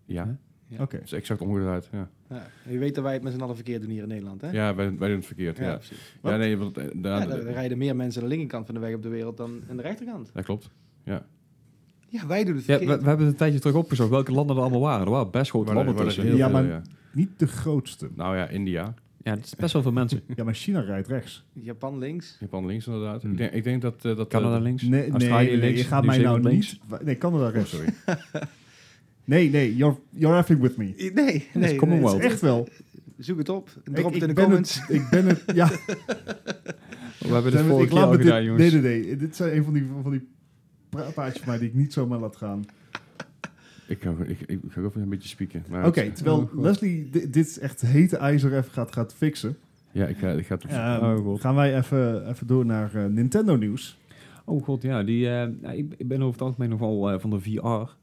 Ja, 0.05 0.37
Ja. 0.69 0.81
Oké. 0.81 0.95
dat 0.97 1.05
is 1.05 1.11
exact 1.11 1.41
omgedraaid. 1.41 1.89
Ja, 1.91 2.09
Ja. 2.29 2.47
Je 2.69 2.77
weet 2.77 2.95
dat 2.95 3.03
wij 3.03 3.13
het 3.13 3.23
met 3.23 3.33
z'n 3.33 3.41
allen 3.41 3.55
verkeerd 3.55 3.81
doen 3.81 3.89
hier 3.91 4.01
in 4.01 4.07
Nederland, 4.07 4.41
hè? 4.41 4.49
ja 4.51 4.75
wij, 4.75 4.97
wij 4.97 5.07
doen 5.07 5.17
het 5.17 5.25
verkeerd. 5.25 5.57
Ja, 5.57 5.79
ja. 6.23 6.37
nee, 6.37 6.57
want, 6.57 6.77
eh, 6.77 6.85
Ja, 6.85 6.89
daar, 7.01 7.29
er 7.29 7.43
rijden 7.51 7.77
meer 7.77 7.95
mensen 7.95 8.21
aan 8.21 8.27
de 8.27 8.33
linkerkant 8.35 8.65
van 8.65 8.75
de 8.75 8.81
weg 8.81 8.93
op 8.95 9.01
de 9.01 9.09
wereld 9.09 9.37
dan 9.37 9.61
aan 9.69 9.75
de 9.77 9.81
rechterkant. 9.81 10.29
dat 10.33 10.45
klopt. 10.45 10.69
Ja. 11.03 11.25
Ja, 12.09 12.27
wij 12.27 12.43
doen 12.43 12.55
het 12.55 12.65
Ja, 12.65 12.79
we, 12.79 12.85
hebben 12.85 13.09
het 13.19 13.19
een 13.19 13.35
tijdje 13.35 13.59
terug 13.59 13.75
opgezocht 13.75 14.09
welke 14.09 14.31
landen 14.31 14.55
er 14.55 14.61
allemaal 14.61 14.79
waren. 14.79 15.05
Er 15.05 15.11
waren 15.11 15.31
best 15.31 15.49
grote 15.49 15.73
landen 15.73 15.95
tussen. 15.95 16.25
Ja, 16.25 16.31
veel, 16.35 16.49
maar- 16.49 16.65
ja. 16.65 16.81
Niet 17.13 17.29
de 17.37 17.47
grootste. 17.47 18.09
Nou 18.15 18.37
ja, 18.37 18.47
India. 18.47 18.93
Ja, 19.23 19.33
het 19.35 19.45
is 19.45 19.55
best 19.55 19.73
wel 19.73 19.81
veel 19.81 19.91
mensen. 19.91 20.21
Ja, 20.35 20.43
maar 20.43 20.53
China 20.53 20.79
rijdt 20.79 21.07
rechts. 21.07 21.45
Japan 21.53 21.97
links. 21.97 22.37
Japan 22.39 22.65
links 22.65 22.87
inderdaad. 22.87 23.21
Hmm. 23.21 23.31
Ik, 23.31 23.37
denk, 23.37 23.51
ik 23.51 23.63
denk 23.63 23.81
dat... 23.81 24.05
eh, 24.05 24.15
dat 24.15 24.27
Canada 24.27 24.55
eh, 24.55 24.61
links. 24.61 24.81
Nee, 24.83 24.89
nee, 25.01 25.09
Australië 25.11 25.45
nee, 25.45 25.55
nee, 25.55 25.65
links, 25.65 25.79
je 25.81 25.87
gaat 25.87 26.05
mij 26.05 26.17
nou 26.17 26.39
Nieuw-Zeeland 26.39 26.89
niet... 26.91 27.05
Nee, 27.05 27.17
Canada 27.17 27.49
rechts, 27.49 27.69
sorry. 27.69 27.93
nee, 29.25 29.49
nee, 29.49 29.75
you're, 29.75 29.97
you're 30.09 30.37
effing 30.37 30.61
with 30.61 30.77
me. 30.77 30.85
Nee, 30.97 31.11
nee. 31.13 31.33
is 31.35 31.45
nee, 31.53 31.75
Commonwealth. 31.75 32.13
Het 32.15 32.23
is 32.25 32.31
echt 32.31 32.41
wel. 32.41 32.67
Zoek 33.17 33.37
het 33.37 33.49
op. 33.49 33.69
Drop 33.83 33.97
Ik- 34.07 34.13
het 34.21 34.29
in 34.29 34.35
de 34.35 34.41
comments. 34.41 34.79
Het, 34.81 34.89
ik 34.89 35.07
ben 35.09 35.25
het... 35.25 35.43
Ja, 35.55 35.69
We 37.19 37.33
hebben 37.33 37.51
dit 37.51 37.61
ik 37.61 37.67
vorige 37.67 37.89
keer 37.93 38.03
al 38.03 38.11
dit- 38.11 38.21
gedaan, 38.21 38.43
jongens. 38.43 38.71
Nee, 38.71 38.81
nee, 38.81 39.03
nee. 39.05 39.17
Dit 39.17 39.35
zijn 39.35 39.55
een 39.57 39.63
van 39.63 39.73
die, 39.73 39.87
van 40.01 40.11
die 40.11 40.27
praatjes 40.89 41.37
van 41.43 41.49
mij 41.49 41.57
die 41.59 41.67
ik 41.67 41.73
niet 41.75 41.93
zomaar 41.93 42.19
laat 42.19 42.35
gaan. 42.35 42.65
Ik 43.87 44.01
ga, 44.01 44.13
ik, 44.25 44.39
ik 44.41 44.59
ga 44.67 44.81
ook 44.81 44.87
even 44.87 45.01
een 45.01 45.09
beetje 45.09 45.29
spieken. 45.29 45.63
maar 45.69 45.85
Oké, 45.87 46.11
terwijl 46.11 46.37
Oh. 46.37 46.61
Leslie 46.61 47.09
di- 47.09 47.29
dit 47.29 47.57
echt 47.57 47.81
hete 47.81 48.17
ijzer 48.17 48.53
even 48.57 48.71
gaat, 48.71 48.91
gaat 48.93 49.13
fixen, 49.13 49.57
Ja, 49.91 50.05
ik 50.05 50.17
ga, 50.17 50.29
ik 50.29 50.45
ga 50.45 50.53
het... 50.55 50.65
ehm, 50.65 51.03
Oh, 51.05 51.17
God. 51.25 51.39
gaan 51.41 51.55
wij 51.55 51.77
even, 51.77 52.29
even 52.29 52.47
door 52.47 52.65
naar 52.65 52.95
eh, 52.95 53.05
Nintendo 53.05 53.55
nieuws. 53.55 53.97
Oh 54.45 54.63
god, 54.63 54.81
ja. 54.81 55.03
Die, 55.03 55.29
eh, 55.29 55.47
ja, 55.61 55.71
ik, 55.71 55.93
ik 55.97 56.07
ben 56.07 56.17
over 56.21 56.31
het 56.31 56.41
algemeen 56.41 56.69
nogal 56.69 57.11
eh, 57.11 57.19
van 57.19 57.29
de 57.29 57.39
VR. 57.39 57.95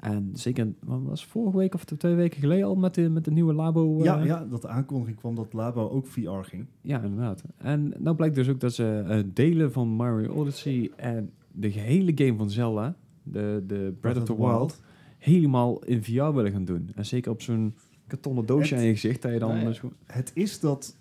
En 0.00 0.30
zeker, 0.32 0.66
wat 0.84 1.00
was 1.02 1.20
het, 1.20 1.30
vorige 1.30 1.56
week 1.56 1.74
of 1.74 1.84
twee 1.84 2.14
weken 2.14 2.40
geleden 2.40 2.66
al 2.66 2.74
met 2.74 2.94
de, 2.94 3.08
met 3.10 3.24
de 3.24 3.30
nieuwe 3.30 3.52
Labo? 3.54 3.98
eh, 3.98 4.04
ja, 4.04 4.22
ja, 4.24 4.46
dat 4.50 4.62
de 4.62 4.68
aankondiging 4.68 5.16
kwam 5.18 5.34
dat 5.34 5.52
Labo 5.52 5.88
ook 5.88 6.06
VR 6.06 6.30
ging. 6.42 6.66
Ja, 6.80 7.00
inderdaad. 7.02 7.42
En 7.56 7.92
nou 7.98 8.16
blijkt 8.16 8.34
dus 8.34 8.48
ook 8.48 8.60
dat 8.60 8.74
ze 8.74 9.04
eh, 9.08 9.18
delen 9.26 9.72
van 9.72 9.88
Mario 9.88 10.32
Odyssey 10.32 10.90
en 10.96 11.30
de 11.54 11.70
gehele 11.72 12.12
game 12.14 12.36
van 12.36 12.50
Zelda, 12.50 12.96
de, 13.22 13.64
de 13.66 13.96
Breath 14.00 14.16
of 14.16 14.24
the 14.24 14.36
Wild, 14.36 14.80
helemaal 15.18 15.84
in 15.84 16.04
VR 16.04 16.10
willen 16.32 16.52
gaan 16.52 16.64
doen. 16.64 16.90
En 16.94 17.06
zeker 17.06 17.30
op 17.30 17.42
zo'n 17.42 17.74
kartonnen 18.06 18.46
doosje 18.46 18.74
Het- 18.74 18.82
aan 18.82 18.88
je 18.88 18.92
gezicht, 18.94 19.22
dat 19.22 19.32
je 19.32 19.38
dan... 19.38 19.48
Nou 19.54 19.66
ja. 19.68 19.72
gewoon- 19.72 19.94
Het 20.06 20.30
is 20.34 20.60
dat 20.60 20.96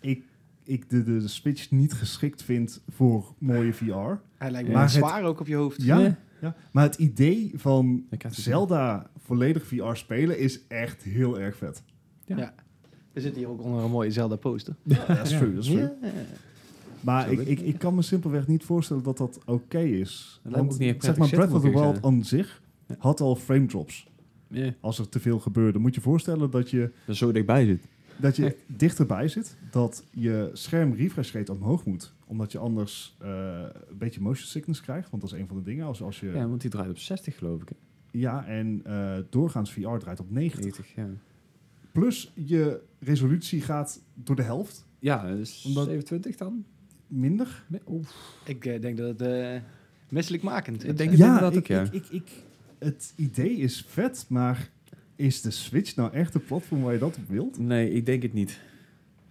ik, 0.00 0.24
ik 0.64 0.90
de, 0.90 1.02
de, 1.02 1.18
de 1.18 1.28
Switch 1.28 1.70
niet 1.70 1.92
geschikt 1.92 2.42
vind 2.42 2.82
voor 2.88 3.34
mooie 3.38 3.72
VR. 3.72 3.84
Hij 4.36 4.50
lijkt 4.50 4.54
me 4.54 4.62
Maar 4.62 4.72
wel 4.72 4.80
het- 4.82 4.90
zwaar 4.90 5.22
ook 5.24 5.40
op 5.40 5.46
je 5.46 5.54
hoofd. 5.56 5.82
Ja, 5.82 5.98
Ja. 5.98 6.18
ja, 6.40 6.56
maar 6.72 6.84
het 6.84 6.94
idee 6.96 7.52
van 7.54 8.04
Zelda 8.30 9.10
volledig 9.16 9.66
VR 9.66 9.94
spelen 9.94 10.38
is 10.38 10.66
echt 10.66 11.02
heel 11.02 11.40
erg 11.40 11.56
vet. 11.56 11.82
We 13.12 13.20
zitten 13.20 13.40
hier 13.40 13.50
ook 13.50 13.62
onder 13.62 13.84
een 13.84 13.90
mooie 13.90 14.10
Zelda 14.10 14.36
poster. 14.36 14.74
dat 14.82 14.98
is 15.22 15.30
Ja. 15.30 15.38
true, 15.38 15.54
dat 15.54 15.64
is 15.64 15.70
true. 15.70 15.88
Ja. 17.04 17.12
Maar 17.12 17.32
ik, 17.32 17.38
ik, 17.40 17.60
ik 17.60 17.78
kan 17.78 17.94
me 17.94 18.02
simpelweg 18.02 18.46
niet 18.46 18.64
voorstellen 18.64 19.02
dat 19.02 19.16
dat 19.16 19.38
oké 19.46 19.78
is. 19.80 20.40
Want 20.42 20.74
zeg 20.74 21.16
maar, 21.16 21.28
Breath 21.28 21.52
of 21.52 21.62
the 21.62 21.70
Wild 21.70 22.02
aan 22.02 22.24
zich 22.24 22.62
Ja. 22.88 22.94
had 22.98 23.20
al 23.20 23.36
frame 23.36 23.66
drops. 23.66 24.06
Ja, 24.48 24.74
Als 24.80 24.98
er 24.98 25.08
te 25.08 25.20
veel 25.20 25.38
gebeurde, 25.38 25.78
moet 25.78 25.94
je 25.94 26.00
voorstellen 26.00 26.50
dat 26.50 26.70
je, 26.70 26.90
dat 27.06 27.16
zo 27.16 27.32
dichtbij 27.32 27.64
zit. 27.64 27.88
dat 28.16 28.36
je 28.36 28.44
Echt. 28.44 28.56
dichterbij 28.66 29.28
zit. 29.28 29.56
Dat 29.70 30.04
je 30.10 30.50
scherm 30.52 30.92
refresh 30.92 31.32
rate 31.32 31.52
omhoog 31.52 31.84
moet. 31.84 32.14
Omdat 32.26 32.52
je 32.52 32.58
anders 32.58 33.16
eh, 33.20 33.28
een 33.88 33.98
beetje 33.98 34.20
motion 34.20 34.46
sickness 34.48 34.80
krijgt. 34.80 35.10
Want 35.10 35.22
dat 35.22 35.32
is 35.32 35.38
een 35.40 35.46
van 35.46 35.56
de 35.56 35.62
dingen. 35.62 35.86
Als, 35.86 36.02
als 36.02 36.20
je, 36.20 36.26
Ja, 36.26 36.32
ja. 36.34 36.48
want 36.48 36.60
die 36.60 36.70
draait 36.70 36.90
op 36.90 36.98
60 36.98 37.38
geloof 37.38 37.62
ik. 37.62 37.68
hè. 38.12 38.28
en 38.38 38.80
eh, 38.84 39.16
doorgaans 39.30 39.72
VR 39.72 39.96
draait 39.98 40.20
op 40.20 40.30
90. 40.30 40.60
90, 40.64 40.94
ja. 40.94 41.08
Plus 41.92 42.32
je 42.34 42.80
resolutie 42.98 43.60
gaat 43.60 44.02
door 44.14 44.36
de 44.36 44.42
helft. 44.42 44.86
Ja, 44.98 45.34
dus 45.34 45.64
Omdat- 45.66 45.84
27 45.84 46.36
dan? 46.36 46.64
Minder. 47.06 47.64
Oef. 47.88 48.36
Ik 48.44 48.64
eh, 48.66 48.80
denk 48.80 48.96
dat 48.96 49.08
het 49.08 49.20
eh 49.20 49.60
misselijkmakend 50.08 50.82
is. 50.84 50.90
Ik 50.90 50.96
denk 50.96 51.10
het 51.10 51.18
Ja, 51.18 51.26
inderdaad 51.26 51.56
ik, 51.56 51.66
ja. 51.68 51.82
ik, 51.82 51.92
ik, 51.92 52.06
ik, 52.10 52.30
het 52.78 53.12
idee 53.16 53.56
is 53.56 53.84
vet, 53.88 54.24
maar 54.28 54.70
is 55.16 55.40
de 55.40 55.50
Switch 55.50 55.96
nou 55.96 56.12
echt 56.12 56.34
een 56.34 56.44
platform 56.44 56.82
waar 56.82 56.92
je 56.92 56.98
dat 56.98 57.16
op 57.16 57.28
wilt? 57.28 57.58
Nee, 57.58 57.90
ik 57.90 58.06
denk 58.06 58.22
het 58.22 58.32
niet. 58.32 58.60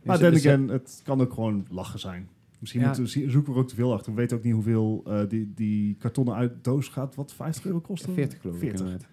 Maar 0.04 0.22
is- 0.22 0.46
again, 0.46 0.68
het 0.68 1.02
kan 1.04 1.22
ook 1.22 1.34
gewoon 1.34 1.66
lachen 1.70 2.00
zijn. 2.00 2.28
Misschien 2.60 2.82
Ja. 2.82 2.88
moeten 2.88 3.04
we, 3.04 3.10
zoeken 3.30 3.52
we 3.52 3.58
er 3.58 3.64
ook 3.64 3.70
te 3.70 3.76
veel 3.76 3.94
achter. 3.94 4.12
We 4.14 4.18
weten 4.20 4.38
ook 4.38 4.44
niet 4.44 4.54
hoeveel 4.54 5.04
eh, 5.08 5.22
die, 5.30 5.52
die 5.56 5.96
kartonnen 6.00 6.36
uit 6.36 6.64
doos 6.64 6.88
gaat. 6.88 7.16
Wat 7.16 7.34
50 7.34 7.66
euro 7.66 7.80
kosten? 7.80 8.14
40 8.14 8.42
geloof 8.42 8.56
ik 8.56 8.62
40. 8.62 8.80
inderdaad. 8.82 9.08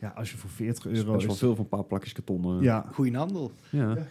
Ja, 0.00 0.08
als 0.08 0.30
je 0.30 0.36
voor 0.36 0.50
40 0.50 0.82
Dat 0.84 0.92
is 0.92 0.98
euro... 0.98 1.12
best 1.12 1.26
wel 1.26 1.34
veel 1.36 1.50
voor 1.54 1.64
een 1.64 1.68
paar 1.70 1.84
plakjes 1.84 2.12
karton. 2.12 2.56
eh. 2.58 2.62
ja, 2.64 2.86
Goeie 2.92 3.16
handel. 3.16 3.52
Ja. 3.70 3.94
Ja. 3.96 4.06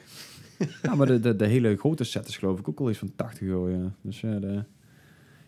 Ja, 0.83 0.95
maar 0.95 1.07
de, 1.07 1.19
de, 1.19 1.35
de 1.35 1.45
hele 1.45 1.77
grote 1.77 2.03
set 2.03 2.27
is 2.27 2.37
geloof 2.37 2.59
ik 2.59 2.69
ook 2.69 2.79
al 2.79 2.89
iets 2.89 2.99
van 2.99 3.11
80 3.15 3.47
euro, 3.47 3.69
ja. 3.69 3.93
Dus 4.01 4.21
ja, 4.21 4.39
de, 4.39 4.63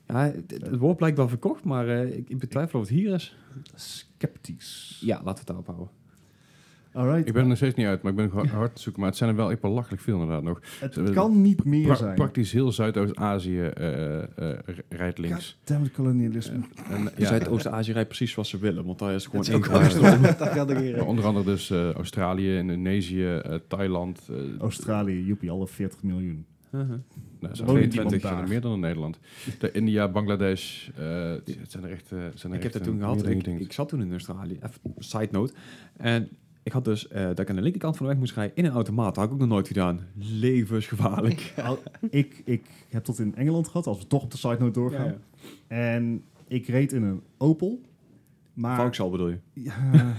ja 0.08 0.24
het, 0.24 0.52
het 0.52 0.78
wordt 0.78 0.98
blijkbaar 0.98 1.30
verkocht, 1.30 1.64
maar 1.64 1.88
eh, 1.88 2.18
ik, 2.18 2.30
ik 2.30 2.40
betwijfel 2.40 2.80
of 2.80 2.88
het 2.88 2.98
hier 2.98 3.14
is. 3.14 3.38
sceptisch. 3.76 4.98
Ja, 5.02 5.16
laten 5.16 5.32
we 5.34 5.38
het 5.38 5.48
daarop 5.48 5.68
houden. 5.68 5.90
Alright. 6.98 7.28
Ik 7.28 7.34
ben 7.34 7.42
er 7.42 7.48
nog 7.48 7.58
steeds 7.58 7.76
niet 7.76 7.86
uit, 7.86 8.02
maar 8.02 8.12
ik 8.12 8.18
ben 8.18 8.30
nog 8.34 8.52
hard 8.52 8.76
te 8.76 8.82
zoeken. 8.82 9.02
Maar 9.02 9.10
het 9.10 9.18
zijn 9.20 9.30
er 9.30 9.36
wel 9.36 9.52
echt 9.52 9.62
belachelijk 9.62 10.02
veel 10.02 10.14
inderdaad 10.14 10.44
nog. 10.44 10.62
het 10.80 11.10
kan 11.14 11.42
niet 11.42 11.64
meer 11.64 11.86
Pra- 11.86 11.96
zijn. 11.96 12.16
praktisch 12.16 12.52
heel 12.52 12.72
Zuidoost-Azië 12.72 13.60
eh, 13.62 14.18
eh, 14.24 14.58
rijdt 14.90 15.18
links. 15.18 15.56
Goddammit 15.58 15.92
kolonialisme. 15.92 16.60
En, 16.90 17.10
Ja. 17.18 17.26
Zuidoost-Azië 17.28 17.92
rijdt 17.92 18.08
precies 18.08 18.32
zoals 18.32 18.50
ze 18.50 18.58
willen, 18.58 18.86
want 18.86 19.00
daar 19.00 19.14
is 19.14 19.26
gewoon 19.26 19.46
één 19.46 21.06
onder 21.08 21.26
andere 21.26 21.46
dus 21.46 21.70
eh, 21.70 21.92
Australië, 21.92 22.58
Indonesië, 22.58 23.26
eh, 23.36 23.56
Thailand. 23.68 24.28
eh, 24.30 24.36
Australië, 24.60 25.26
joepie, 25.26 25.52
alle 25.52 25.68
40 25.68 26.04
miljoen. 26.04 26.46
Uh-huh. 26.72 26.90
nou, 26.90 27.56
zijn 27.56 27.68
woont 27.68 27.80
22 27.92 27.92
niemand 27.92 28.22
zijn 28.22 28.38
er 28.38 28.48
meer 28.48 28.62
dan 28.62 28.74
in 28.74 28.80
Nederland. 28.80 29.20
De 29.60 29.72
India, 29.72 30.08
Bangladesh, 30.08 30.88
eh, 30.96 31.32
het 31.60 31.72
zijn 31.72 31.84
er 31.84 31.92
echt... 31.92 32.12
eh, 32.12 32.18
zijn 32.34 32.52
er 32.54 32.58
Ik 32.58 32.64
heb 32.64 32.72
dat 32.74 32.82
eh, 32.82 32.88
toen 32.88 33.00
gehad. 33.00 33.26
Ik, 33.28 33.48
ik 33.48 33.74
zat 33.74 33.90
toen 33.90 34.02
in 34.02 34.12
Australië. 34.12 34.54
Even 34.64 34.94
side 34.98 35.28
note. 35.32 35.54
En 35.98 36.30
ik 36.68 36.74
had 36.74 36.86
dus 36.86 37.08
eh, 37.08 37.26
dat 37.26 37.40
ik 37.40 37.50
aan 37.50 37.56
de 37.56 37.62
linkerkant 37.62 37.98
van 37.98 38.06
de 38.06 38.12
weg 38.12 38.22
moest 38.22 38.36
rijden 38.36 38.56
in 38.56 38.66
een 38.66 38.72
automaat. 38.72 39.06
Dat 39.06 39.16
had 39.16 39.26
ik 39.26 39.32
ook 39.32 39.40
nog 39.40 39.48
nooit 39.48 39.68
gedaan. 39.68 40.00
Levensgevaarlijk. 40.14 41.54
Ik, 42.10 42.42
ik 42.46 42.66
heb 42.90 43.06
dat 43.06 43.20
in 43.20 43.36
Engeland 43.36 43.68
gehad, 43.68 43.88
als 43.88 43.98
we 43.98 44.08
toch 44.08 44.24
op 44.24 44.32
de 44.32 44.38
side 44.38 44.58
note 44.60 44.80
doorgaan. 44.80 45.06
Ja, 45.06 45.18
ja. 45.70 45.76
En 45.76 46.24
ik 46.48 46.68
reed 46.68 46.94
in 46.94 47.04
een 47.04 47.22
Opel. 47.38 47.82
Maar 48.54 48.76
Vauxhall 48.76 49.10
bedoel 49.10 49.30
je? 49.30 49.40
Ja. 49.54 50.16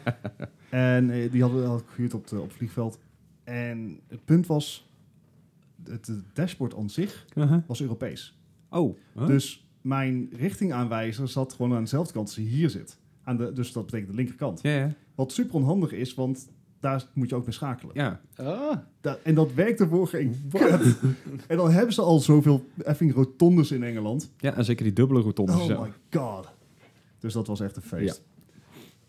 en 0.70 1.10
eh, 1.10 1.30
die 1.30 1.42
hadden 1.42 1.62
we 1.62 1.68
al 1.68 1.82
gehuurd 1.86 2.14
op, 2.14 2.26
de, 2.26 2.40
op 2.40 2.48
het 2.48 2.56
vliegveld. 2.56 2.98
En 3.44 4.00
het 4.08 4.24
punt 4.24 4.46
was, 4.46 4.88
het, 5.84 6.06
het 6.06 6.24
dashboard 6.32 6.74
aan 6.76 6.90
zich 6.90 7.26
Uh-huh. 7.34 7.58
was 7.66 7.80
Europees. 7.80 8.38
Oh. 8.70 8.98
huh? 9.14 9.26
Dus 9.26 9.66
mijn 9.80 10.28
richtingaanwijzer 10.32 11.28
zat 11.28 11.52
gewoon 11.52 11.74
aan 11.74 11.82
dezelfde 11.82 12.12
kant 12.12 12.26
als 12.26 12.36
hij 12.36 12.44
hier 12.44 12.70
zit. 12.70 12.98
Aan 13.22 13.36
de, 13.36 13.52
dus 13.52 13.72
dat 13.72 13.84
betekent 13.84 14.10
de 14.10 14.16
linkerkant. 14.16 14.62
Ja, 14.62 14.70
ja. 14.70 14.94
Wat 15.14 15.32
super 15.32 15.54
onhandig 15.54 15.92
is, 15.92 16.14
want 16.14 16.48
daar 16.80 17.06
moet 17.14 17.28
je 17.28 17.34
ook 17.34 17.44
mee 17.44 17.54
schakelen. 17.54 17.94
ja. 17.94 18.20
Oh, 18.40 18.72
Da- 19.00 19.18
en 19.22 19.34
dat 19.34 19.52
werkte 19.54 19.88
voor 19.88 20.08
geen. 20.08 20.50
En 21.48 21.56
dan 21.56 21.70
hebben 21.70 21.94
ze 21.94 22.02
al 22.02 22.18
zoveel 22.20 22.64
effing 22.84 23.14
rotondes 23.14 23.70
in 23.72 23.82
Engeland. 23.82 24.30
Ja, 24.38 24.54
en 24.54 24.64
zeker 24.64 24.84
die 24.84 24.92
dubbele 24.92 25.20
rotondes. 25.20 25.56
Oh 25.60 25.66
ja. 25.66 25.80
my 25.80 25.92
god. 26.20 26.48
Dus 27.18 27.32
dat 27.32 27.46
was 27.46 27.60
echt 27.60 27.76
een 27.76 27.82
feest. 27.82 28.22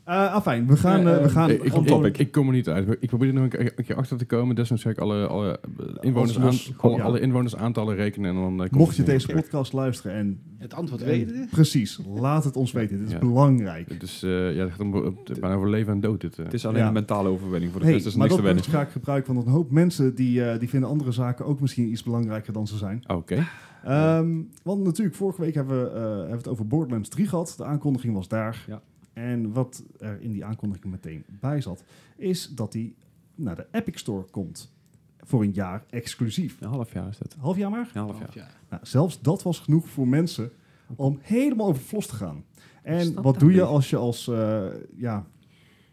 Eh 0.05 0.33
afijn, 0.33 0.67
we 0.67 0.77
gaan... 0.77 0.99
Eh, 0.99 1.03
we 1.17 1.19
eh, 1.19 1.29
gaan 1.31 1.49
ik, 1.49 1.63
ik, 1.63 1.71
gewoon- 1.71 2.05
ik, 2.05 2.17
ik 2.17 2.31
kom 2.31 2.47
er 2.47 2.53
niet 2.53 2.69
uit. 2.69 2.97
Ik 2.99 3.07
probeer 3.07 3.27
er 3.27 3.33
nog 3.33 3.43
een 3.43 3.49
keer, 3.49 3.73
een 3.75 3.85
keer 3.85 3.95
achter 3.95 4.17
te 4.17 4.25
komen. 4.25 4.55
Desnoods 4.55 4.83
ga 4.83 4.89
ik 4.89 4.97
alle, 4.97 5.27
alle, 5.27 5.59
inwoners, 5.99 6.35
Als 6.35 6.45
los- 6.45 6.67
aan, 6.69 6.79
gewoon 6.79 6.97
ja. 6.97 7.03
alle 7.03 7.19
inwonersaantallen 7.19 7.95
rekenen. 7.95 8.29
En 8.29 8.35
dan, 8.35 8.51
eh, 8.53 8.57
komt 8.59 8.71
Mocht 8.71 8.95
je 8.95 9.03
deze 9.03 9.27
podcast 9.27 9.73
luisteren 9.73 10.15
en... 10.17 10.39
het 10.57 10.73
antwoord 10.73 11.01
en- 11.01 11.07
weten. 11.07 11.47
Precies, 11.51 11.99
laat 12.15 12.43
het 12.43 12.55
ons 12.55 12.71
weten. 12.71 12.97
Dit 12.97 13.07
is 13.07 13.13
Ja. 13.13 13.19
belangrijk. 13.19 13.89
Het 13.89 14.03
is, 14.03 14.23
eh, 14.23 14.55
ja, 14.55 14.61
het 14.61 14.71
gaat 14.71 14.79
om, 14.79 15.17
bijna 15.39 15.55
over 15.55 15.69
leven 15.69 15.93
en 15.93 15.99
dood. 15.99 16.21
Dit. 16.21 16.37
Het 16.37 16.53
is 16.53 16.65
alleen 16.65 16.81
Ja. 16.81 16.87
een 16.87 16.93
mentale 16.93 17.29
overwinning. 17.29 17.71
Voor 17.71 17.79
de 17.79 17.85
Hey, 17.85 17.95
rest 17.95 18.05
is 18.07 18.15
maar 18.15 18.27
niks 18.27 18.41
dat 18.41 18.51
punt 18.53 18.67
ga 18.67 18.81
ik 18.81 18.89
gebruiken, 18.89 19.33
want 19.33 19.45
een 19.45 19.51
hoop 19.53 19.71
mensen 19.71 20.15
die, 20.15 20.45
eh, 20.49 20.59
die 20.59 20.69
vinden 20.69 20.89
andere 20.89 21.11
zaken 21.11 21.45
ook 21.45 21.59
misschien 21.59 21.89
iets 21.89 22.03
belangrijker 22.03 22.53
dan 22.53 22.67
ze 22.67 22.77
zijn. 22.77 23.03
Oké. 23.07 23.47
Ehm, 23.83 24.41
want 24.63 24.83
natuurlijk, 24.83 25.15
vorige 25.15 25.41
week 25.41 25.53
hebben 25.53 25.83
we, 25.83 25.89
eh, 25.89 26.01
hebben 26.03 26.29
we 26.29 26.35
het 26.35 26.47
over 26.47 26.67
Borderlands 26.67 27.09
3 27.09 27.27
gehad. 27.27 27.53
De 27.57 27.65
aankondiging 27.65 28.13
was 28.13 28.27
daar. 28.27 28.63
Ja. 28.67 28.81
En 29.15 29.51
wat 29.53 29.83
er 29.99 30.21
in 30.21 30.31
die 30.31 30.45
aankondiging 30.45 30.91
meteen 30.91 31.23
bij 31.39 31.61
zat, 31.61 31.83
is 32.17 32.47
dat 32.47 32.71
die 32.71 32.95
naar 33.35 33.55
de 33.55 33.67
Epic 33.71 33.99
Store 33.99 34.25
komt. 34.31 34.73
Voor 35.19 35.41
een 35.43 35.51
jaar 35.51 35.83
exclusief. 35.89 36.61
Een 36.61 36.67
half 36.69 36.93
jaar 36.93 37.07
is 37.09 37.17
dat. 37.17 37.35
Half 37.39 37.57
jaar 37.57 37.69
maar? 37.69 37.89
Een 37.93 38.01
half 38.01 38.19
jaar. 38.19 38.31
Ja. 38.33 38.47
Nou, 38.69 38.85
zelfs 38.85 39.21
dat 39.21 39.43
was 39.43 39.59
genoeg 39.59 39.87
voor 39.89 40.07
mensen 40.07 40.51
om 40.95 41.17
helemaal 41.21 41.67
over 41.67 41.81
vlos 41.81 42.07
te 42.07 42.15
gaan. 42.15 42.43
En 42.83 43.21
wat 43.21 43.39
doe 43.39 43.49
je 43.49 43.55
niet. 43.55 43.65
als 43.65 43.89
je 43.89 43.97
als, 43.97 44.27
eh, 44.27 44.65
ja, 44.97 45.25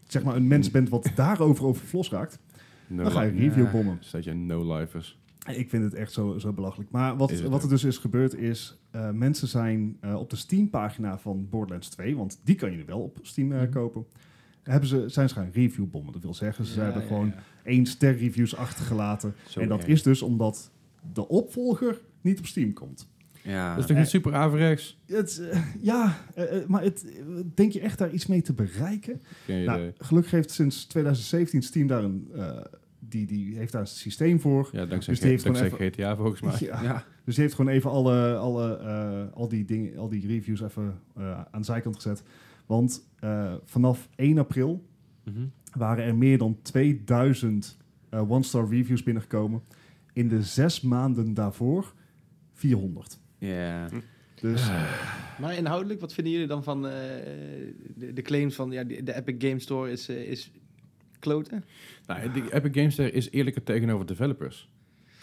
zeg 0.07 0.23
maar 0.23 0.35
een 0.35 0.47
mens 0.47 0.71
bent 0.71 0.89
wat 0.89 1.11
daarover 1.15 1.65
over 1.65 1.85
vlos 1.85 2.09
raakt? 2.09 2.39
No 2.87 3.03
Dan 3.03 3.11
ga 3.11 3.21
je 3.21 3.31
review 3.31 3.65
Ja. 3.65 3.71
bommen. 3.71 3.99
Je 4.21 4.33
no-lifers. 4.33 5.19
Ik 5.47 5.69
vind 5.69 5.83
het 5.83 5.93
echt 5.93 6.11
zo, 6.11 6.37
zo 6.37 6.53
belachelijk. 6.53 6.89
Maar 6.91 7.17
wat, 7.17 7.29
het 7.29 7.41
wat 7.41 7.63
er 7.63 7.69
dus 7.69 7.83
is 7.83 7.97
gebeurd 7.97 8.35
is... 8.35 8.77
eh, 8.91 9.09
mensen 9.09 9.47
zijn 9.47 9.97
eh, 9.99 10.15
op 10.19 10.29
de 10.29 10.35
Steam-pagina 10.35 11.17
van 11.17 11.47
Borderlands 11.49 11.89
2... 11.89 12.15
want 12.17 12.39
die 12.43 12.55
kan 12.55 12.71
je 12.71 12.77
nu 12.77 12.85
wel 12.85 12.99
op 13.01 13.17
Steam 13.21 13.51
eh, 13.51 13.61
Mhm. 13.61 13.69
kopen... 13.71 14.05
Hebben 14.63 14.89
ze, 14.89 15.03
zijn 15.07 15.29
ze 15.29 15.35
gaan 15.35 15.49
reviewbommen. 15.53 16.13
Dat 16.13 16.21
wil 16.21 16.33
zeggen, 16.33 16.65
ze 16.65 16.77
Ja, 16.77 16.83
hebben 16.83 17.01
ja, 17.01 17.07
gewoon 17.07 17.27
ja. 17.27 17.43
één 17.63 17.85
ster 17.85 18.17
reviews 18.17 18.55
achtergelaten. 18.55 19.35
Zo 19.47 19.59
en 19.59 19.67
dat 19.67 19.79
erg. 19.79 19.87
is 19.87 20.03
dus 20.03 20.21
omdat 20.21 20.71
de 21.13 21.27
opvolger 21.27 22.01
niet 22.21 22.39
op 22.39 22.45
Steam 22.45 22.73
komt. 22.73 23.07
Ja. 23.41 23.69
Dat 23.73 23.79
is 23.79 23.85
toch 23.89 23.97
niet 23.97 24.07
super 24.07 24.33
averechts? 24.33 24.99
Het, 25.05 25.41
ja, 25.81 26.17
maar 26.67 26.83
het, 26.83 27.05
denk 27.55 27.71
je 27.71 27.79
echt 27.79 27.97
daar 27.97 28.11
iets 28.13 28.25
mee 28.25 28.41
te 28.41 28.53
bereiken? 28.53 29.21
Nou, 29.47 29.91
gelukkig 29.97 30.31
heeft 30.31 30.51
sinds 30.51 30.85
2017 30.85 31.61
Steam 31.61 31.87
daar 31.87 32.03
een... 32.03 32.31
die, 33.09 33.25
die 33.25 33.57
heeft 33.57 33.71
daar 33.71 33.81
een 33.81 33.87
systeem 33.87 34.39
voor. 34.39 34.69
Ja, 34.71 34.85
dankzij, 34.85 35.13
dus 35.13 35.21
die 35.21 35.31
heeft 35.31 35.43
dankzij 35.43 35.69
gewoon 35.69 35.91
GTA 35.91 36.15
volgens 36.15 36.41
mij. 36.41 36.55
Ja, 36.59 36.83
ja. 36.83 37.05
Dus 37.25 37.35
die 37.35 37.43
heeft 37.43 37.55
gewoon 37.55 37.73
even 37.73 37.89
alle, 37.89 38.35
alle, 38.35 38.77
eh, 38.77 39.35
al, 39.37 39.47
die 39.47 39.65
dingen, 39.65 39.97
al 39.97 40.09
die 40.09 40.27
reviews 40.27 40.61
even 40.61 40.99
eh, 41.15 41.41
aan 41.51 41.59
de 41.61 41.65
zijkant 41.65 41.95
gezet. 41.95 42.23
Want 42.65 43.09
eh, 43.19 43.53
vanaf 43.63 44.09
1 44.15 44.37
april 44.37 44.85
Mhm. 45.23 45.45
waren 45.77 46.03
er 46.05 46.15
meer 46.15 46.37
dan 46.37 46.57
2000 46.61 47.77
eh, 48.09 48.31
one-star 48.31 48.69
reviews 48.69 49.03
binnengekomen. 49.03 49.61
In 50.13 50.27
de 50.27 50.41
zes 50.41 50.81
maanden 50.81 51.33
daarvoor 51.33 51.93
400. 52.53 53.19
Ja. 53.37 53.89
Dus 54.41 54.69
Maar 55.39 55.57
inhoudelijk, 55.57 55.99
wat 55.99 56.13
vinden 56.13 56.33
jullie 56.33 56.47
dan 56.47 56.63
van 56.63 56.87
eh, 56.87 56.91
de, 57.95 58.13
de 58.13 58.21
claims 58.21 58.55
van 58.55 58.71
ja, 58.71 58.83
de, 58.83 59.03
de 59.03 59.15
Epic 59.15 59.35
Game 59.49 59.59
Store 59.59 59.91
is, 59.91 60.09
is 60.09 60.51
kloten? 61.23 61.63
Nou, 62.05 62.31
de 62.31 62.43
Epic 62.53 62.71
Games 62.73 62.93
Store 62.93 63.11
is 63.11 63.31
eerlijker 63.31 63.63
tegenover 63.63 64.05
developers. 64.05 64.69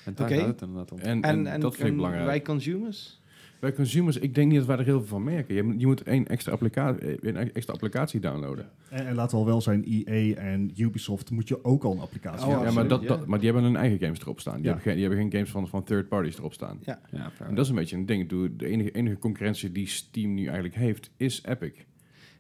En 0.05 0.15
daar 0.15 0.29
gaat 0.31 0.47
het 0.47 0.61
inderdaad 0.61 0.93
om. 0.93 0.99
En, 0.99 1.07
En, 1.07 1.23
en, 1.23 1.47
en, 1.47 1.61
dat 1.61 1.77
vind 1.77 1.89
ik 1.89 1.95
belangrijk. 1.97 2.27
wij 2.27 2.43
consumers? 2.43 3.19
Bij 3.61 3.73
consumers, 3.73 4.17
ik 4.19 4.35
denk 4.35 4.49
niet 4.49 4.59
dat 4.59 4.67
wij 4.67 4.77
er 4.79 4.85
heel 4.85 4.99
veel 4.99 5.07
van 5.09 5.23
merken. 5.25 5.55
Je, 5.55 5.63
moet- 5.63 5.81
je 5.81 5.87
moet 5.87 6.03
één 6.03 6.27
extra, 6.27 6.53
applica 6.53 6.95
eh, 6.97 7.17
een 7.21 7.53
extra 7.53 7.73
applicatie 7.75 8.21
downloaden. 8.21 8.71
en, 8.91 9.07
en 9.07 9.15
laten 9.15 9.31
we 9.37 9.43
al 9.43 9.49
wel 9.49 9.61
zijn, 9.61 9.85
EA 9.85 10.35
en 10.37 10.71
Ubisoft 10.77 11.31
moet 11.31 11.49
je 11.49 11.65
ook 11.65 11.85
al 11.85 11.93
een 11.93 11.99
applicatie 12.01 12.47
Oh, 12.47 12.63
ja, 12.65 12.71
maar, 12.71 12.89
dat, 12.89 13.27
maar 13.27 13.39
die 13.39 13.51
hebben 13.51 13.65
hun 13.71 13.77
eigen 13.77 13.99
games 13.99 14.21
erop 14.21 14.41
staan. 14.41 14.55
Die, 14.55 14.63
Ja. 14.65 14.69
hebben, 14.69 14.85
geen, 14.87 14.95
die 14.95 15.03
hebben 15.05 15.21
geen 15.23 15.33
games 15.33 15.51
van, 15.51 15.69
van 15.69 15.85
third 15.85 16.09
parties 16.09 16.39
erop 16.39 16.53
staan. 16.53 16.79
Ja. 16.85 17.01
Ja, 17.11 17.33
En 17.39 17.55
dat 17.55 17.65
is 17.65 17.71
een 17.71 17.77
beetje 17.77 17.97
een 17.97 18.07
ding. 18.07 18.29
De 18.59 18.67
enige, 18.67 18.91
enige 18.91 19.19
concurrentie 19.19 19.73
die 19.73 19.87
Steam 19.89 20.35
nu 20.35 20.45
eigenlijk 20.45 20.75
heeft, 20.75 21.11
is 21.17 21.43
Epic. 21.49 21.73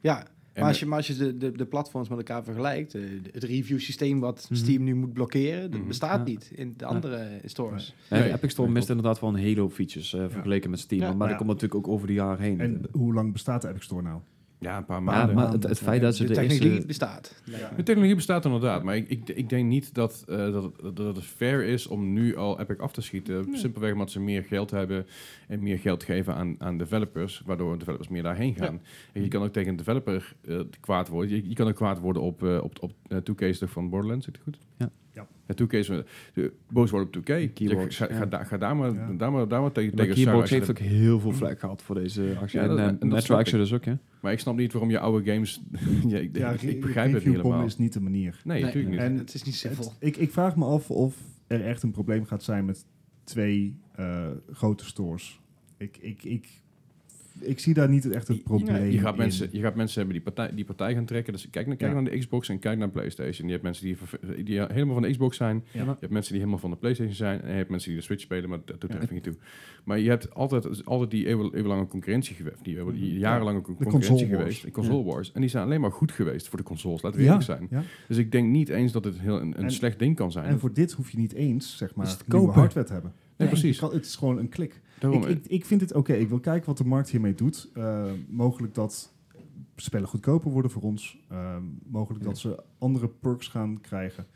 Ja, 0.00 0.26
maar 0.54 0.64
als 0.64 0.78
je, 0.80 0.86
maar 0.86 0.96
als 0.96 1.06
je 1.06 1.16
de, 1.16 1.36
de, 1.36 1.52
de 1.52 1.66
platforms 1.66 2.08
met 2.08 2.18
elkaar 2.18 2.44
vergelijkt, 2.44 2.94
eh, 2.94 3.02
het 3.32 3.44
review 3.44 3.78
systeem 3.78 4.20
wat 4.20 4.46
Mhm. 4.50 4.60
Steam 4.60 4.82
nu 4.84 4.94
moet 4.94 5.12
blokkeren, 5.12 5.70
dat 5.70 5.78
Mhm. 5.78 5.88
bestaat 5.88 6.18
Ja. 6.18 6.32
niet 6.32 6.50
in 6.54 6.74
de 6.76 6.84
andere 6.86 7.40
stores. 7.44 7.94
Ja, 8.08 8.16
de 8.16 8.22
Nee, 8.22 8.32
Epic 8.32 8.50
Store 8.50 8.70
mist 8.70 8.88
inderdaad 8.88 9.20
wel 9.20 9.30
een 9.30 9.36
hele 9.36 9.60
hoop 9.60 9.72
features 9.72 10.14
eh, 10.14 10.24
vergeleken 10.28 10.70
met 10.70 10.78
Steam. 10.80 11.00
Ja. 11.00 11.08
maar 11.08 11.16
Maar 11.16 11.28
dat 11.28 11.36
komt 11.36 11.48
natuurlijk 11.48 11.86
ook 11.86 11.88
over 11.94 12.06
de 12.06 12.12
jaren 12.12 12.44
heen. 12.44 12.60
En 12.60 12.82
hoe 12.92 13.14
lang 13.14 13.32
bestaat 13.32 13.62
de 13.62 13.68
Epic 13.68 13.82
Store 13.84 14.02
nou? 14.02 14.20
Ja, 14.60 14.76
een 14.76 14.84
paar 14.84 14.98
ja, 14.98 15.04
maanden. 15.04 15.34
maar 15.34 15.52
het, 15.52 15.62
het 15.62 15.78
feit 15.78 16.00
dat 16.02 16.16
ze 16.16 16.22
de 16.22 16.28
de 16.28 16.34
technologie 16.34 16.70
eerste... 16.70 16.86
bestaat. 16.86 17.42
De 17.76 17.82
technologie 17.82 18.14
bestaat 18.16 18.44
inderdaad, 18.44 18.82
maar 18.82 18.96
ik, 18.96 19.08
ik, 19.08 19.28
ik 19.28 19.48
denk 19.48 19.66
niet 19.68 19.94
dat, 19.94 20.24
eh, 20.28 20.36
dat, 20.36 20.62
het- 20.62 20.96
dat 20.96 21.16
het 21.16 21.24
fair 21.24 21.64
is 21.64 21.86
om 21.86 22.12
nu 22.12 22.36
al 22.36 22.60
Epic 22.60 22.78
af 22.78 22.92
te 22.92 23.00
schieten. 23.00 23.46
Simpelweg 23.52 23.92
omdat 23.92 24.10
ze 24.10 24.20
meer 24.20 24.42
geld 24.42 24.70
hebben 24.70 25.06
en 25.48 25.62
meer 25.62 25.78
geld 25.78 26.02
geven 26.04 26.34
aan, 26.34 26.54
aan 26.58 26.78
developers, 26.78 27.42
waardoor 27.46 27.78
developers 27.78 28.08
meer 28.08 28.22
daarheen 28.22 28.54
gaan. 28.54 28.80
En 29.12 29.22
je 29.22 29.28
kan 29.28 29.42
ook 29.42 29.52
tegen 29.52 29.70
een 29.70 29.76
developer 29.76 30.34
eh, 30.48 30.60
kwaad 30.80 31.08
worden. 31.08 31.36
Je, 31.36 31.48
je 31.48 31.54
kan 31.54 31.68
ook 31.68 31.74
kwaad 31.76 31.98
worden 31.98 32.22
op, 32.22 32.42
eh 32.44 32.58
op, 32.62 32.76
op 32.82 32.92
uh, 33.08 33.18
2K's 33.50 33.58
toch 33.58 33.70
van 33.70 33.90
Borderlands, 33.90 34.24
zit 34.24 34.34
het 34.34 34.44
goed? 34.44 34.58
Ja. 34.78 34.90
Ja. 35.14 35.26
Ja, 35.46 35.54
2K's, 35.54 35.88
eh, 35.88 35.98
de- 36.34 36.52
boos 36.72 36.90
worden 36.90 37.08
op 37.08 37.14
2K. 37.14 37.54
Keywords, 37.54 37.96
Zeg, 37.96 38.08
ga, 38.08 38.14
ga, 38.14 38.20
ja. 38.20 38.26
da- 38.26 38.44
ga 38.44 38.56
daar, 38.58 38.76
maar, 38.76 38.92
Ja. 38.94 39.12
daar, 39.12 39.32
maar, 39.32 39.48
daar 39.48 39.60
maar 39.60 39.72
tegen, 39.72 39.94
Maar 39.96 40.06
tegen 40.06 40.24
Keybox 40.24 40.48
Sarah- 40.48 40.66
heeft 40.66 40.70
ook 40.82 40.88
heel 40.88 41.20
veel 41.20 41.32
vlek 41.32 41.60
gehad 41.60 41.82
voor 41.82 41.94
deze 41.94 42.36
actie. 42.40 42.60
Ja, 42.60 42.66
en 42.68 43.00
en 43.00 43.12
eh, 43.12 43.18
snap 43.20 43.38
ik. 43.40 43.44
Exodus 43.46 43.72
ook, 43.72 43.84
hè? 43.84 43.94
Maar 44.20 44.32
ik 44.32 44.38
snap 44.38 44.56
niet 44.56 44.72
waarom 44.72 44.90
je 44.90 44.98
oude 44.98 45.32
games... 45.32 45.62
ja, 46.08 46.18
ik, 46.18 46.36
Ja, 46.36 46.50
ik, 46.50 46.80
begrijp 46.80 47.12
het 47.12 47.24
niet 47.24 47.36
helemaal. 47.36 47.64
is 47.64 47.78
niet 47.78 47.92
de 47.92 48.00
manier. 48.00 48.40
Nee, 48.44 48.54
Nee, 48.56 48.64
natuurlijk 48.64 48.90
niet. 48.92 49.00
En 49.02 49.16
het 49.16 49.34
is 49.34 49.42
niet 49.42 49.54
simpel. 49.54 49.92
Ik, 49.98 50.16
ik 50.16 50.30
vraag 50.32 50.56
me 50.56 50.64
af 50.64 50.90
of 50.90 51.16
er 51.46 51.64
echt 51.64 51.82
een 51.82 51.90
probleem 51.90 52.24
gaat 52.24 52.42
zijn 52.42 52.64
met 52.64 52.86
twee 53.24 53.76
eh, 53.94 54.26
grote 54.52 54.84
stores. 54.84 55.40
Ik, 55.76 55.96
ik, 56.00 56.22
ik, 56.24 56.59
ik 57.42 57.58
zie 57.58 57.74
daar 57.74 57.88
niet 57.88 58.10
echt 58.10 58.28
het 58.28 58.42
probleem 58.42 58.90
je, 58.90 58.98
gaat 58.98 59.12
in. 59.12 59.18
mensen, 59.18 59.48
je 59.52 59.60
gaat 59.60 59.74
mensen 59.74 59.96
hebben 59.98 60.14
die 60.22 60.32
partij, 60.32 60.54
die 60.54 60.64
partij 60.64 60.94
gaan 60.94 61.04
trekken. 61.04 61.32
Dus 61.32 61.50
kijk, 61.50 61.66
naar- 61.66 61.76
kijk 61.76 61.92
Ja. 61.94 62.00
naar 62.00 62.10
de 62.10 62.18
Xbox 62.18 62.48
en 62.48 62.58
kijk 62.58 62.78
naar 62.78 62.86
de 62.86 62.92
PlayStation. 62.92 63.46
Je 63.46 63.52
hebt 63.52 63.64
mensen 63.64 63.84
die, 64.44 64.60
helemaal 64.60 64.94
van 64.94 65.02
de 65.02 65.10
Xbox 65.10 65.36
zijn. 65.36 65.64
Ja. 65.72 65.80
Je 65.84 65.96
hebt 66.00 66.10
mensen 66.12 66.30
die 66.32 66.40
helemaal 66.40 66.60
van 66.60 66.70
de 66.70 66.76
PlayStation 66.76 67.14
zijn. 67.14 67.42
En 67.42 67.50
je 67.50 67.56
hebt 67.56 67.70
mensen 67.70 67.88
die 67.90 67.98
de 67.98 68.04
Switch 68.04 68.22
spelen, 68.22 68.48
maar 68.48 68.58
dat 68.64 68.80
doet 68.80 68.94
er 68.94 69.02
even 69.02 69.14
niet 69.14 69.22
toe. 69.22 69.36
Maar 69.84 69.98
je 69.98 70.08
hebt 70.08 70.34
altijd, 70.34 70.84
altijd 70.86 71.10
die 71.10 71.26
eeuwen- 71.26 71.54
eeuwenlange 71.54 71.86
concurrentie 71.86 72.36
geweest. 72.36 72.64
Die, 72.64 72.76
eeuwen- 72.76 72.94
die 72.94 73.12
Ja. 73.12 73.18
jarenlange 73.18 73.60
con- 73.60 73.76
De 73.78 73.84
concurrentie 73.84 74.26
geweest. 74.26 74.62
De 74.62 74.70
console 74.70 75.04
wars. 75.04 75.32
En 75.32 75.40
die 75.40 75.50
zijn 75.50 75.64
alleen 75.64 75.80
maar 75.80 75.92
goed 75.92 76.12
geweest 76.12 76.48
voor 76.48 76.58
de 76.58 76.64
consoles. 76.64 77.02
Laten 77.02 77.18
we 77.18 77.24
Ja, 77.24 77.30
eerlijk 77.30 77.50
zijn. 77.50 77.66
ja. 77.70 77.82
Dus 78.08 78.16
ik 78.16 78.32
denk 78.32 78.48
niet 78.48 78.68
eens 78.68 78.92
dat 78.92 79.04
het 79.04 79.18
heel 79.20 79.40
een, 79.40 79.58
een 79.58 79.64
En- 79.64 79.70
slecht 79.70 79.98
ding 79.98 80.16
kan 80.16 80.32
zijn. 80.32 80.44
En 80.46 80.58
voor 80.60 80.72
dit 80.72 80.92
hoef 80.92 81.10
je 81.10 81.18
niet 81.18 81.32
eens, 81.32 81.76
zeg 81.76 81.94
maar, 81.94 82.16
nieuwe 82.26 82.52
hardware 82.52 82.86
te 82.86 82.92
hebben. 82.92 83.12
Nee, 83.36 83.48
precies. 83.48 83.80
het 83.80 84.04
is 84.04 84.16
gewoon 84.16 84.38
een 84.38 84.48
klik. 84.48 84.80
Daarom, 85.00 85.22
Ik, 85.22 85.28
ik, 85.28 85.46
ik 85.46 85.64
vind 85.64 85.80
het 85.80 85.94
oké. 85.94 86.12
Ik 86.12 86.28
wil 86.28 86.40
kijken 86.40 86.66
wat 86.66 86.78
de 86.78 86.84
markt 86.84 87.10
hiermee 87.10 87.34
doet. 87.34 87.70
Eh, 87.74 88.12
mogelijk 88.28 88.74
dat 88.74 89.12
spellen 89.76 90.08
goedkoper 90.08 90.50
worden 90.50 90.70
voor 90.70 90.82
ons. 90.82 91.18
Eh, 91.28 91.56
mogelijk 91.84 92.24
dat 92.24 92.38
ze 92.38 92.62
andere 92.78 93.08
perks 93.08 93.48
gaan 93.48 93.80
krijgen. 93.80 94.26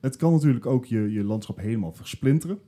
Het 0.00 0.16
kan 0.16 0.32
natuurlijk 0.32 0.66
ook 0.66 0.86
je, 0.86 1.12
je 1.12 1.24
landschap 1.24 1.56
helemaal 1.56 1.92
versplinteren. 1.92 2.58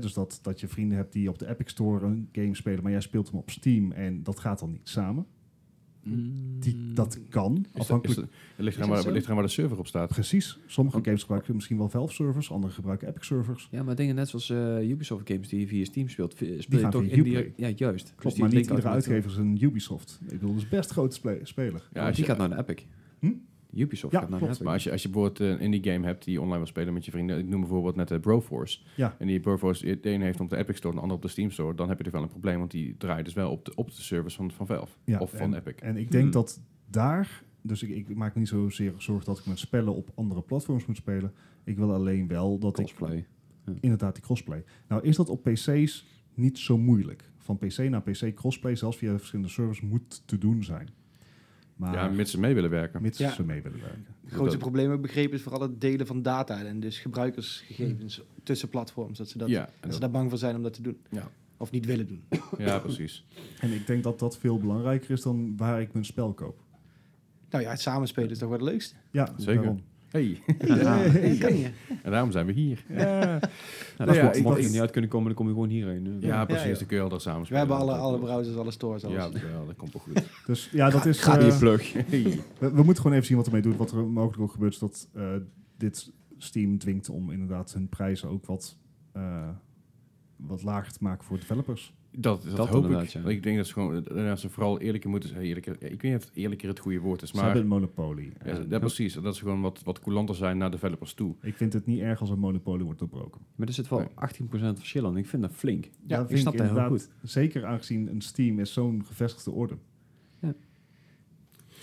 Dus 0.00 0.12
dat, 0.12 0.38
dat 0.42 0.60
je 0.60 0.68
vrienden 0.68 0.96
hebt 0.96 1.12
die 1.12 1.28
op 1.28 1.38
de 1.38 1.48
Epic 1.48 1.70
Store 1.70 2.06
een 2.06 2.28
game 2.32 2.54
spelen, 2.54 2.82
maar 2.82 2.92
jij 2.92 3.00
speelt 3.00 3.28
hem 3.30 3.38
op 3.38 3.50
Steam 3.50 3.92
en 3.92 4.22
dat 4.22 4.40
gaat 4.40 4.58
dan 4.58 4.70
niet 4.70 4.88
samen. 4.88 5.26
Die, 6.58 6.92
dat 6.92 7.18
kan. 7.28 7.56
is 7.56 7.62
dat, 7.62 7.72
is 7.74 7.80
Afhankelijk. 7.80 8.30
ligt 8.56 8.76
eraan 8.76 8.88
waar, 8.88 9.02
zo? 9.02 9.10
ligt 9.10 9.24
eraan 9.24 9.36
waar 9.36 9.44
de 9.46 9.50
server 9.52 9.78
op 9.78 9.86
staat. 9.86 10.08
Precies. 10.08 10.58
Sommige 10.66 10.94
Want- 10.96 11.06
games 11.06 11.20
gebruiken 11.22 11.54
misschien 11.54 11.76
wel 11.78 11.88
Valve 11.88 12.12
servers, 12.14 12.50
andere 12.50 12.72
gebruiken 12.72 13.08
Epic 13.08 13.26
servers. 13.26 13.68
Ja, 13.70 13.82
maar 13.82 13.94
dingen 13.94 14.14
net 14.14 14.28
zoals 14.28 14.50
eh, 14.50 14.88
Ubisoft 14.90 15.28
games 15.28 15.48
die 15.48 15.60
je 15.60 15.66
via 15.66 15.84
Steam 15.84 16.08
speelt, 16.08 16.32
speel 16.32 16.56
je 16.68 16.78
gaan 16.78 16.90
toch 16.90 17.02
indirect... 17.02 17.48
Uplay. 17.48 17.70
Ja, 17.70 17.74
juist. 17.76 18.04
Klopt, 18.04 18.22
Dus 18.22 18.32
die 18.32 18.42
maar 18.42 18.52
niet 18.54 18.66
iedere 18.70 18.88
uitgever 18.88 19.30
is 19.30 19.36
een 19.36 19.58
Ubisoft. 19.64 20.18
Ik 20.22 20.28
bedoel, 20.28 20.54
dat 20.54 20.62
is 20.62 20.68
best 20.68 20.90
grote 20.90 21.14
spe- 21.16 21.40
speler. 21.42 21.88
Ja, 21.92 22.06
als 22.06 22.16
die 22.16 22.24
je- 22.24 22.30
gaat 22.30 22.38
naar 22.48 22.48
de 22.48 22.72
Epic. 22.72 22.84
Hm? 23.18 23.32
Ubisoft 23.82 24.12
Ja, 24.12 24.20
gaat 24.20 24.28
naar 24.28 24.38
klopt. 24.38 24.52
de 24.52 24.58
Epic. 24.58 24.64
Maar 24.64 24.74
als 24.74 24.84
je, 24.84 24.90
als 24.90 25.02
je 25.02 25.08
bijvoorbeeld 25.08 25.50
een 25.50 25.60
indie 25.60 25.92
game 25.92 26.06
hebt 26.06 26.24
die 26.24 26.32
je 26.32 26.38
online 26.40 26.58
wil 26.58 26.66
spelen 26.66 26.94
met 26.94 27.04
je 27.04 27.10
vrienden, 27.10 27.38
ik 27.38 27.48
noem 27.48 27.60
bijvoorbeeld 27.60 27.96
net 27.96 28.08
de 28.08 28.20
Broforce. 28.20 28.78
Ja. 28.96 29.16
En 29.18 29.26
die 29.26 29.40
Broforce, 29.40 30.00
de 30.00 30.10
ene 30.10 30.24
heeft 30.24 30.40
op 30.40 30.50
de 30.50 30.56
Epic 30.56 30.76
Store 30.76 30.88
en 30.88 30.94
de 30.94 31.00
andere 31.00 31.16
op 31.16 31.22
de 31.22 31.28
Steam 31.32 31.50
Store, 31.50 31.74
dan 31.74 31.88
heb 31.88 31.98
je 31.98 32.04
er 32.04 32.10
wel 32.10 32.22
een 32.22 32.28
probleem, 32.28 32.58
want 32.58 32.70
die 32.70 32.96
draait 32.96 33.24
dus 33.24 33.34
wel 33.34 33.50
op 33.50 33.64
de, 33.64 33.72
op 33.74 33.86
de 33.94 34.02
service 34.02 34.36
van, 34.36 34.50
van 34.50 34.66
Valve. 34.66 34.96
Ja, 35.04 35.18
of 35.18 35.30
van 35.30 35.40
en, 35.40 35.54
Epic. 35.54 35.74
En 35.74 35.96
ik 35.96 36.10
denk 36.10 36.22
Hmm. 36.22 36.32
dat 36.32 36.60
daar, 36.90 37.42
dus 37.62 37.82
ik, 37.82 37.90
ik 38.08 38.14
maak 38.16 38.34
me 38.34 38.40
niet 38.40 38.48
zozeer 38.48 38.92
zorgen 38.98 39.24
dat 39.26 39.38
ik 39.38 39.46
mijn 39.46 39.58
spellen 39.58 39.94
op 39.94 40.10
andere 40.14 40.42
platforms 40.42 40.86
moet 40.86 40.96
spelen. 40.96 41.32
Ik 41.64 41.76
wil 41.76 41.92
alleen 41.92 42.28
wel 42.28 42.58
dat 42.58 42.78
ik 42.78 42.84
Cosplay. 42.84 43.26
inderdaad 43.80 44.14
die 44.14 44.22
crossplay. 44.24 44.64
Nou 44.88 45.02
is 45.02 45.16
dat 45.16 45.28
op 45.28 45.42
PC's 45.42 46.06
niet 46.34 46.58
zo 46.58 46.78
moeilijk. 46.78 47.32
Van 47.38 47.58
PC 47.58 47.78
naar 47.78 48.02
PC 48.02 48.34
crossplay, 48.34 48.76
zelfs 48.76 48.96
via 48.96 49.16
verschillende 49.16 49.50
servers, 49.50 49.80
moet 49.80 50.22
te 50.26 50.38
doen 50.38 50.62
zijn. 50.64 50.88
Maar 51.76 51.94
ja, 51.94 52.08
mits 52.08 52.30
ze 52.30 52.40
mee 52.40 52.54
willen 52.54 52.70
werken. 52.70 53.02
mits 53.02 53.18
Ja. 53.18 53.32
ze 53.32 53.42
mee 53.44 53.62
willen 53.62 53.80
werken. 53.80 54.04
Het 54.24 54.32
grootste 54.32 54.50
Dat- 54.50 54.58
probleem, 54.58 54.86
heb 54.86 54.96
ik 54.96 55.02
begrepen, 55.02 55.32
is 55.36 55.42
vooral 55.42 55.60
het 55.60 55.80
delen 55.80 56.06
van 56.06 56.22
data 56.22 56.64
en 56.64 56.80
dus 56.80 56.98
gebruikersgegevens 56.98 58.22
tussen 58.42 58.68
platforms. 58.68 59.18
Dat 59.18 59.28
ze, 59.28 59.38
dat, 59.38 59.48
ja, 59.48 59.68
dat 59.80 59.94
ze 59.94 60.00
daar 60.00 60.10
bang 60.10 60.28
voor 60.30 60.38
zijn 60.38 60.56
om 60.56 60.62
dat 60.62 60.72
te 60.72 60.82
doen. 60.82 60.96
Ja. 61.10 61.30
Of 61.56 61.70
niet 61.70 61.86
willen 61.86 62.06
doen. 62.06 62.24
ja, 62.58 62.78
precies. 62.78 63.24
En 63.60 63.72
ik 63.72 63.86
denk 63.86 64.02
dat 64.02 64.18
dat 64.18 64.38
veel 64.38 64.58
belangrijker 64.58 65.10
is 65.10 65.22
dan 65.22 65.56
waar 65.56 65.80
ik 65.80 65.92
mijn 65.92 66.04
spel 66.04 66.32
koop. 66.32 66.62
Nou 67.50 67.64
ja, 67.64 67.70
het 67.70 67.80
samenspelen 67.80 68.30
is 68.30 68.38
toch 68.38 68.48
wel 68.48 68.58
het 68.58 68.66
leukste. 68.68 68.94
Ja, 69.10 69.34
Zeker. 69.36 69.54
daarom. 69.54 69.82
Hey, 70.14 70.42
Ja, 70.58 71.02
dat 71.02 71.38
kan 71.38 71.56
je. 71.58 71.70
en 72.02 72.10
daarom 72.10 72.30
zijn 72.30 72.46
we 72.46 72.52
hier. 72.52 72.84
Ja, 72.88 72.96
Ja, 73.22 73.38
Nou 73.98 74.20
dat 74.22 74.36
ja, 74.36 74.42
mocht 74.42 74.62
je 74.62 74.68
niet 74.68 74.80
uit 74.80 74.90
kunnen 74.90 75.10
komen, 75.10 75.26
dan 75.26 75.36
kom 75.36 75.46
je 75.46 75.52
gewoon 75.52 75.68
hierheen. 75.68 76.06
eh. 76.06 76.28
ja 76.28 76.44
precies. 76.44 76.66
ja. 76.66 76.78
Dan 76.78 76.86
kun 76.86 76.96
je 76.96 77.02
al 77.02 77.08
daar 77.08 77.20
samen 77.20 77.48
We 77.48 77.56
hebben 77.56 77.76
alle, 77.76 77.92
alle 77.92 78.18
browsers, 78.18 78.56
alle 78.56 78.70
stores, 78.70 79.04
alles. 79.04 79.16
Ja, 79.16 79.28
dat, 79.66 79.76
komt 79.76 79.92
wel 79.92 80.02
goed. 80.02 80.22
Dus 80.46 80.68
ja, 80.72 80.90
dat 80.90 81.06
is... 81.06 81.20
Ga 81.20 81.38
eh, 81.38 81.44
die 81.48 81.58
plug. 81.58 81.92
Hey. 81.92 82.22
We, 82.58 82.72
we 82.72 82.82
moeten 82.82 82.96
gewoon 82.96 83.12
even 83.12 83.26
zien 83.26 83.36
wat 83.36 83.46
ermee 83.46 83.62
doet. 83.62 83.76
Wat 83.76 83.92
er 83.92 84.06
mogelijk 84.06 84.42
ook 84.42 84.52
gebeurt, 84.52 84.72
is 84.72 84.78
dat 84.78 85.08
eh, 85.14 85.24
dit 85.76 86.12
Steam 86.38 86.78
dwingt 86.78 87.08
om 87.08 87.30
inderdaad 87.30 87.72
hun 87.72 87.88
prijzen 87.88 88.28
ook 88.28 88.46
wat, 88.46 88.78
eh, 89.12 89.48
wat 90.36 90.62
lager 90.62 90.92
te 90.92 90.98
maken 91.00 91.24
voor 91.24 91.38
developers. 91.38 91.94
Dat, 92.16 92.42
dat, 92.42 92.56
Dat 92.56 92.68
hoop 92.68 92.90
ik. 92.90 93.08
ja. 93.08 93.28
Ik 93.28 93.42
denk 93.42 93.56
dat 93.56 93.66
ze 93.66 93.72
gewoon, 93.72 94.02
dat 94.02 94.40
ze 94.40 94.48
vooral 94.50 94.80
eerlijker 94.80 95.10
moeten 95.10 95.28
zijn. 95.28 95.42
Eerlijker, 95.42 95.72
ik 95.72 95.80
weet 95.80 96.02
niet 96.02 96.14
of 96.16 96.24
het 96.24 96.30
eerlijker 96.34 96.68
het 96.68 96.78
goede 96.78 96.98
woord 97.00 97.22
is, 97.22 97.28
Ze 97.30 97.34
maar 97.36 97.44
hebben 97.44 97.62
een 97.62 97.68
monopolie. 97.68 98.32
ja, 98.38 98.44
En 98.50 98.66
ja, 98.68 98.78
precies. 98.78 99.14
Dat 99.14 99.36
ze 99.36 99.42
gewoon 99.42 99.60
wat, 99.60 99.80
wat 99.84 100.00
coulanter 100.00 100.34
zijn 100.34 100.58
naar 100.58 100.70
developers 100.70 101.14
toe. 101.14 101.34
ik 101.42 101.54
vind 101.54 101.72
het 101.72 101.86
niet 101.86 102.00
erg 102.00 102.20
als 102.20 102.30
een 102.30 102.38
monopolie 102.38 102.84
wordt 102.84 102.98
doorbroken. 102.98 103.40
Maar 103.54 103.66
er 103.66 103.72
zit 103.74 103.88
wel 103.88 103.98
Nee. 103.98 104.08
18% 104.08 104.78
verschil 104.78 105.10
in. 105.10 105.16
Ik 105.16 105.26
vind 105.26 105.42
dat 105.42 105.52
flink. 105.52 105.90
Ja, 106.06 106.24
ik 106.28 106.36
snap 106.36 106.56
dat 106.56 106.66
heel 106.66 106.76
inderdaad, 106.76 107.10
Zeker 107.22 107.64
aangezien 107.64 108.08
een 108.10 108.20
Steam 108.20 108.58
is 108.58 108.72
zo'n 108.72 109.02
gevestigde 109.06 109.50
orde. 109.50 109.74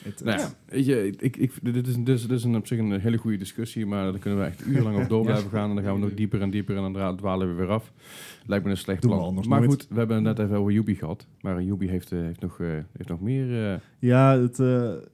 Het- 0.03 0.23
Nou 0.23 0.37
ja, 0.39 0.43
het- 0.43 0.55
weet 0.65 0.85
je, 0.85 1.07
ik, 1.17 1.37
ik, 1.37 1.53
dit, 1.61 1.87
is, 1.87 1.95
is, 1.97 2.03
dit 2.27 2.31
is 2.31 2.43
een, 2.43 2.55
op 2.55 2.67
zich 2.67 2.79
een 2.79 2.99
hele 2.99 3.17
goede 3.17 3.37
discussie, 3.37 3.85
maar 3.85 4.11
daar 4.11 4.19
kunnen 4.21 4.39
we 4.39 4.45
echt 4.45 4.65
urenlang 4.65 5.03
op 5.03 5.09
door 5.09 5.23
blijven 5.25 5.49
gaan. 5.49 5.69
En 5.69 5.75
dan 5.75 5.83
gaan 5.83 5.93
we 5.93 5.99
nog 5.99 6.13
dieper 6.13 6.41
en 6.41 6.49
dieper 6.49 6.77
en 6.77 6.93
dan 6.93 7.17
dwalen 7.17 7.47
we 7.47 7.53
weer 7.53 7.69
af. 7.69 7.93
Lijkt 8.45 8.63
me 8.65 8.71
een 8.71 8.77
slecht 8.77 9.01
Doen 9.01 9.11
plan. 9.11 9.33
maar 9.47 9.59
nooit. 9.59 9.71
goed, 9.71 9.87
we 9.89 9.97
hebben 9.97 10.15
het 10.15 10.37
net 10.37 10.45
even 10.45 10.57
over 10.57 10.71
Yubi 10.71 10.95
gehad. 10.95 11.27
Maar 11.41 11.61
Yubi 11.63 11.87
heeft, 11.87 12.11
eh, 12.11 12.19
heeft, 12.19 12.41
nog, 12.41 12.59
eh, 12.59 12.67
heeft 12.97 13.09
nog 13.09 13.21
meer... 13.21 13.71
eh, 13.73 13.79
Ja, 13.99 14.37
het, 14.39 14.57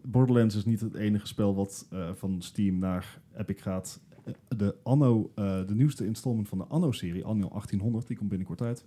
Borderlands 0.03 0.55
is 0.55 0.65
niet 0.65 0.79
het 0.79 0.93
enige 0.95 1.27
spel 1.27 1.55
wat 1.55 1.87
van 2.13 2.35
Steam 2.41 2.79
naar 2.79 3.19
Epic 3.37 3.61
gaat. 3.61 4.01
De 4.57 4.75
Anno, 4.83 5.31
de 5.35 5.73
nieuwste 5.75 6.05
installment 6.05 6.47
van 6.47 6.57
de 6.57 6.63
Anno-serie, 6.67 7.23
Anno 7.25 7.47
1800, 7.49 8.07
die 8.07 8.17
komt 8.17 8.29
binnenkort 8.29 8.61
uit. 8.61 8.85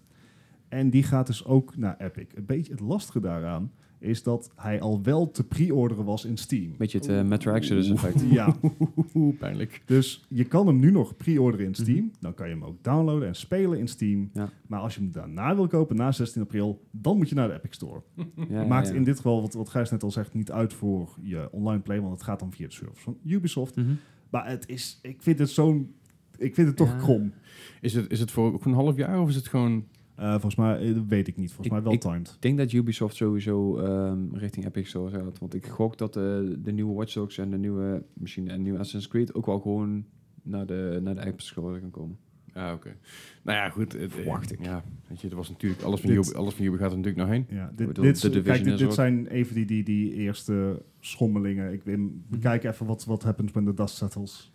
En 0.69 0.91
die 0.91 1.03
gaat 1.03 1.27
dus 1.27 1.45
ook 1.45 1.77
naar 1.77 1.97
Epic. 1.99 2.27
Een 2.35 2.47
beetje 2.47 2.73
het 2.73 2.81
lastige 2.81 3.21
daaraan 3.21 3.73
is 4.01 4.23
dat 4.23 4.51
hij 4.57 4.81
al 4.81 5.03
wel 5.03 5.31
te 5.31 5.45
pre-orderen 5.47 6.05
was 6.05 6.25
in 6.25 6.37
Steam. 6.37 6.75
Beetje 6.77 6.99
het 6.99 7.09
eh, 7.09 7.23
Metro 7.23 7.53
Exodus 7.53 7.91
effect. 7.91 8.21
Ja, 8.31 8.57
pijnlijk. 9.39 9.83
dus 9.85 10.25
je 10.29 10.45
kan 10.45 10.67
hem 10.67 10.79
nu 10.79 10.91
nog 10.91 11.17
pre-orderen 11.17 11.67
in 11.67 11.75
Steam. 11.75 12.11
Dan 12.21 12.35
kan 12.35 12.49
je 12.49 12.55
hem 12.55 12.65
ook 12.65 12.83
downloaden 12.83 13.29
en 13.29 13.35
spelen 13.35 13.79
in 13.79 13.89
Steam. 13.89 14.31
Ja. 14.35 14.51
Maar 14.67 14.81
als 14.81 14.95
je 14.95 15.01
hem 15.01 15.13
daarna 15.13 15.55
wil 15.55 15.67
kopen, 15.67 15.97
na 15.97 16.13
16 16.13 16.43
april, 16.43 16.85
dan 16.91 17.17
moet 17.17 17.29
je 17.29 17.35
naar 17.35 17.49
de 17.49 17.55
Epic 17.55 17.75
Store. 17.75 18.03
Ja, 18.49 18.65
Maakt 18.65 18.89
ja. 18.89 18.95
in 18.95 19.05
dit 19.05 19.17
geval, 19.17 19.41
wat, 19.41 19.55
wat 19.55 19.69
Gijs 19.69 19.91
net 19.91 20.03
al 20.03 20.11
zegt, 20.11 20.35
niet 20.35 20.51
uit 20.51 20.73
voor 20.73 21.09
je 21.23 21.49
online 21.53 21.83
play, 21.83 22.01
want 22.01 22.13
het 22.13 22.23
gaat 22.23 22.39
dan 22.41 22.53
via 22.53 22.67
de 22.67 22.73
servers 22.73 23.03
van 23.03 23.17
Ubisoft. 23.27 23.77
Mhm. 23.77 23.91
Maar 24.31 24.49
het 24.49 24.69
is, 24.69 24.99
ik 25.03 25.23
vind 25.23 25.39
het 25.39 25.51
zo'n, 25.51 25.95
ik 26.39 26.55
vind 26.55 26.67
het 26.69 26.77
toch 26.77 26.89
Ja. 26.91 26.97
krom. 26.99 27.33
Is 27.81 27.95
het, 27.95 28.11
is 28.11 28.21
het 28.21 28.31
voor 28.31 28.53
ook 28.53 28.65
een 28.65 28.73
half 28.73 28.97
jaar 28.97 29.21
of 29.21 29.29
is 29.29 29.35
het 29.35 29.49
gewoon... 29.49 29.85
Eh, 30.21 30.31
volgens 30.31 30.55
mij, 30.55 30.79
eh, 30.79 30.97
weet 31.09 31.29
ik 31.29 31.37
niet. 31.37 31.47
Volgens 31.53 31.67
Ik- 31.67 31.73
mij 31.73 31.83
wel 31.83 31.93
ik- 31.93 32.01
timed. 32.01 32.29
Ik 32.35 32.43
denk 32.43 32.59
dat 32.59 32.73
Ubisoft 32.73 33.17
sowieso 33.17 33.77
ehm, 33.79 34.19
richting 34.33 34.67
Epic 34.67 34.89
Store 34.89 35.11
gaat. 35.11 35.39
Want 35.39 35.55
ik 35.55 35.67
gok 35.67 35.99
dat 35.99 36.17
eh, 36.17 36.23
de 36.59 36.73
nieuwe 36.73 36.95
Watch 36.95 37.13
Dogs 37.15 37.39
en 37.39 37.51
de 37.51 37.59
nieuwe, 37.59 38.03
misschien 38.13 38.45
de 38.45 38.53
nieuwe 38.59 38.79
Assassin's 38.79 39.09
Creed 39.09 39.35
ook 39.35 39.47
wel 39.47 39.61
gewoon 39.61 40.05
naar 40.43 40.67
de, 40.67 40.99
naar 41.03 41.15
de 41.15 41.21
Epic 41.27 41.47
Store 41.47 41.81
gaan 41.81 41.91
komen. 41.91 42.19
Ah, 42.53 42.73
oké. 42.75 42.97
Nou 43.43 43.59
ja, 43.59 43.69
goed. 43.71 43.93
Het, 43.93 44.03
eh, 44.03 44.09
Verwacht 44.11 44.53
ik. 44.53 44.65
Ja, 44.65 44.85
weet 45.09 45.21
je, 45.21 45.29
er 45.29 45.37
was 45.37 45.49
natuurlijk... 45.49 45.83
Alles 45.83 46.01
van, 46.01 46.11
Dit- 46.11 46.25
Yubi, 46.25 46.39
alles 46.39 46.55
van 46.55 46.65
gaat 46.67 46.91
er 46.91 46.97
natuurlijk 46.99 47.17
nog 47.17 47.29
heen. 47.29 47.47
Ja, 47.49 47.73
dit, 47.77 47.87
dit, 47.95 47.97
Division 48.23 48.43
kijk, 48.43 48.79
dit, 48.79 48.95
zijn 48.95 49.27
even 49.27 49.55
die, 49.55 49.67
die, 49.67 49.85
die 49.85 50.13
eerste 50.13 50.83
schommelingen. 51.01 51.73
Ik, 51.73 51.83
we 51.85 52.39
kijken 52.41 52.71
even 52.71 52.87
wat, 52.87 53.05
wat 53.05 53.23
happens 53.23 53.53
when 53.53 53.65
the 53.65 53.75
dust 53.75 53.97
settles. 53.97 54.53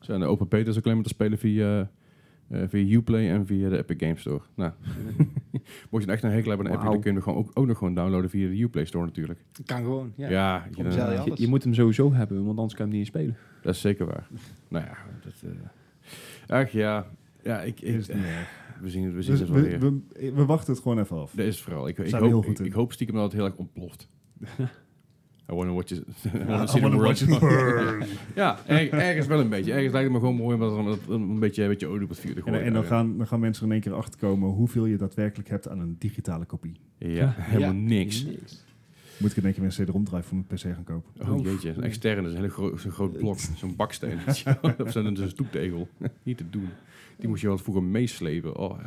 Zijn 0.00 0.20
de 0.20 0.26
open 0.26 0.48
betas 0.48 0.76
ook 0.78 0.84
alleen 0.84 0.94
maar 0.96 1.04
te 1.06 1.12
spelen 1.12 1.38
via, 1.38 1.90
eh 2.48 2.62
via 2.68 2.96
Uplay 2.96 3.30
en 3.30 3.46
via 3.46 3.68
de 3.68 3.76
Epic 3.78 3.96
Games 4.00 4.20
Store. 4.20 4.40
Nou, 4.54 4.72
mocht 5.90 6.04
je 6.04 6.10
echt 6.10 6.22
een 6.22 6.30
hekel 6.30 6.48
hebben 6.48 6.66
aan 6.68 6.72
Epic, 6.74 6.84
dan 6.90 7.00
kun 7.00 7.10
je 7.10 7.16
hem 7.16 7.22
gewoon 7.22 7.38
ook, 7.38 7.50
ook 7.54 7.66
nog 7.66 7.78
gewoon 7.78 7.94
downloaden 7.94 8.30
via 8.30 8.48
de 8.48 8.60
Uplay 8.62 8.84
Store 8.84 9.04
natuurlijk. 9.04 9.44
Kan 9.64 9.76
gewoon, 9.78 10.12
Ja, 10.16 10.28
ja. 10.28 10.66
je- 11.34 11.48
moet 11.48 11.64
hem 11.64 11.74
sowieso 11.74 12.12
hebben, 12.12 12.44
want 12.44 12.58
anders 12.58 12.74
kan 12.74 12.86
je 12.86 12.92
hem 12.92 13.00
niet 13.00 13.12
in 13.14 13.20
spelen. 13.20 13.36
dat 13.62 13.74
is 13.74 13.80
zeker 13.80 14.06
waar. 14.06 14.26
nou 14.68 14.84
ja, 14.84 14.96
dat... 15.24 15.32
eh 16.46 16.56
ach 16.60 16.70
ja, 16.70 17.06
ja 17.42 17.62
ik, 17.62 17.78
we 18.80 18.90
zien 18.90 19.04
het, 19.04 19.14
we 19.14 19.22
zien 19.22 19.30
Dus 19.30 19.40
het 19.40 19.48
wel 19.48 19.62
we, 19.62 19.78
weer. 19.78 19.80
we, 19.80 20.32
we 20.34 20.44
wachten 20.44 20.72
het 20.72 20.82
gewoon 20.82 20.98
even 20.98 21.16
af. 21.16 21.32
Dat 21.34 21.46
is 21.46 21.54
het 21.54 21.64
vooral. 21.64 21.88
Ik, 21.88 21.98
ik, 21.98 22.12
hoop, 22.14 22.44
goed 22.44 22.60
ik, 22.60 22.66
ik 22.66 22.72
hoop 22.72 22.92
stiekem 22.92 23.14
dat 23.14 23.24
het 23.24 23.32
heel 23.32 23.44
erg 23.44 23.56
ontploft. 23.56 24.08
I 25.50 25.54
wanna 25.54 25.72
watch 25.72 25.90
it. 25.90 25.98
I 26.34 26.38
Ja, 26.48 26.80
wanna 26.80 26.96
watch 26.96 27.20
it 27.22 27.38
burn. 27.40 28.02
ja, 28.34 28.58
er- 28.66 28.92
ergens 28.92 29.26
wel 29.26 29.40
een 29.40 29.48
beetje. 29.48 29.72
Ergens 29.72 29.92
lijkt 29.92 30.12
het 30.12 30.12
me 30.12 30.18
gewoon 30.28 30.36
mooi 30.42 30.54
om 30.54 30.60
dat 30.60 30.98
een, 31.08 31.14
een 31.20 31.38
beetje, 31.38 31.62
een 31.62 31.68
beetje 31.68 31.86
olie 31.86 32.02
op 32.02 32.08
het 32.08 32.18
vuur 32.18 32.32
te 32.34 32.38
En, 32.40 32.44
gooien. 32.46 32.62
en 32.62 32.72
dan, 32.72 32.84
gaan, 32.84 33.16
dan 33.18 33.26
gaan 33.26 33.40
mensen 33.40 33.62
er 33.62 33.68
in 33.68 33.72
één 33.74 33.82
keer 33.82 33.94
achterkomen 33.94 34.48
hoeveel 34.50 34.86
je 34.86 34.96
daadwerkelijk 34.96 35.48
hebt 35.48 35.68
aan 35.68 35.78
een 35.80 35.96
digitale 35.98 36.44
kopie. 36.44 36.76
Ja, 36.98 37.34
helemaal 37.38 37.72
Ja. 37.74 37.78
niks. 37.80 38.26
Moet 39.16 39.30
ik 39.30 39.36
in 39.36 39.44
één 39.44 39.52
keer 39.54 39.62
een 39.64 39.68
CD-ROM 39.84 40.04
drive 40.04 40.22
voor 40.22 40.36
mijn 40.36 40.46
PC 40.60 40.60
gaan 40.74 40.84
kopen. 40.84 41.28
Oh 41.30 41.42
jeetje, 41.44 41.72
een 41.76 41.82
externe, 41.82 42.22
dat 42.22 42.30
is 42.30 42.36
een 42.36 42.42
hele 42.42 42.52
gro 42.52 42.76
zo'n 42.76 42.90
groot 42.90 43.18
blok, 43.18 43.38
zo'n 43.38 43.76
baksteen. 43.76 44.18
of 44.78 44.90
zo'n 44.92 45.16
zo'n 45.16 45.28
stoeptegel. 45.28 45.88
Niet 46.22 46.36
te 46.36 46.50
doen. 46.50 46.68
Die 47.16 47.28
moest 47.28 47.40
je 47.40 47.46
wel 47.48 47.58
vroeger 47.58 47.82
meeslepen. 47.84 48.56
Oh. 48.58 48.78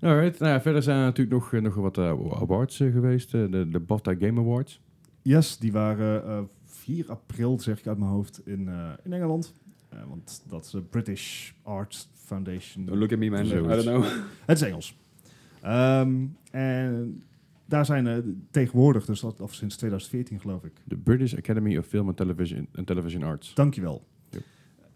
Alright, 0.00 0.38
nou 0.38 0.52
ja, 0.52 0.60
verder 0.60 0.82
zijn 0.82 0.98
er 0.98 1.04
natuurlijk 1.04 1.36
nog, 1.36 1.52
eh, 1.52 1.60
nog 1.60 1.74
wat 1.74 1.98
eh, 1.98 2.08
awards 2.40 2.80
eh, 2.80 2.92
geweest. 2.92 3.30
de, 3.30 3.66
de 3.70 3.80
BAFTA 3.80 4.14
Game 4.18 4.40
Awards. 4.40 4.80
Yes, 5.26 5.58
die 5.58 5.72
waren 5.72 6.24
eh 6.24 6.42
4 6.64 7.10
april, 7.10 7.60
zeg 7.60 7.78
ik 7.78 7.86
uit 7.86 7.98
mijn 7.98 8.10
hoofd, 8.10 8.40
in, 8.44 8.68
eh, 8.68 8.90
in 9.02 9.12
Engeland. 9.12 9.54
Eh, 9.88 9.98
want 10.08 10.42
dat 10.48 10.64
is 10.64 10.70
de 10.70 10.82
British 10.82 11.52
Arts 11.62 12.08
Foundation. 12.14 12.84
Don't 12.84 12.98
look 12.98 13.12
at 13.12 13.18
me, 13.18 13.30
man. 13.30 13.46
I 13.46 13.48
don't 13.48 13.82
know. 13.82 14.04
Het 14.46 14.60
is 14.60 14.62
Engels. 14.62 14.96
Ehm, 15.62 16.26
en 16.50 17.22
daar 17.64 17.86
zijn 17.86 18.06
eh, 18.06 18.18
tegenwoordig, 18.50 19.04
dus 19.04 19.20
dat, 19.20 19.40
of 19.40 19.54
sinds 19.54 19.76
2014 19.76 20.40
geloof 20.40 20.64
ik. 20.64 20.72
De 20.84 20.96
British 20.96 21.34
Academy 21.34 21.76
of 21.76 21.86
Film 21.86 22.06
and 22.06 22.16
Television, 22.16 22.68
and 22.74 22.86
Television 22.86 23.22
Arts. 23.22 23.54
Dankjewel. 23.54 24.06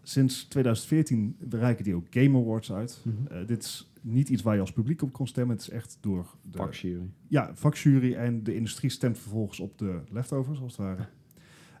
Sinds 0.03 0.43
2014 0.43 1.35
reiken 1.49 1.83
die 1.83 1.95
ook 1.95 2.07
Game 2.09 2.37
Awards 2.37 2.71
uit. 2.71 3.01
Mhm. 3.03 3.33
Eh, 3.33 3.47
dit 3.47 3.63
is 3.63 3.90
niet 4.01 4.29
iets 4.29 4.41
waar 4.41 4.53
je 4.53 4.61
als 4.61 4.71
publiek 4.71 5.01
op 5.01 5.13
kon 5.13 5.27
stemmen. 5.27 5.55
Het 5.55 5.65
is 5.65 5.73
echt 5.73 5.97
door 6.01 6.35
de 6.41 6.57
Vakjury. 6.57 7.09
ja, 7.27 7.51
vakjury 7.55 8.13
en 8.13 8.43
de 8.43 8.55
industrie 8.55 8.89
stemt 8.89 9.19
vervolgens 9.19 9.59
op 9.59 9.77
de 9.77 9.99
leftovers, 10.09 10.61
als 10.61 10.77
het 10.77 10.85
ware. 10.85 11.07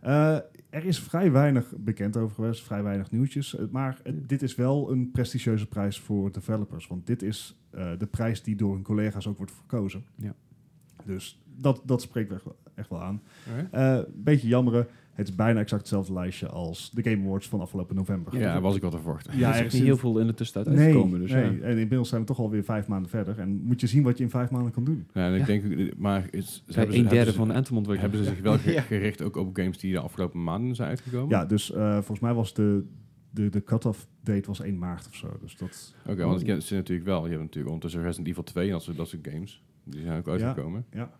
Eh, 0.01 0.35
er 0.69 0.85
is 0.85 0.99
vrij 0.99 1.31
weinig 1.31 1.73
bekend 1.77 2.17
over 2.17 2.35
geweest, 2.35 2.63
vrij 2.63 2.83
weinig 2.83 3.11
nieuwtjes. 3.11 3.55
Eh, 3.55 3.65
maar 3.71 3.99
eh, 4.03 4.13
dit 4.15 4.41
is 4.41 4.55
wel 4.55 4.91
een 4.91 5.11
prestigieuze 5.11 5.67
prijs 5.67 5.99
voor 5.99 6.31
developers. 6.31 6.87
Want 6.87 7.07
dit 7.07 7.21
is 7.21 7.55
de 7.97 8.07
prijs 8.11 8.43
die 8.43 8.55
door 8.55 8.73
hun 8.73 8.83
collega's 8.83 9.27
ook 9.27 9.37
wordt 9.37 9.51
verkozen. 9.51 10.05
Ja. 10.15 10.35
Dus 11.05 11.41
dat, 11.55 11.81
dat 11.85 12.01
spreekt 12.01 12.31
echt 12.31 12.43
wel, 12.43 12.57
echt 12.73 12.89
wel 12.89 13.01
aan. 13.01 13.21
Eh 13.71 13.99
beetje 14.13 14.47
jammeren. 14.47 14.87
Het 15.11 15.27
is 15.27 15.35
bijna 15.35 15.59
exact 15.59 15.81
hetzelfde 15.81 16.13
lijstje 16.13 16.47
als 16.47 16.91
de 16.91 17.03
Game 17.03 17.23
Awards 17.25 17.47
van 17.47 17.61
afgelopen 17.61 17.95
november. 17.95 18.37
Ja, 18.39 18.61
was 18.61 18.75
ik 18.75 18.81
wel 18.81 18.89
te 18.91 18.97
verwachten. 18.97 19.37
Ja, 19.37 19.49
er 19.49 19.53
is 19.55 19.59
er 19.59 19.63
zit- 19.63 19.73
niet 19.73 19.83
heel 19.83 19.97
veel 19.97 20.19
in 20.19 20.27
de 20.27 20.33
tussentijd 20.33 20.75
Nee, 20.75 20.85
uitgekomen. 20.85 21.19
Dus 21.19 21.31
nee. 21.31 21.43
ja. 21.43 21.49
en 21.49 21.71
inmiddels 21.77 22.09
zijn 22.09 22.21
we 22.21 22.27
toch 22.27 22.39
alweer 22.39 22.63
vijf 22.63 22.87
maanden 22.87 23.09
verder. 23.09 23.39
En 23.39 23.61
moet 23.63 23.81
je 23.81 23.87
zien 23.87 24.03
wat 24.03 24.17
je 24.17 24.23
in 24.23 24.29
vijf 24.29 24.49
maanden 24.49 24.71
kan 24.71 24.83
doen. 24.83 25.07
Ja, 25.13 25.25
en 25.27 25.33
ik 25.33 25.39
Ja. 25.39 25.45
denk, 25.45 25.97
maar 25.97 26.27
is, 26.29 26.63
ze, 26.67 26.95
een 26.97 27.07
derde 27.07 27.33
van 27.33 27.45
ze, 27.45 27.51
de 27.51 27.57
Anthem 27.57 27.85
hebben 27.99 28.17
ze 28.19 28.25
zich 28.25 28.39
wel 28.41 28.57
gericht 28.87 29.21
ook 29.21 29.35
op 29.35 29.55
games 29.55 29.77
die 29.77 29.91
de 29.93 29.99
afgelopen 29.99 30.43
maanden 30.43 30.75
zijn 30.75 30.89
uitgekomen? 30.89 31.29
Ja, 31.29 31.45
dus 31.45 31.71
eh, 31.71 31.93
volgens 31.93 32.19
mij 32.19 32.33
was 32.33 32.53
de, 32.53 32.85
de, 33.29 33.49
de 33.49 33.63
cut-off 33.63 34.07
date 34.23 34.47
was 34.47 34.59
1 34.61 34.77
maart 34.77 35.07
of 35.07 35.15
zo. 35.15 35.37
Dus 35.41 35.55
dat, 35.55 35.95
Oké, 36.07 36.23
want 36.25 36.47
het 36.47 36.63
is 36.63 36.69
natuurlijk 36.69 37.07
wel, 37.07 37.23
je 37.23 37.29
hebt 37.29 37.41
natuurlijk 37.41 37.67
ondertussen 37.73 38.01
Resident 38.01 38.27
Evil 38.27 38.43
2 38.43 38.65
en 38.65 38.71
dat 38.71 38.83
soort, 38.83 38.97
dat 38.97 39.07
soort 39.07 39.27
games. 39.31 39.63
Die 39.83 40.01
zijn 40.01 40.17
ook 40.17 40.27
uitgekomen. 40.27 40.85
ja. 40.91 41.11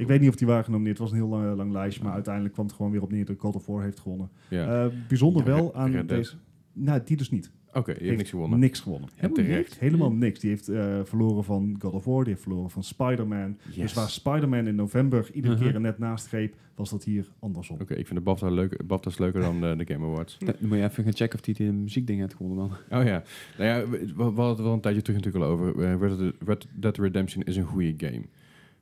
Ik 0.00 0.06
weet 0.06 0.20
niet 0.20 0.28
of 0.28 0.36
die 0.36 0.46
waren 0.46 0.64
genomineerd. 0.64 0.98
Het 0.98 1.08
was 1.08 1.18
een 1.18 1.24
heel 1.24 1.36
lang, 1.36 1.56
lang 1.56 1.72
lijstje. 1.72 2.04
Maar 2.04 2.12
uiteindelijk 2.12 2.54
kwam 2.54 2.66
het 2.66 2.74
gewoon 2.74 2.90
weer 2.92 3.02
op 3.02 3.12
neer 3.12 3.24
dat 3.24 3.36
God 3.38 3.54
of 3.54 3.66
War 3.66 3.82
heeft 3.82 4.00
gewonnen. 4.00 4.30
Ja. 4.48 4.84
Eh, 4.84 4.92
bijzonder 5.08 5.42
Ja, 5.46 5.48
wel 5.54 5.64
Red- 5.64 5.74
aan 5.74 5.90
Red 5.92 6.08
deze... 6.08 6.34
Nou, 6.72 7.00
die 7.04 7.16
dus 7.16 7.30
niet. 7.30 7.50
Oké, 7.72 7.94
je 7.98 8.04
hebt 8.04 8.16
niks 8.16 8.30
gewonnen. 8.30 8.58
Niks 8.58 8.80
gewonnen. 8.80 9.08
En 9.16 9.32
terecht. 9.32 9.78
Helemaal 9.78 10.12
niks. 10.12 10.40
Die 10.40 10.50
heeft 10.50 10.68
eh, 10.68 11.00
verloren 11.04 11.44
van 11.44 11.76
God 11.78 11.92
of 11.92 12.04
War. 12.04 12.18
Die 12.24 12.32
heeft 12.32 12.42
verloren 12.42 12.70
van 12.70 12.84
Spider-Man. 12.84 13.56
Dus 13.76 13.92
waar 13.94 14.08
Spider-Man 14.10 14.66
in 14.66 14.74
november 14.74 15.30
iedere 15.32 15.54
Mhm. 15.54 15.62
keer 15.64 15.74
er 15.74 15.80
net 15.80 15.98
naast 15.98 16.26
greep, 16.26 16.54
was 16.74 16.90
dat 16.90 17.04
hier 17.04 17.26
andersom. 17.38 17.76
Oké, 17.80 17.94
ik 17.94 18.06
vind 18.06 18.18
de 18.18 18.24
BAFTA 18.24 18.48
leuk, 18.50 18.86
BAFTA's 18.86 19.18
leuker 19.18 19.40
dan 19.40 19.60
de, 19.60 19.74
de 19.84 19.92
Game 19.92 20.06
Awards. 20.06 20.38
Dan 20.38 20.54
moet 20.60 20.78
je 20.78 20.84
even 20.84 21.04
gaan 21.04 21.12
checken 21.14 21.38
of 21.38 21.44
die 21.44 21.54
de 21.54 21.72
muziekding 21.72 22.20
heeft 22.20 22.34
gewonnen 22.34 22.68
dan. 22.88 22.98
Oh 23.00 23.04
ja, 23.06 23.22
nou 23.58 23.68
ja, 23.70 23.88
we, 23.88 24.06
we 24.16 24.22
hadden 24.22 24.46
het 24.48 24.58
wel 24.60 24.72
een 24.72 24.80
tijdje 24.80 25.02
terug 25.02 25.16
natuurlijk 25.20 25.44
al 25.44 25.50
over. 25.50 25.84
Eh, 25.84 26.32
Red 26.46 26.66
Dead 26.74 26.96
Redemption 26.98 27.42
is 27.42 27.56
een 27.56 27.64
goede 27.64 27.94
game. 27.96 28.22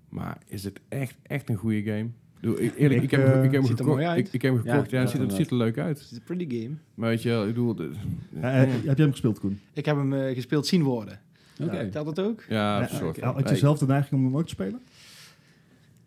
Maar 0.09 0.39
is 0.47 0.65
het 0.65 0.81
echt, 0.89 1.15
echt 1.23 1.49
een 1.49 1.57
goede 1.57 1.83
game? 1.83 2.09
Ik 2.41 2.59
ik- 2.59 2.77
Eerlijk, 2.77 2.97
ik, 2.99 3.03
Ik, 3.03 3.11
heb, 3.11 3.27
hem- 3.27 3.33
eh, 3.39 3.45
ik 3.45 3.53
heb 3.53 3.63
hem 3.63 3.71
er 3.71 3.77
gekocht. 3.77 3.89
mooi 3.89 4.05
uit. 4.07 4.19
Ik, 4.27 4.33
ik 4.33 4.43
heb 4.43 4.55
hem 4.55 4.65
Ja, 4.65 4.71
gekocht. 4.73 4.91
Ja, 4.91 5.01
het, 5.01 5.11
ja, 5.11 5.17
ziet, 5.19 5.27
het 5.27 5.37
ziet 5.37 5.51
er 5.51 5.57
leuk 5.57 5.79
uit. 5.79 5.99
Het 5.99 6.11
is 6.11 6.17
een 6.17 6.23
pretty 6.25 6.59
game. 6.61 6.75
Maar 6.95 7.09
weet 7.09 7.23
je, 7.23 7.29
wel, 7.29 7.43
ik 7.43 7.49
bedoel... 7.49 7.75
de- 7.75 7.91
Eh, 8.41 8.63
eh, 8.63 8.71
heb 8.71 8.83
jij 8.83 8.95
hem 8.97 9.11
gespeeld, 9.11 9.41
Koen? 9.41 9.61
Ik 9.73 9.85
heb 9.85 9.97
hem 9.97 10.13
eh, 10.13 10.35
gespeeld 10.35 10.67
zien 10.67 10.83
worden. 10.83 11.21
Oké. 11.63 11.89
Telt 11.91 12.07
dat 12.17 12.21
ook? 12.27 12.45
ja, 12.49 12.77
Ja, 12.81 12.83
een 12.91 12.97
soort 12.97 13.19
eh. 13.19 13.25
Had 13.33 13.39
je 13.39 13.45
Nee, 13.45 13.57
zelf 13.57 13.79
de 13.79 13.87
neiging 13.87 14.21
om 14.21 14.27
hem 14.27 14.37
ook 14.37 14.43
te 14.45 14.49
spelen? 14.49 14.81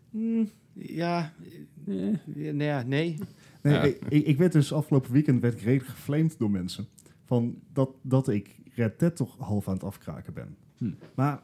Hmm, 0.10 0.50
ja, 0.74 1.34
Eh, 1.88 2.08
eh, 2.08 2.16
nee, 2.26 2.68
ja, 2.68 2.84
nee. 2.84 3.18
Nee, 3.62 3.74
Ja. 3.74 3.82
ik, 3.82 3.98
ik 4.10 4.26
ik 4.26 4.38
werd 4.38 4.52
dus 4.52 4.74
afgelopen 4.74 5.12
weekend 5.12 5.42
werd 5.42 5.54
ik 5.54 5.60
redelijk 5.62 5.90
geflamed 5.90 6.36
door 6.40 6.52
mensen. 6.52 6.88
Van 7.26 7.56
dat, 7.74 7.90
dat 8.02 8.28
ik 8.30 8.56
Red 8.76 9.00
Dead 9.00 9.16
toch 9.16 9.36
half 9.38 9.68
aan 9.68 9.74
het 9.74 9.84
afkraken 9.84 10.34
ben. 10.34 10.56
Hm. 10.78 10.92
Maar 11.16 11.42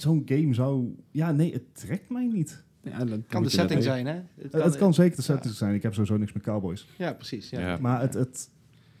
zo'n 0.00 0.22
game 0.24 0.54
zou... 0.54 0.94
Ja, 1.10 1.32
nee, 1.32 1.52
het 1.52 1.74
trekt 1.74 2.10
mij 2.10 2.26
niet. 2.26 2.64
Ja, 2.82 3.04
dan 3.04 3.24
Kan 3.26 3.42
de 3.42 3.48
dat 3.48 3.58
setting 3.58 3.82
zijn, 3.82 4.06
hè? 4.06 4.20
Het 4.34 4.52
het 4.52 4.76
kan 4.76 4.94
zeker 4.94 5.16
de 5.16 5.22
ja. 5.26 5.34
setting 5.34 5.54
zijn. 5.54 5.74
Ik 5.74 5.82
heb 5.82 5.92
sowieso 5.92 6.16
niks 6.16 6.32
met 6.32 6.42
cowboys. 6.42 6.88
Ja, 6.98 7.12
precies. 7.12 7.50
Ja. 7.50 7.60
Ja. 7.60 7.78
Maar 7.80 8.00
het... 8.00 8.14
het 8.14 8.50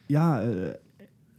ja, 0.06 0.42
eh, 0.42 0.68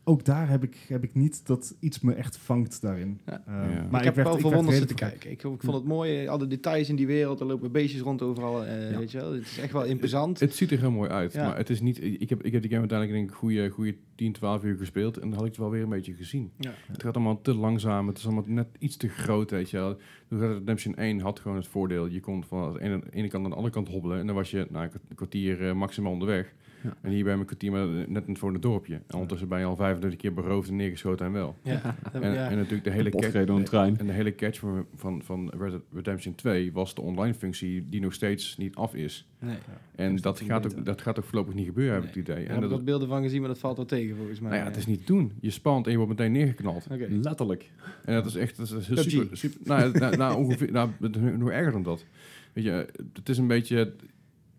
ook 0.08 0.26
daar 0.26 0.50
heb 0.50 0.64
ik, 0.64 0.86
heb 0.88 1.04
ik 1.04 1.14
niet 1.14 1.46
dat 1.48 1.76
iets 1.80 2.00
me 2.00 2.14
echt 2.14 2.38
vangt 2.38 2.82
daarin. 2.82 3.20
Ja. 3.26 3.44
Eh, 3.48 3.54
Ja. 3.76 3.88
Maar 3.92 4.00
ik 4.00 4.06
heb 4.06 4.16
wel 4.16 4.38
verwonderd 4.40 4.78
zitten 4.78 4.96
kijken. 4.96 5.32
Ik, 5.32 5.44
ik 5.44 5.62
vond 5.62 5.74
het 5.76 5.84
mooi, 5.86 6.28
alle 6.28 6.48
details 6.48 6.90
in 6.90 6.96
die 6.96 7.08
wereld. 7.08 7.40
Er 7.40 7.46
lopen 7.46 7.72
beestjes 7.72 8.02
rond 8.02 8.22
overal. 8.22 8.66
eh, 8.66 8.92
Ja. 8.92 8.98
Weet 8.98 9.12
je 9.12 9.18
wel? 9.18 9.34
Het 9.34 9.42
is 9.42 9.58
echt 9.60 9.72
wel 9.72 9.84
imposant. 9.86 10.40
Het 10.40 10.56
ziet 10.56 10.72
er 10.72 10.80
heel 10.80 10.92
mooi 10.92 11.10
uit, 11.10 11.34
Ja. 11.34 11.48
maar 11.48 11.58
het 11.58 11.70
is 11.70 11.82
niet... 11.82 12.04
Ik 12.04 12.30
heb, 12.30 12.44
ik 12.44 12.52
heb 12.52 12.62
die 12.62 12.70
game 12.72 12.80
uiteindelijk 12.90 13.12
denk 13.20 13.30
ik 13.30 13.36
goede, 13.36 13.70
goede 13.70 13.96
10, 14.16 14.32
12 14.34 14.64
uur 14.64 14.78
gespeeld 14.78 15.18
en 15.18 15.30
dan 15.30 15.34
had 15.38 15.42
ik 15.46 15.52
het 15.52 15.58
wel 15.60 15.70
weer 15.70 15.84
een 15.84 15.90
beetje 15.90 16.14
gezien. 16.14 16.52
Ja. 16.58 16.72
Het 16.92 17.04
gaat 17.04 17.16
allemaal 17.16 17.42
te 17.42 17.56
langzaam, 17.56 18.08
het 18.08 18.18
is 18.18 18.26
allemaal 18.26 18.44
net 18.48 18.68
iets 18.80 18.98
te 18.98 19.08
groot, 19.10 19.52
weet 19.52 19.70
je 19.70 19.78
wel. 19.78 19.98
Redemption 20.30 20.96
1 20.96 21.20
had 21.20 21.40
gewoon 21.40 21.58
het 21.58 21.68
voordeel, 21.68 22.06
je 22.08 22.20
kon 22.20 22.44
van 22.44 22.74
de 22.74 22.82
ene, 22.82 23.02
ene 23.12 23.28
kant 23.28 23.42
naar 23.42 23.52
de 23.52 23.58
andere 23.58 23.74
kant 23.74 23.88
hobbelen 23.88 24.20
en 24.20 24.26
dan 24.26 24.36
was 24.36 24.52
je 24.52 24.68
nou, 24.70 24.86
een 25.10 25.16
kwartier 25.16 25.68
eh, 25.68 25.74
maximaal 25.74 26.12
onderweg. 26.12 26.54
Ja. 26.84 26.94
En 27.02 27.12
hier 27.12 27.24
ben 27.24 27.34
je 27.34 27.40
een 27.40 27.46
kwartier 27.46 27.72
maar 27.72 27.88
net 28.08 28.24
voor 28.34 28.54
het 28.54 28.62
dorpje. 28.62 28.94
En 28.94 29.14
ondertussen 29.14 29.48
ben 29.48 29.60
je 29.60 29.66
al 29.66 29.76
35 29.76 30.20
keer 30.20 30.34
beroofd 30.34 30.70
en 30.70 30.76
neergeschoten 30.76 31.26
en 31.26 31.32
wel. 31.32 31.56
Ja. 31.62 31.96
En, 32.12 32.34
ja. 32.34 32.50
en 32.50 32.56
natuurlijk 32.56 32.84
de 32.84 32.92
hele 32.92 33.10
catch, 33.10 33.26
gereden 33.26 33.48
door 33.48 33.58
een 33.58 33.64
trein. 33.64 33.98
en 33.98 34.06
de 34.06 34.14
hele 34.14 34.36
catch 34.36 34.60
van, 34.60 34.86
van, 34.96 35.22
van 35.24 35.52
Red 35.58 35.72
Dead 35.72 35.82
Redemption 35.94 36.36
2 36.36 36.74
was 36.74 36.96
de 36.96 37.02
online 37.02 37.34
functie 37.34 37.90
die 37.90 38.02
nog 38.02 38.14
steeds 38.14 38.58
niet 38.58 38.76
af 38.76 38.96
is. 38.96 39.28
nee. 39.40 39.56
En 39.96 40.12
Dus 40.12 40.22
dat 40.22 40.38
dat 40.38 40.48
gaat, 40.48 40.66
ook, 40.66 40.86
dat 40.86 41.02
gaat 41.02 41.20
ook 41.20 41.26
voorlopig 41.26 41.54
niet 41.54 41.66
gebeuren, 41.66 41.94
heb 41.94 42.04
ik 42.04 42.10
het 42.10 42.18
idee. 42.18 42.36
En 42.36 42.46
heb 42.46 42.56
ik 42.56 42.62
dat, 42.62 42.70
wat 42.70 42.86
beelden 42.86 43.08
van 43.08 43.22
gezien, 43.22 43.40
maar 43.40 43.50
dat 43.50 43.60
valt 43.60 43.78
wel 43.78 43.86
tegen 43.86 44.16
volgens 44.16 44.40
mij. 44.40 44.50
nou 44.50 44.62
ja, 44.62 44.68
het 44.68 44.78
is 44.78 44.86
niet 44.86 45.06
te 45.06 45.14
doen. 45.14 45.32
Je 45.42 45.50
spant 45.50 45.86
en 45.86 45.92
je 45.92 45.98
wordt 45.98 46.12
meteen 46.12 46.32
neergeknald. 46.32 46.88
Letterlijk. 47.10 47.72
En 48.06 48.14
dat 48.14 48.26
is 48.26 48.36
echt 48.36 48.58
dat 48.58 48.72
is 48.72 49.10
super, 49.10 49.38
super. 49.38 49.60
Nou, 49.64 49.92
nou, 50.00 50.18
nou, 50.18 50.38
ongeveer, 50.38 50.72
nou, 50.72 50.90
nog 51.38 51.50
erger 51.50 51.72
dan 51.72 51.84
dat. 51.84 52.06
Weet 52.54 52.64
je, 52.64 52.88
het 53.14 53.30
is 53.30 53.38
een 53.38 53.48
beetje, 53.48 53.94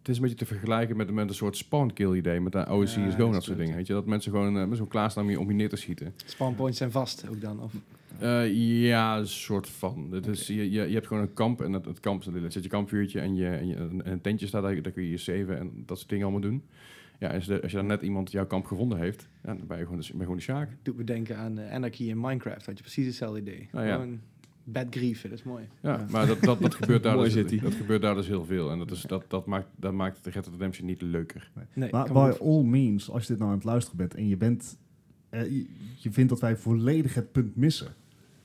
het 0.08 0.16
is 0.16 0.22
een 0.22 0.28
beetje 0.28 0.46
te 0.46 0.54
vergelijken 0.54 0.96
met, 0.96 1.10
met 1.10 1.28
een 1.28 1.34
soort 1.34 1.56
spawn 1.56 1.90
kill 1.94 2.16
idee 2.16 2.40
met 2.40 2.52
de 2.52 2.58
Ja, 2.58 2.82
is 2.82 2.94
dat 2.94 3.14
Go 3.14 3.26
en 3.26 3.32
dat 3.32 3.44
soort 3.44 3.58
dingen. 3.58 3.76
Weet 3.76 3.86
je, 3.86 3.92
dat 3.92 4.06
mensen 4.06 4.32
gewoon 4.32 4.56
uh, 4.56 4.64
met 4.64 4.78
zo'n 4.78 4.88
klaarstaan 4.88 5.24
om 5.24 5.30
je, 5.30 5.40
om 5.40 5.48
je 5.48 5.54
neer 5.54 5.68
te 5.68 5.76
schieten. 5.76 6.14
Spawnpoints 6.24 6.78
zijn 6.78 6.90
vast 6.90 7.28
ook 7.28 7.40
dan. 7.40 7.62
Of, 7.62 7.72
Uh, 8.22 8.52
ja, 8.86 9.18
een 9.18 9.26
soort 9.26 9.68
van. 9.68 10.08
Het 10.10 10.26
is, 10.26 10.46
je, 10.46 10.54
je, 10.54 10.88
je 10.88 10.94
hebt 10.94 11.06
gewoon 11.06 11.22
een 11.22 11.32
kamp 11.32 11.60
en 11.60 11.72
het, 11.72 11.84
het 11.84 12.00
kamp 12.00 12.22
zit 12.48 12.62
je 12.62 12.68
kampvuurtje 12.68 13.20
en, 13.20 13.34
je, 13.34 13.48
en, 13.48 13.66
je, 13.66 13.74
en 13.74 14.10
een 14.10 14.20
tentje 14.20 14.46
staat 14.46 14.62
daar, 14.62 14.82
daar 14.82 14.92
kun 14.92 15.02
je 15.02 15.10
je 15.10 15.16
saven 15.16 15.58
en 15.58 15.82
dat 15.86 15.98
soort 15.98 16.08
dingen 16.08 16.24
allemaal 16.24 16.50
doen. 16.50 16.62
Ja, 17.18 17.28
als, 17.28 17.46
de, 17.46 17.62
als 17.62 17.70
je 17.70 17.76
dan 17.76 17.86
net 17.86 18.02
iemand 18.02 18.32
jouw 18.32 18.46
kamp 18.46 18.66
gevonden 18.66 18.98
heeft, 18.98 19.28
ja, 19.44 19.54
dan 19.54 19.66
ben 19.66 19.78
je 19.78 19.84
gewoon 19.84 20.00
de, 20.00 20.06
ben 20.06 20.16
je 20.16 20.22
gewoon 20.22 20.36
de 20.36 20.42
sjaak. 20.42 20.70
doet 20.82 20.96
me 20.96 21.04
denken 21.04 21.36
aan 21.36 21.58
eh, 21.58 21.74
Anarchy 21.74 22.04
in 22.04 22.20
Minecraft. 22.20 22.66
Had 22.66 22.76
je 22.76 22.82
precies 22.82 23.06
hetzelfde 23.06 23.40
idee. 23.40 23.68
Ah, 23.72 23.86
ja. 23.86 23.92
Gewoon 23.92 24.20
bad 24.72 24.86
grief, 24.90 25.22
dat 25.22 25.32
is 25.32 25.42
mooi. 25.42 25.64
Ja, 25.82 25.90
Ja. 25.92 26.06
maar 26.10 26.26
dat, 26.26 26.40
dat, 26.40 26.60
dat, 26.60 26.74
gebeurt 26.80 27.02
daar 27.02 27.14
Mooi 27.14 27.24
dus, 27.24 27.34
zit 27.34 27.50
hij. 27.50 27.58
dat 27.58 27.74
gebeurt 27.74 28.02
daar 28.02 28.14
dus 28.14 28.26
heel 28.26 28.44
veel. 28.44 28.70
En 28.70 28.78
dat, 28.78 28.90
is, 28.90 29.02
dat, 29.02 29.24
dat, 29.28 29.46
maakt, 29.46 29.68
dat 29.76 29.92
maakt 29.92 30.24
de 30.24 30.30
Red 30.30 30.44
Dead 30.44 30.54
Redemption 30.54 30.86
niet 30.86 31.02
leuker. 31.02 31.50
Nee, 31.74 31.90
Maar 31.90 32.06
me 32.06 32.12
by 32.12 32.44
all 32.44 32.62
means, 32.62 33.10
als 33.10 33.22
je 33.22 33.28
dit 33.28 33.38
nou 33.38 33.50
aan 33.50 33.56
het 33.56 33.66
luisteren 33.66 33.98
bent 33.98 34.14
en 34.14 34.28
je 34.28 34.36
bent, 34.36 34.78
eh, 35.28 35.42
je, 35.42 35.66
je 35.96 36.12
vindt 36.12 36.30
dat 36.30 36.40
wij 36.40 36.56
volledig 36.56 37.14
het 37.14 37.32
punt 37.32 37.56
missen, 37.56 37.94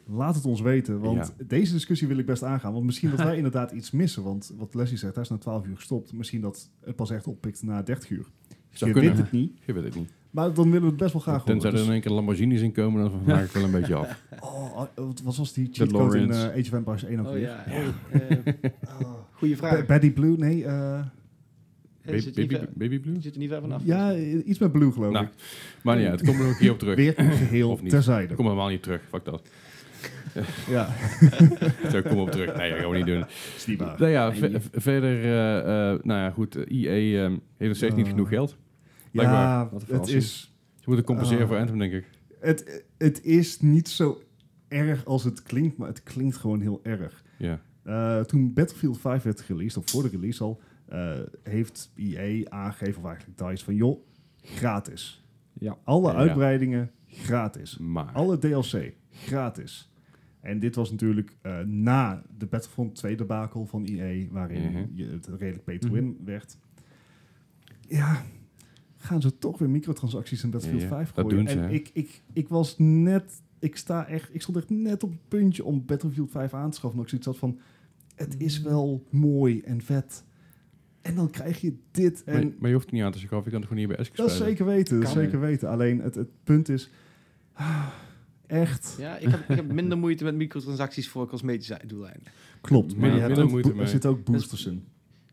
laat 0.05 0.35
het 0.35 0.45
ons 0.45 0.61
weten. 0.61 0.99
Want 0.99 1.33
deze 1.47 1.73
discussie 1.73 2.07
wil 2.07 2.17
ik 2.17 2.25
best 2.25 2.43
aangaan. 2.43 2.73
Want 2.73 2.85
misschien 2.85 3.09
dat 3.09 3.19
wij 3.19 3.37
inderdaad 3.43 3.71
iets 3.71 3.91
missen. 3.91 4.23
Want 4.23 4.53
wat 4.57 4.73
Leslie 4.75 4.97
zegt, 4.97 5.13
hij 5.13 5.23
is 5.23 5.29
na 5.29 5.37
12 5.37 5.65
uur 5.65 5.75
gestopt. 5.75 6.13
Misschien 6.13 6.41
dat 6.41 6.69
het 6.83 6.95
pas 6.95 7.11
echt 7.11 7.27
oppikt 7.27 7.63
na 7.63 7.81
30 7.81 8.09
uur. 8.09 8.25
Zou 8.69 8.91
je 8.91 8.95
kunnen. 8.97 9.15
weet 9.15 9.23
het 9.23 9.31
niet. 9.31 9.59
Je 9.65 9.73
weet 9.73 9.83
het 9.83 9.95
niet. 9.95 10.11
Maar 10.33 10.53
dan 10.53 10.65
willen 10.65 10.81
we 10.81 10.87
het 10.87 10.97
best 10.97 11.13
wel 11.13 11.21
graag 11.21 11.41
horen. 11.41 11.51
Tenzij 11.51 11.69
er 11.69 11.75
Dus- 11.75 11.85
in 11.85 11.91
één 11.91 12.01
keer 12.01 12.11
Lamborghinis 12.11 12.61
in 12.61 12.71
komen, 12.71 13.01
dan 13.01 13.21
maak 13.25 13.43
ik 13.45 13.51
wel 13.51 13.63
een 13.63 13.71
beetje 13.71 13.95
af. 13.95 14.21
oh, 14.41 14.77
wat 14.95 15.21
wat 15.23 15.35
was 15.35 15.53
die 15.53 15.69
cheat 15.71 15.91
code 15.91 16.17
in 16.19 16.31
eh, 16.31 16.37
Age 16.43 16.59
of 16.59 16.71
Empires 16.71 17.03
1 17.03 17.19
ook 17.19 17.25
Oh 17.25 17.31
weer? 17.31 17.41
ja, 17.41 17.65
eh, 17.65 18.37
Oh. 19.01 19.13
goeie 19.31 19.57
vraag. 19.57 19.85
Baddy 19.85 20.11
Blue? 20.11 20.37
Nee, 20.37 20.65
eh, 20.65 20.99
Baby, 22.75 22.99
Blue? 22.99 23.21
zit 23.21 23.33
er 23.33 23.39
niet 23.39 23.49
ver 23.49 23.61
vanaf. 23.61 23.81
ja, 23.85 24.15
iets 24.15 24.59
met 24.59 24.71
Blue 24.71 24.91
geloof 24.91 25.11
Nou, 25.13 25.25
ik. 25.25 25.31
Maar 25.83 25.97
uit, 25.97 26.07
het 26.11 26.23
komt 26.23 26.37
er 26.37 26.43
nog 26.43 26.51
een 26.53 26.59
keer 26.59 26.71
op 26.71 26.79
terug. 26.79 26.95
Weer 26.95 27.13
geheel 27.17 27.69
Of 27.69 27.81
niet. 27.81 27.89
terzijde. 27.89 28.29
Ik 28.29 28.35
kom 28.35 28.45
helemaal 28.45 28.67
niet 28.69 28.83
terug, 28.83 29.01
fuck 29.09 29.25
dat. 29.25 29.41
Ja, 30.69 30.89
Zo, 31.91 32.01
kom 32.01 32.17
op 32.19 32.31
terug. 32.31 32.55
Nee, 32.55 32.69
dat 32.69 32.79
gaan 32.79 32.89
we 32.89 32.97
niet 32.97 33.05
doen. 33.05 33.25
Nou 33.97 34.07
ja, 34.11 34.33
verder, 34.71 35.23
eh, 35.23 35.57
eh, 35.91 35.99
nou 36.03 36.19
ja, 36.19 36.29
goed. 36.31 36.55
EA 36.55 37.23
ehm, 37.23 37.31
heeft 37.31 37.67
nog 37.67 37.75
steeds 37.75 37.95
niet 37.95 38.07
genoeg 38.07 38.29
geld. 38.29 38.57
Blijkbaar. 39.13 39.41
Ja, 39.65 39.69
Wat 39.71 39.89
een 39.89 39.99
het 39.99 40.07
is, 40.07 40.55
Ze 40.75 40.83
moeten 40.85 41.05
compenseren 41.05 41.43
Ah. 41.43 41.49
voor 41.49 41.57
Anthem, 41.57 41.77
denk 41.77 41.93
ik. 41.93 42.09
het, 42.39 42.83
het 42.97 43.23
is 43.23 43.59
niet 43.61 43.89
zo 43.89 44.21
erg 44.67 45.05
als 45.05 45.23
het 45.23 45.43
klinkt, 45.43 45.77
maar 45.77 45.87
het 45.87 46.03
klinkt 46.03 46.35
gewoon 46.37 46.61
heel 46.61 46.79
erg. 46.83 47.23
Ja. 47.37 47.61
Eh, 47.83 48.19
toen 48.19 48.53
Battlefield 48.53 48.99
5 48.99 49.23
werd 49.23 49.41
released, 49.41 49.77
of 49.83 49.89
voor 49.91 50.03
de 50.03 50.09
release 50.09 50.43
al, 50.43 50.61
eh, 50.85 51.19
heeft 51.43 51.91
EA 51.95 52.49
aangegeven, 52.49 53.01
of 53.01 53.07
eigenlijk 53.07 53.37
DICE, 53.37 53.63
van 53.63 53.75
joh, 53.75 53.99
gratis. 54.41 55.23
Ja. 55.53 55.77
Alle 55.83 56.11
Ja. 56.11 56.17
uitbreidingen 56.17 56.91
gratis. 57.07 57.77
Maar. 57.77 58.11
Alle 58.13 58.37
DLC 58.37 58.93
gratis. 59.11 59.91
En 60.41 60.59
dit 60.59 60.75
was 60.75 60.91
natuurlijk 60.91 61.35
eh, 61.41 61.59
na 61.59 62.23
de 62.37 62.45
Battlefront 62.45 62.95
2 62.95 63.15
debakel 63.15 63.65
van 63.65 63.83
EA, 63.85 64.27
waarin 64.31 64.71
Mhm. 64.71 64.83
je 64.93 65.05
het 65.05 65.27
redelijk 65.27 65.63
pay 65.63 65.77
to 65.77 65.89
win 65.89 66.17
werd. 66.25 66.57
Ja, 67.87 68.21
gaan 69.03 69.21
ze 69.21 69.37
toch 69.37 69.57
weer 69.57 69.69
microtransacties 69.69 70.43
in 70.43 70.49
Battlefield 70.49 70.81
Ja, 70.81 70.87
5 70.87 71.11
dat 71.11 71.25
gooien. 71.25 71.45
doen 71.45 71.53
ze, 71.55 71.59
en 71.61 71.69
ik, 71.73 71.89
ik, 71.93 72.21
ik 72.33 72.47
was 72.47 72.75
net, 72.77 73.41
ik 73.59 73.75
sta 73.77 74.07
echt, 74.07 74.29
ik 74.35 74.41
stond 74.41 74.57
echt 74.57 74.69
net 74.69 75.03
op 75.03 75.09
het 75.11 75.27
puntje 75.27 75.63
om 75.65 75.85
Battlefield 75.85 76.31
5 76.31 76.53
aan 76.53 76.69
te 76.69 76.77
schaffen. 76.77 76.99
omdat 76.99 77.03
ik 77.03 77.09
zoiets 77.09 77.27
had 77.27 77.37
van, 77.37 77.59
het 78.15 78.35
is 78.37 78.61
wel 78.61 79.03
mooi 79.09 79.59
en 79.61 79.81
vet. 79.81 80.23
En 81.01 81.15
dan 81.15 81.29
krijg 81.29 81.61
je 81.61 81.75
dit. 81.91 82.23
En 82.23 82.33
Maar, 82.33 82.53
maar 82.59 82.67
je 82.69 82.73
hoeft 82.75 82.85
het 82.85 82.93
niet 82.95 83.03
aan 83.03 83.11
te 83.11 83.17
schaffen, 83.17 83.43
je 83.43 83.49
kan 83.51 83.59
het 83.59 83.67
gewoon 83.69 83.79
hier 83.85 83.87
bij 83.87 83.97
Esk 83.97 84.15
dat 84.15 84.25
is 84.27 84.33
spelen. 84.33 84.49
zeker 84.51 84.65
weten, 84.65 84.99
dat 84.99 85.07
is 85.07 85.13
zeker 85.13 85.39
weten. 85.39 85.69
Alleen 85.69 85.99
het, 85.99 86.15
het 86.15 86.29
punt 86.43 86.69
is, 86.69 86.89
ah, 87.53 87.87
echt, 88.47 88.95
Ja, 88.99 89.17
ik 89.17 89.29
heb, 89.29 89.39
ik 89.49 89.55
heb 89.55 89.71
minder 89.71 89.97
moeite 89.97 90.23
met 90.23 90.35
microtransacties 90.35 91.09
voor 91.09 91.27
cosmetische 91.27 91.79
doeleinden. 91.87 92.31
klopt. 92.61 92.91
Maar 92.91 92.99
Minder- 92.99 93.15
je 93.15 93.21
hebt 93.25 93.27
minder 93.27 93.43
ook, 93.45 93.63
moeite 93.63 93.81
er 93.81 93.87
zitten 93.87 94.09
ook 94.09 94.23
boosters 94.23 94.65
in. 94.65 94.83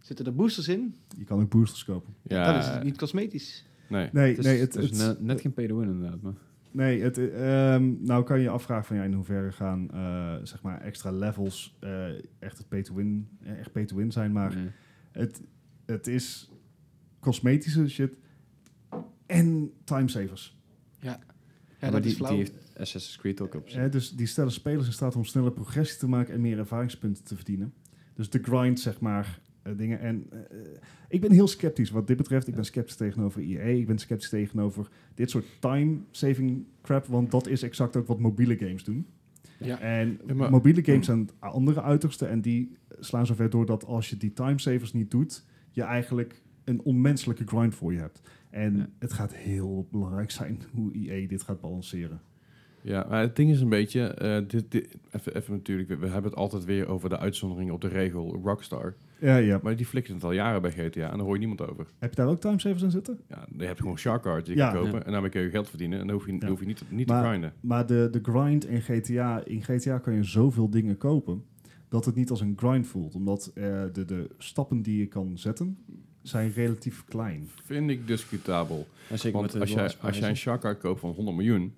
Zitten 0.01 0.26
er 0.26 0.34
boosters 0.34 0.68
in? 0.68 0.94
Je 1.18 1.24
kan 1.24 1.40
ook 1.40 1.51
boosters 1.51 1.84
kopen. 1.84 2.14
Ja, 2.22 2.53
Dat 2.53 2.76
is 2.76 2.82
niet 2.84 2.98
cosmetisch. 2.98 3.66
nee. 3.88 4.09
Nee, 4.12 4.28
Het 4.28 4.38
is, 4.38 4.44
nee, 4.44 4.59
het, 4.61 4.74
het 4.74 4.82
is 4.84 4.90
het- 4.90 4.98
net, 5.09 5.20
net 5.20 5.40
geen 5.40 5.53
pay 5.53 5.66
to 5.66 5.76
win 5.78 5.88
inderdaad. 5.88 6.20
Maar. 6.22 6.32
nee 6.70 7.03
het, 7.03 7.18
ehm, 7.18 7.92
nou 8.05 8.24
kan 8.24 8.36
je 8.36 8.42
je 8.42 8.48
afvragen 8.51 8.84
van 8.84 8.96
ja, 8.96 9.03
in 9.03 9.12
hoeverre 9.12 9.53
gaan 9.53 9.90
eh, 9.90 10.34
zeg 10.42 10.62
maar 10.62 10.80
extra 10.80 11.11
levels 11.11 11.76
eh, 11.80 12.09
echt 12.38 12.59
het 12.59 12.68
pay 12.68 12.82
to 12.82 12.94
win, 12.94 13.28
eh, 13.42 13.59
echt 13.59 13.72
pay 13.72 13.84
to 13.84 13.96
win 13.96 14.12
zijn, 14.12 14.32
maar 14.32 14.55
Nee. 14.55 14.68
het, 15.12 15.40
het 15.86 16.07
is 16.07 16.51
cosmetische 17.20 17.88
shit 17.88 18.16
en 19.26 19.70
timesavers. 19.84 20.59
Ja, 21.01 21.18
maar 21.80 21.90
dat 21.90 22.03
die, 22.03 22.11
is 22.11 22.16
flauw. 22.16 22.30
die 22.30 22.38
heeft 22.38 22.53
Assassin's 22.78 23.16
Creed 23.16 23.40
ook 23.40 23.55
op 23.55 23.68
zich. 23.68 23.80
Eh, 23.82 23.90
dus 23.90 24.11
die 24.16 24.26
stellen 24.26 24.53
spelers 24.53 24.86
in 24.86 24.92
staat 24.92 25.16
om 25.16 25.24
sneller 25.24 25.53
progressie 25.53 25.98
te 25.98 26.09
maken 26.09 26.34
en 26.34 26.40
meer 26.40 26.59
ervaringspunten 26.59 27.24
te 27.24 27.36
verdienen. 27.36 27.72
Dus 28.14 28.30
de 28.30 28.38
grind, 28.42 28.80
zeg 28.80 29.01
maar, 29.01 29.40
eh, 29.62 29.72
dingen. 29.76 30.00
En 30.00 30.26
eh, 30.30 30.38
ik 31.08 31.20
ben 31.20 31.30
heel 31.32 31.48
sceptisch 31.48 31.90
wat 31.90 32.06
dit 32.06 32.16
betreft. 32.16 32.48
Ik 32.48 32.54
ben 32.54 32.64
sceptisch 32.64 32.96
tegenover 32.96 33.42
EA. 33.42 33.62
Ik 33.62 33.86
ben 33.86 33.98
sceptisch 33.98 34.28
tegenover 34.28 34.88
dit 35.14 35.30
soort 35.30 35.44
time-saving 35.61 36.64
crap. 36.82 37.06
Want 37.06 37.30
dat 37.30 37.46
is 37.46 37.62
exact 37.62 37.96
ook 37.96 38.06
wat 38.06 38.18
mobiele 38.20 38.56
games 38.58 38.84
doen. 38.84 39.06
Ja. 39.58 39.80
En 39.80 40.18
Ja, 40.26 40.34
maar- 40.34 40.50
mobiele 40.50 40.84
games 40.84 41.06
zijn 41.06 41.18
het 41.18 41.32
andere 41.38 41.82
uiterste. 41.82 42.26
En 42.26 42.40
die 42.40 42.76
slaan 42.98 43.26
zover 43.26 43.50
door 43.50 43.66
dat 43.66 43.84
als 43.84 44.11
je 44.11 44.16
die 44.16 44.32
timesavers 44.32 44.92
niet 44.92 45.11
doet, 45.11 45.44
je 45.70 45.82
eigenlijk 45.82 46.42
een 46.64 46.80
onmenselijke 46.82 47.46
grind 47.46 47.74
voor 47.74 47.92
je 47.92 47.98
hebt. 47.98 48.20
En 48.50 48.76
Ja. 48.76 48.88
het 48.98 49.12
gaat 49.12 49.34
heel 49.34 49.88
belangrijk 49.90 50.30
zijn 50.30 50.62
hoe 50.72 50.92
EA 50.94 51.28
dit 51.28 51.42
gaat 51.42 51.61
balanceren. 51.61 52.20
Ja, 52.82 53.06
maar 53.08 53.20
het 53.20 53.36
ding 53.36 53.50
is 53.50 53.60
een 53.60 53.68
beetje, 53.68 54.00
eh, 54.06 54.38
dit, 54.48 54.70
dit, 54.70 54.96
even, 55.10 55.36
even 55.36 55.52
natuurlijk, 55.54 55.88
we, 55.88 55.96
we 55.96 56.06
hebben 56.06 56.30
het 56.30 56.40
altijd 56.40 56.64
weer 56.64 56.88
over 56.88 57.08
de 57.08 57.18
uitzondering 57.18 57.70
op 57.70 57.80
de 57.80 57.88
regel 57.88 58.40
Rockstar. 58.44 58.94
Ja, 59.20 59.36
ja. 59.36 59.60
Maar 59.62 59.76
die 59.76 59.86
flikken 59.86 60.14
het 60.14 60.24
al 60.24 60.32
jaren 60.32 60.62
bij 60.62 60.70
GTA 60.70 61.10
en 61.10 61.16
daar 61.16 61.18
hoor 61.26 61.32
je 61.32 61.38
niemand 61.38 61.60
over. 61.70 61.86
Heb 61.98 62.10
je 62.10 62.16
daar 62.16 62.26
ook 62.28 62.40
timesavers 62.40 62.82
in 62.82 62.90
zitten? 62.90 63.20
Ja, 63.28 63.46
je 63.58 63.64
hebt 63.64 63.80
gewoon 63.80 63.98
Shark 63.98 64.22
Cards 64.22 64.44
die 64.46 64.54
je 64.56 64.60
Ja. 64.60 64.72
kan 64.72 64.82
kopen 64.82 64.98
Ja. 64.98 65.04
en 65.04 65.12
daarmee 65.12 65.30
kun 65.30 65.40
je 65.42 65.50
geld 65.50 65.68
verdienen 65.68 66.00
en 66.00 66.06
dan 66.06 66.16
hoef 66.16 66.26
je, 66.26 66.36
Ja. 66.38 66.48
hoef 66.48 66.60
je 66.60 66.66
niet, 66.66 66.82
niet 66.88 67.08
Maar- 67.08 67.22
te 67.22 67.28
grinden. 67.28 67.52
Maar 67.60 67.86
de, 67.86 68.08
de 68.10 68.20
grind 68.22 68.66
in 68.66 68.80
GTA, 68.82 69.44
in 69.44 69.62
GTA 69.62 69.98
kan 69.98 70.14
je 70.14 70.22
zoveel 70.24 70.70
dingen 70.70 70.96
kopen 70.96 71.44
dat 71.88 72.04
het 72.04 72.14
niet 72.14 72.30
als 72.30 72.40
een 72.40 72.54
grind 72.56 72.86
voelt. 72.86 73.14
Omdat 73.14 73.50
eh, 73.54 73.82
de, 73.92 74.04
de 74.04 74.30
stappen 74.38 74.82
die 74.82 74.98
je 74.98 75.06
kan 75.06 75.38
zetten 75.38 75.78
zijn 76.22 76.50
relatief 76.52 77.04
klein. 77.04 77.48
Vind 77.64 77.90
ik 77.90 78.06
discutabel. 78.06 78.86
Want 79.08 79.22
met 79.52 79.60
als 79.60 79.72
jij, 79.72 79.90
als 80.00 80.18
jij 80.18 80.28
een. 80.28 80.36
Shark 80.36 80.60
Card 80.60 80.78
koopt 80.78 81.00
van 81.00 81.10
100 81.10 81.36
miljoen 81.36 81.72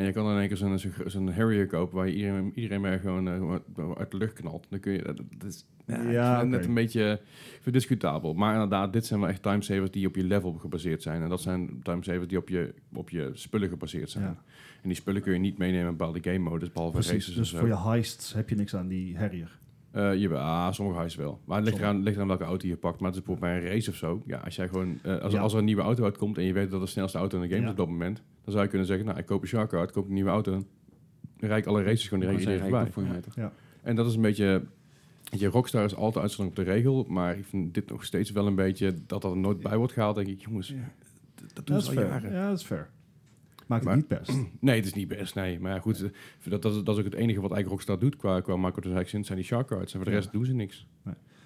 en 0.00 0.06
je 0.06 0.12
kan 0.12 0.24
dan 0.24 0.32
in 0.32 0.38
één 0.38 0.48
keer 0.48 1.10
zo'n 1.10 1.32
Harrier 1.32 1.66
kopen 1.66 1.96
waar 1.96 2.06
je 2.06 2.14
iedereen, 2.14 2.52
iedereen 2.54 2.80
mee 2.80 2.98
gewoon 2.98 3.28
eh, 3.28 3.34
gewoon 3.74 3.96
uit 3.96 4.10
de 4.10 4.16
lucht 4.16 4.32
knalt, 4.32 4.66
dan 4.68 4.80
kun 4.80 4.92
je, 4.92 5.02
dat, 5.02 5.16
dat 5.38 5.50
is 5.50 5.64
ja, 5.86 6.42
net 6.42 6.64
een 6.64 6.74
beetje 6.74 7.12
ik 7.12 7.50
vind 7.50 7.64
het 7.64 7.74
discutabel. 7.74 8.34
Maar 8.34 8.52
inderdaad, 8.52 8.92
dit 8.92 9.06
zijn 9.06 9.20
wel 9.20 9.28
echt 9.28 9.42
timesavers 9.42 9.90
die 9.90 10.06
op 10.06 10.16
je 10.16 10.24
level 10.24 10.52
gebaseerd 10.52 11.02
zijn. 11.02 11.22
En 11.22 11.28
dat 11.28 11.40
zijn 11.40 11.80
timesavers 11.82 12.28
die 12.28 12.38
op 12.38 12.48
je, 12.48 12.74
op 12.92 13.10
je 13.10 13.30
spullen 13.32 13.68
gebaseerd 13.68 14.10
zijn. 14.10 14.24
Ja. 14.24 14.42
En 14.82 14.88
die 14.88 14.96
spullen 14.96 15.22
kun 15.22 15.32
je 15.32 15.38
niet 15.38 15.58
meenemen 15.58 15.86
in 15.86 15.96
bepaalde 15.96 16.22
game 16.22 16.38
modes, 16.38 16.72
behalve 16.72 16.94
Precies, 16.94 17.12
races 17.12 17.34
dus 17.34 17.50
voor 17.50 17.68
je 17.68 17.78
heists 17.78 18.32
heb 18.32 18.48
je 18.48 18.56
niks 18.56 18.74
aan 18.74 18.88
die 18.88 19.18
Harrier. 19.18 19.58
Je, 19.92 20.28
ah, 20.36 20.72
sommige 20.72 20.98
huizen 20.98 21.20
wel. 21.20 21.40
Maar 21.44 21.56
het 21.56 21.66
ligt 21.66 21.78
eraan, 21.78 22.02
ligt 22.02 22.16
eraan 22.16 22.28
welke 22.28 22.44
auto 22.44 22.66
je 22.68 22.76
pakt. 22.76 23.00
Maar 23.00 23.10
het 23.10 23.18
is 23.18 23.24
bijvoorbeeld 23.24 23.52
bij 23.60 23.62
een 23.68 23.74
race 23.74 23.90
of 23.90 23.96
zo. 23.96 24.22
Ja, 24.26 24.38
als, 24.38 24.56
jij 24.56 24.68
gewoon, 24.68 24.98
eh, 25.02 25.18
als, 25.18 25.32
Ja. 25.32 25.40
als 25.40 25.52
er 25.52 25.58
een 25.58 25.64
nieuwe 25.64 25.82
auto 25.82 26.04
uitkomt 26.04 26.38
en 26.38 26.44
je 26.44 26.52
weet 26.52 26.70
dat 26.70 26.80
de 26.80 26.86
snelste 26.86 27.18
auto 27.18 27.36
in 27.36 27.42
de 27.42 27.48
game 27.48 27.58
is 27.60 27.64
Ja. 27.66 27.70
op 27.70 27.76
dat 27.76 27.88
moment, 27.88 28.16
dan 28.44 28.52
zou 28.52 28.62
je 28.62 28.68
kunnen 28.68 28.86
zeggen, 28.86 29.06
nou, 29.06 29.18
ik 29.18 29.26
koop 29.26 29.42
een 29.42 29.48
Shark 29.48 29.68
Card, 29.68 29.92
koop 29.92 30.06
een 30.06 30.14
nieuwe 30.14 30.30
auto. 30.30 30.50
Dan 30.52 30.64
rijd 31.48 31.62
ik 31.62 31.66
alle 31.68 31.82
races 31.82 32.08
gewoon 32.08 32.20
direct 32.28 32.92
voor 32.92 33.02
je 33.02 33.08
meter. 33.08 33.50
En 33.82 33.96
dat 33.96 34.06
is 34.06 34.14
een 34.14 34.22
beetje... 34.22 34.62
Je, 35.36 35.46
Rockstar 35.46 35.84
is 35.84 35.94
altijd 35.96 36.22
uitzondering 36.24 36.58
op 36.58 36.64
de 36.66 36.72
regel, 36.72 37.04
maar 37.08 37.36
ik 37.38 37.44
vind 37.44 37.74
dit 37.74 37.90
nog 37.90 38.04
steeds 38.04 38.30
wel 38.30 38.46
een 38.46 38.54
beetje 38.54 38.94
dat 39.06 39.22
dat 39.22 39.24
er 39.32 39.36
nooit 39.36 39.60
bij 39.60 39.76
wordt 39.76 39.92
gehaald. 39.92 40.14
denk 40.16 40.28
ik, 40.28 40.40
jongens, 40.40 40.68
Ja. 40.68 40.92
dat 41.52 41.66
doen 41.66 41.80
ze 41.80 41.88
al 41.88 41.94
fair. 41.94 42.06
jaren. 42.08 42.32
Ja, 42.32 42.48
dat 42.48 42.58
is 42.58 42.64
fair. 42.64 42.90
Maakt 43.70 43.84
Maar- 43.84 43.96
het 43.96 44.08
niet 44.08 44.18
best. 44.20 44.38
Nee, 44.60 44.76
het 44.76 44.86
is 44.86 44.94
niet 44.94 45.08
best, 45.08 45.34
nee. 45.34 45.60
Maar 45.60 45.72
ja, 45.74 45.80
goed, 45.80 46.02
eh, 46.02 46.10
dat, 46.50 46.62
dat, 46.62 46.74
is- 46.74 46.82
dat 46.84 46.94
is 46.94 47.04
ook 47.04 47.10
het 47.10 47.20
enige 47.20 47.40
wat 47.40 47.50
eigenlijk 47.52 47.68
Rockstar 47.68 47.98
doet 47.98 48.16
qua, 48.16 48.40
qua 48.40 48.56
microtransactions, 48.56 49.26
zijn 49.26 49.38
die 49.38 49.46
Shark 49.46 49.66
Cards. 49.66 49.92
En 49.92 49.96
voor 49.98 50.04
de 50.08 50.14
Ja. 50.14 50.20
rest 50.20 50.32
doen 50.32 50.44
ze 50.44 50.52
niks. 50.54 50.86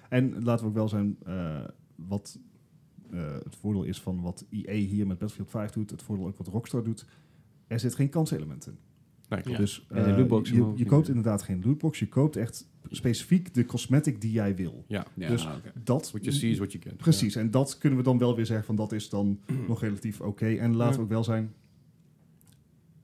En 0.09 0.43
laten 0.43 0.63
we 0.63 0.69
ook 0.69 0.75
wel 0.75 0.87
zijn, 0.89 1.17
eh, 1.25 1.63
wat 1.95 2.39
eh, 3.11 3.33
het 3.43 3.55
voordeel 3.55 3.83
is 3.83 4.01
van 4.01 4.21
wat 4.21 4.45
EA 4.49 4.73
hier 4.73 5.07
met 5.07 5.17
Battlefield 5.17 5.49
5 5.49 5.71
doet, 5.71 5.91
het 5.91 6.01
voordeel 6.03 6.27
ook 6.27 6.37
wat 6.37 6.47
Rockstar 6.47 6.83
doet, 6.83 7.05
er 7.67 7.79
zit 7.79 7.95
geen 7.95 8.09
kanselement 8.09 8.67
in. 8.67 8.77
Nee. 9.29 9.57
Dus 9.57 9.85
En 9.89 10.03
de 10.03 10.09
eh, 10.09 10.17
lootbox 10.17 10.49
je, 10.49 10.71
je 10.75 10.85
koopt 10.85 11.07
inderdaad 11.07 11.41
geen 11.43 11.61
lootbox, 11.65 11.99
je 11.99 12.07
koopt 12.09 12.35
echt 12.35 12.69
specifiek 12.89 13.53
de 13.53 13.65
cosmetic 13.65 14.21
die 14.21 14.31
jij 14.31 14.55
wil. 14.55 14.83
Ja, 14.87 15.05
Ja, 15.13 15.27
Dus-. 15.29 15.47
Dat, 15.83 16.11
what 16.11 16.23
you 16.25 16.35
see 16.35 16.49
is 16.51 16.57
what 16.57 16.71
you 16.71 16.83
get. 16.83 16.97
Precies, 16.97 17.35
en 17.35 17.51
dat 17.51 17.77
kunnen 17.77 17.99
we 17.99 18.03
dan 18.05 18.17
wel 18.17 18.35
weer 18.35 18.45
zeggen 18.45 18.65
van 18.65 18.75
dat 18.75 18.91
is 18.91 19.09
dan 19.09 19.39
nog 19.67 19.81
relatief 19.81 20.21
oké. 20.21 20.45
En 20.47 20.75
laten 20.75 20.91
Ja. 20.91 20.97
we 20.97 21.03
ook 21.03 21.09
wel 21.09 21.23
zijn, 21.23 21.53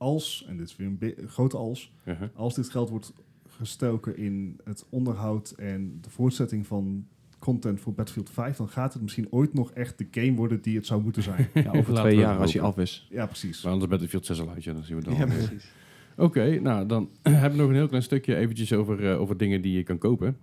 als, 0.02 0.46
en 0.48 0.58
dit 0.58 0.68
is 0.68 0.76
weer 0.76 0.88
een 0.88 1.14
grote 1.28 1.58
als. 1.58 1.92
Uh-huh. 2.06 2.28
als 2.36 2.56
dit 2.56 2.70
geld 2.70 2.90
wordt 2.90 3.14
gestoken 3.48 4.18
in 4.18 4.60
het 4.64 4.86
onderhoud 4.90 5.50
en 5.52 5.98
de 6.02 6.10
voortzetting 6.10 6.68
van 6.68 7.06
content 7.40 7.80
voor 7.80 7.94
Battlefield 7.94 8.30
5, 8.30 8.58
dan 8.58 8.68
gaat 8.70 8.94
het 8.94 9.02
misschien 9.02 9.28
ooit 9.30 9.54
nog 9.54 9.72
echt 9.72 9.98
de 9.98 10.08
game 10.12 10.34
worden 10.36 10.62
die 10.62 10.76
het 10.76 10.86
zou 10.86 11.02
moeten 11.02 11.24
zijn. 11.24 11.48
Ja, 11.54 11.72
over 11.72 11.94
twee 11.94 12.16
we 12.16 12.22
jaar 12.22 12.38
als 12.38 12.52
je 12.54 12.62
af 12.62 12.78
is. 12.78 13.08
ja, 13.10 13.26
precies. 13.26 13.64
Maar 13.64 13.72
anders 13.72 13.90
Battlefield 13.90 14.26
6 14.26 14.40
al 14.42 14.50
uit, 14.50 14.64
ja, 14.64 14.74
dan 14.74 14.84
zien 14.84 14.96
we 14.98 15.04
dan. 15.04 15.16
Ja, 15.16 15.26
precies. 15.26 15.72
Oké, 16.18 16.60
nou 16.60 16.86
dan 16.86 17.10
hebben 17.22 17.52
we 17.52 17.58
nog 17.58 17.70
een 17.70 17.76
heel 17.76 17.88
klein 17.88 18.04
stukje 18.04 18.36
eventjes 18.36 18.74
over, 18.74 19.12
eh, 19.12 19.20
over 19.22 19.38
dingen 19.38 19.62
die 19.62 19.74
je 19.78 19.84
kan 19.84 19.98
kopen. 19.98 20.38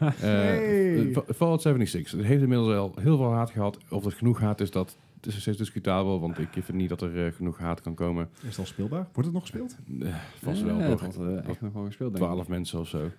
Eh, 0.00 0.10
Hey. 0.20 1.08
Fa- 1.12 1.34
Fallout 1.34 1.62
76. 1.62 2.18
Het 2.18 2.26
heeft 2.28 2.42
inmiddels 2.42 2.74
al 2.76 2.92
heel 3.00 3.16
veel 3.16 3.32
haat 3.32 3.50
gehad. 3.50 3.78
Of 3.90 4.04
het 4.04 4.14
genoeg 4.14 4.40
haat 4.40 4.60
is, 4.60 4.70
dat 4.70 4.96
het 5.20 5.26
is 5.26 5.40
steeds 5.40 5.58
discutabel. 5.58 6.20
Want 6.20 6.38
ik 6.38 6.48
vind 6.52 6.72
niet 6.72 6.88
dat 6.88 7.02
er 7.02 7.26
eh, 7.26 7.32
genoeg 7.32 7.58
haat 7.58 7.80
kan 7.80 7.94
komen. 7.94 8.28
Is 8.40 8.48
het 8.48 8.58
al 8.58 8.66
speelbaar? 8.66 9.08
Wordt 9.12 9.24
het 9.24 9.32
nog 9.32 9.42
gespeeld? 9.42 9.76
Eh, 10.00 10.14
vast 10.34 10.62
wel. 10.62 10.78
Het 10.78 11.00
wordt 11.00 11.16
eh, 11.16 11.48
echt 11.48 11.60
nog 11.60 11.72
wel 11.72 11.84
gespeeld, 11.84 12.12
denk 12.12 12.24
ik. 12.24 12.30
12 12.30 12.48
mensen 12.48 12.78
of 12.78 12.88
zo. 12.88 13.10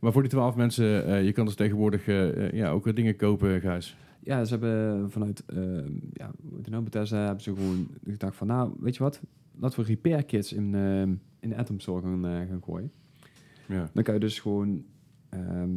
Maar 0.00 0.12
voor 0.12 0.22
die 0.22 0.30
12 0.30 0.56
mensen, 0.56 1.06
eh, 1.06 1.24
je 1.24 1.32
kan 1.32 1.44
dus 1.44 1.54
tegenwoordig 1.54 2.06
ja, 2.52 2.70
ook 2.70 2.84
weer 2.84 2.94
dingen 2.94 3.16
kopen, 3.16 3.60
Gijs. 3.60 3.96
Ja, 4.24 4.44
ze 4.44 4.50
hebben 4.56 5.10
vanuit 5.10 5.44
uh, 5.54 5.78
ja, 6.12 6.30
nou, 6.64 6.82
Bethesda 6.82 7.18
hebben 7.18 7.42
ze 7.42 7.54
gewoon 7.54 7.88
gedacht 8.04 8.36
van, 8.36 8.46
nou, 8.46 8.72
weet 8.80 8.96
je 8.96 9.02
wat? 9.02 9.20
Laten 9.58 9.80
we 9.80 9.86
repair 9.86 10.24
kits 10.24 10.52
in, 10.52 10.74
in 11.42 11.48
de 11.48 11.56
Atom 11.56 11.80
Store 11.80 12.02
gaan, 12.02 12.26
eh, 12.26 12.48
gaan 12.48 12.62
gooien. 12.64 12.92
Ja. 13.66 13.90
Dan 13.92 14.02
kan 14.02 14.14
je 14.14 14.20
dus 14.20 14.40
gewoon 14.40 14.84
ehm, 15.32 15.70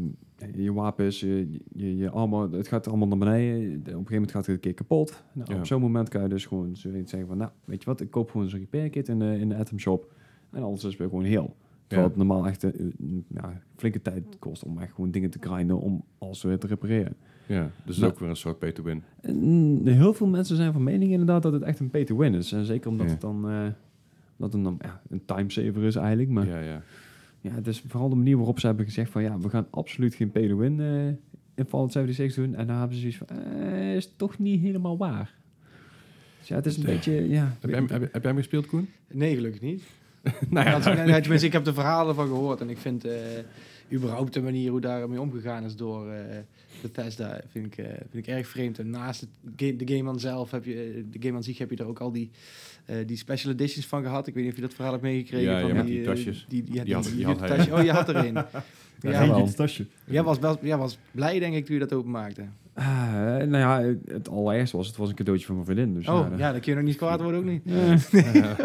je 0.64 0.74
wapens, 0.74 1.20
je, 1.20 1.48
je, 1.76 1.98
je 1.98 2.10
armor, 2.10 2.52
het 2.52 2.68
gaat 2.68 2.88
allemaal 2.88 3.08
naar 3.08 3.18
beneden. 3.18 3.72
Op 3.72 3.76
een 3.76 3.90
gegeven 3.92 4.14
moment 4.14 4.32
gaat 4.32 4.46
het 4.46 4.56
een 4.56 4.62
keer 4.62 4.74
kapot. 4.74 5.24
Nou, 5.34 5.52
Ja. 5.54 5.58
Op 5.60 5.66
zo'n 5.66 5.82
moment 5.82 6.10
kan 6.10 6.22
je 6.22 6.28
dus 6.28 6.46
gewoon 6.46 6.76
zoiets 6.76 7.10
zeggen 7.10 7.30
van, 7.30 7.38
nou, 7.38 7.52
weet 7.66 7.80
je 7.84 7.86
wat? 7.90 8.02
Ik 8.02 8.12
koop 8.12 8.32
gewoon 8.32 8.50
zo'n 8.50 8.60
repair 8.60 8.90
kit 8.90 9.08
in 9.08 9.20
de, 9.20 9.38
in 9.40 9.50
de 9.50 9.56
Atom 9.56 9.80
Shop. 9.80 10.14
En 10.52 10.64
alles 10.64 10.84
is 10.84 10.96
weer 10.98 11.10
gewoon 11.10 11.24
heel. 11.24 11.56
Terwijl 11.88 12.10
het 12.10 12.18
normaal 12.18 12.48
echt 12.48 12.64
een, 12.64 12.94
een- 13.00 13.26
ja, 13.28 13.62
flinke 13.76 14.02
tijd 14.02 14.24
kost 14.40 14.64
om 14.64 14.78
echt 14.80 14.94
gewoon 14.94 15.12
dingen 15.12 15.30
te 15.30 15.38
grinden 15.42 15.80
om 15.80 16.04
alles 16.18 16.44
weer 16.44 16.58
te 16.60 16.68
repareren. 16.68 17.16
ja, 17.48 17.70
dus 17.86 17.98
Nou. 17.98 18.12
ook 18.12 18.20
weer 18.20 18.30
een 18.30 18.36
soort 18.36 18.60
pay-to-win. 18.60 19.04
En 19.22 19.82
heel 19.88 20.14
veel 20.14 20.28
mensen 20.28 20.56
zijn 20.56 20.74
van 20.74 20.84
mening 20.84 21.12
inderdaad 21.12 21.44
dat 21.44 21.54
het 21.54 21.62
echt 21.62 21.80
een 21.80 21.90
pay-to-win 21.90 22.34
is. 22.34 22.52
En 22.52 22.66
zeker 22.66 22.90
omdat 22.90 23.06
Ja. 23.06 23.12
het 23.12 23.22
dan, 23.22 23.50
eh, 23.50 23.68
dat 24.38 24.54
het 24.54 24.64
dan 24.64 24.76
ja, 24.82 25.02
een 25.10 25.26
timesaver 25.26 25.84
is 25.84 25.96
eigenlijk. 25.96 26.30
Maar 26.30 26.48
ja. 26.48 26.60
Ja, 26.60 26.82
ja. 27.50 27.56
het 27.56 27.68
is 27.68 27.84
vooral 27.88 28.10
de 28.10 28.16
manier 28.16 28.38
waarop 28.38 28.60
ze 28.60 28.66
hebben 28.68 28.86
gezegd 28.86 29.12
van 29.12 29.24
ja, 29.24 29.40
we 29.40 29.50
gaan 29.50 29.68
absoluut 29.70 30.16
geen 30.16 30.32
pay-to-win 30.32 30.80
eh, 30.80 31.08
in 31.56 31.66
Fallout 31.68 31.92
76 31.92 32.44
doen. 32.44 32.56
En 32.56 32.68
dan 32.68 32.78
hebben 32.78 32.98
ze 32.98 33.02
zoiets 33.02 33.18
van, 33.18 33.28
eh, 33.30 33.96
is 33.96 34.14
toch 34.16 34.40
niet 34.40 34.62
helemaal 34.62 34.98
waar. 34.98 35.34
Dus 36.40 36.48
ja, 36.48 36.56
het 36.56 36.66
is 36.66 36.78
een 36.78 36.84
beetje, 36.84 37.30
ja... 37.30 37.56
Heb, 37.60 37.70
jij, 37.70 37.80
hem- 37.80 37.90
heb, 37.90 38.02
heb 38.02 38.22
jij 38.22 38.32
hem 38.32 38.38
gespeeld, 38.38 38.66
Koen? 38.66 38.90
Nee, 39.12 39.36
gelukkig 39.36 39.62
niet. 39.62 39.84
nou 40.50 40.70
Ja, 40.70 40.94
nee, 41.06 41.22
tenminste, 41.22 41.48
ik 41.48 41.54
heb 41.54 41.64
de 41.64 41.74
verhalen 41.74 42.16
van 42.16 42.28
gehoord 42.28 42.62
en 42.62 42.70
ik 42.70 42.78
vind 42.78 43.06
eh, 43.06 43.14
überhaupt 43.92 44.34
de 44.34 44.42
manier 44.42 44.72
hoe 44.72 44.82
daarmee 44.82 45.22
omgegaan 45.22 45.64
is 45.64 45.76
door 45.76 46.12
eh 46.12 46.38
Bethesda, 46.82 47.42
vind 47.52 47.66
ik, 47.66 47.78
eh, 47.78 47.86
vind 48.10 48.28
ik 48.28 48.34
erg 48.34 48.48
vreemd. 48.48 48.80
En 48.80 48.90
naast 48.90 49.22
het 49.22 49.30
de 49.80 49.96
game 49.96 50.10
aan 50.10 50.20
zelf 50.20 50.52
heb 50.52 50.66
je, 50.66 51.06
de 51.12 51.20
game 51.22 51.36
aan 51.36 51.44
zich 51.44 51.58
heb 51.58 51.70
je 51.70 51.76
er 51.76 51.86
ook 51.88 52.00
al 52.00 52.12
die, 52.12 52.30
eh, 52.86 52.96
die 53.06 53.18
special 53.18 53.54
editions 53.54 53.86
van 53.86 54.04
gehad. 54.04 54.28
Ik 54.28 54.34
weet 54.34 54.44
niet 54.44 54.52
of 54.52 54.58
je 54.60 54.66
dat 54.66 54.74
verhaal 54.74 54.92
hebt 54.92 55.04
meegekregen. 55.04 55.52
Ja, 55.52 55.60
van 55.60 55.68
ja, 55.70 55.76
met 55.76 55.86
die, 55.86 55.94
die 55.96 56.04
eh, 56.04 56.08
tasjes. 56.16 56.46
Die, 56.50 56.64
Die 56.64 56.78
had- 56.94 57.04
die 57.04 57.16
die 57.16 57.26
had 57.26 57.40
hij. 57.40 57.48
tasje. 57.50 57.74
Oh, 57.74 57.84
je 57.84 57.92
had 57.92 58.10
er 58.10 58.16
een. 58.16 58.34
Ja, 59.02 59.12
Ja, 59.12 59.22
ja, 59.24 59.28
wel. 59.30 59.46
het 59.46 59.56
tasje. 59.56 59.86
Jij 60.06 60.24
was, 60.24 60.40
wel, 60.40 60.58
jij 60.62 60.78
was 60.78 60.98
blij, 61.12 61.40
denk 61.40 61.56
ik, 61.56 61.66
toen 61.66 61.74
je 61.74 61.80
dat 61.82 61.94
openmaakte. 61.94 62.42
Ah, 62.78 62.86
nou 63.38 63.58
ja, 63.58 63.96
het 64.06 64.30
allereerste 64.30 64.78
was, 64.78 64.88
het 64.88 64.98
was 64.98 65.10
een 65.10 65.16
cadeautje 65.16 65.46
van 65.46 65.56
mijn 65.56 65.68
vriendin. 65.68 65.94
Dus 65.94 66.08
Oh, 66.08 66.30
dan- 66.30 66.38
ja, 66.38 66.52
dan 66.52 66.62
kun 66.62 66.72
je 66.72 66.78
nog 66.78 66.88
niet 66.88 66.98
kwaad 66.98 67.22
worden, 67.22 67.40
ook 67.40 67.46
niet. 67.46 67.64
Eh, 68.14 68.58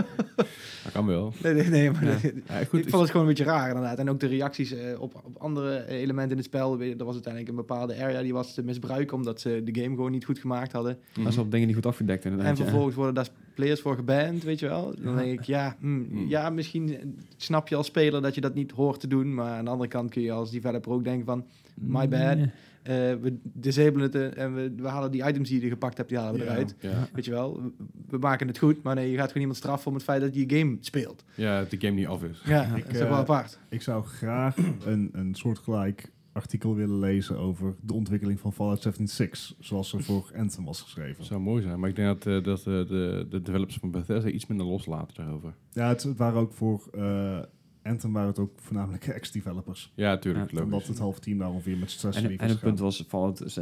dat 0.85 0.93
kan 0.93 1.07
wel. 1.07 1.33
Nee, 1.43 1.55
nee, 1.55 1.69
nee, 1.69 1.91
maar 1.91 2.05
Ja. 2.05 2.11
Ja, 2.49 2.65
goed, 2.69 2.81
ik 2.81 2.89
vond 2.89 3.03
het 3.03 3.11
gewoon 3.11 3.27
een 3.27 3.33
beetje 3.35 3.51
raar 3.51 3.69
inderdaad. 3.69 3.99
En 3.99 4.11
ook 4.11 4.21
de 4.21 4.27
reacties 4.27 4.73
eh, 4.73 5.01
op, 5.01 5.15
op 5.25 5.37
andere 5.39 5.77
eh, 5.77 6.01
elementen 6.01 6.31
in 6.31 6.37
het 6.37 6.47
spel. 6.47 6.81
Er 6.81 7.05
was 7.05 7.13
uiteindelijk 7.15 7.49
een 7.49 7.57
bepaalde 7.67 8.03
area 8.03 8.23
die 8.23 8.33
was 8.33 8.55
te 8.55 8.63
misbruiken 8.63 9.17
omdat 9.17 9.41
ze 9.41 9.61
de 9.65 9.81
game 9.83 9.95
gewoon 9.95 10.11
niet 10.11 10.25
goed 10.25 10.39
gemaakt 10.39 10.73
hadden. 10.73 10.99
Dat 11.13 11.27
is 11.27 11.37
wel 11.37 11.49
dingen 11.49 11.67
niet 11.67 11.77
goed 11.77 11.87
afgedekt 11.87 12.25
inderdaad. 12.25 12.49
En 12.49 12.57
vervolgens 12.57 12.95
worden 12.95 13.15
daar 13.15 13.29
players 13.55 13.81
voor 13.81 13.95
geband, 13.97 14.43
weet 14.43 14.59
je 14.59 14.67
wel. 14.69 14.95
Dan 14.99 15.13
Ja. 15.15 15.19
denk 15.23 15.39
ik, 15.41 15.45
ja, 15.47 15.77
hmm, 15.81 16.07
Mm. 16.11 16.29
ja, 16.29 16.51
misschien 16.51 17.17
snap 17.37 17.69
je 17.69 17.75
als 17.77 17.87
speler 17.87 18.23
dat 18.23 18.35
je 18.35 18.41
dat 18.41 18.55
niet 18.55 18.71
hoort 18.71 19.01
te 19.01 19.07
doen. 19.07 19.35
Maar 19.35 19.53
aan 19.59 19.65
de 19.65 19.71
andere 19.71 19.89
kant 19.91 20.11
kun 20.11 20.23
je 20.23 20.33
als 20.33 20.51
developer 20.51 20.93
ook 20.93 21.05
denken 21.05 21.27
van... 21.27 21.45
My 21.75 22.09
bad. 22.09 22.37
Nee. 22.37 22.51
eh, 22.83 22.95
we 23.21 23.37
disabelen 23.43 24.11
het 24.13 24.15
eh, 24.35 24.45
en 24.45 24.55
we, 24.55 24.73
we 24.77 24.89
halen 24.89 25.11
die 25.11 25.27
items 25.29 25.49
die 25.49 25.61
je 25.63 25.69
gepakt 25.69 25.97
hebt, 25.97 26.09
die 26.09 26.19
halen 26.19 26.41
we 26.41 26.45
Ja. 26.47 26.51
eruit. 26.53 26.75
Ja. 26.81 27.09
Weet 27.13 27.25
je 27.25 27.31
wel, 27.31 27.63
we, 27.63 27.71
we 28.09 28.19
maken 28.19 28.47
het 28.47 28.59
goed, 28.59 28.83
maar 28.83 28.95
nee, 28.95 29.11
je 29.11 29.17
gaat 29.17 29.27
gewoon 29.27 29.41
iemand 29.41 29.59
straffen 29.59 29.89
om 29.89 29.95
het 29.95 30.03
feit 30.03 30.21
dat 30.21 30.35
je 30.35 30.47
je 30.49 30.59
game 30.59 30.77
speelt. 30.81 31.25
ja, 31.35 31.59
dat 31.59 31.71
de 31.71 31.77
game 31.81 31.95
niet 31.95 32.07
af 32.07 32.23
is. 32.23 32.43
Ja, 32.45 32.63
Ik, 32.77 32.83
dat 32.85 32.93
is 32.93 32.99
toch 32.99 33.03
eh, 33.03 33.09
wel 33.09 33.19
apart. 33.19 33.59
Ik 33.69 33.83
zou 33.83 34.05
graag 34.05 34.57
een, 34.85 35.09
een 35.13 35.35
soortgelijk 35.35 36.11
artikel 36.33 36.75
willen 36.75 36.99
lezen 36.99 37.39
over 37.39 37.75
de 37.81 37.93
ontwikkeling 37.93 38.41
van 38.41 38.53
Fallout 38.53 38.83
76, 38.83 39.55
zoals 39.59 39.93
er 39.93 40.03
voor 40.03 40.31
Anthem 40.37 40.65
was 40.65 40.81
geschreven. 40.81 41.17
Dat 41.17 41.27
zou 41.27 41.41
mooi 41.41 41.63
zijn, 41.63 41.81
maar 41.81 41.89
ik 41.89 41.97
denk 41.97 42.09
dat, 42.09 42.27
eh, 42.27 42.45
dat 42.45 42.59
eh, 42.59 42.65
de, 42.65 43.27
de 43.31 43.43
developers 43.43 43.77
van 43.77 43.91
Bethesda 43.91 44.31
iets 44.31 44.47
minder 44.47 44.67
loslaten 44.67 45.17
daarover. 45.17 45.55
Ja, 45.73 45.89
het, 45.89 46.03
het 46.03 46.17
waren 46.17 46.41
ook 46.41 46.53
voor 46.53 46.89
eh, 46.93 47.39
Anthem 47.83 48.13
waren 48.13 48.29
het 48.29 48.39
ook 48.39 48.53
voornamelijk 48.57 49.07
ex-developers. 49.19 49.93
Ja, 49.95 50.19
tuurlijk. 50.19 50.51
Ja, 50.51 50.57
logisch. 50.57 50.73
Omdat 50.73 50.89
het 50.89 50.99
halve 50.99 51.21
team 51.21 51.39
daar 51.39 51.51
ongeveer 51.51 51.79
met 51.79 51.91
stress 51.91 52.19
En, 52.19 52.25
en 52.25 52.39
is 52.39 52.51
het 52.51 52.61
punt 52.61 52.79
was, 52.79 53.05
Fallout, 53.09 53.55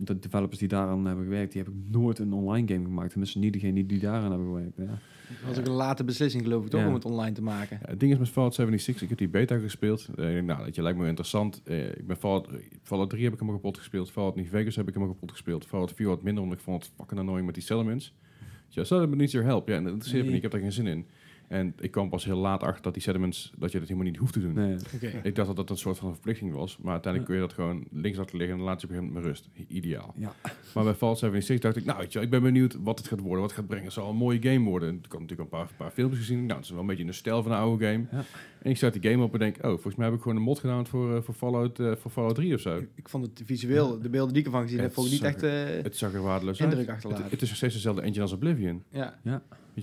de 0.00 0.18
developers 0.18 0.58
die 0.58 0.68
daaraan 0.68 1.06
hebben 1.06 1.24
gewerkt, 1.24 1.52
die 1.52 1.62
hebben 1.62 1.86
nooit 1.90 2.18
een 2.18 2.32
online 2.32 2.68
game 2.68 2.84
gemaakt. 2.84 3.10
Tenminste, 3.10 3.38
niet 3.38 3.52
degene 3.52 3.86
die 3.86 3.98
daaraan 3.98 4.30
hebben 4.30 4.48
gewerkt. 4.48 4.76
Ja. 4.76 4.98
Dat 5.28 5.48
was 5.48 5.58
ook 5.58 5.66
een 5.66 5.72
late 5.72 6.04
beslissing, 6.04 6.42
geloof 6.42 6.64
ik, 6.64 6.70
toch, 6.70 6.86
om 6.86 6.94
het 6.94 7.04
online 7.04 7.32
te 7.34 7.42
maken. 7.42 7.78
Het 7.86 8.00
ding 8.00 8.12
is 8.12 8.18
met 8.18 8.28
Fallout 8.28 8.54
76, 8.54 9.02
ik 9.02 9.08
heb 9.08 9.18
die 9.18 9.28
beta 9.28 9.58
gespeeld. 9.58 10.08
Denk, 10.16 10.46
nou, 10.46 10.64
dat 10.64 10.74
je 10.74 10.82
lijkt 10.82 10.98
me 10.98 11.06
interessant. 11.06 11.60
Eh, 11.64 11.86
ik 11.88 12.06
ben 12.06 12.16
Fallout, 12.16 12.48
Fallout 12.82 13.10
3 13.10 13.24
heb 13.24 13.32
ik 13.32 13.38
helemaal 13.38 13.60
kapot 13.60 13.78
gespeeld. 13.78 14.10
Fallout 14.10 14.36
New 14.36 14.46
Vegas 14.46 14.76
heb 14.76 14.88
ik 14.88 14.94
helemaal 14.94 15.14
kapot 15.14 15.30
gespeeld. 15.30 15.66
Fallout 15.66 15.92
4 15.94 16.06
wat 16.06 16.22
minder, 16.22 16.42
omdat 16.42 16.58
ik 16.58 16.64
vond 16.64 16.82
het 16.84 16.92
fucking 16.96 17.20
annoying 17.20 17.46
met 17.46 17.54
die 17.54 17.64
settlements. 17.64 18.14
Ja, 18.68 18.84
settlement 18.84 19.16
needs 19.18 19.32
your 19.32 19.46
help. 19.46 19.68
Ja, 19.68 19.74
en 19.76 19.82
dat 19.82 19.92
interesseert 19.92 20.24
me 20.24 20.30
Nee. 20.30 20.40
niet. 20.40 20.44
Ik 20.44 20.52
heb 20.52 20.60
daar 20.60 20.70
geen 20.70 20.84
zin 20.84 20.86
in. 20.96 21.06
En 21.48 21.74
ik 21.78 21.90
kwam 21.90 22.08
pas 22.08 22.24
heel 22.24 22.36
laat 22.36 22.62
achter 22.62 22.82
dat 22.82 22.92
die 22.92 23.02
settlements, 23.02 23.52
dat 23.58 23.72
je 23.72 23.78
dat 23.78 23.88
helemaal 23.88 24.10
niet 24.10 24.18
hoeft 24.20 24.32
te 24.32 24.40
doen. 24.40 24.52
Nee. 24.52 24.76
Oké. 24.94 25.20
Ik 25.22 25.34
dacht 25.34 25.46
dat 25.46 25.56
dat 25.56 25.70
een 25.70 25.76
soort 25.76 25.98
van 25.98 26.12
verplichting 26.12 26.52
was. 26.52 26.78
Maar 26.78 26.92
uiteindelijk 26.92 27.32
kun 27.32 27.40
je 27.42 27.46
dat 27.48 27.56
gewoon 27.56 27.84
links 27.90 28.18
laten 28.18 28.36
liggen 28.36 28.56
en 28.56 28.62
dan 28.62 28.70
laat 28.70 28.80
je 28.80 28.86
op 28.86 28.92
een 28.92 28.98
gegeven 28.98 29.20
moment 29.22 29.36
met 29.46 29.54
rust. 29.56 29.68
Ideaal. 29.68 30.14
Ja. 30.16 30.32
Maar 30.74 30.84
bij 30.84 30.94
Fallout 30.94 31.18
76 31.18 31.64
dacht 31.64 31.76
ik, 31.76 31.84
nou 31.84 31.98
weet 31.98 32.08
je, 32.12 32.14
wel, 32.14 32.22
ik 32.22 32.30
ben 32.30 32.42
benieuwd 32.42 32.76
wat 32.82 32.98
het 32.98 33.08
gaat 33.08 33.20
worden, 33.20 33.40
wat 33.40 33.50
het 33.50 33.58
gaat 33.58 33.66
brengen. 33.68 33.84
Het 33.84 33.92
zal 33.94 34.10
een 34.10 34.16
mooie 34.16 34.42
game 34.42 34.68
worden. 34.68 34.88
Ik 34.94 35.12
had 35.12 35.20
natuurlijk 35.20 35.40
een 35.40 35.58
paar, 35.58 35.68
paar 35.76 35.90
films 35.90 36.16
gezien. 36.16 36.38
Nou, 36.40 36.52
het 36.54 36.64
is 36.64 36.70
wel 36.70 36.80
een 36.80 36.86
beetje 36.86 37.02
in 37.02 37.08
de 37.08 37.14
stijl 37.14 37.42
van 37.42 37.52
een 37.52 37.58
oude 37.58 37.84
game. 37.86 38.06
Ja. 38.12 38.24
En 38.62 38.70
ik 38.70 38.76
start 38.76 39.00
die 39.02 39.10
game 39.10 39.24
op 39.24 39.32
en 39.32 39.38
denk, 39.38 39.56
oh, 39.56 39.62
volgens 39.70 39.94
mij 39.94 40.06
heb 40.06 40.14
ik 40.14 40.22
gewoon 40.22 40.36
een 40.36 40.42
mod 40.42 40.58
gedaan 40.58 40.86
voor, 40.86 41.16
eh, 41.16 41.22
voor, 41.22 41.34
Fallout, 41.34 41.78
eh, 41.78 41.92
voor 41.96 42.10
Fallout 42.10 42.34
3 42.34 42.54
of 42.54 42.60
zo. 42.60 42.76
Ik, 42.76 42.88
ik 42.94 43.08
vond 43.08 43.26
het 43.26 43.42
visueel, 43.44 44.00
de 44.00 44.08
beelden 44.10 44.32
die 44.32 44.40
ik 44.42 44.46
ervan 44.48 44.62
gezien 44.62 44.80
heb, 44.80 44.92
vond 44.92 45.06
ik 45.06 45.12
niet 45.12 45.22
echt... 45.22 45.42
eh, 45.42 45.50
Het 45.82 45.96
zag 45.96 46.12
er 46.14 46.22
waardeloos 46.22 46.60
uit. 46.60 46.68
Indruk 46.70 46.86
Het, 46.86 46.94
achterlaten. 46.96 47.30
het 47.30 47.42
is 47.42 47.48
nog 47.48 47.56
steeds 47.56 47.74
dezelfde 47.74 48.02
engine 48.02 48.22
als 48.22 48.32
Oblivion. 48.32 48.82
ja. 48.90 49.18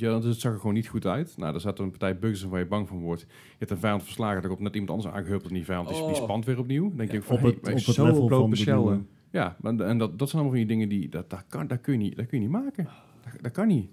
Weet 0.02 0.14
je, 0.14 0.20
dus 0.20 0.26
het 0.32 0.39
zag 0.39 0.52
er 0.54 0.60
gewoon 0.60 0.74
niet 0.74 0.88
goed 0.88 1.06
uit. 1.06 1.34
Nou, 1.38 1.54
er 1.54 1.60
zat 1.62 1.80
een 1.80 1.89
partij 1.89 2.20
bugs 2.20 2.43
in 2.43 2.50
waar 2.50 2.60
je 2.60 2.66
bang 2.66 2.88
van 2.88 3.00
wordt. 3.00 3.22
Je 3.22 3.28
hebt 3.58 3.72
een 3.72 3.78
vijand 3.78 4.04
verslagen, 4.04 4.41
er 4.41 4.48
komt 4.48 4.60
net 4.60 4.74
iemand 4.74 4.91
anders 4.91 5.16
aangehupeld 5.16 5.48
en 5.50 5.54
die 5.56 5.66
vijand 5.66 5.88
die, 5.88 5.98
die 5.98 6.06
Oh. 6.06 6.16
spant 6.24 6.46
weer 6.46 6.60
opnieuw. 6.60 6.88
Dan 6.88 6.98
denk 6.98 7.12
Ja, 7.12 7.18
ik 7.18 7.24
van, 7.24 7.36
op 7.38 7.43
het, 7.43 7.56
op 7.58 7.64
het 7.64 7.80
zo 7.82 8.06
level 8.06 8.28
van 8.28 8.50
de 8.50 8.56
Shell, 8.56 8.74
nieuwe- 8.76 9.02
ja, 9.30 9.56
maar, 9.60 9.80
en 9.80 9.98
dat, 9.98 10.20
dat 10.20 10.30
zijn 10.30 10.41
allemaal 10.41 10.60
van 10.60 10.68
die 10.68 10.78
dingen 10.78 10.89
die, 10.89 11.10
dat, 11.10 11.30
dat, 11.30 11.43
kan, 11.48 11.68
dat, 11.68 11.82
kun, 11.82 11.93
je 11.93 12.00
niet, 12.00 12.16
dat 12.16 12.26
kun 12.26 12.38
je 12.38 12.43
niet 12.43 12.54
maken. 12.54 12.88
Dat, 13.24 13.41
dat 13.41 13.52
kan 13.52 13.68
niet. 13.68 13.89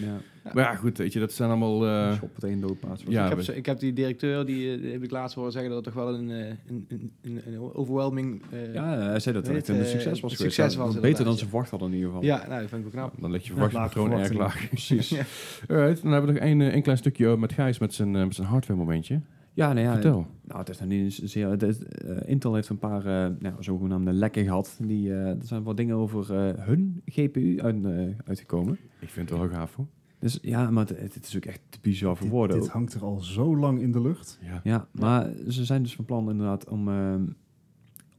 Ja. 0.00 0.16
Maar 0.54 0.64
ja, 0.64 0.74
goed, 0.74 0.98
weet 0.98 1.12
je, 1.12 1.18
dat 1.20 1.32
zijn 1.32 1.48
allemaal... 1.50 1.86
eh, 1.86 2.12
Schop 2.14 2.34
het 2.34 2.44
één 2.44 2.60
doodpaard. 2.60 3.02
Ja, 3.08 3.22
ik, 3.22 3.28
heb, 3.36 3.40
we- 3.46 3.56
ik 3.56 3.66
heb 3.66 3.78
die 3.78 3.92
directeur, 3.92 4.46
die, 4.46 4.74
eh, 4.74 4.80
die 4.82 4.92
heb 4.92 5.02
ik 5.02 5.10
laatst 5.10 5.36
horen 5.36 5.52
zeggen 5.52 5.70
dat 5.70 5.84
het 5.84 5.94
toch 5.94 6.04
wel 6.04 6.14
een, 6.14 6.30
eh, 6.30 6.46
een, 6.66 6.86
een, 6.88 7.12
een, 7.22 7.40
een 7.46 7.74
overwhelming... 7.74 8.42
eh, 8.50 8.74
Ja, 8.74 8.98
hij 8.98 9.18
zei 9.20 9.34
dat 9.34 9.46
het 9.46 9.68
een 9.68 9.76
eh, 9.76 9.84
succes 9.84 10.20
was 10.20 10.30
een 10.30 10.36
geweest. 10.36 10.54
succes 10.56 10.74
Ja, 10.74 10.80
was 10.80 11.00
beter 11.00 11.24
dan 11.24 11.34
ze 11.36 11.42
ja. 11.44 11.48
verwacht 11.48 11.70
hadden 11.70 11.88
in 11.88 11.94
ieder 11.94 12.08
geval. 12.10 12.24
ja, 12.24 12.36
nou, 12.48 12.60
dat 12.60 12.68
vind 12.70 12.86
ik 12.86 12.92
wel 12.92 13.02
knap. 13.02 13.20
dan 13.20 13.30
leg 13.30 13.42
je 13.42 13.48
Ja, 13.48 13.52
verwachtingspatroon 13.54 14.20
erg 14.20 14.32
laag. 14.32 14.68
Precies. 14.68 15.08
Ja. 15.08 15.22
Alright, 15.74 16.02
dan 16.02 16.12
hebben 16.12 16.32
we 16.32 16.38
nog 16.38 16.48
één, 16.48 16.60
eh, 16.60 16.66
één 16.72 16.82
klein 16.82 16.98
stukje 16.98 17.36
met 17.36 17.52
Gijs 17.52 17.78
met 17.78 17.94
zijn, 17.94 18.16
eh, 18.16 18.24
met 18.24 18.34
zijn 18.34 18.46
hardware 18.46 18.78
momentje. 18.78 19.20
Ja, 19.52 19.72
nou 19.72 19.86
ja, 19.86 19.92
Vertel. 19.92 20.26
Nou, 20.44 20.58
het 20.60 20.68
is 20.68 20.78
nog 20.78 20.88
niet 20.88 21.02
eens 21.02 21.18
zeer. 21.22 21.48
het 21.48 21.62
is, 21.62 21.78
eh, 21.84 22.16
Intel 22.24 22.54
heeft 22.54 22.68
een 22.68 22.78
paar 22.78 22.98
eh, 23.06 23.30
nou, 23.38 23.54
zogenaamde 23.58 24.12
lekken 24.12 24.44
gehad. 24.44 24.78
Die, 24.82 25.10
eh, 25.12 25.28
er 25.28 25.36
zijn 25.40 25.62
wat 25.62 25.76
dingen 25.76 25.96
over 25.96 26.34
eh, 26.34 26.64
hun 26.64 27.02
GPU 27.06 27.60
uit, 27.62 27.84
eh, 27.84 27.90
uitgekomen. 28.24 28.78
Ik 29.00 29.08
vind 29.10 29.28
het 29.30 29.38
wel 29.38 29.48
heel 29.48 29.56
gaaf 29.56 29.74
hoor. 29.74 29.86
Dus 30.18 30.38
ja, 30.42 30.70
maar 30.70 30.86
het, 30.86 31.14
het 31.14 31.26
is 31.26 31.36
ook 31.36 31.44
echt 31.44 31.60
te 31.68 31.78
bizar 31.80 32.16
voor 32.16 32.26
Dit, 32.26 32.34
woorden. 32.34 32.60
dit 32.60 32.68
hangt 32.68 32.94
er 32.94 33.02
al 33.02 33.20
zo 33.20 33.56
lang 33.56 33.80
in 33.80 33.92
de 33.92 34.00
lucht. 34.00 34.38
Ja. 34.42 34.60
Ja, 34.64 34.88
maar 34.92 35.32
ze 35.48 35.64
zijn 35.64 35.82
dus 35.82 35.94
van 35.94 36.04
plan 36.04 36.30
inderdaad 36.30 36.68
om 36.68 36.88
ehm, 36.88 37.24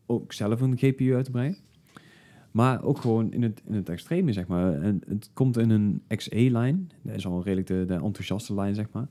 ook 0.06 0.34
zelf 0.34 0.62
een 0.62 0.78
GPU 0.78 1.16
uit 1.16 1.26
te 1.26 1.32
brengen. 1.32 1.58
Maar 2.52 2.84
ook 2.84 2.98
gewoon 2.98 3.32
in 3.32 3.44
het, 3.44 3.62
in 3.66 3.74
het 3.74 3.90
extreme, 3.90 4.34
zeg 4.34 4.48
maar. 4.48 4.82
En 4.82 5.02
het 5.08 5.30
komt 5.34 5.58
in 5.58 5.70
een 5.70 6.02
XE-lijn. 6.08 6.92
Dat 7.02 7.16
is 7.16 7.26
al 7.26 7.44
redelijk 7.44 7.68
de, 7.68 7.86
de 7.88 7.94
enthousiaste 7.94 8.54
lijn, 8.54 8.76
zeg 8.76 8.88
maar. 8.92 9.08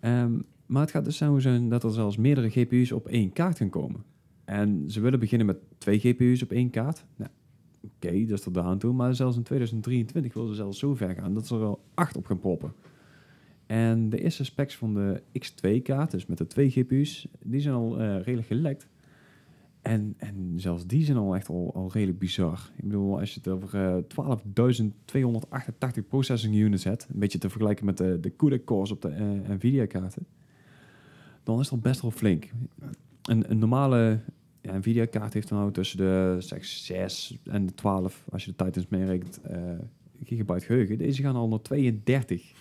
Ehm, 0.00 0.32
maar 0.66 0.82
het 0.82 0.90
gaat 0.90 1.04
dus 1.04 1.16
zo 1.16 1.38
zijn 1.38 1.68
dat 1.68 1.84
er 1.84 1.90
zelfs 1.90 2.16
meerdere 2.16 2.50
GPU's 2.50 2.92
op 2.92 3.06
één 3.06 3.32
kaart 3.32 3.56
gaan 3.56 3.70
komen. 3.70 4.02
En 4.44 4.84
ze 4.90 5.00
willen 5.00 5.18
beginnen 5.18 5.46
met 5.46 5.56
twee 5.78 5.98
GPU's 5.98 6.42
op 6.42 6.50
één 6.50 6.70
kaart. 6.70 7.04
Nou, 7.16 7.30
oké, 7.84 8.24
dat 8.24 8.38
is 8.38 8.44
tot 8.44 8.54
daar 8.54 8.64
aan 8.64 8.78
toe. 8.78 8.92
Maar 8.92 9.14
zelfs 9.14 9.36
in 9.36 9.42
2023 9.42 10.34
willen 10.34 10.48
ze 10.48 10.54
zelfs 10.54 10.78
zo 10.78 10.94
ver 10.94 11.14
gaan 11.14 11.34
dat 11.34 11.46
ze 11.46 11.54
er 11.54 11.64
al 11.64 11.80
acht 11.94 12.16
op 12.16 12.26
gaan 12.26 12.40
poppen. 12.40 12.72
En 13.66 14.08
de 14.08 14.22
eerste 14.22 14.44
specs 14.44 14.76
van 14.76 14.94
de 14.94 15.22
X2-kaart, 15.38 16.10
dus 16.10 16.26
met 16.26 16.38
de 16.38 16.46
twee 16.46 16.70
GPU's, 16.70 17.28
die 17.42 17.60
zijn 17.60 17.74
al 17.74 18.00
eh, 18.00 18.16
redelijk 18.16 18.46
gelekt. 18.46 18.86
En, 19.82 20.14
en 20.16 20.52
zelfs 20.56 20.86
die 20.86 21.04
zijn 21.04 21.16
al 21.16 21.34
echt 21.34 21.48
al, 21.48 21.70
al 21.74 21.90
redelijk 21.92 22.18
bizar. 22.18 22.70
Ik 22.76 22.84
bedoel, 22.84 23.18
als 23.18 23.34
je 23.34 23.40
het 23.42 23.48
over 23.48 23.74
eh 23.74 24.38
12.288 26.02 26.08
processing 26.08 26.54
units 26.54 26.84
hebt, 26.84 27.06
een 27.12 27.18
beetje 27.18 27.38
te 27.38 27.48
vergelijken 27.50 27.84
met 27.84 27.96
de, 27.96 28.18
de 28.20 28.36
CUDA 28.36 28.58
cores 28.64 28.90
op 28.90 29.02
de 29.02 29.08
eh, 29.08 29.26
Nvidia-kaarten, 29.48 30.26
dan 31.42 31.60
is 31.60 31.68
dat 31.68 31.82
best 31.82 32.00
wel 32.00 32.10
flink. 32.10 32.50
Een, 33.22 33.50
een 33.50 33.58
normale 33.58 34.20
ja, 34.62 34.76
Nvidia-kaart 34.78 35.32
heeft 35.34 35.48
dan 35.48 35.58
nou 35.58 35.72
tussen 35.72 35.96
de 35.98 36.36
zeg, 36.38 36.64
6 36.64 37.38
en 37.44 37.66
de 37.66 37.74
12, 37.74 38.24
als 38.30 38.44
je 38.44 38.54
de 38.56 38.64
Titans 38.64 38.86
meerekent, 38.88 39.40
eh 39.40 39.72
gigabyte 40.24 40.64
geheugen. 40.66 40.98
Deze 40.98 41.22
gaan 41.22 41.34
al 41.34 41.48
naar 41.48 41.60
32. 41.62 42.52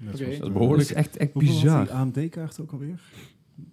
Net 0.00 0.08
Oké. 0.14 0.16
zoals 0.16 0.38
Dat 0.38 0.46
is 0.48 0.52
behoorlijk. 0.52 0.88
Dat 0.88 0.96
is 0.96 1.04
echt, 1.04 1.16
echt 1.16 1.32
bizar. 1.34 1.84
die 1.84 1.92
AMD-kaart 1.94 2.60
ook 2.60 2.72
alweer? 2.72 3.02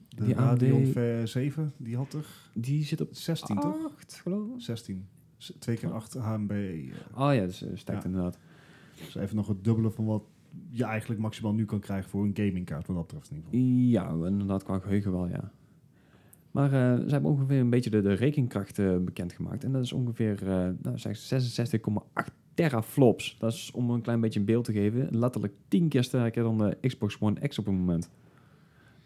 De 0.10 0.26
Die 0.26 0.36
AMD 0.38 0.62
Radeon 0.62 0.86
V7, 0.86 1.76
die 1.78 1.96
had 1.96 2.14
er 2.14 2.26
Die 2.54 2.84
zit 2.84 3.02
op 3.02 3.10
16 3.12 3.60
toch? 3.60 3.86
8, 3.86 4.14
geloof 4.14 4.48
ik. 4.56 4.62
16. 4.62 5.08
S- 5.38 5.54
Twee 5.60 5.76
keer 5.78 5.92
8 5.92 6.14
HMB. 6.14 6.52
eh, 6.52 6.92
Oh 7.16 7.34
ja, 7.34 7.46
dus 7.46 7.64
uh, 7.64 7.70
stijgt 7.74 8.04
Ja. 8.04 8.10
inderdaad. 8.10 8.38
Dus 9.06 9.16
even 9.16 9.36
nog 9.36 9.48
het 9.48 9.64
dubbele 9.64 9.92
van 9.92 10.06
wat 10.06 10.24
je 10.70 10.84
eigenlijk 10.84 11.22
maximaal 11.22 11.54
nu 11.54 11.66
kan 11.66 11.80
krijgen 11.80 12.10
voor 12.10 12.24
een 12.24 12.32
gamingkaart, 12.34 12.88
wat 12.88 12.96
dat 12.96 13.06
betreft 13.08 13.30
in 13.30 13.36
ieder 13.36 13.52
geval. 13.52 14.22
Ja, 14.22 14.28
inderdaad, 14.28 14.64
qua 14.64 14.80
geheugen 14.80 15.12
wel, 15.12 15.28
ja. 15.28 15.52
Maar 16.52 16.74
eh, 16.74 17.06
ze 17.06 17.12
hebben 17.12 17.32
ongeveer 17.32 17.60
een 17.60 17.70
beetje 17.70 17.90
de, 17.90 18.02
de 18.02 18.14
rekenkracht 18.14 18.80
eh, 18.80 18.98
bekendgemaakt. 18.98 19.64
En 19.64 19.72
dat 19.72 19.84
is 19.84 19.94
ongeveer 19.94 20.48
eh 20.48 20.68
nou, 20.82 20.98
zeg 20.98 21.18
66,8 21.18 22.34
teraflops. 22.54 23.36
Dat 23.40 23.54
is 23.54 23.72
om 23.74 23.90
een 23.90 24.02
klein 24.02 24.22
beetje 24.22 24.40
een 24.40 24.46
beeld 24.46 24.66
te 24.66 24.72
geven. 24.72 25.20
Letterlijk 25.20 25.54
10 25.68 25.88
keer 25.88 26.04
sterker 26.04 26.44
dan 26.44 26.58
de 26.58 26.78
Xbox 26.88 27.18
One 27.20 27.48
X 27.48 27.60
op 27.60 27.66
het 27.66 27.76
moment. 27.76 28.10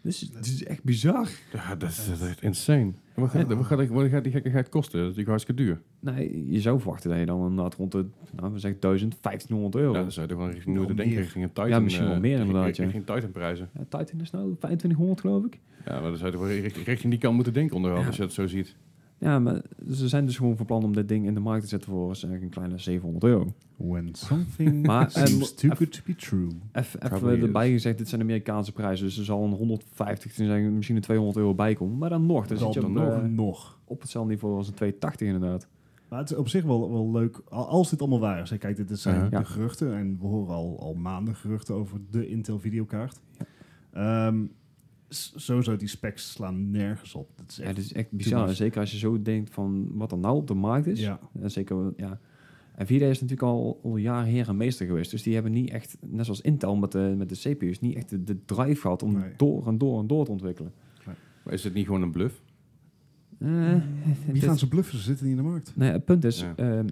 Dus 0.06 0.20
het 0.34 0.46
is 0.46 0.64
echt 0.64 0.84
bizar. 0.84 1.28
Ja, 1.52 1.74
dat 1.74 1.90
is, 1.90 2.06
dat 2.08 2.20
is 2.20 2.28
echt 2.28 2.42
insane. 2.42 2.80
En 3.14 3.22
Wat 3.22 3.30
gaat, 3.30 3.46
wat 3.54 3.64
gaat, 3.66 3.88
wat 3.88 4.08
gaat 4.08 4.22
die 4.22 4.32
gekkigheid 4.32 4.68
kosten? 4.68 4.92
Dat 5.00 5.10
is 5.10 5.16
natuurlijk 5.16 5.28
hartstikke 5.28 5.62
duur. 5.62 5.80
Nou, 6.00 6.50
je 6.52 6.60
zou 6.60 6.80
verwachten 6.80 7.10
dat 7.10 7.18
je 7.18 7.26
dan 7.26 7.40
inderdaad 7.48 7.74
rond 7.74 7.92
de, 7.92 8.06
nou, 8.36 8.52
we 8.52 8.58
zeggen 8.58 8.80
1000, 8.80 9.16
1500 9.20 9.74
euro. 9.84 9.92
Ja, 9.94 10.00
dan 10.00 10.12
zou 10.12 10.28
je 10.28 10.36
wel 10.36 10.50
richting 10.50 10.76
denken 10.96 11.16
richting 11.16 11.44
een 11.44 11.52
Titan. 11.52 11.68
Ja, 11.68 11.80
misschien 11.80 12.06
wel 12.06 12.14
eh, 12.14 12.20
meer 12.20 12.30
richting- 12.30 12.48
inderdaad, 12.54 12.76
ja. 12.76 12.84
Richting 12.84 13.06
Titan 13.06 13.30
prijzen. 13.30 13.68
Ja, 13.74 13.80
Titan 13.98 14.20
is 14.20 14.30
nou 14.30 14.44
2500 14.58 15.20
geloof 15.20 15.44
ik. 15.44 15.58
Ja, 15.86 15.92
maar 16.00 16.10
dan 16.10 16.16
zou 16.16 16.48
je 16.48 16.60
richting, 16.60 16.86
richting 16.86 17.10
die 17.10 17.20
kant 17.20 17.34
moeten 17.34 17.52
denken 17.52 17.76
onderhand, 17.76 18.02
Ja. 18.02 18.08
als 18.08 18.16
je 18.16 18.22
dat 18.22 18.32
zo 18.32 18.46
ziet. 18.46 18.76
Ja, 19.18 19.38
maar 19.38 19.60
ze 19.90 20.08
zijn 20.08 20.26
dus 20.26 20.36
gewoon 20.36 20.56
van 20.56 20.66
plan 20.66 20.84
om 20.84 20.92
dit 20.94 21.08
ding 21.08 21.26
in 21.26 21.34
de 21.34 21.40
markt 21.40 21.62
te 21.62 21.68
zetten 21.68 21.90
voor 21.90 22.16
zeg, 22.16 22.30
een 22.30 22.48
kleine 22.48 22.78
700 22.78 23.24
euro. 23.24 23.52
When 23.76 24.08
something 24.28 24.86
Maar, 24.86 25.06
eh, 25.14 25.24
seems 25.24 25.54
too 25.54 25.70
good 25.70 25.92
to 25.92 26.00
be 26.06 26.14
true. 26.14 26.48
Even, 26.72 27.00
erbij 27.40 27.70
gezegd, 27.70 27.98
dit 27.98 28.08
zijn 28.08 28.20
Amerikaanse 28.20 28.72
prijzen, 28.72 29.06
dus 29.06 29.18
er 29.18 29.24
zal 29.24 29.44
een 29.44 29.50
150, 29.52 30.34
dan 30.34 30.46
zijn 30.46 30.74
misschien 30.74 30.96
een 30.96 31.02
200 31.02 31.38
euro 31.38 31.54
bij 31.54 31.74
komen. 31.74 31.98
Maar 31.98 32.10
dan 32.10 32.26
nog, 32.26 32.46
dan 32.46 32.58
zit 32.58 32.74
je 32.74 32.80
Dan 32.80 32.92
nog, 32.92 33.08
eh, 33.12 33.22
nog. 33.22 33.78
op 33.84 34.00
hetzelfde 34.00 34.30
niveau 34.32 34.56
als 34.56 34.68
een 34.68 34.74
280 34.74 35.26
inderdaad. 35.26 35.66
Maar 36.08 36.18
het 36.18 36.30
is 36.30 36.36
op 36.36 36.48
zich 36.48 36.64
wel, 36.64 36.92
wel 36.92 37.10
leuk, 37.10 37.40
al- 37.48 37.66
als 37.68 37.90
dit 37.90 38.00
allemaal 38.00 38.20
waar 38.20 38.42
is. 38.42 38.50
Hè. 38.50 38.58
Kijk, 38.58 38.76
dit 38.88 38.98
zijn 38.98 39.16
Ja. 39.16 39.28
de 39.28 39.36
Ja. 39.36 39.42
geruchten 39.42 39.94
en 39.96 40.18
we 40.20 40.26
horen 40.26 40.54
al, 40.54 40.76
al 40.80 40.94
maanden 40.94 41.34
geruchten 41.34 41.74
over 41.74 41.98
de 42.10 42.28
Intel 42.28 42.58
videokaart. 42.58 43.20
Ja. 43.38 43.46
Ehm, 44.26 44.44
sowieso, 45.08 45.76
die 45.76 45.88
specs 45.88 46.30
slaan 46.32 46.70
nergens 46.70 47.14
op. 47.14 47.30
Dat 47.36 47.44
is 47.50 47.56
Ja, 47.56 47.64
echt, 47.64 47.76
dit 47.76 47.84
is 47.84 47.92
echt 47.92 48.10
bizar. 48.10 48.46
much. 48.46 48.56
Zeker 48.56 48.80
als 48.80 48.90
je 48.92 48.98
zo 48.98 49.22
denkt 49.22 49.50
van 49.54 49.88
wat 49.92 50.12
er 50.12 50.18
nou 50.18 50.36
op 50.36 50.46
de 50.46 50.54
markt 50.54 50.86
is. 50.86 51.00
ja. 51.00 51.18
En 51.40 51.50
zeker, 51.50 51.92
ja. 51.96 52.20
Nvidia 52.78 53.08
is 53.08 53.20
natuurlijk 53.20 53.48
al, 53.48 53.80
al 53.82 53.96
jaren 53.96 54.28
heer 54.28 54.48
en 54.48 54.56
meester 54.56 54.86
geweest. 54.86 55.10
Dus 55.10 55.22
die 55.22 55.34
hebben 55.34 55.52
niet 55.52 55.70
echt, 55.70 55.96
net 56.06 56.24
zoals 56.24 56.40
Intel 56.40 56.76
met 56.76 56.92
de, 56.92 57.14
met 57.16 57.28
de 57.28 57.34
CPU's, 57.50 57.80
niet 57.80 57.96
echt 57.96 58.08
de, 58.10 58.24
de 58.24 58.44
drive 58.44 58.80
gehad 58.80 59.02
om 59.02 59.12
Nee. 59.12 59.30
door 59.36 59.66
en 59.66 59.78
door 59.78 60.00
en 60.00 60.06
door 60.06 60.24
te 60.24 60.30
ontwikkelen. 60.30 60.72
Maar 61.44 61.54
is 61.54 61.64
het 61.64 61.74
niet 61.74 61.84
gewoon 61.86 62.02
een 62.02 62.10
bluff? 62.10 62.42
Eh, 63.38 63.48
Wie 64.24 64.32
dit- 64.32 64.44
gaan 64.44 64.58
ze 64.58 64.68
bluffen? 64.68 64.98
Ze 64.98 65.04
zitten 65.04 65.26
niet 65.26 65.36
in 65.36 65.42
de 65.42 65.48
markt. 65.48 65.72
Ja, 65.76 65.84
het 65.84 66.04
punt 66.04 66.24
is, 66.24 66.40
Ja. 66.40 66.52
ehm, 66.56 66.86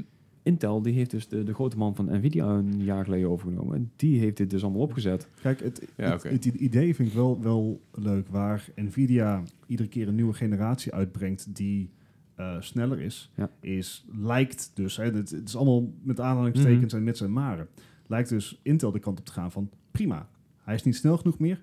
Intel 0.44 0.82
die 0.82 0.94
heeft 0.94 1.10
dus 1.10 1.28
de, 1.28 1.42
de 1.42 1.54
grote 1.54 1.76
man 1.78 1.94
van 1.94 2.04
Nvidia 2.16 2.46
een 2.46 2.82
jaar 2.84 3.04
geleden 3.04 3.28
overgenomen. 3.30 3.74
En 3.76 3.90
die 3.96 4.18
heeft 4.18 4.36
dit 4.36 4.50
dus 4.50 4.62
allemaal 4.62 4.80
opgezet. 4.80 5.28
Kijk, 5.42 5.60
het, 5.60 5.88
Ja, 5.96 6.04
het, 6.10 6.14
oké. 6.24 6.28
het 6.28 6.44
idee 6.44 6.94
vind 6.94 7.08
ik 7.08 7.14
wel, 7.14 7.42
wel 7.42 7.80
leuk. 7.92 8.28
Waar 8.28 8.68
Nvidia 8.76 9.42
iedere 9.66 9.88
keer 9.88 10.08
een 10.08 10.14
nieuwe 10.14 10.32
generatie 10.32 10.92
uitbrengt 10.94 11.56
die 11.56 11.90
eh, 12.34 12.56
sneller 12.60 13.00
is, 13.00 13.30
Ja. 13.34 13.50
is 13.60 14.04
lijkt 14.12 14.70
dus, 14.74 14.96
hè, 14.96 15.04
het, 15.04 15.30
het 15.30 15.48
is 15.48 15.56
allemaal 15.56 15.92
met 16.02 16.20
aanhalingstekens 16.20 16.92
en 16.92 17.04
mits 17.04 17.20
en 17.20 17.32
maren, 17.32 17.68
lijkt 18.06 18.28
dus 18.28 18.60
Intel 18.62 18.90
de 18.92 18.98
kant 18.98 19.18
op 19.18 19.24
te 19.24 19.32
gaan 19.32 19.52
van 19.52 19.70
prima, 19.90 20.28
hij 20.62 20.74
is 20.74 20.82
niet 20.82 20.96
snel 20.96 21.16
genoeg 21.16 21.38
meer, 21.38 21.62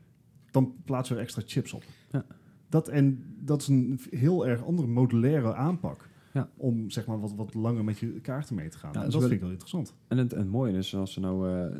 dan 0.51 0.73
plaatsen 0.85 1.15
we 1.15 1.19
er 1.21 1.25
extra 1.27 1.43
chips 1.45 1.73
op. 1.73 1.83
Ja. 2.11 2.25
Dat, 2.69 2.87
en 2.87 3.23
dat 3.39 3.61
is 3.61 3.67
een 3.67 3.99
heel 4.09 4.47
erg 4.47 4.63
andere 4.65 4.87
modulaire 4.87 5.53
aanpak. 5.55 6.09
Ja. 6.33 6.49
Om 6.57 6.89
zeg 6.89 7.05
maar 7.05 7.19
wat, 7.19 7.33
wat 7.35 7.53
langer 7.53 7.83
met 7.83 7.97
je 7.99 8.07
kaarten 8.07 8.55
mee 8.55 8.69
te 8.69 8.77
gaan. 8.77 8.91
Ja, 8.93 9.03
en 9.03 9.09
dat 9.09 9.21
vind 9.21 9.33
ik 9.33 9.39
wel 9.39 9.49
interessant. 9.49 9.93
En 10.07 10.17
het, 10.17 10.31
het 10.31 10.49
mooie 10.49 10.77
is, 10.77 10.95
als 10.95 11.13
ze 11.13 11.19
nou 11.19 11.49
eh, 11.49 11.79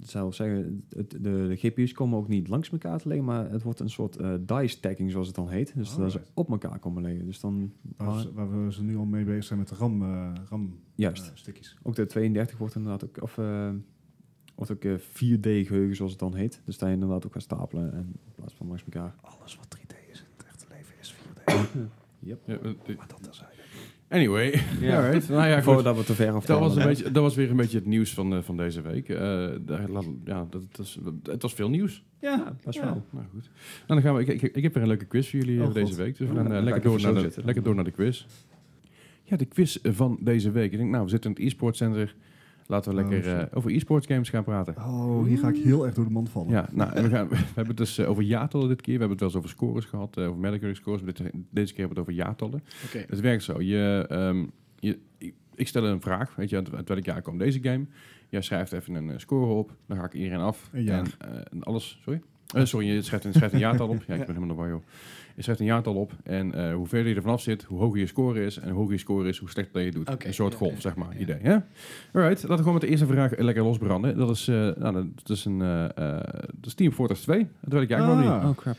zelf 0.00 0.34
zeggen, 0.34 0.84
het, 0.96 1.10
de, 1.10 1.18
de 1.20 1.56
GPU's 1.56 1.92
komen 1.92 2.18
ook 2.18 2.28
niet 2.28 2.48
langs 2.48 2.70
elkaar 2.70 2.98
te 2.98 3.08
liggen, 3.08 3.26
maar 3.26 3.50
het 3.50 3.62
wordt 3.62 3.80
een 3.80 3.90
soort 3.90 4.16
eh 4.16 4.34
die 4.46 4.68
stacking 4.68 5.10
zoals 5.10 5.26
het 5.26 5.36
dan 5.36 5.48
heet. 5.48 5.72
Dus 5.76 5.96
dat 5.96 6.12
ze 6.12 6.20
op 6.34 6.50
elkaar 6.50 6.78
komen 6.78 7.02
liggen. 7.02 7.26
Dus 7.26 7.40
dan, 7.40 7.72
Waar, 7.96 8.64
we 8.64 8.72
ze 8.72 8.82
nu 8.82 8.96
al 8.96 9.04
mee 9.04 9.24
bezig 9.24 9.44
zijn 9.44 9.58
met 9.58 9.68
de 9.68 9.74
RAM, 9.74 10.02
eh 10.02 10.32
RAM 10.48 10.78
Juist. 10.94 11.30
stickies. 11.34 11.76
ook 11.82 11.94
de 11.94 12.06
32 12.06 12.58
wordt 12.58 12.74
inderdaad 12.74 13.04
ook, 13.04 13.22
of 13.22 13.38
eh, 13.38 13.70
wordt 14.54 14.72
ook 14.72 14.84
eh, 14.84 14.98
4D 14.98 15.66
geheugen 15.66 15.96
zoals 15.96 16.10
het 16.10 16.20
dan 16.20 16.34
heet. 16.34 16.60
Dus 16.64 16.78
dat 16.78 16.88
je 16.88 16.94
inderdaad 16.94 17.26
ook 17.26 17.32
gaat 17.32 17.42
stapelen 17.42 17.92
en 17.92 17.98
in 17.98 18.32
plaats 18.34 18.54
van 18.54 18.66
langs 18.66 18.84
elkaar. 18.84 19.14
Alles 19.20 19.56
wat 19.56 19.78
3D 19.78 20.10
is 20.10 20.20
in 20.20 20.26
het 20.36 20.46
echte 20.46 20.66
leven 20.70 20.94
is 21.00 21.14
4D. 21.14 21.78
Ja, 22.18 22.36
eh, 22.46 22.54
eh, 22.54 22.96
maar 22.96 23.08
dat 23.08 23.22
terzijde. 23.22 23.61
Anyway. 24.12 24.60
Ja. 24.80 24.96
Alright. 25.04 25.28
Nou 25.28 25.48
ja, 25.48 25.54
goed. 25.54 25.64
Voordat 25.74 25.96
we 25.96 26.04
te 26.04 26.14
ver 26.14 26.26
Dat 26.26 26.34
afdwalen. 26.34 26.62
was, 26.62 26.76
een 26.76 26.82
beetje, 26.88 27.10
dat 27.10 27.22
was 27.22 27.34
weer 27.34 27.50
een 27.50 27.56
beetje 27.56 27.76
het 27.78 27.86
nieuws 27.86 28.14
van, 28.14 28.34
eh, 28.34 28.42
van 28.42 28.56
deze 28.56 28.80
week. 28.82 29.08
Eh, 29.08 29.18
daar, 29.60 29.86
ja, 30.24 30.46
dat, 30.50 30.62
dat 30.70 30.86
is, 30.86 30.98
het 31.22 31.42
was 31.42 31.54
veel 31.54 31.68
nieuws. 31.70 32.04
Ja, 32.20 32.56
best 32.64 32.78
Ja. 32.78 32.84
wel. 32.84 33.04
Nou 33.10 33.24
goed. 33.32 33.50
Nou, 33.86 34.00
dan 34.00 34.02
gaan 34.02 34.14
we, 34.14 34.20
ik, 34.32 34.42
ik, 34.42 34.56
ik 34.56 34.62
heb 34.62 34.72
weer 34.74 34.82
een 34.82 34.88
leuke 34.88 35.04
quiz 35.06 35.30
voor 35.30 35.38
jullie 35.38 35.60
eh, 35.60 35.66
Oh, 35.68 35.74
deze 35.74 35.86
God. 35.86 35.96
week. 35.96 36.18
Dus 36.18 36.28
we 36.28 36.34
Ja, 36.34 36.42
gaan 36.42 36.64
lekker, 36.64 36.82
door 36.82 37.00
naar 37.00 37.14
de, 37.14 37.20
zitten. 37.20 37.44
lekker 37.44 37.62
door 37.62 37.74
naar 37.74 37.84
de 37.84 37.90
quiz. 37.90 38.26
Ja, 39.24 39.36
de 39.36 39.44
quiz 39.44 39.76
van 39.82 40.18
deze 40.20 40.50
week. 40.50 40.72
Ik 40.72 40.78
denk, 40.78 40.90
nou, 40.90 41.04
we 41.04 41.10
zitten 41.10 41.30
in 41.30 41.36
het 41.36 41.44
e-sport 41.52 41.76
center. 41.76 42.14
Laten 42.66 42.94
we 42.94 43.02
Oh, 43.02 43.08
lekker 43.10 43.30
shit. 43.30 43.48
eh, 43.50 43.56
over 43.56 43.70
e-sports 43.70 44.06
games 44.06 44.28
gaan 44.30 44.44
praten. 44.44 44.74
Oh, 44.76 45.24
hier 45.26 45.38
ga 45.38 45.48
ik 45.48 45.56
heel 45.56 45.84
erg 45.86 45.94
door 45.94 46.04
de 46.04 46.10
mand 46.10 46.30
vallen. 46.30 46.50
Ja, 46.50 46.68
nou, 46.72 47.02
we, 47.02 47.08
gaan, 47.08 47.28
we 47.28 47.36
hebben 47.36 47.66
het 47.66 47.76
dus 47.76 47.98
eh, 47.98 48.08
over 48.10 48.22
jaartallen 48.22 48.68
dit 48.68 48.80
keer. 48.80 48.94
We 48.94 49.00
hebben 49.00 49.18
het 49.18 49.20
wel 49.20 49.28
eens 49.28 49.38
over 49.38 49.50
scores 49.50 49.84
gehad, 49.84 50.16
eh, 50.16 50.26
over 50.28 50.38
Metacritic 50.40 50.76
scores. 50.76 51.02
Maar 51.02 51.12
dit, 51.12 51.30
deze 51.50 51.72
keer 51.74 51.86
hebben 51.86 51.88
we 51.88 51.88
het 51.88 51.98
over 51.98 52.12
jaartallen. 52.12 52.62
Oké. 52.86 53.04
Het 53.08 53.20
werkt 53.20 53.42
zo. 53.42 53.60
Je, 53.60 54.06
ehm, 54.08 54.44
je, 54.78 54.98
ik- 55.54 55.68
stel 55.68 55.84
een 55.84 56.00
vraag, 56.00 56.34
weet 56.36 56.50
je, 56.50 56.56
uit, 56.56 56.74
uit 56.74 56.88
welk 56.88 57.04
jaar 57.04 57.22
komt 57.22 57.38
deze 57.38 57.58
game? 57.62 57.86
Jij 58.28 58.42
schrijft 58.42 58.72
even 58.72 58.94
een 58.94 59.20
score 59.20 59.52
op, 59.52 59.76
dan 59.86 59.96
ga 59.98 60.04
ik 60.04 60.12
iedereen 60.14 60.40
af. 60.40 60.68
Een 60.72 60.82
jaar. 60.82 61.16
En, 61.18 61.44
en 61.50 61.62
alles, 61.62 61.98
sorry? 62.02 62.20
Eh, 62.52 62.64
sorry, 62.64 62.86
je 62.86 63.02
schrijft, 63.02 63.24
een- 63.24 63.32
schrijft 63.32 63.54
een 63.54 63.60
jaartal 63.60 63.88
op. 63.88 64.02
Ja, 64.06 64.14
ik 64.14 64.26
ben 64.26 64.34
helemaal 64.34 64.56
war, 64.56 64.68
joh. 64.68 64.82
Je 65.36 65.42
schrijft 65.42 65.60
een 65.60 65.66
jaartal 65.66 65.94
op 65.94 66.12
en 66.22 66.54
eh, 66.54 66.74
hoe 66.74 66.86
verder 66.86 67.08
je 67.08 67.14
er 67.14 67.22
vanaf 67.22 67.40
zit, 67.42 67.62
hoe 67.62 67.78
hoger 67.78 67.98
je 67.98 68.06
score 68.06 68.44
is. 68.44 68.56
En 68.58 68.68
hoe 68.68 68.78
hoger 68.78 68.92
je 68.92 68.98
score 68.98 69.28
is, 69.28 69.38
hoe 69.38 69.50
slechter 69.50 69.80
je 69.82 69.90
doet. 69.90 70.24
Een 70.24 70.34
soort 70.34 70.54
golf, 70.54 70.80
zeg 70.80 70.94
maar, 70.96 71.12
ja. 71.14 71.18
idee. 71.20 71.38
Ja? 71.42 71.66
Alright, 72.12 72.40
laten 72.42 72.48
we 72.48 72.56
gewoon 72.56 72.72
met 72.72 72.80
de 72.82 72.88
eerste 72.88 73.06
vraag 73.06 73.38
lekker 73.38 73.62
losbranden. 73.62 74.16
Dat 74.16 74.30
is, 74.30 74.48
eh, 74.48 74.54
nou, 74.76 75.10
dat 75.14 75.28
is, 75.36 75.44
een, 75.44 75.62
eh, 75.62 75.84
eh, 75.84 76.20
dat 76.46 76.66
is 76.66 76.74
Team 76.74 76.92
Fortress 76.92 77.22
2. 77.22 77.38
Dat 77.60 77.72
weet 77.72 77.82
ik 77.82 77.90
eigenlijk 77.90 78.24
nog 78.24 78.32
Ah. 78.34 78.40
niet. 78.42 78.50
Oh 78.50 78.56
crap. 78.56 78.76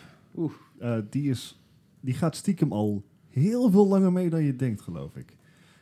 Eh, 0.80 0.98
die, 1.10 1.30
is, 1.30 1.60
die 2.00 2.14
gaat 2.14 2.36
stiekem 2.36 2.72
al 2.72 3.04
heel 3.30 3.72
veel 3.72 3.88
langer 3.88 4.12
mee 4.12 4.30
dan 4.30 4.44
je 4.44 4.56
denkt, 4.56 4.82
geloof 4.82 5.16
ik. 5.16 5.36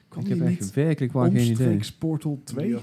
Kwam 0.07 0.23
Ik 0.23 0.29
heb 0.29 0.41
echt 0.41 0.59
niet 0.59 0.73
werkelijk 0.73 1.13
waar 1.13 1.25
geen 1.25 1.35
idee. 1.35 1.49
omstreeks 1.49 1.91
Portal 1.93 2.41
2? 2.43 2.69
Ja. 2.69 2.79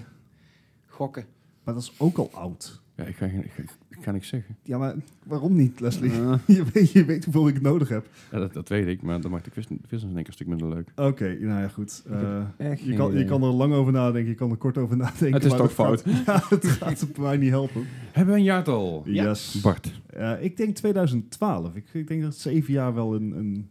Gokken. 0.86 1.24
Maar 1.64 1.74
dat 1.74 1.82
is 1.82 1.93
ook 1.98 2.16
al 2.18 2.30
oud. 2.32 2.80
Ja, 2.97 3.05
ik, 3.05 3.16
ga, 3.16 3.28
geen- 3.28 3.44
ik, 3.44 3.51
ga- 3.51 3.62
ik 3.62 3.70
ga 4.01 4.11
niks 4.11 4.29
zeggen. 4.29 4.57
Ja, 4.62 4.79
maar 4.79 4.95
waarom 5.25 5.57
niet, 5.57 5.81
Leslie? 5.81 6.11
Je, 6.47 6.65
weet, 6.73 6.93
je 6.93 7.05
weet 7.05 7.25
hoeveel 7.25 7.49
ik 7.49 7.61
nodig 7.61 7.89
heb. 7.89 8.07
Ja, 8.33 8.39
dat, 8.39 8.53
dat 8.53 8.69
weet 8.69 8.87
ik, 8.87 9.03
maar 9.03 9.20
dan 9.20 9.31
maakt 9.31 9.45
de 9.45 9.51
quiz, 9.51 9.65
in 9.66 9.79
één 9.91 10.01
keer 10.15 10.27
een 10.27 10.33
stuk 10.33 10.47
minder 10.47 10.69
leuk. 10.69 10.89
Oké, 10.97 11.37
nou 11.41 11.61
ja, 11.61 11.69
goed. 11.69 12.03
Eh, 12.11 12.43
echt 12.57 12.81
je, 12.83 12.95
kan, 12.95 13.19
je 13.19 13.25
kan 13.25 13.43
er 13.43 13.49
lang 13.49 13.73
over 13.73 13.93
nadenken, 13.93 14.31
je 14.31 14.35
kan 14.37 14.51
er 14.51 14.57
kort 14.57 14.79
over 14.79 14.97
nadenken. 14.97 15.33
Het 15.33 15.45
is 15.45 15.51
maar 15.51 15.59
toch 15.59 15.75
gaat- 15.75 16.03
ja, 16.27 16.43
het 16.49 16.66
gaat 16.66 17.12
bij 17.12 17.23
mij 17.23 17.37
niet 17.37 17.51
helpen. 17.51 17.87
Hebben 18.12 18.35
we 18.35 18.41
een 18.41 18.47
jaartal? 18.47 19.03
Ja. 19.07 19.25
Yes. 19.25 19.61
Bart. 19.61 20.01
Eh, 20.07 20.33
ik 20.41 20.57
denk 20.57 20.75
2012. 20.75 21.75
Ik, 21.75 21.85
ik 21.93 22.09
denk 22.09 22.23
dat 22.23 22.35
zeven 22.37 22.73
jaar 22.73 22.95
wel 22.95 23.15
een... 23.15 23.33
een 23.39 23.69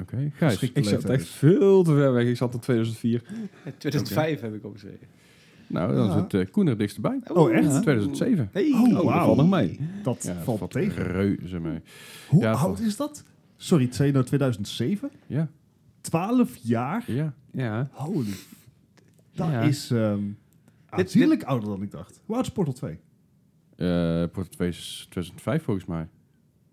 Oké, 0.00 0.30
Gijs. 0.34 0.52
Geschikte 0.52 0.80
Ik 0.80 0.86
zat 0.86 1.04
echt 1.04 1.26
veel 1.28 1.82
te 1.82 1.92
ver 1.94 2.12
weg. 2.12 2.26
Ik 2.26 2.36
zat 2.36 2.54
in 2.54 2.60
2004. 2.60 3.22
Eh, 3.64 3.72
2005 3.78 4.40
heb 4.40 4.54
ik 4.54 4.64
opgeschreven. 4.64 5.06
Nou, 5.68 5.94
dan 5.94 6.06
Ja. 6.06 6.12
zit 6.28 6.32
uh, 6.34 6.52
Koen 6.52 6.66
er 6.66 6.78
dichtstbij. 6.78 7.20
Oh, 7.32 7.52
echt? 7.52 7.64
Ja. 7.72 7.80
2007. 7.80 8.48
Hey. 8.52 8.70
Oh, 8.72 8.82
Oh, 8.82 8.92
dat 8.92 9.02
valt 9.24 9.36
nog 9.36 9.50
mee. 9.50 9.80
Dat 10.02 10.22
Ja, 10.22 10.34
valt 10.42 10.58
valt 10.58 10.70
tegen. 10.70 11.02
reuze 11.02 11.58
mee. 11.60 11.80
Hoe 12.28 12.42
Ja, 12.42 12.52
oud 12.52 12.78
is 12.80 12.96
dat? 12.96 13.24
Sorry, 13.56 13.84
het 13.84 13.94
zei 13.94 14.12
nou 14.12 14.24
2007? 14.24 15.10
Ja, 15.26 15.48
12 16.00 16.56
jaar? 16.56 17.04
ja. 17.12 17.34
Ja. 17.52 17.88
Holy. 17.92 18.34
Dat 19.34 19.48
Ja. 19.48 19.60
is 19.62 19.90
ehm 19.90 20.20
aanzienlijk 20.88 21.42
ouder 21.42 21.68
dan 21.68 21.82
ik 21.82 21.90
dacht. 21.90 22.20
Hoe 22.26 22.34
oud 22.36 22.44
is 22.46 22.52
Portal 22.52 22.74
2? 22.74 22.98
Eh 23.76 24.22
Portal 24.32 24.48
2 24.48 24.68
is 24.68 25.06
2005 25.10 25.62
volgens 25.62 25.86
mij. 25.86 26.02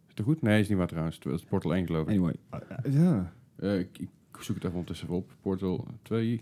Is 0.08 0.14
het 0.16 0.26
goed? 0.26 0.42
Nee, 0.42 0.60
is 0.60 0.68
niet 0.70 0.78
waar 0.78 0.88
trouwens. 0.88 1.20
Het 1.24 1.34
is 1.34 1.44
Portal 1.44 1.76
1 1.76 1.86
geloof 1.86 2.02
ik. 2.02 2.10
Anyway. 2.10 2.36
Ah, 2.50 2.60
ja. 2.92 3.34
Eh, 3.56 3.80
ik, 3.80 3.98
ik 4.00 4.10
zoek 4.40 4.56
het 4.56 4.64
even 4.64 4.70
ondertussen 4.78 5.06
even 5.08 5.18
op. 5.18 5.32
Portal 5.42 5.88
2. 6.02 6.42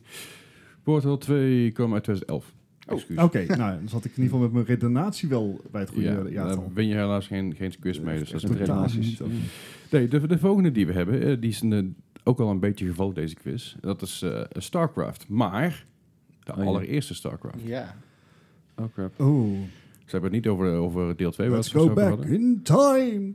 Portal 0.84 1.18
2 1.18 1.72
kwam 1.72 1.93
uit 1.93 2.03
2011. 2.03 2.53
Oh. 2.88 3.23
Oké, 3.23 3.45
nou, 3.45 3.57
dan 3.80 3.88
zat 3.89 4.05
ik 4.05 4.11
in 4.15 4.23
ieder 4.23 4.23
geval 4.23 4.39
met 4.39 4.51
mijn 4.51 4.65
redenatie 4.65 5.30
wel 5.30 5.61
bij 5.72 5.81
het 5.81 5.89
goede 5.89 6.07
Ja, 6.07 6.30
jaartal. 6.30 6.55
daar 6.64 6.73
win 6.73 6.88
je 6.88 6.95
helaas 6.95 7.27
geen, 7.27 7.55
geen 7.55 7.73
quiz 7.80 7.99
mee. 7.99 8.19
Dus 8.19 8.30
dat 8.30 8.43
is 8.43 8.49
een. 8.49 9.26
Oké. 9.26 9.34
Nee, 9.91 10.07
de, 10.07 10.27
de 10.27 10.38
volgende 10.39 10.72
die 10.72 10.85
we 10.88 10.93
hebben, 10.93 11.22
eh, 11.22 11.35
die 11.39 11.49
is 11.49 11.61
een, 11.61 11.73
eh, 11.73 11.84
ook 12.23 12.39
al 12.39 12.49
een 12.49 12.60
beetje 12.60 12.85
geval 12.88 13.14
deze 13.14 13.35
quiz. 13.35 13.76
Dat 13.81 14.01
is 14.01 14.22
eh, 14.22 14.41
StarCraft. 14.51 15.27
Maar 15.30 15.85
de 16.43 16.51
Oh, 16.51 16.57
ja. 16.57 16.64
allereerste 16.64 17.14
StarCraft. 17.14 17.61
Ja. 17.65 17.95
Oh 18.76 18.85
crap. 18.93 19.19
Oh, 19.19 19.51
Ze 20.05 20.11
hebben 20.19 20.31
het 20.34 20.43
niet 20.43 20.47
over, 20.47 20.72
over 20.73 21.15
deel 21.15 21.31
2 21.31 21.49
waar 21.49 21.57
we 21.60 21.64
let's 21.64 21.73
go 21.85 21.93
back 21.93 22.10
hadden. 22.10 22.30
in 22.30 22.60
time. 22.64 23.34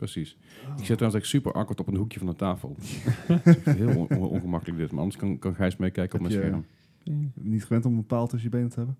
Precies. 0.00 0.36
Oh. 0.66 0.78
Ik 0.78 0.84
zit 0.84 0.96
trouwens 0.96 1.22
echt 1.22 1.30
super 1.32 1.52
awkward 1.52 1.80
op 1.80 1.86
een 1.86 1.96
hoekje 1.96 2.18
van 2.18 2.28
de 2.28 2.36
tafel. 2.36 2.76
Het 3.26 3.46
is 3.46 3.62
echt 3.64 3.76
heel 3.76 3.88
on- 3.96 4.08
on- 4.18 4.28
ongemakkelijk 4.28 4.78
dit, 4.78 4.90
maar 4.90 5.00
anders 5.00 5.16
kan, 5.18 5.38
kan 5.38 5.54
Gijs 5.54 5.76
meekijken 5.76 6.14
op 6.18 6.20
mijn 6.26 6.34
je- 6.40 6.40
scherm. 6.46 6.64
Niet 7.34 7.64
gewend 7.64 7.84
om 7.86 7.96
een 7.96 8.06
paal 8.06 8.26
tussen 8.26 8.50
je 8.50 8.56
benen 8.56 8.70
te 8.70 8.76
hebben? 8.78 8.96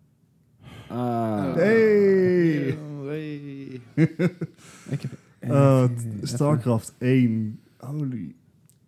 Ah. 0.89 1.55
Hey! 1.55 2.73
Oh, 2.73 3.07
hey. 3.07 3.81
Ik 4.95 5.03
heb... 5.03 5.11
Eh, 5.39 5.83
eh, 5.85 5.91
StarCraft 6.23 6.95
1. 6.99 7.61
Holy. 7.79 8.35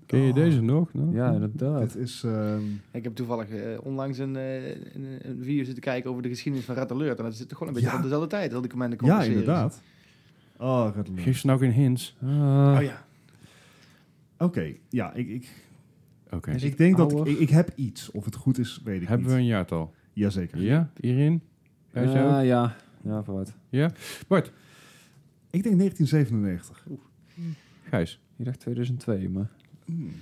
Ken 0.06 0.20
je 0.20 0.28
Oh. 0.28 0.34
deze 0.34 0.60
nog? 0.62 0.94
No? 0.94 1.10
Ja, 1.12 1.30
inderdaad. 1.32 1.80
Dit 1.92 1.96
is... 1.96 2.22
ehm, 2.24 2.60
Ik 2.90 3.04
heb 3.04 3.14
toevallig 3.14 3.48
eh, 3.50 3.78
onlangs 3.82 4.18
een, 4.18 4.36
eh, 4.36 4.68
een, 4.68 5.06
een 5.22 5.38
video 5.42 5.64
zitten 5.64 5.82
kijken 5.82 6.10
over 6.10 6.22
de 6.22 6.28
geschiedenis 6.28 6.66
van 6.66 6.74
Red 6.74 6.92
Alert. 6.92 7.18
En 7.18 7.24
dat 7.24 7.34
zit 7.34 7.48
toch 7.48 7.58
gewoon 7.58 7.74
een 7.74 7.80
beetje 7.80 7.94
Ja. 7.96 7.96
op 7.98 8.02
dezelfde 8.08 8.28
tijd. 8.28 8.50
Dat 8.50 8.64
ik 8.64 8.72
hem 8.72 8.82
in 8.82 8.90
de 8.90 8.96
ja, 9.06 9.22
inderdaad. 9.22 9.82
Oh, 10.62 10.68
Alert. 10.68 11.08
Geef 11.14 11.38
ze 11.38 11.46
nou 11.46 11.58
geen 11.58 11.72
hints. 11.72 12.16
Ah. 12.22 12.28
Oh 12.76 12.82
ja. 12.82 13.04
Oké, 14.38 14.72
ja, 14.88 15.12
ik, 15.12 15.28
ik, 15.28 15.50
Oké. 16.30 16.50
Is 16.50 16.62
ik 16.62 16.76
denk 16.76 16.96
dat 16.96 17.26
ik, 17.26 17.38
ik, 17.38 17.48
heb 17.50 17.70
iets. 17.74 18.10
Of 18.10 18.24
het 18.24 18.34
goed 18.34 18.58
is, 18.58 18.80
weet 18.84 19.02
ik 19.02 19.08
Hebben 19.08 19.26
we 19.28 19.32
een 19.34 19.44
jaartal? 19.44 19.94
Jazeker. 20.12 20.60
Ja? 20.62 20.90
Hierin? 21.00 21.42
Ja, 21.92 22.00
ook? 22.38 22.44
ja. 22.44 22.76
Ja, 23.04 23.22
vooruit. 23.24 23.54
Bart? 24.28 24.52
Ik 25.50 25.62
denk 25.62 25.78
1997. 25.78 26.86
Gijs? 27.88 28.20
Je 28.36 28.44
dacht 28.44 28.60
2002, 28.60 29.28
maar... 29.28 29.50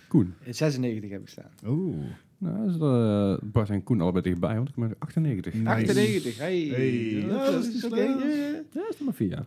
Koen? 0.08 0.34
In 0.42 0.54
96 0.54 1.10
heb 1.10 1.20
ik 1.20 1.28
staan. 1.28 1.50
Oeh. 1.66 1.96
Nou, 2.38 2.56
dat 2.66 2.74
is, 2.74 2.80
eh, 2.80 3.48
Bart 3.52 3.70
en 3.70 3.82
Koen 3.82 4.00
allebei 4.00 4.22
dichtbij, 4.24 4.54
want 4.56 4.68
ik 4.68 4.74
ben 4.74 4.94
98. 4.98 5.54
Nice. 5.54 5.68
98. 5.68 6.38
Hey. 6.38 6.58
Hey. 6.68 6.90
Ja, 7.12 7.26
Ja, 7.26 7.44
dat 7.44 7.52
dat 7.52 7.64
is 7.64 7.74
is 7.74 7.84
oké. 7.84 7.94
wel- 7.94 8.18
Ja, 8.18 8.26
ja. 8.26 8.46
Ja, 8.72 8.88
is 8.88 8.96
nog 8.98 9.00
maar 9.04 9.14
vier 9.14 9.28
jaar. 9.28 9.46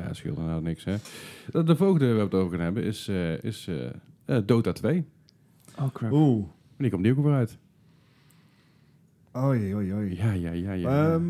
Nou, 0.00 0.08
dat 0.08 0.16
scheelt 0.16 0.36
inderdaad 0.36 0.62
niks, 0.62 0.84
hè. 0.84 0.96
De, 1.50 1.62
de 1.62 1.76
volgende 1.76 2.06
waar 2.06 2.14
we 2.16 2.22
het 2.22 2.34
over 2.34 2.50
gaan 2.56 2.64
hebben 2.64 2.82
is, 2.82 3.08
eh, 3.08 3.42
is 3.44 3.66
eh, 3.68 3.86
eh, 4.24 4.42
Dota 4.46 4.72
2. 4.72 5.04
Oh 5.78 5.92
crap. 5.92 6.12
Oeh. 6.12 6.46
Die 6.78 6.90
komt 6.90 7.02
die 7.02 7.16
ook 7.18 7.24
weer 7.24 7.34
uit. 7.34 7.58
Oei, 9.36 9.74
oei, 9.74 9.92
oei. 9.94 10.16
Ja, 10.16 10.32
ja, 10.32 10.50
ja, 10.52 10.72
ja. 10.72 11.12
Ehm, 11.14 11.26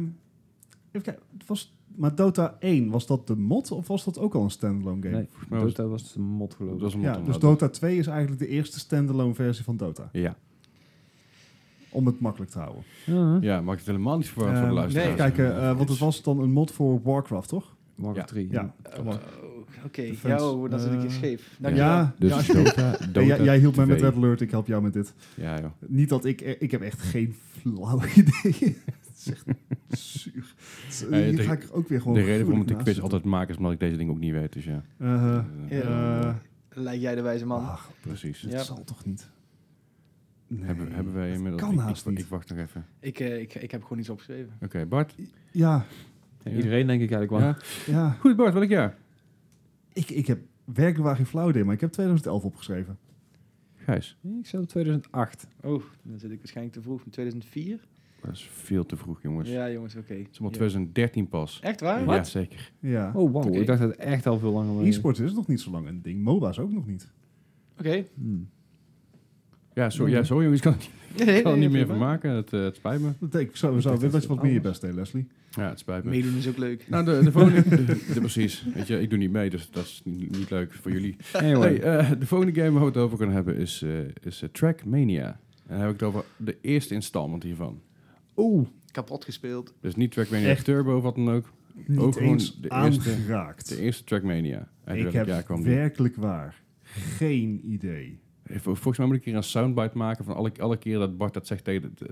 even 0.88 1.02
kijken. 1.02 1.22
het 1.38 1.46
Was, 1.46 1.76
maar 1.96 2.14
Dota 2.14 2.56
1, 2.58 2.90
was 2.90 3.06
dat 3.06 3.26
de 3.26 3.36
mod 3.36 3.70
of 3.70 3.86
was 3.88 4.04
dat 4.04 4.18
ook 4.18 4.34
al 4.34 4.42
een 4.42 4.50
standalone 4.50 5.02
game? 5.02 5.14
Nee, 5.16 5.28
mij 5.48 5.60
was- 5.60 5.74
Dota 5.74 5.88
was 5.88 6.12
de 6.12 6.20
mod 6.20 6.54
geloof 6.54 6.70
dat 6.70 6.78
ik. 6.78 6.84
was 6.84 6.94
een 6.94 7.00
Ja, 7.00 7.10
motto, 7.12 7.24
dus 7.32 7.38
nou, 7.38 7.52
Dota 7.56 7.68
2 7.68 7.98
is 7.98 8.06
eigenlijk 8.06 8.38
de 8.40 8.48
eerste 8.48 8.78
standalone 8.78 9.34
versie 9.34 9.64
van 9.64 9.76
Dota. 9.76 10.08
Ja. 10.12 10.36
Om 11.88 12.06
het 12.06 12.20
makkelijk 12.20 12.50
te 12.50 12.58
houden. 12.58 12.82
Ja, 13.06 13.38
ja, 13.40 13.60
maakt 13.60 13.78
het 13.78 13.86
helemaal 13.88 14.16
niet 14.16 14.28
voor, 14.28 14.42
voor 14.42 14.52
de 14.52 14.58
Ehm, 14.58 14.70
luisteraars. 14.72 15.08
nee, 15.08 15.16
Kijken, 15.16 15.56
eh, 15.62 15.76
want 15.76 15.88
het 15.88 15.98
was 15.98 16.22
dan 16.22 16.40
een 16.40 16.52
mod 16.52 16.70
voor 16.70 17.00
Warcraft, 17.02 17.48
toch? 17.48 17.75
Warcraft 17.96 18.28
Ja. 18.28 18.34
3. 18.34 18.48
Ja. 18.50 18.74
Oh, 18.98 19.14
Oké, 19.84 20.02
Defense. 20.02 20.28
ja, 20.28 20.50
oh, 20.50 20.70
dan 20.70 20.80
zit 20.80 20.92
ik 20.92 21.02
in 21.02 21.10
scheef. 21.10 21.50
Ja. 21.50 21.56
Dankjewel. 21.58 21.88
Ja, 21.88 22.14
Dus 22.18 22.46
ja, 22.46 22.52
Dota, 22.54 22.90
Dota 23.12 23.20
Ja, 23.20 23.42
jij, 23.42 23.58
hielp 23.58 23.76
mij 23.76 23.86
met 23.86 23.98
2. 23.98 24.10
Red 24.10 24.18
Alert, 24.18 24.40
ik 24.40 24.50
help 24.50 24.66
jou 24.66 24.82
met 24.82 24.92
dit. 24.92 25.14
Ja, 25.34 25.60
joh. 25.60 25.70
Niet 25.86 26.08
dat 26.08 26.24
ik... 26.24 26.40
Ik 26.40 26.70
heb 26.70 26.80
echt 26.82 27.00
geen 27.02 27.34
flauw 27.50 28.00
idee. 28.16 28.76
echt 28.84 29.98
zuur. 29.98 30.54
Hier 31.10 31.36
de- 31.36 31.42
ga 31.42 31.52
ik 31.52 31.68
ook 31.72 31.88
weer 31.88 32.00
gewoon... 32.00 32.14
de 32.14 32.22
reden 32.24 32.44
waarom 32.46 32.62
ik 32.62 32.68
de 32.68 32.74
quiz 32.74 32.86
naast 32.86 33.00
altijd 33.00 33.24
maak 33.24 33.48
is 33.48 33.56
omdat 33.56 33.72
ik 33.72 33.80
deze 33.80 33.96
dingen 33.96 34.12
ook 34.12 34.18
niet 34.20 34.32
weet, 34.32 34.52
dus 34.52 34.64
ja. 34.64 34.82
zitten. 34.98 35.46
Ja. 35.68 36.20
Eh, 36.28 36.34
Lijkt 36.68 37.02
jij 37.02 37.14
de 37.14 37.22
wijze 37.22 37.46
man? 37.46 37.64
ach, 37.64 37.90
Precies. 38.00 38.40
Ja. 38.40 38.62
zal 38.62 38.84
toch 38.84 39.04
niet? 39.04 39.28
Nee, 40.48 40.64
hebben, 40.64 40.92
hebben 40.92 41.12
wij 41.14 41.26
dat 41.26 41.36
inmiddels... 41.36 41.62
kan 41.62 41.72
ik, 41.72 41.78
haast 41.80 42.06
ik, 42.06 42.10
niet. 42.12 42.20
ik 42.20 42.26
wacht 42.26 42.48
nog 42.50 42.58
even. 42.58 42.86
Ik, 43.00 43.20
eh, 43.20 43.40
ik, 43.40 43.54
ik 43.54 43.70
heb 43.70 43.82
gewoon 43.82 43.98
iets 43.98 44.08
opgeschreven. 44.08 44.52
Oké, 44.62 44.86
Bart. 44.86 45.14
Ja, 45.16 45.24
Ja, 45.52 45.84
Iedereen 46.54 46.86
denk 46.86 47.00
ik 47.02 47.10
eigenlijk 47.10 47.30
wel. 47.30 47.40
Ja. 47.40 47.56
ja. 48.00 48.10
Goed, 48.20 48.36
Bart, 48.36 48.54
welk 48.54 48.68
jaar? 48.68 48.96
Ik, 49.92 50.10
ik 50.10 50.26
heb 50.26 50.38
werkelijk 50.64 51.02
waar 51.04 51.16
geen 51.16 51.26
flauw 51.26 51.48
idee, 51.48 51.64
maar 51.64 51.74
ik 51.74 51.80
heb 51.80 51.92
2011 51.92 52.44
opgeschreven. 52.44 52.98
Gijs. 53.76 54.16
Ik 54.40 54.46
zou 54.46 54.64
2008. 54.66 55.46
Oh, 55.62 55.82
dan 56.02 56.18
zit 56.18 56.30
ik 56.30 56.38
waarschijnlijk 56.38 56.76
te 56.76 56.82
vroeg. 56.82 57.00
Van 57.02 57.10
2004? 57.10 57.80
Dat 58.22 58.34
is 58.34 58.48
veel 58.52 58.86
te 58.86 58.96
vroeg, 58.96 59.22
jongens. 59.22 59.50
Ja, 59.50 59.70
jongens, 59.70 59.96
oké. 59.96 60.14
Het 60.14 60.28
is 60.32 60.38
maar 60.38 60.50
Ja. 60.50 60.56
2013 60.56 61.28
pas. 61.28 61.60
Echt 61.62 61.80
waar? 61.80 62.04
Ja, 62.04 62.24
zeker. 62.24 62.72
Ja. 62.80 63.12
Oh 63.14 63.32
wow, 63.32 63.46
Oké. 63.46 63.58
ik 63.58 63.66
dacht 63.66 63.80
dat 63.80 63.90
het 63.90 63.98
echt 63.98 64.26
al 64.26 64.38
veel 64.38 64.52
langer 64.52 64.74
was. 64.74 64.86
E-sport 64.86 65.18
is 65.18 65.32
nog 65.32 65.46
niet 65.46 65.60
zo 65.60 65.70
lang 65.70 65.86
een 65.88 66.02
ding. 66.02 66.22
MOBA's 66.22 66.58
ook 66.58 66.72
nog 66.72 66.86
niet. 66.86 67.08
Oké. 67.78 68.04
Hmm. 68.14 68.48
Ja, 69.74 69.90
zo, 69.90 70.08
ja, 70.08 70.22
zo 70.22 70.42
jongens, 70.42 70.56
ik 70.56 70.62
kan, 70.64 70.74
ik 70.74 70.90
Nee, 71.16 71.26
nee, 71.26 71.42
kan 71.42 71.52
er 71.52 71.58
niet 71.58 71.70
meer 71.70 71.84
prima. 71.84 71.98
van 71.98 72.06
maken. 72.08 72.30
Het, 72.30 72.52
eh, 72.52 72.60
het 72.62 72.76
spijt 72.76 73.00
me. 73.00 73.10
Dat 73.18 73.40
ik, 73.40 73.56
zou, 73.56 73.80
dat 73.80 74.00
je 74.00 74.08
dat 74.08 74.26
wat 74.26 74.42
meer 74.42 74.52
je 74.52 74.60
best 74.60 74.80
deed, 74.80 74.94
Leslie. 74.94 75.26
Ja, 75.56 75.68
het 75.68 75.78
spijt 75.78 76.04
me. 76.04 76.10
Meedoen 76.10 76.36
is 76.36 76.48
ook 76.48 76.56
leuk. 76.56 76.88
Nou, 76.88 77.04
de, 77.04 77.20
de 77.24 77.32
volgende... 77.32 77.68
de, 77.76 77.84
de- 77.84 78.20
precies. 78.20 78.66
Weet 78.74 78.86
je, 78.86 79.00
ik 79.00 79.10
doe 79.10 79.18
niet 79.18 79.30
mee, 79.30 79.50
dus 79.50 79.70
dat 79.70 79.84
is 79.84 80.00
niet, 80.04 80.36
niet 80.38 80.50
leuk 80.50 80.72
voor 80.72 80.90
jullie. 80.92 81.16
Anyway. 81.32 81.74
Hey, 81.76 81.98
eh, 81.98 82.10
de 82.18 82.26
volgende 82.26 82.54
game 82.60 82.70
waar 82.70 82.80
we 82.80 82.86
het 82.86 82.96
over 82.96 83.18
gaan 83.18 83.30
hebben 83.32 83.56
is, 83.56 83.82
eh 83.82 83.90
is 84.22 84.42
eh, 84.42 84.48
Trackmania. 84.52 85.26
En 85.26 85.38
dan 85.76 85.78
heb 85.78 85.86
ik 85.94 86.00
het 86.00 86.08
over 86.08 86.24
de 86.36 86.56
eerste 86.60 86.94
installment 86.94 87.42
hiervan. 87.42 87.80
Oeh. 88.36 88.66
Kapot 88.90 89.24
gespeeld. 89.24 89.74
Dus 89.80 89.94
niet 89.96 90.12
Trackmania 90.12 90.48
Echt? 90.48 90.64
Turbo 90.64 90.96
of 90.96 91.02
wat 91.02 91.14
dan 91.14 91.30
ook. 91.30 91.52
Niet 91.86 91.98
Ook 91.98 92.12
gewoon 92.14 92.28
eens 92.32 92.60
de 92.60 92.68
eerste- 92.70 93.10
aangeraakt. 93.10 93.68
De 93.68 93.80
eerste 93.80 94.04
Trackmania. 94.04 94.68
Uit 94.84 94.98
ik 95.06 95.12
heb 95.12 95.26
jaar 95.26 95.42
kwam 95.42 95.62
die? 95.62 95.74
werkelijk 95.74 96.16
waar 96.16 96.62
geen 96.92 97.60
idee. 97.64 98.18
Vol- 98.48 98.74
Volgens 98.74 98.98
mij 98.98 99.06
moet 99.06 99.16
ik 99.16 99.24
hier 99.24 99.34
een 99.34 99.42
soundbite 99.42 99.96
maken 99.96 100.24
van 100.24 100.34
alle, 100.34 100.52
alle 100.60 100.76
keer 100.76 100.98
dat 100.98 101.16
Bart 101.16 101.34
dat 101.34 101.46
zegt 101.46 101.64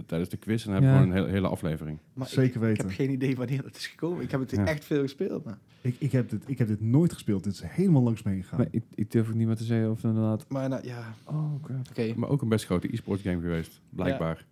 tijdens 0.07 0.29
de 0.29 0.37
quiz. 0.37 0.67
En 0.67 0.73
dan 0.73 0.75
heb 0.75 0.83
ik 0.83 0.89
Ja. 0.89 0.95
gewoon 0.97 1.11
een 1.11 1.17
hele, 1.23 1.29
hele 1.33 1.49
aflevering. 1.49 1.99
Maar 2.13 2.27
ik, 2.27 2.33
Zeker 2.33 2.55
ik 2.55 2.61
weten. 2.61 2.87
heb 2.87 2.95
geen 2.97 3.11
idee 3.11 3.37
wanneer 3.37 3.63
dat 3.63 3.77
is 3.77 3.87
gekomen. 3.87 4.23
Ik 4.23 4.31
heb 4.31 4.41
het 4.41 4.51
Ja. 4.51 4.67
echt 4.67 4.85
veel 4.85 5.03
gespeeld. 5.03 5.45
Maar, 5.45 5.59
Ik, 5.81 5.97
ik, 5.99 6.13
heb 6.13 6.31
dit, 6.31 6.43
ik 6.47 6.59
heb 6.59 6.69
dit 6.69 6.81
nooit 6.81 7.13
gespeeld. 7.13 7.45
Dit 7.45 7.53
is 7.53 7.63
helemaal 7.65 8.03
langs 8.03 8.23
me 8.23 8.35
gegaan. 8.35 8.59
Maar 8.59 8.69
ik, 8.71 8.83
ik 8.95 9.11
durf 9.11 9.29
ook 9.29 9.35
niet 9.35 9.47
meer 9.47 9.57
te 9.57 9.65
zeggen 9.65 9.91
of 9.91 9.97
het 9.97 10.05
inderdaad... 10.05 10.45
maar 10.49 10.69
nou, 10.69 10.87
ja, 10.87 11.15
Oh 11.25 11.63
crap. 11.63 11.89
oké. 11.91 12.13
Maar 12.17 12.29
ook 12.29 12.43
een 12.43 12.49
best 12.49 12.65
grote 12.65 12.93
e-sports 12.93 13.23
game 13.23 13.41
geweest, 13.41 13.81
blijkbaar. 13.91 14.45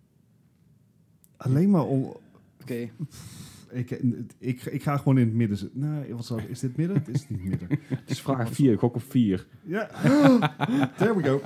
Alleen 1.37 1.69
maar 1.69 1.85
om... 1.85 2.13
Oké. 2.61 2.89
Ik, 3.73 3.99
ik, 4.39 4.63
ik 4.63 4.83
ga 4.83 4.97
gewoon 4.97 5.17
in 5.17 5.25
het 5.25 5.33
midden 5.35 5.57
zitten. 5.57 5.79
Nee, 5.79 6.13
wat 6.15 6.25
zal, 6.25 6.39
is 6.47 6.59
dit 6.59 6.77
midden? 6.77 6.95
Het 6.97 7.07
is 7.15 7.29
niet 7.29 7.43
midden. 7.43 7.67
Het 7.89 8.09
is 8.09 8.21
vraag 8.21 8.49
4, 8.51 8.77
gok 8.77 8.95
op 8.95 9.03
4. 9.09 9.45
Ja, 9.63 9.89
there 10.97 11.15
we 11.15 11.23
go. 11.23 11.41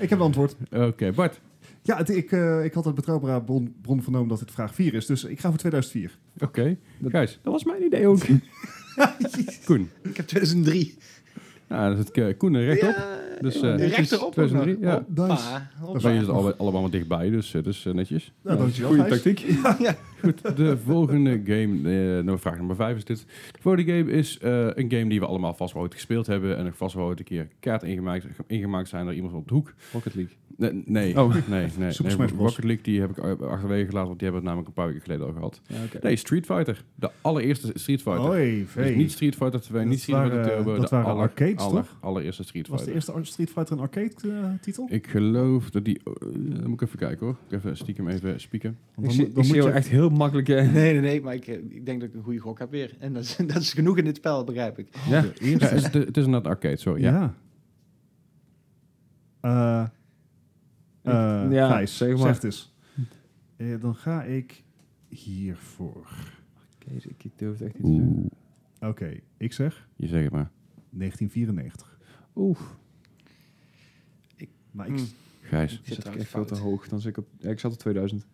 Ik 0.00 0.10
heb 0.10 0.18
een 0.18 0.24
antwoord. 0.24 0.56
Oké, 0.70 1.12
Bart. 1.12 1.40
Ja, 1.82 1.96
het- 1.96 2.08
ik, 2.16 2.32
eh, 2.32 2.64
ik 2.64 2.72
had 2.74 2.84
het 2.84 2.94
betrouwbare 2.94 3.42
bron, 3.42 3.74
bron 3.82 4.02
vernomen 4.02 4.28
dat 4.28 4.40
het 4.40 4.50
vraag 4.50 4.74
4 4.74 4.94
is. 4.94 5.06
Dus 5.06 5.24
ik 5.24 5.40
ga 5.40 5.48
voor 5.48 5.58
2004. 5.58 6.18
Oké. 6.38 6.76
Gijs. 7.08 7.38
Dat 7.42 7.52
was 7.52 7.64
mijn 7.64 7.84
idee 7.84 8.06
ook. 8.06 8.20
Koen. 9.64 9.90
Ik 10.02 10.16
heb 10.16 10.26
2003. 10.26 10.94
Nou, 11.68 11.88
dat 11.90 11.98
is 11.98 12.04
het 12.06 12.16
eh, 12.16 12.36
Koen 12.38 12.54
er 12.54 12.64
rechtop. 12.64 12.88
Ja, 12.96 13.18
Dus, 13.40 13.54
eh, 13.54 13.62
netjes. 13.62 13.96
rechterop 13.96 14.26
ook 14.28 14.36
nog. 14.36 14.46
2003, 14.46 14.78
ja. 14.86 15.04
Hoppa, 15.14 15.26
Nice. 15.26 16.02
Dan 16.02 16.12
je 16.14 16.20
het 16.20 16.28
alle- 16.28 16.56
allemaal 16.56 16.90
dichtbij, 16.90 17.30
dus 17.30 17.50
dat 17.50 17.66
is 17.66 17.86
eh, 17.86 17.94
netjes. 17.94 18.32
Nou, 18.42 18.58
dankjewel, 18.58 18.90
Goeie 18.90 19.04
Gijs. 19.04 19.22
tactiek. 19.22 19.38
Ja. 19.78 19.96
Goed, 20.22 20.56
de 20.56 20.76
volgende 20.78 21.40
game, 21.44 21.74
eh, 22.18 22.24
nou, 22.24 22.38
vraag 22.38 22.56
nummer 22.56 22.76
5 22.76 22.96
is 22.96 23.04
dit. 23.04 23.18
De 23.52 23.58
volgende 23.60 23.92
game 23.92 24.10
is 24.12 24.38
eh, 24.38 24.64
een 24.66 24.90
game 24.90 25.08
die 25.08 25.20
we 25.20 25.26
allemaal 25.26 25.54
vast 25.54 25.72
wel 25.74 25.82
ooit 25.82 25.94
gespeeld 25.94 26.26
hebben 26.26 26.56
en 26.56 26.66
ook 26.66 26.74
vast 26.74 26.94
wel 26.94 27.04
ooit 27.04 27.18
een 27.18 27.24
keer 27.24 27.48
kaart 27.60 27.82
ingemaakt, 27.82 28.26
ingemaakt 28.46 28.88
zijn 28.88 29.04
door 29.04 29.14
iemand 29.14 29.34
op 29.34 29.48
de 29.48 29.54
hoek. 29.54 29.72
Rocket 29.92 30.14
League. 30.14 30.36
Nee, 30.56 30.82
nee, 30.86 31.20
Oh. 31.20 31.34
nee, 31.34 31.42
nee. 31.48 31.68
Super 31.92 32.04
nee, 32.04 32.12
Smash 32.12 32.32
Bros. 32.32 32.48
Rocket 32.48 32.64
League 32.64 32.82
die 32.82 33.00
heb 33.00 33.10
ik 33.10 33.18
eh, 33.18 33.40
achterwege 33.48 33.86
gelaten, 33.86 34.06
want 34.08 34.18
die 34.18 34.28
hebben 34.28 34.40
we 34.40 34.46
namelijk 34.46 34.68
een 34.68 34.74
paar 34.74 34.86
weken 34.86 35.02
geleden 35.02 35.26
al 35.26 35.32
gehad. 35.32 35.60
Ja. 35.66 35.76
Nee, 36.02 36.16
Street 36.16 36.44
Fighter. 36.46 36.84
De 36.94 37.10
allereerste 37.20 37.70
Street 37.74 38.02
Fighter. 38.02 38.20
Hoi, 38.24 38.66
Dus 38.74 38.94
niet 38.96 39.12
Street 39.12 39.34
Fighter 39.36 39.60
2, 39.60 39.80
Dat 39.80 39.90
niet 39.90 40.00
Street 40.00 40.18
Fighter 40.20 40.42
Turbo. 40.42 40.76
dat 40.76 40.88
de 40.88 40.96
waren 40.96 41.10
aller- 41.10 41.22
arcades, 41.22 41.56
aller- 41.56 41.82
toch? 41.82 41.96
allereerste 42.00 42.42
Street 42.42 42.68
Was 42.68 42.84
de 42.84 42.90
Fighter. 42.90 43.14
eerste 43.14 43.32
Street 43.32 43.50
Fighter 43.50 43.72
een 43.76 43.82
arcade 43.82 44.58
titel? 44.60 44.86
Ik 44.90 45.06
geloof 45.06 45.70
dat 45.70 45.84
die... 45.84 46.00
dan 46.34 46.62
moet 46.70 46.80
ik 46.80 46.86
even 46.86 46.98
kijken 46.98 47.26
hoor. 47.26 47.36
Ik 47.48 47.52
even 47.58 47.76
stiekem 47.76 48.08
even 48.08 48.40
spieken. 48.40 48.76
Dan 48.94 49.04
dan 49.04 49.12
zie 49.12 49.30
moet 49.34 49.46
je- 49.64 49.70
echt 49.70 49.88
heel 49.88 50.07
makkelijk... 50.12 50.48
eh, 50.48 50.72
Nee, 50.72 50.92
nee, 50.92 51.00
nee, 51.00 51.20
maar 51.20 51.34
ik, 51.34 51.46
eh, 51.46 51.54
ik 51.68 51.86
denk 51.86 52.00
dat 52.00 52.08
ik 52.08 52.14
een 52.14 52.22
goede 52.22 52.38
gok 52.38 52.58
heb 52.58 52.70
weer. 52.70 52.96
En 52.98 53.12
dat 53.12 53.22
is, 53.22 53.36
dat 53.52 53.56
is 53.56 53.72
genoeg 53.72 53.96
in 53.98 54.04
dit 54.04 54.16
spel, 54.16 54.44
begrijp 54.44 54.78
ik. 54.78 54.88
ja. 55.08 55.16
Ja, 55.20 55.22
het, 55.58 55.72
is, 55.72 55.82
het 55.92 56.16
is 56.16 56.24
inderdaad 56.24 56.46
arcade, 56.52 56.76
sorry. 56.76 57.02
Ja. 57.02 57.34
Ja. 59.42 59.92
Eh 61.02 61.42
eh, 61.44 61.52
Ja, 61.52 61.68
Gijs, 61.68 61.96
zeg 61.96 62.08
maar. 62.08 62.18
zeg 62.18 62.34
het 62.34 62.44
eens. 62.44 62.74
Eh, 63.56 63.80
dan 63.80 63.94
ga 63.94 64.22
ik 64.22 64.62
hiervoor. 65.08 66.08
Kees, 66.78 67.06
ik, 67.06 67.24
ik 67.24 67.32
durf 67.36 67.58
het 67.58 67.68
echt 67.68 67.78
niet 67.78 67.96
te 67.96 68.04
zeggen. 68.04 68.30
Oké, 68.90 69.20
ik 69.36 69.52
zeg 69.52 69.88
je 69.96 70.06
zegt 70.06 70.24
het 70.24 70.32
maar. 70.32 70.50
1994. 70.90 71.98
Oeh, 72.34 72.58
Maar 74.70 74.86
ik, 74.86 74.96
Hmm. 74.96 75.06
Gijs. 75.42 75.72
Ik 75.72 75.78
ik 75.78 75.86
zit 75.94 76.02
zat 76.04 76.14
echt 76.14 76.28
veel 76.28 76.44
te 76.44 76.54
hoog. 76.54 76.88
Dan 76.88 77.00
zit 77.00 77.10
ik, 77.10 77.18
op, 77.18 77.28
ja, 77.38 77.50
ik 77.50 77.58
zat 77.60 77.72
op 77.72 77.78
2000. 77.78 78.26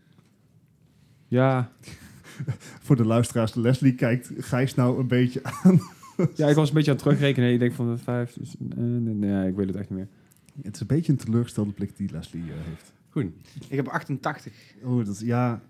Ja, 1.35 1.71
voor 2.87 2.97
de 2.97 3.05
luisteraars, 3.05 3.55
Leslie 3.55 3.95
kijkt 3.95 4.31
Gijs 4.39 4.75
nou 4.75 4.99
een 4.99 5.07
beetje 5.07 5.41
aan. 5.43 5.81
ja, 6.35 6.49
ik 6.49 6.55
was 6.55 6.69
een 6.69 6.75
beetje 6.75 6.91
aan 6.91 6.97
het 6.97 7.05
terugrekenen. 7.05 7.53
Ik 7.53 7.59
denk 7.59 7.73
van 7.73 7.91
de 7.91 7.99
vijf... 7.99 8.33
Dus, 8.33 8.55
eh, 8.71 8.77
nee, 8.77 9.15
nee, 9.15 9.49
ik 9.49 9.57
weet 9.57 9.67
het 9.67 9.77
echt 9.77 9.91
niet 9.91 9.99
meer. 9.99 10.09
Het 10.63 10.75
is 10.75 10.81
een 10.81 10.87
beetje 10.87 11.13
een 11.13 11.19
teleurgestelde 11.19 11.73
blik 11.73 11.97
die 11.97 12.11
Leslie 12.13 12.43
eh, 12.43 12.49
heeft. 12.69 12.93
Goed. 13.11 13.27
Ik 13.69 13.77
heb 13.77 13.89
88. 13.89 14.53
Oh, 14.83 15.05
dat 15.05 15.15
is, 15.15 15.21
ja. 15.21 15.63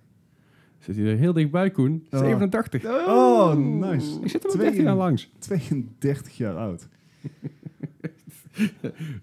Zit 0.78 0.96
hij 0.96 1.04
er 1.04 1.16
heel 1.16 1.32
dichtbij, 1.32 1.70
Koen? 1.70 2.06
Oh. 2.10 2.18
87. 2.18 2.84
Oh, 2.84 3.54
nice. 3.54 4.20
Ik 4.20 4.30
zit 4.30 4.44
er 4.44 4.50
met 4.50 4.60
13 4.60 4.82
jaar 4.82 4.96
langs. 4.96 5.30
32 5.38 6.36
jaar 6.36 6.56
oud. 6.56 6.88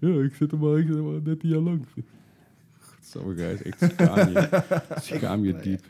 Ja, 0.00 0.22
ik 0.22 0.34
zit 0.34 0.52
er 0.52 0.58
maar, 0.58 0.78
ik 0.78 0.86
zit 0.86 0.96
er 0.96 1.02
maar 1.02 1.22
13 1.22 1.48
jaar 1.48 1.60
lang. 1.60 1.84
Gijs. 3.36 3.62
Echt 3.62 3.78
schaam 3.96 4.28
je. 4.32 4.48
Schaam 5.00 5.44
je 5.44 5.54
diep. 5.62 5.80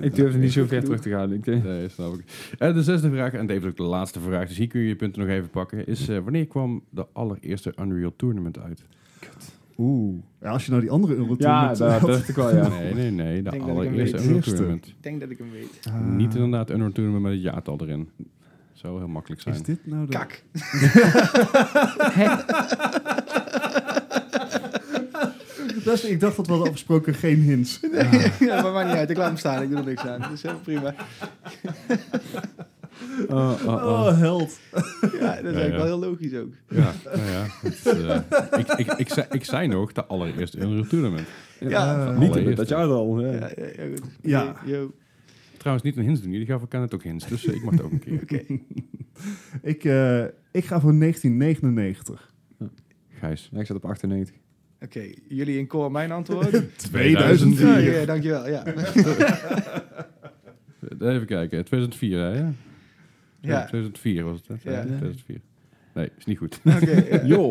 Ik 0.00 0.14
durf 0.14 0.32
er 0.32 0.38
niet 0.38 0.52
zo 0.52 0.64
ver 0.66 0.84
terug 0.84 1.00
te 1.00 1.10
gaan. 1.10 1.32
Ik, 1.32 1.46
eh, 1.46 1.62
Nee, 1.64 1.88
snap 1.88 2.14
ik. 2.14 2.24
En 2.58 2.74
de 2.74 2.82
zesde 2.82 3.10
vraag, 3.10 3.32
en 3.32 3.48
is 3.50 3.64
ook 3.64 3.76
de 3.76 3.82
laatste 3.82 4.20
vraag, 4.20 4.48
dus 4.48 4.56
hier 4.56 4.66
kun 4.68 4.80
je 4.80 4.88
je 4.88 4.96
punten 4.96 5.20
nog 5.20 5.30
even 5.30 5.50
pakken, 5.50 5.86
is 5.86 6.08
eh, 6.08 6.18
wanneer 6.18 6.46
kwam 6.46 6.82
de 6.90 7.06
allereerste 7.12 7.74
Unreal 7.80 8.12
Tournament 8.16 8.58
uit? 8.58 8.84
Oeh. 9.76 10.22
Ja, 10.40 10.50
als 10.50 10.64
je 10.64 10.70
nou 10.70 10.82
die 10.82 10.90
andere 10.90 11.14
Euro 11.14 11.30
ja, 11.30 11.36
Tournament 11.36 11.78
dat 11.78 12.00
had- 12.00 12.10
dacht 12.10 12.28
ik 12.28 12.34
wel, 12.34 12.56
ja. 12.56 12.68
Nee, 12.68 12.94
nee, 12.94 13.10
nee, 13.10 13.42
de 13.42 13.50
denk 13.50 13.54
dat 13.54 13.54
ik 13.54 13.62
allereerste. 13.62 14.16
Unreal. 14.22 14.40
Tournament. 14.40 14.86
Ik 14.86 14.94
denk 15.00 15.20
dat 15.20 15.30
ik 15.30 15.38
hem 15.38 15.50
weet. 15.50 15.80
Ah, 15.88 16.00
Niet 16.06 16.34
inderdaad 16.34 16.70
Unreal 16.70 16.92
Tournament 16.92 17.22
met 17.22 17.32
het 17.32 17.42
jaartal 17.42 17.78
erin. 17.80 18.08
Zou 18.72 18.98
heel 18.98 19.08
makkelijk 19.08 19.40
zijn. 19.40 19.54
Is 19.54 19.62
dit 19.62 19.86
nou 19.86 20.06
de... 20.06 20.12
Kak. 20.12 20.42
Ik 25.92 26.20
dacht 26.20 26.36
dat 26.36 26.46
we 26.46 26.52
hadden 26.52 26.70
afgesproken 26.70 27.14
geen 27.14 27.40
hints. 27.40 27.80
ja, 28.40 28.62
maar 28.62 28.72
maakt 28.72 28.88
niet 28.88 28.96
uit. 28.96 29.10
Ik 29.10 29.16
laat 29.16 29.26
hem 29.26 29.36
staan. 29.36 29.62
Ik 29.62 29.68
doe 29.68 29.78
er 29.78 29.84
niks 29.84 30.02
aan. 30.02 30.20
Dat 30.20 30.30
is 30.30 30.42
helemaal 30.42 30.62
prima. 30.62 30.94
Oh, 33.28 33.52
oh, 33.66 33.66
oh. 33.66 33.84
Oh, 33.84 34.18
held. 34.18 34.58
Ja, 34.72 34.80
dat 34.80 35.12
is 35.12 35.18
Ja, 35.20 35.32
eigenlijk 35.32 35.56
ja. 35.56 35.76
wel 35.76 35.84
heel 35.84 35.98
logisch 35.98 36.34
ook. 36.34 36.52
Ja, 36.68 36.92
nou 37.04 37.30
ja. 37.30 37.46
Het, 37.62 37.86
eh, 37.86 38.58
ik, 38.58 38.68
ik, 38.68 38.92
ik, 38.92 39.08
zei, 39.08 39.26
ik 39.30 39.44
zei 39.44 39.68
nog 39.68 39.92
de 39.92 40.04
allereerste 40.04 40.58
Unreal 40.58 40.86
Tournament. 40.86 41.28
Ja, 41.60 42.10
Niet 42.12 42.56
dat 42.56 42.68
jaar 42.68 42.86
al. 42.86 43.20
Ja. 43.20 43.32
Ja, 43.32 43.50
ja, 43.56 43.64
ja, 43.76 43.88
goed. 43.88 44.10
Ja. 44.22 44.48
Oké, 44.48 44.70
yo. 44.70 44.94
Trouwens, 45.56 45.86
niet 45.86 45.96
een 45.96 46.04
hints 46.04 46.20
doen. 46.20 46.30
Jullie 46.30 46.46
gaven 46.46 46.60
elkaar 46.60 46.80
net 46.80 46.94
ook 46.94 47.02
hints, 47.02 47.26
dus 47.26 47.46
eh, 47.46 47.54
ik 47.54 47.62
mag 47.62 47.72
het 47.72 47.82
ook 47.82 47.92
een 47.92 47.98
keer. 47.98 48.22
Oké. 48.22 48.44
ik, 49.62 49.84
eh, 49.84 50.24
ik 50.50 50.64
ga 50.64 50.80
voor 50.80 50.98
1999. 50.98 52.32
Gijs. 53.18 53.48
Ja, 53.52 53.60
ik 53.60 53.66
zat 53.66 53.76
op 53.76 53.84
98. 53.84 54.34
Oké, 54.80 55.10
jullie 55.28 55.58
in 55.58 55.66
koor 55.66 55.90
mijn 55.90 56.12
antwoord? 56.12 56.50
2004. 56.76 57.66
ja, 57.66 57.98
ja, 58.00 58.06
dankjewel. 58.06 58.48
Ja. 58.48 58.64
Even 61.00 61.26
kijken, 61.26 61.64
2004 61.64 62.18
hè? 62.18 62.38
Ja. 62.38 62.52
ja. 63.40 63.64
2004 63.66 64.24
was 64.24 64.40
het, 64.46 64.62
hè? 64.62 64.70
Ja. 64.70 64.82
2004. 64.82 65.40
Nee, 65.94 66.10
is 66.18 66.24
niet 66.24 66.38
goed. 66.38 66.60
Oké. 66.64 67.04
ja. 67.10 67.24
Joh. 67.34 67.50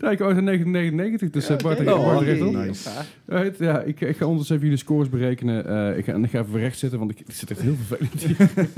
Ja, 0.00 0.10
ik 0.10 0.18
was 0.18 0.36
in 0.36 0.44
1999, 0.44 1.30
dus 1.30 1.46
Ja, 1.46 1.56
eh, 1.56 1.62
Bart, 1.62 1.80
oké. 1.80 1.84
Bart 1.84 2.40
Oh. 2.40 2.66
Nice. 2.66 2.88
Ja. 2.88 3.04
Right, 3.38 3.58
ja, 3.58 3.80
ik, 3.80 4.00
ik 4.00 4.16
ga 4.16 4.24
ondertussen 4.24 4.56
even 4.56 4.68
jullie 4.68 4.82
scores 4.82 5.08
berekenen. 5.08 5.66
Eh, 5.66 5.98
ik, 5.98 6.04
ga, 6.04 6.12
en 6.12 6.24
ik 6.24 6.30
ga 6.30 6.38
even 6.38 6.58
recht 6.60 6.78
zitten, 6.78 6.98
want 6.98 7.10
ik, 7.10 7.20
ik 7.20 7.30
zit 7.34 7.50
echt 7.50 7.60
heel 7.60 7.76
vervelend 7.86 8.22
hier. 8.22 8.68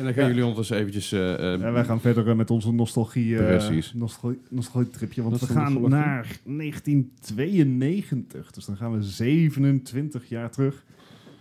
En 0.00 0.06
dan 0.06 0.14
gaan 0.14 0.22
Ja. 0.22 0.28
jullie 0.28 0.42
ondertussen 0.42 0.76
eventjes... 0.76 1.12
eh, 1.12 1.34
eh, 1.34 1.62
En 1.62 1.72
wij 1.72 1.84
gaan 1.84 2.00
verder 2.00 2.28
eh, 2.28 2.36
met 2.36 2.50
onze 2.50 2.72
nostalgie, 2.72 3.38
eh 3.38 3.44
Precies. 3.46 3.92
nostalgie, 3.94 4.40
nostalgie-tripje. 4.50 5.22
Want 5.22 5.40
we 5.40 5.46
Nostalgie. 5.46 5.80
gaan 5.80 5.90
naar 5.90 6.40
1992. 6.44 8.50
Dus 8.50 8.64
dan 8.64 8.76
gaan 8.76 8.92
we 8.92 9.02
27 9.02 10.28
jaar 10.28 10.50
terug. 10.50 10.84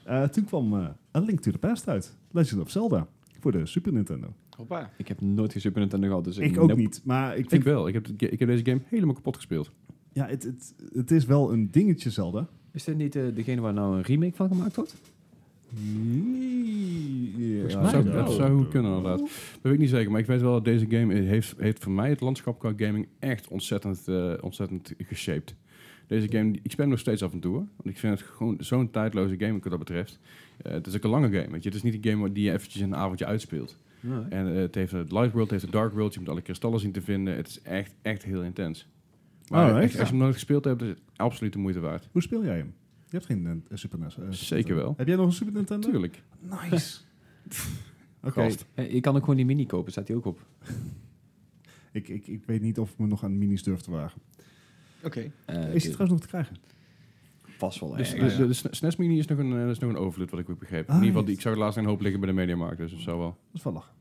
Eh, 0.04 0.24
toen 0.24 0.46
kwam 0.46 0.74
eh 0.74 0.88
A 1.18 1.20
Link 1.20 1.40
to 1.40 1.52
the 1.52 1.58
Past 1.58 1.88
uit. 1.88 2.16
Legend 2.32 2.62
of 2.62 2.70
Zelda. 2.72 3.08
Voor 3.40 3.52
de 3.52 3.66
Super 3.66 3.94
Nintendo. 3.94 4.34
Hoppa. 4.58 4.92
Ik 4.98 5.08
heb 5.08 5.22
nooit 5.22 5.52
geen 5.52 5.62
Super 5.62 5.80
Nintendo 5.82 6.08
gehad, 6.08 6.24
dus 6.24 6.38
Ik 6.38 6.60
ook 6.60 6.68
nope. 6.68 6.82
niet. 6.82 7.02
Maar 7.04 7.38
ik 7.38 7.44
ik 7.44 7.50
vind... 7.50 7.64
wel. 7.64 7.88
Ik 7.88 7.94
heb, 7.94 8.08
ik 8.08 8.40
heb 8.40 8.48
deze 8.50 8.66
game 8.66 8.80
helemaal 8.86 9.16
kapot 9.16 9.36
gespeeld. 9.36 9.72
Ja, 10.14 10.28
het, 10.28 10.44
het, 10.44 10.74
het 10.94 11.12
is 11.12 11.26
wel 11.26 11.54
een 11.54 11.72
dingetje 11.72 12.10
Zelda. 12.10 12.48
Is 12.72 12.84
dit 12.84 12.98
niet 12.98 13.14
degene 13.14 13.62
waar 13.62 13.74
nou 13.74 13.96
een 13.96 14.02
remake 14.02 14.36
van 14.36 14.48
gemaakt 14.48 14.76
wordt? 14.76 14.96
Ja, 17.68 17.82
dat 17.82 17.90
zou, 17.90 18.12
dat 18.12 18.32
zou 18.32 18.58
goed 18.58 18.68
kunnen 18.68 18.96
inderdaad. 18.96 19.20
Dat 19.20 19.62
weet 19.62 19.74
ik 19.74 19.80
niet 19.80 19.90
zeker, 19.90 20.12
maar 20.12 20.20
ik 20.20 20.26
weet 20.26 20.42
wel 20.42 20.52
dat 20.52 20.66
deze 20.66 20.86
game 20.90 21.14
heeft, 21.14 21.56
heeft 21.58 21.84
voor 21.84 21.92
mij 21.92 22.10
het 22.10 22.22
landschap 22.22 22.60
qua 22.60 22.74
gaming 22.78 23.08
echt 23.20 23.48
ontzettend, 23.48 24.08
eh, 24.08 24.34
ontzettend 24.42 24.94
geshaped. 24.98 25.56
Deze 26.08 26.32
game, 26.32 26.60
ik 26.64 26.72
speel 26.72 26.88
nog 26.88 27.00
steeds 27.00 27.24
af 27.24 27.34
en 27.34 27.40
toe. 27.40 27.54
Want 27.54 27.70
ik 27.84 27.98
vind 27.98 28.20
het 28.20 28.30
gewoon 28.30 28.56
zo'n 28.60 28.92
tijdloze 28.92 29.36
game 29.38 29.60
wat 29.60 29.70
dat 29.70 29.80
betreft. 29.80 30.20
Eh, 30.62 30.72
het 30.72 30.88
is 30.88 30.96
ook 30.96 31.04
een 31.04 31.10
lange 31.10 31.32
game, 31.32 31.52
weet 31.52 31.64
je. 31.64 31.70
Het 31.70 31.78
is 31.78 31.84
niet 31.84 32.06
een 32.06 32.12
game 32.12 32.32
die 32.32 32.44
je 32.44 32.52
eventjes 32.52 32.82
in 32.82 32.92
een 32.92 33.00
avondje 33.00 33.26
uitspeelt. 33.26 33.78
En 34.30 34.54
eh, 34.54 34.56
het 34.56 34.76
heeft 34.76 34.92
het 34.92 35.12
Light 35.12 35.32
World, 35.32 35.50
het 35.50 35.52
heeft 35.52 35.64
het 35.64 35.72
Dark 35.72 35.94
World. 35.94 36.14
Je 36.14 36.20
moet 36.20 36.30
alle 36.30 36.42
kristallen 36.42 36.80
zien 36.80 36.92
te 36.92 37.02
vinden. 37.02 37.36
Het 37.36 37.48
is 37.48 37.62
echt, 37.62 37.94
echt 38.02 38.24
heel 38.24 38.44
intens. 38.44 38.88
Maar 39.50 39.76
echt, 39.82 40.00
als 40.00 40.08
je 40.08 40.14
hem 40.14 40.24
nooit 40.24 40.34
gespeeld 40.34 40.64
hebt, 40.64 40.82
is 40.82 40.88
het 40.88 41.00
absoluut 41.16 41.54
de 41.54 41.60
moeite 41.60 41.80
waard. 41.80 42.10
Hoe 42.12 42.22
speel 42.22 42.44
jij 42.44 42.58
hem? 42.58 42.74
Je 43.10 43.16
hebt 43.18 43.26
geen 43.26 43.46
eh, 43.70 43.78
Super 43.78 44.00
NES. 44.00 44.08
eh, 44.18 44.22
Super 44.22 44.34
Zeker 44.36 44.76
wel. 44.76 44.94
Heb 44.98 45.08
jij 45.08 45.16
nog 45.16 45.26
een 45.26 45.32
Super 45.32 45.54
Nintendo? 45.54 45.88
Natuurlijk. 45.88 46.24
Nice. 46.40 46.98
Oké, 48.24 48.42
Gast. 48.42 48.66
Eh, 48.74 48.92
Je 48.94 49.00
kan 49.00 49.14
ook 49.16 49.20
gewoon 49.22 49.36
die 49.36 49.46
mini 49.46 49.66
kopen, 49.66 49.92
staat 49.92 50.08
die 50.08 50.16
ook 50.16 50.26
op. 50.26 50.46
ik, 51.92 52.08
ik, 52.08 52.28
ik 52.28 52.44
weet 52.46 52.62
niet 52.62 52.80
of 52.80 52.92
ik 52.92 52.98
me 52.98 53.08
nog 53.08 53.24
aan 53.24 53.38
minis 53.38 53.64
durf 53.64 53.80
te 53.82 53.92
wagen. 53.92 54.22
Oké. 55.04 55.20
Eh, 55.46 55.56
is 55.56 55.64
het 55.64 55.72
dit- 55.74 55.82
trouwens 55.82 56.10
nog 56.10 56.20
te 56.20 56.28
krijgen? 56.28 56.56
vast 57.58 57.80
wel 57.80 57.96
Dus, 57.96 58.16
dus 58.16 58.36
de, 58.36 58.48
de 58.70 58.76
SNES 58.76 58.96
Mini 58.96 59.18
is 59.18 59.28
nog 59.28 59.38
een, 59.38 59.52
is 59.70 59.80
nog 59.80 59.90
een 59.90 59.98
overload, 59.98 60.30
wat 60.32 60.40
ik 60.40 60.50
ook 60.50 60.60
begreep. 60.60 60.90
Ah, 60.90 60.96
in 60.96 60.96
ieder 60.96 61.08
geval, 61.08 61.26
die, 61.26 61.36
ik 61.36 61.42
zou 61.42 61.54
het 61.56 61.64
laatst 61.64 61.78
een 61.80 61.86
hoop 61.86 62.02
liggen 62.02 62.20
bij 62.20 62.30
de 62.30 62.36
Mediamarkt, 62.36 62.78
dus 62.78 62.92
dat 62.92 63.00
zou 63.00 63.18
wel. 63.20 63.28
Dat 63.30 63.54
is 63.54 63.64
wel 63.64 63.74
lachen. 63.74 63.94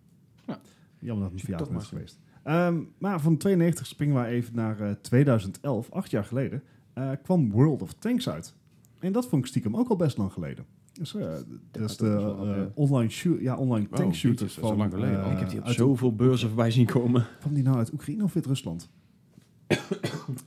Ja. 0.47 0.61
Jammer 0.99 1.23
dat 1.23 1.33
het 1.33 1.41
een 1.41 1.47
verjaardag 1.55 1.83
is 1.83 1.89
geweest. 1.89 2.19
Ehm, 2.43 2.81
maar 2.99 3.21
van 3.21 3.37
92 3.37 3.87
springen 3.87 4.23
we 4.23 4.27
even 4.27 4.55
naar 4.55 4.81
eh, 4.81 4.91
2011, 4.93 5.91
acht 5.91 6.11
jaar 6.11 6.25
geleden, 6.25 6.63
eh, 6.93 7.11
kwam 7.23 7.51
World 7.51 7.83
of 7.83 7.93
Tanks 7.93 8.29
uit. 8.29 8.55
En 9.01 9.13
dat 9.13 9.27
vond 9.27 9.43
ik 9.43 9.49
stiekem 9.49 9.77
ook 9.77 9.89
al 9.89 9.97
best 9.97 10.17
lang 10.17 10.33
geleden. 10.33 10.65
Dus, 10.93 11.15
eh, 11.15 11.21
dat 11.71 11.91
is 11.91 11.97
de 11.97 12.05
dat 12.11 12.39
is 12.41 12.47
eh, 12.51 12.57
ja. 12.57 12.71
online, 12.75 13.11
shoot, 13.11 13.41
ja, 13.41 13.57
online 13.57 13.89
tank 13.89 14.15
shooter 14.15 14.29
jezus, 14.29 14.39
dat 14.39 14.49
is 14.49 14.55
van... 14.55 14.71
al 14.71 14.77
lang 14.77 14.93
geleden. 14.93 15.25
eh, 15.25 15.33
Ik 15.33 15.39
heb 15.39 15.49
die 15.51 15.61
op 15.61 15.69
zoveel 15.69 16.15
beurzen 16.15 16.49
voorbij 16.49 16.71
zien 16.71 16.87
komen. 16.87 17.27
Kwam 17.41 17.55
die 17.55 17.63
nou 17.63 17.77
uit 17.77 17.93
Oekraïne 17.93 18.23
of 18.25 18.33
Wit-Rusland? 18.33 18.91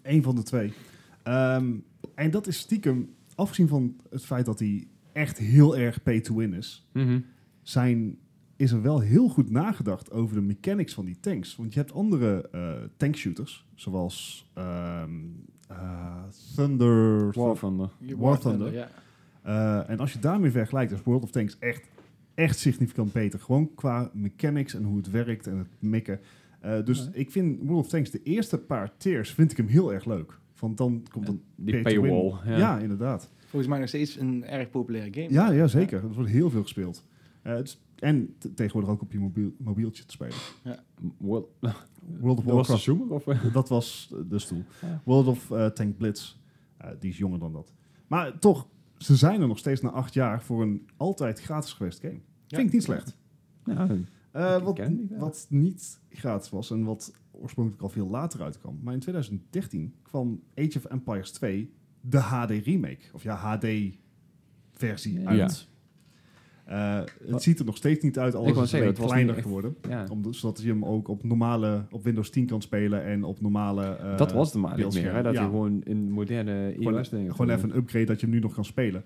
Eén 0.01 0.23
van 0.23 0.35
de 0.35 0.43
twee. 0.43 0.73
Ehm, 1.23 1.73
en 2.15 2.31
dat 2.31 2.47
is 2.47 2.57
stiekem, 2.57 3.09
afgezien 3.35 3.67
van 3.67 3.95
het 4.09 4.25
feit 4.25 4.45
dat 4.45 4.59
hij 4.59 4.87
echt 5.13 5.37
heel 5.37 5.77
erg 5.77 6.03
pay 6.03 6.19
to 6.21 6.35
win 6.35 6.53
is, 6.53 6.87
Mhm. 6.93 7.19
zijn, 7.61 8.17
is 8.55 8.71
er 8.71 8.81
wel 8.81 8.99
heel 8.99 9.27
goed 9.29 9.49
nagedacht 9.49 10.11
over 10.11 10.35
de 10.35 10.41
mechanics 10.41 10.93
van 10.93 11.05
die 11.05 11.19
tanks. 11.19 11.55
Want 11.55 11.73
je 11.73 11.79
hebt 11.79 11.93
andere 11.93 12.49
eh 12.51 12.71
tankshooters, 12.97 13.65
zoals 13.75 14.49
ehm, 14.53 14.65
eh, 14.65 15.09
Thunder... 16.55 17.31
War 17.33 17.55
Thunder. 17.57 17.89
War 18.17 18.39
Thunder. 18.39 18.73
Ja. 18.73 18.87
Eh, 19.43 19.89
en 19.89 19.99
als 19.99 20.13
je 20.13 20.19
daarmee 20.19 20.51
vergelijkt, 20.51 20.91
is 20.91 21.03
World 21.03 21.23
of 21.23 21.31
Tanks 21.31 21.59
echt, 21.59 21.87
echt 22.35 22.59
significant 22.59 23.13
beter. 23.13 23.39
Gewoon 23.39 23.75
qua 23.75 24.09
mechanics 24.13 24.73
en 24.73 24.83
hoe 24.83 24.97
het 24.97 25.11
werkt 25.11 25.47
en 25.47 25.57
het 25.57 25.67
mikken. 25.79 26.19
Eh, 26.59 26.83
dus 26.85 26.99
Ja. 27.03 27.09
ik 27.13 27.31
vind 27.31 27.59
World 27.61 27.85
of 27.85 27.89
Tanks, 27.89 28.09
de 28.11 28.23
eerste 28.23 28.57
paar 28.57 28.91
tiers, 28.97 29.31
vind 29.31 29.51
ik 29.51 29.57
hem 29.57 29.67
heel 29.67 29.93
erg 29.93 30.05
leuk. 30.05 30.39
Want 30.59 30.77
dan 30.77 31.03
komt 31.11 31.27
een 31.27 31.41
Die 31.55 31.81
paywall. 31.81 32.33
Ja. 32.45 32.77
inderdaad. 32.77 33.29
Volgens 33.45 33.71
mij 33.71 33.79
nog 33.79 33.87
steeds 33.87 34.19
een 34.19 34.45
erg 34.45 34.69
populaire 34.69 35.13
game. 35.13 35.31
Ja, 35.33 35.51
ja, 35.51 35.67
zeker. 35.67 36.03
Er 36.03 36.13
wordt 36.13 36.29
heel 36.29 36.49
veel 36.49 36.61
gespeeld. 36.61 37.03
Eh, 37.41 37.53
het 37.55 37.67
is- 37.67 37.81
en 38.01 38.35
tegenwoordig 38.55 38.89
ook 38.91 39.01
op 39.01 39.11
je 39.11 39.19
mobiel, 39.19 39.51
mobieltje 39.57 40.05
te 40.05 40.11
spelen. 40.11 40.35
World, 41.17 41.47
World 42.19 42.37
of 42.37 42.43
was 42.45 42.53
Warcraft, 42.55 42.81
zoomer? 42.83 43.09
Of, 43.13 43.23
dat 43.53 43.69
was 43.69 44.13
de 44.29 44.39
stoel. 44.39 44.63
Ja. 44.81 45.01
World 45.05 45.27
of 45.27 45.51
eh, 45.51 45.65
Tank 45.65 45.97
Blitz, 45.97 46.35
eh, 46.77 46.89
die 46.99 47.09
is 47.09 47.17
jonger 47.17 47.39
dan 47.39 47.53
dat. 47.53 47.73
Maar 48.07 48.39
toch, 48.39 48.67
ze 48.97 49.15
zijn 49.15 49.41
er 49.41 49.47
nog 49.47 49.57
steeds 49.57 49.81
na 49.81 49.89
acht 49.89 50.13
jaar 50.13 50.41
voor 50.43 50.61
een 50.61 50.87
altijd 50.97 51.41
gratis 51.41 51.73
geweest 51.73 51.99
game. 51.99 52.19
Vind 52.47 52.67
ik 52.67 52.73
niet 52.73 52.83
slecht. 52.83 53.17
Ja, 53.65 53.87
Eh, 54.31 54.63
wat, 54.63 54.87
niet, 54.87 55.09
ja. 55.09 55.17
wat 55.17 55.45
niet 55.49 55.99
gratis 56.09 56.49
was 56.49 56.71
en 56.71 56.83
wat 56.83 57.13
oorspronkelijk 57.31 57.83
al 57.83 57.89
veel 57.89 58.07
later 58.07 58.41
uitkwam. 58.41 58.79
Maar 58.83 58.93
in 58.93 58.99
2013 58.99 59.93
kwam 60.01 60.41
Age 60.55 60.77
of 60.77 60.85
Empires 60.85 61.31
2, 61.31 61.73
de 62.01 62.17
HD 62.17 62.49
remake. 62.49 62.99
Of 63.13 63.23
ja, 63.23 63.35
HD 63.35 63.65
versie 64.71 65.19
Ja. 65.19 65.25
uit. 65.29 65.67
Eh, 66.71 66.99
het 67.27 67.41
ziet 67.43 67.59
er 67.59 67.65
nog 67.65 67.77
steeds 67.77 68.03
niet 68.03 68.19
uit, 68.19 68.35
alles 68.35 68.57
is 68.61 68.69
zeggen, 68.69 68.93
kleiner 68.93 69.33
echt- 69.35 69.43
geworden. 69.43 69.75
ja. 69.89 70.05
Om, 70.09 70.33
zodat 70.33 70.61
je 70.61 70.67
hem 70.67 70.85
ook 70.85 71.07
op 71.07 71.23
normale, 71.23 71.83
op 71.91 72.03
Windows 72.03 72.29
10 72.29 72.45
kan 72.45 72.61
spelen 72.61 73.03
en 73.03 73.23
op 73.23 73.41
normale... 73.41 73.83
eh, 73.85 74.17
dat 74.17 74.31
was 74.31 74.53
maar 74.53 74.75
beeldscherm. 74.75 75.05
meer. 75.05 75.15
Hè? 75.15 75.23
Dat 75.23 75.33
Ja. 75.33 75.41
je 75.41 75.47
gewoon 75.47 75.81
in 75.83 76.11
moderne 76.11 76.73
Gewoon, 76.77 77.03
dingen 77.11 77.31
gewoon 77.35 77.49
even 77.55 77.69
een 77.69 77.75
upgrade 77.77 78.05
dat 78.05 78.19
je 78.19 78.25
hem 78.25 78.35
nu 78.35 78.41
nog 78.41 78.53
kan 78.53 78.65
spelen. 78.65 79.03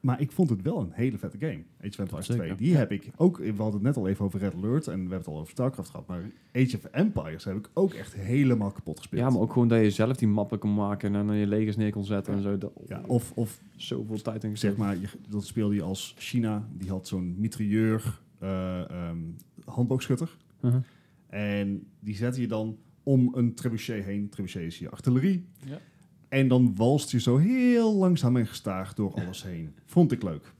Maar 0.00 0.20
ik 0.20 0.32
vond 0.32 0.50
het 0.50 0.62
wel 0.62 0.80
een 0.80 0.90
hele 0.92 1.18
vette 1.18 1.38
game. 1.38 1.62
Age 1.80 1.88
of 1.88 1.98
Empires 1.98 2.26
Zeker. 2.26 2.44
2. 2.44 2.56
Die 2.56 2.76
heb 2.76 2.92
ik 2.92 3.10
ook... 3.16 3.36
We 3.36 3.44
hadden 3.56 3.72
het 3.72 3.82
net 3.82 3.96
al 3.96 4.08
even 4.08 4.24
over 4.24 4.40
Red 4.40 4.54
Alert. 4.54 4.86
En 4.86 4.94
we 4.94 5.00
hebben 5.00 5.18
het 5.18 5.26
al 5.26 5.38
over 5.38 5.50
StarCraft 5.50 5.90
gehad. 5.90 6.06
Maar 6.06 6.22
Age 6.52 6.76
of 6.76 6.84
Empires 6.84 7.44
heb 7.44 7.56
ik 7.56 7.70
ook 7.72 7.92
echt 7.92 8.14
helemaal 8.14 8.70
kapot 8.70 8.98
gespeeld. 8.98 9.22
Ja, 9.22 9.30
maar 9.30 9.40
ook 9.40 9.52
gewoon 9.52 9.68
dat 9.68 9.80
je 9.80 9.90
zelf 9.90 10.16
die 10.16 10.28
mappen 10.28 10.58
kon 10.58 10.74
maken 10.74 11.14
en 11.14 11.26
dan 11.26 11.36
je 11.36 11.46
legers 11.46 11.76
neer 11.76 11.92
kon 11.92 12.04
zetten 12.04 12.34
en 12.34 12.42
zo. 12.42 12.58
Dat, 12.58 12.72
Ja, 12.86 13.02
of, 13.06 13.32
of 13.34 13.60
zoveel 13.76 14.22
tijd 14.22 14.44
in 14.44 14.58
zeg 14.58 14.76
maar, 14.76 14.96
je, 14.96 15.08
dat 15.28 15.46
speelde 15.46 15.74
je 15.74 15.82
als 15.82 16.14
China. 16.18 16.68
Die 16.72 16.90
had 16.90 17.08
zo'n 17.08 17.34
mitrailleur 17.38 18.20
eh 18.38 18.90
ehm, 18.90 19.18
handboogschutter. 19.64 20.36
Uh-huh. 20.60 20.82
En 21.28 21.86
die 22.00 22.16
zette 22.16 22.40
je 22.40 22.46
dan 22.46 22.78
om 23.02 23.32
een 23.34 23.54
trebuchet 23.54 24.04
heen. 24.04 24.28
Trebuchet 24.28 24.62
is 24.62 24.78
je 24.78 24.90
artillerie. 24.90 25.46
Ja. 25.64 25.78
En 26.34 26.48
dan 26.48 26.72
walst 26.76 27.10
je 27.10 27.20
zo 27.20 27.36
heel 27.36 27.94
langzaam 27.94 28.36
en 28.36 28.46
gestaag 28.46 28.94
door 28.94 29.14
alles 29.14 29.42
heen. 29.42 29.74
Vond 29.86 30.12
ik 30.12 30.22
leuk. 30.22 30.52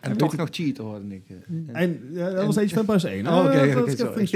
En 0.00 0.16
toch 0.16 0.36
nog 0.36 0.48
cheaten 0.50 0.84
hoorde 0.84 1.14
ik. 1.14 1.22
eh. 1.28 1.82
En 1.82 2.00
ja, 2.10 2.30
dat 2.30 2.46
was 2.46 2.58
Age 2.58 2.64
of 2.74 2.76
Empires 2.76 3.04
1. 3.04 3.26
Oh, 3.26 3.38
oké, 3.38 3.50
Eh, 3.50 3.74
dat 3.74 3.88
is. 3.88 3.96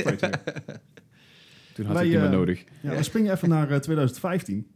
Toen 1.74 1.86
had 1.86 1.94
Wij, 1.96 2.06
ik 2.06 2.12
meer 2.12 2.24
eh, 2.24 2.30
nodig. 2.30 2.64
Ja, 2.80 2.96
we 2.96 3.02
springen 3.02 3.32
even 3.32 3.48
naar 3.48 3.70
eh, 3.70 3.76
2015. 3.78 4.66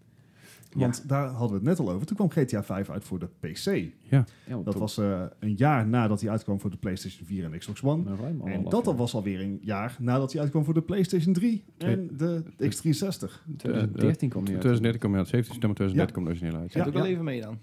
Want 0.78 1.08
daar 1.08 1.26
hadden 1.28 1.48
we 1.48 1.54
het 1.54 1.78
net 1.78 1.78
al 1.86 1.94
over. 1.94 2.06
Toen 2.06 2.16
kwam 2.16 2.30
GTA 2.30 2.62
5 2.64 2.90
uit 2.90 3.04
voor 3.04 3.18
de 3.18 3.26
PC. 3.40 3.90
Ja, 4.02 4.24
Dat 4.64 4.74
was 4.74 4.98
eh, 4.98 5.22
een 5.38 5.54
jaar 5.54 5.86
nadat 5.88 6.20
hij 6.20 6.30
uitkwam 6.30 6.60
voor 6.60 6.70
de 6.70 6.76
PlayStation 6.76 7.26
4 7.26 7.44
en 7.44 7.58
Xbox 7.58 7.82
One. 7.82 8.02
En 8.44 8.64
dat 8.68 8.86
al 8.86 8.96
was 8.96 9.14
alweer 9.14 9.40
een 9.40 9.58
jaar 9.62 9.96
nadat 10.00 10.32
hij 10.32 10.40
uitkwam 10.42 10.64
voor 10.64 10.74
de 10.74 10.82
PlayStation 10.82 11.32
3 11.34 11.64
en 11.78 12.10
de 12.16 12.42
X360. 12.62 13.42
2013 13.56 14.28
kwam 14.28 14.44
die 14.44 14.54
uit. 14.54 14.60
2013 14.62 14.98
kwam 14.98 15.10
hij 15.10 15.20
uit. 15.20 15.28
17 15.28 15.52
september 15.52 15.76
2013 15.76 15.96
Ja. 15.96 16.06
kwam 16.06 16.24
de 16.24 16.30
origineel 16.30 16.56
uit. 16.60 16.72
Gaat 16.72 16.82
Ja, 16.82 16.88
ook 16.88 16.94
wel 16.94 17.04
ja. 17.04 17.10
even 17.10 17.24
mee 17.24 17.40
dan. 17.40 17.58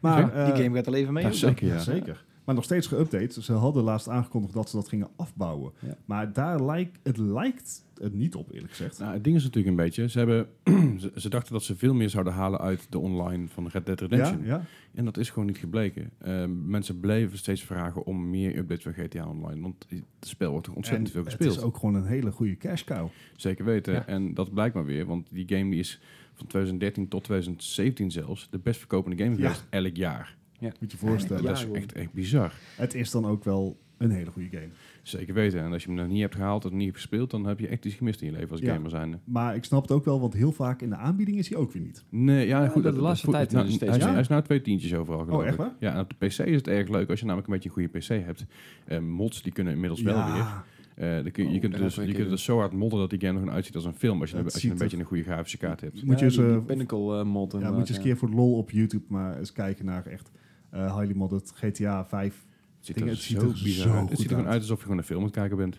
Maar 0.00 0.20
Ja, 0.20 0.30
eh, 0.30 0.54
Die 0.54 0.62
game 0.64 0.76
gaat 0.76 0.86
al 0.86 0.94
even 0.94 1.12
mee. 1.12 1.24
ja, 1.24 1.32
zeker. 1.32 1.66
Ja, 1.66 1.78
zeker. 1.78 2.24
Maar 2.44 2.54
nog 2.54 2.64
steeds 2.64 2.88
geüpdate. 2.94 3.40
Ze 3.42 3.52
hadden 3.52 3.82
laatst 3.82 4.08
aangekondigd 4.08 4.54
dat 4.54 4.68
ze 4.70 4.76
dat 4.76 4.88
gingen 4.88 5.08
afbouwen. 5.16 5.72
Ja. 5.78 5.96
Maar 6.04 6.32
daar 6.32 6.64
lijkt, 6.64 6.98
het 7.02 7.16
lijkt 7.16 7.84
het 8.00 8.14
niet 8.14 8.34
op, 8.34 8.52
eerlijk 8.52 8.70
gezegd. 8.70 8.98
Nou, 8.98 9.12
het 9.12 9.24
ding 9.24 9.36
is 9.36 9.42
natuurlijk 9.42 9.76
een 9.78 9.84
beetje, 9.84 10.08
ze, 10.08 10.18
hebben, 10.18 10.46
ze, 11.00 11.12
ze 11.16 11.28
dachten 11.28 11.52
dat 11.52 11.62
ze 11.62 11.76
veel 11.76 11.94
meer 11.94 12.10
zouden 12.10 12.32
halen 12.32 12.60
uit 12.60 12.86
de 12.90 12.98
online 12.98 13.48
van 13.48 13.68
Red 13.68 13.86
Dead 13.86 14.00
Redemption. 14.00 14.44
ja. 14.44 14.62
En 14.94 15.04
dat 15.04 15.16
is 15.16 15.30
gewoon 15.30 15.46
niet 15.46 15.58
gebleken. 15.58 16.10
Ehm, 16.18 16.70
mensen 16.70 17.00
bleven 17.00 17.38
steeds 17.38 17.62
vragen 17.62 18.04
om 18.06 18.30
meer 18.30 18.56
updates 18.56 18.82
van 18.84 18.92
GTA 18.92 19.28
Online. 19.28 19.60
Want 19.60 19.86
het 19.88 20.02
spel 20.28 20.50
wordt 20.50 20.66
toch 20.66 20.74
ontzettend 20.76 21.06
En 21.08 21.12
veel 21.14 21.24
het 21.24 21.32
gespeeld. 21.34 21.56
is 21.56 21.62
ook 21.62 21.76
gewoon 21.76 21.94
een 21.94 22.06
hele 22.06 22.30
goede 22.32 22.56
cash 22.56 22.84
cow. 22.84 23.08
Zeker 23.36 23.64
weten. 23.64 23.92
Ja. 23.92 24.06
En 24.06 24.34
dat 24.34 24.52
blijkt 24.54 24.74
maar 24.74 24.84
weer, 24.84 25.06
want 25.06 25.28
die 25.30 25.48
game 25.48 25.70
die 25.70 25.80
is 25.80 26.00
van 26.34 26.46
2013 26.46 27.08
tot 27.08 27.24
2017 27.24 28.10
zelfs 28.10 28.48
de 28.50 28.58
best 28.58 28.78
verkopende 28.78 29.16
game 29.24 29.30
Ja. 29.30 29.36
geweest 29.36 29.64
elk 29.70 29.96
jaar. 29.96 30.36
Moet 30.60 30.72
je 30.78 30.86
je 30.88 30.96
voorstellen. 30.96 31.42
dat 31.44 31.58
is 31.58 31.66
echt, 31.72 31.92
echt 31.92 32.12
bizar. 32.12 32.52
Het 32.76 32.94
is 32.94 33.10
dan 33.10 33.26
ook 33.26 33.44
wel 33.44 33.76
een 33.98 34.10
hele 34.10 34.30
goede 34.30 34.48
game. 34.50 34.68
Zeker 35.02 35.34
weten. 35.34 35.60
En 35.60 35.72
als 35.72 35.82
je 35.82 35.88
hem 35.88 35.96
dan 35.96 36.08
niet 36.08 36.20
hebt 36.20 36.34
gehaald 36.34 36.64
of 36.64 36.70
niet 36.70 36.84
hebt 36.84 36.96
gespeeld, 36.96 37.30
dan 37.30 37.46
heb 37.46 37.58
je 37.58 37.68
echt 37.68 37.84
iets 37.84 37.94
gemist 37.94 38.20
in 38.20 38.26
je 38.30 38.32
leven 38.36 38.50
als 38.50 38.60
Ja. 38.60 38.74
gamer 38.74 38.90
zijnde. 38.90 39.18
Maar 39.24 39.54
ik 39.54 39.64
snap 39.64 39.82
het 39.82 39.90
ook 39.90 40.04
wel, 40.04 40.20
want 40.20 40.34
heel 40.34 40.52
vaak 40.52 40.82
in 40.82 40.88
de 40.88 40.96
aanbieding 40.96 41.38
is 41.38 41.48
hij 41.48 41.58
ook 41.58 41.72
weer 41.72 41.82
niet. 41.82 42.04
Nee, 42.08 42.46
ja, 42.46 42.62
Ja, 42.62 42.68
goed. 42.68 42.82
de 42.82 42.90
dat- 42.92 43.00
laatste 43.00 43.30
tijd 43.30 43.52
nou, 43.52 43.66
steeds 43.66 43.80
hij, 43.90 43.98
is, 43.98 44.04
hij 44.04 44.20
is 44.20 44.28
nou 44.28 44.42
twee 44.42 44.60
tientjes 44.60 44.94
overal 44.94 45.24
geloof 45.24 45.40
Oh, 45.40 45.46
echt 45.46 45.56
waar? 45.56 45.74
Ja, 45.78 45.92
en 45.94 46.00
op 46.00 46.08
de 46.18 46.26
PC 46.26 46.38
is 46.38 46.56
het 46.56 46.68
erg 46.68 46.88
leuk 46.88 47.10
als 47.10 47.18
je 47.20 47.24
namelijk 47.26 47.48
een 47.48 47.54
beetje 47.54 47.68
een 47.68 47.88
goede 47.88 47.98
PC 48.18 48.24
hebt. 48.26 48.46
Eh, 48.84 48.98
mods 48.98 49.42
die 49.42 49.52
kunnen 49.52 49.72
inmiddels 49.72 50.02
wel 50.02 50.32
weer. 50.32 50.46
Eh, 50.94 51.22
dan 51.22 51.30
kun, 51.30 51.44
je, 51.44 51.48
je 51.50 51.54
Oh, 51.54 51.60
kunt 51.60 51.76
dus, 51.76 51.94
je 51.94 52.12
kunt 52.12 52.28
dus 52.30 52.44
zo 52.44 52.58
hard 52.58 52.72
modden 52.72 52.98
dat 52.98 53.10
die 53.10 53.20
game 53.20 53.32
er 53.32 53.38
gewoon 53.38 53.54
uitziet 53.54 53.74
als 53.74 53.84
een 53.84 53.94
film. 53.94 54.20
Als 54.20 54.30
je, 54.30 54.36
een, 54.36 54.44
als 54.44 54.62
je 54.62 54.70
een 54.70 54.78
beetje 54.78 54.96
een 54.98 55.04
goede 55.04 55.22
grafische 55.22 55.58
kaart 55.58 55.80
hebt. 55.80 56.04
Moet 56.04 56.18
je 56.18 56.24
eens, 56.24 56.36
die 56.36 56.44
eh, 56.46 56.64
Pinnacle 56.66 57.18
eh, 57.18 57.24
mod. 57.24 57.52
Ja, 57.52 57.58
moet 57.58 57.72
je 57.72 57.76
eens 57.78 57.96
een 57.96 58.02
keer 58.02 58.16
voor 58.16 58.30
de 58.30 58.36
lol 58.36 58.56
op 58.56 58.70
YouTube 58.70 59.04
maar 59.08 59.38
eens 59.38 59.52
kijken 59.52 59.84
naar 59.84 60.06
echt 60.06 60.30
eh, 60.74 60.98
highly 60.98 61.16
modded 61.16 61.52
GTA 61.54 62.04
5. 62.04 62.44
Het 62.76 62.86
ziet 62.86 62.94
Dingen, 62.96 63.10
er 63.10 63.16
het 63.16 63.24
ziet 63.24 63.40
zo 63.40 63.46
er 63.46 63.52
bizar 63.62 63.88
zo 63.98 64.06
Het 64.08 64.18
ziet 64.18 64.30
er 64.30 64.36
gewoon 64.36 64.50
uit. 64.50 64.60
alsof 64.60 64.76
je 64.76 64.82
gewoon 64.82 64.98
een 64.98 65.04
film 65.04 65.18
aan 65.18 65.26
het 65.26 65.34
kijken 65.34 65.56
bent. 65.56 65.78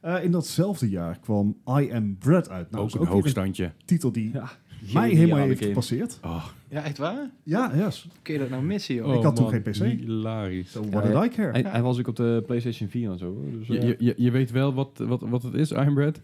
Eh, 0.00 0.24
in 0.24 0.30
datzelfde 0.30 0.88
jaar 0.88 1.18
kwam 1.18 1.56
I 1.80 1.92
Am 1.92 2.16
Bread 2.18 2.48
uit. 2.48 2.70
Nou, 2.70 2.84
ook 2.84 2.92
een 2.94 3.00
weer 3.00 3.08
hoogstandje. 3.08 3.72
titel 3.84 4.12
die 4.12 4.30
Ja. 4.32 4.50
mij 4.92 5.10
helemaal 5.10 5.38
heeft 5.46 5.58
game. 5.58 5.68
gepasseerd. 5.68 6.18
Oh, 6.24 6.44
Ja, 6.68 6.82
echt 6.84 6.98
waar? 6.98 7.30
Ja, 7.42 7.72
yes. 7.76 8.08
Kun 8.22 8.34
je 8.34 8.40
dat 8.40 8.50
nou 8.50 8.62
missen, 8.62 8.94
joh? 8.94 9.14
Ik 9.16 9.22
had 9.22 9.36
toen 9.36 9.44
man, 9.44 9.52
geen 9.62 9.62
PC. 9.62 10.00
Hilarisch. 10.00 10.70
So 10.70 10.82
Ja, 10.82 10.88
what 10.90 11.02
did 11.04 11.24
I 11.24 11.36
care? 11.36 11.50
Hij, 11.50 11.62
hij 11.70 11.82
was 11.82 11.98
ook 11.98 12.06
op 12.08 12.16
de 12.16 12.42
PlayStation 12.46 12.88
4 12.88 13.10
en 13.10 13.18
zo. 13.18 13.44
Dus, 13.58 13.66
Je, 13.66 13.78
eh, 13.78 13.86
je, 13.88 13.96
je, 13.98 14.14
je 14.16 14.30
weet 14.30 14.50
wel 14.50 14.74
wat, 14.74 14.98
wat, 14.98 15.20
wat 15.20 15.42
het 15.42 15.54
is, 15.54 15.70
Iron 15.70 15.94
Bread? 15.94 16.20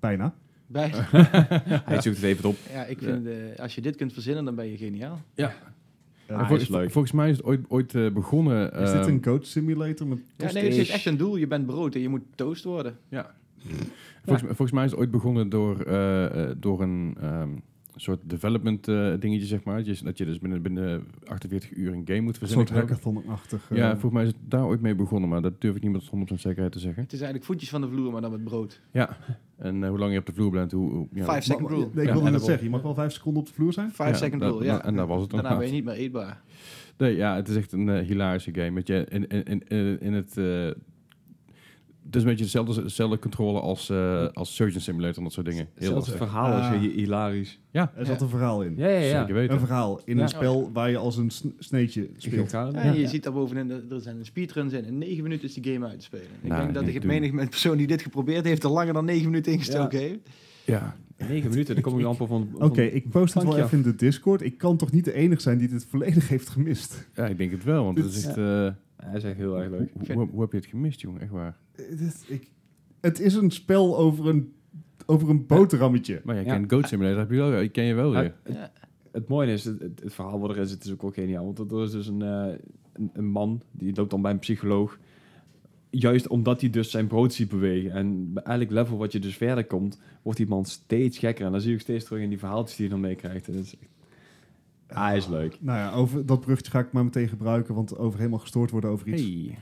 Bijna. 0.00 0.34
Bij, 0.66 0.90
hij 1.90 2.00
zoekt 2.00 2.16
het 2.16 2.22
even 2.24 2.48
op. 2.48 2.56
ja, 2.72 2.84
ik 2.84 2.98
vind, 2.98 3.26
eh, 3.26 3.32
als 3.58 3.74
je 3.74 3.80
dit 3.80 3.96
kunt 3.96 4.12
verzinnen, 4.12 4.44
dan 4.44 4.54
ben 4.54 4.66
je 4.70 4.76
geniaal. 4.76 5.20
Ja. 5.34 5.52
Ah, 6.32 6.48
Vol- 6.48 6.56
is 6.56 6.68
leuk. 6.68 6.90
Volgens 6.90 7.12
mij 7.12 7.30
is 7.30 7.36
het 7.36 7.46
ooit, 7.46 7.60
ooit 7.68 7.94
eh, 7.94 8.10
begonnen... 8.10 8.72
is 8.72 8.92
dit 8.92 9.00
eh, 9.00 9.12
een 9.12 9.22
coach 9.22 9.46
simulator 9.46 10.06
met 10.06 10.18
Ja, 10.36 10.52
nee, 10.52 10.64
het 10.64 10.74
is 10.74 10.88
echt 10.90 11.06
een 11.06 11.16
doel. 11.16 11.36
Je 11.36 11.46
bent 11.46 11.66
brood 11.66 11.94
en 11.94 12.00
je 12.00 12.08
moet 12.08 12.22
toast 12.34 12.64
worden. 12.64 12.98
Ja. 13.08 13.34
Volgens, 14.24 14.46
volgens 14.46 14.70
mij 14.72 14.84
is 14.84 14.90
het 14.90 15.00
ooit 15.00 15.10
begonnen 15.10 15.48
door, 15.48 15.80
eh, 15.80 16.24
eh, 16.50 16.56
door 16.58 16.82
een 16.82 17.16
ehm, 17.20 17.48
soort 17.96 18.20
development 18.24 18.88
eh, 18.88 19.12
dingetje, 19.18 19.46
zeg 19.46 19.64
maar. 19.64 19.84
Dat 19.84 19.98
je, 19.98 20.04
dat 20.04 20.18
je 20.18 20.24
dus 20.24 20.38
binnen, 20.38 20.62
binnen 20.62 21.04
48 21.24 21.76
uur 21.76 21.92
een 21.92 22.02
game 22.04 22.20
moet 22.20 22.32
een 22.32 22.38
verzinnen. 22.38 22.66
soort 22.66 22.78
geloof 22.78 22.82
ik. 22.82 22.88
hackathon-achtig. 22.88 23.70
eh, 23.70 23.76
Ja, 23.76 23.90
volgens 23.90 24.12
mij 24.12 24.22
is 24.22 24.28
het 24.28 24.38
daar 24.48 24.64
ooit 24.64 24.80
mee 24.80 24.94
begonnen, 24.94 25.28
maar 25.28 25.42
dat 25.42 25.60
durf 25.60 25.76
ik 25.76 25.82
niet 25.82 25.92
met 25.92 26.04
100% 26.30 26.34
zekerheid 26.40 26.72
te 26.72 26.78
zeggen. 26.78 27.02
Het 27.02 27.12
is 27.12 27.18
eigenlijk 27.20 27.46
voetjes 27.50 27.70
van 27.70 27.80
de 27.80 27.88
vloer, 27.88 28.12
maar 28.12 28.20
dan 28.20 28.30
met 28.30 28.44
brood. 28.44 28.80
Ja, 28.92 29.16
en 29.56 29.82
eh, 29.82 29.88
hoe 29.88 29.98
lang 29.98 30.12
je 30.12 30.18
op 30.18 30.26
de 30.26 30.32
vloer 30.32 30.50
bent, 30.50 30.72
hoe... 30.72 30.90
hoe 30.90 31.06
ja, 31.12 31.18
Five 31.20 31.26
maar- 31.30 31.42
second 31.42 31.62
maar- 31.68 31.70
rule. 31.78 31.84
Nee, 31.84 31.90
ik 31.92 31.96
Ja, 31.96 32.04
wilde 32.04 32.18
en 32.18 32.24
net 32.24 32.32
dat- 32.32 32.44
zeggen, 32.44 32.64
je 32.64 32.70
mag 32.70 32.82
wel 32.82 32.94
vijf 32.94 33.12
seconden 33.12 33.42
op 33.42 33.48
de 33.48 33.54
vloer 33.54 33.72
zijn. 33.72 33.88
Five 33.90 34.08
Ja, 34.08 34.14
second 34.14 34.40
dat- 34.40 34.52
rule, 34.52 34.64
ja. 34.64 34.84
En 34.84 34.94
daar 34.96 35.06
was 35.06 35.20
het 35.20 35.30
dan. 35.30 35.40
Daarna 35.42 35.58
ben 35.58 35.66
je 35.66 35.72
niet 35.72 35.84
meer 35.84 35.94
eetbaar. 35.94 36.40
Nee, 36.98 37.16
ja, 37.16 37.36
het 37.36 37.48
is 37.48 37.56
echt 37.56 37.72
een 37.72 37.88
eh, 37.88 38.06
hilarische 38.06 38.54
game. 38.54 38.70
Met 38.70 38.86
je, 38.86 39.06
in, 39.08 39.26
in, 39.28 39.44
in, 39.44 39.62
in, 39.68 40.00
in 40.00 40.12
het... 40.12 40.36
het 42.04 42.16
is 42.16 42.22
een 42.22 42.28
beetje 42.28 42.44
dezelfde, 42.44 42.82
dezelfde 42.82 43.18
controle 43.18 43.60
als, 43.60 43.90
eh, 43.90 44.26
als 44.32 44.54
Surgeon 44.54 44.80
Simulator 44.80 45.16
en 45.16 45.22
dat 45.22 45.32
soort 45.32 45.46
dingen. 45.46 45.68
Heel 45.74 45.94
het 45.96 46.06
erg. 46.06 46.16
verhaal 46.16 46.58
is 46.58 46.64
Ah. 46.64 46.80
hi- 46.80 46.92
hilarisch. 46.92 47.60
Ja, 47.70 47.92
Er 47.96 48.06
zat 48.06 48.16
Ja. 48.18 48.22
een 48.24 48.28
verhaal 48.30 48.62
in. 48.62 48.74
Ja, 48.76 48.88
ja, 48.88 48.98
ja. 48.98 49.18
zeker 49.20 49.34
weten. 49.34 49.54
Een 49.54 49.60
verhaal 49.60 50.00
in 50.04 50.16
Ja. 50.16 50.22
een 50.22 50.28
spel 50.28 50.70
waar 50.72 50.90
je 50.90 50.96
als 50.96 51.16
een 51.16 51.30
sn- 51.30 51.54
sneetje 51.58 52.10
speelt. 52.16 52.50
Ja, 52.50 52.72
en 52.72 52.98
je 52.98 53.06
ziet 53.08 53.22
daar 53.22 53.32
bovenin, 53.32 53.70
er 53.70 53.82
er 53.90 54.00
zijn 54.00 54.24
speedruns 54.24 54.72
in. 54.72 54.84
In 54.84 54.98
negen 54.98 55.22
minuten 55.22 55.48
is 55.48 55.54
die 55.54 55.72
game 55.72 55.86
uit 55.86 55.98
te 55.98 56.04
spelen. 56.04 56.26
Ik 56.42 56.48
Nou, 56.48 56.60
denk 56.62 56.74
dat 56.74 56.84
niet 56.84 56.92
de 56.94 56.98
doen. 57.00 57.08
menige 57.08 57.34
persoon 57.48 57.76
die 57.76 57.86
dit 57.86 58.02
geprobeerd 58.02 58.44
heeft, 58.44 58.64
er 58.64 58.70
langer 58.70 58.92
dan 58.92 59.04
negen 59.04 59.24
minuten 59.26 59.52
ingestoken 59.52 59.98
heeft. 59.98 60.18
Ja, 60.64 60.96
9 61.28 61.50
minuten, 61.50 61.74
dan 61.74 61.82
kom 61.84 61.98
je 61.98 62.04
amper 62.12 62.26
van... 62.26 62.48
van- 62.52 62.62
Oké, 62.62 62.82
ik 62.82 63.08
post 63.10 63.34
het 63.34 63.42
wel 63.42 63.58
even 63.58 63.76
in 63.78 63.82
de 63.84 63.94
Discord. 63.94 64.42
Ik 64.42 64.58
kan 64.58 64.76
toch 64.76 64.92
niet 64.92 65.04
de 65.04 65.12
enige 65.12 65.40
zijn 65.40 65.58
die 65.58 65.68
dit 65.68 65.86
volledig 65.88 66.28
heeft 66.28 66.48
gemist. 66.48 67.08
ja, 67.14 67.26
ik 67.26 67.38
denk 67.38 67.50
het 67.50 67.64
wel, 67.64 67.84
want 67.84 67.98
het 67.98 68.14
is 68.14 68.26
echt... 68.26 68.36
eh, 68.36 68.68
Hij 68.96 69.16
is 69.16 69.24
echt 69.24 69.36
heel 69.36 69.58
erg 69.58 69.70
leuk. 69.70 69.90
hoe, 70.06 70.12
hoe, 70.16 70.28
hoe 70.30 70.40
heb 70.40 70.50
je 70.52 70.56
het 70.56 70.66
gemist, 70.66 71.00
jongen? 71.00 71.20
Echt 71.20 71.30
waar. 71.30 71.56
Dit- 71.76 72.24
ik, 72.28 72.50
het 73.00 73.20
is 73.20 73.34
een 73.34 73.50
spel 73.50 73.98
over 73.98 74.28
een, 74.28 74.52
over 75.06 75.28
een 75.30 75.46
boterhammetje. 75.46 76.20
Maar 76.24 76.34
jij 76.34 76.44
Ja. 76.44 76.52
kent 76.56 76.72
Goat 76.72 76.88
Simulator, 76.88 77.18
heb 77.18 77.30
je 77.30 77.36
wel, 77.36 77.60
ik 77.60 77.72
ken 77.72 77.84
je 77.84 77.94
wel 77.94 78.10
weer. 78.10 78.34
Ja. 78.48 78.72
het 79.12 79.28
mooie 79.28 79.52
is, 79.52 79.64
het, 79.64 79.80
het, 79.80 80.00
het 80.02 80.14
verhaal 80.14 80.40
wat 80.40 80.50
er 80.50 80.58
is, 80.58 80.70
het 80.70 80.84
is 80.84 80.92
ook 80.92 81.02
wel 81.02 81.10
geniaal. 81.10 81.44
Want 81.54 81.72
er 81.72 81.82
is 81.82 81.90
dus 81.90 82.06
een, 82.06 82.22
eh, 82.22 82.54
een, 82.92 83.10
een 83.12 83.26
man, 83.30 83.62
die 83.70 83.94
loopt 83.94 84.10
dan 84.10 84.22
bij 84.22 84.30
een 84.32 84.38
psycholoog. 84.38 84.98
Juist 85.90 86.28
omdat 86.28 86.60
hij 86.60 86.70
dus 86.70 86.90
zijn 86.90 87.06
brood 87.06 87.32
ziet 87.32 87.48
bewegen. 87.48 87.90
En 87.92 88.32
bij 88.32 88.42
elk 88.42 88.70
level 88.70 88.96
wat 88.96 89.12
je 89.12 89.18
dus 89.18 89.36
verder 89.36 89.64
komt, 89.64 90.00
wordt 90.22 90.38
die 90.38 90.48
man 90.48 90.64
steeds 90.64 91.18
gekker. 91.18 91.46
En 91.46 91.52
dan 91.52 91.60
zie 91.60 91.70
je 91.70 91.76
ook 91.76 91.82
steeds 91.82 92.04
terug 92.04 92.22
in 92.22 92.28
die 92.28 92.38
verhaaltjes 92.38 92.76
die 92.76 92.84
je 92.86 92.90
dan 92.92 93.00
meekrijgt. 93.00 93.46
En 93.48 93.52
dat 93.54 93.62
is 93.64 93.74
echt- 93.80 93.90
Ah, 94.94 95.06
hij 95.06 95.16
is 95.16 95.26
leuk. 95.26 95.56
Nou 95.60 95.78
ja, 95.78 95.92
over 95.92 96.26
dat 96.26 96.40
bruggetje 96.40 96.70
ga 96.70 96.78
ik 96.78 96.92
maar 96.92 97.04
meteen 97.04 97.28
gebruiken, 97.28 97.74
want 97.74 97.98
over 97.98 98.18
helemaal 98.18 98.38
gestoord 98.38 98.70
worden 98.70 98.90
over 98.90 99.08
iets. 99.08 99.22
Hey. 99.22 99.58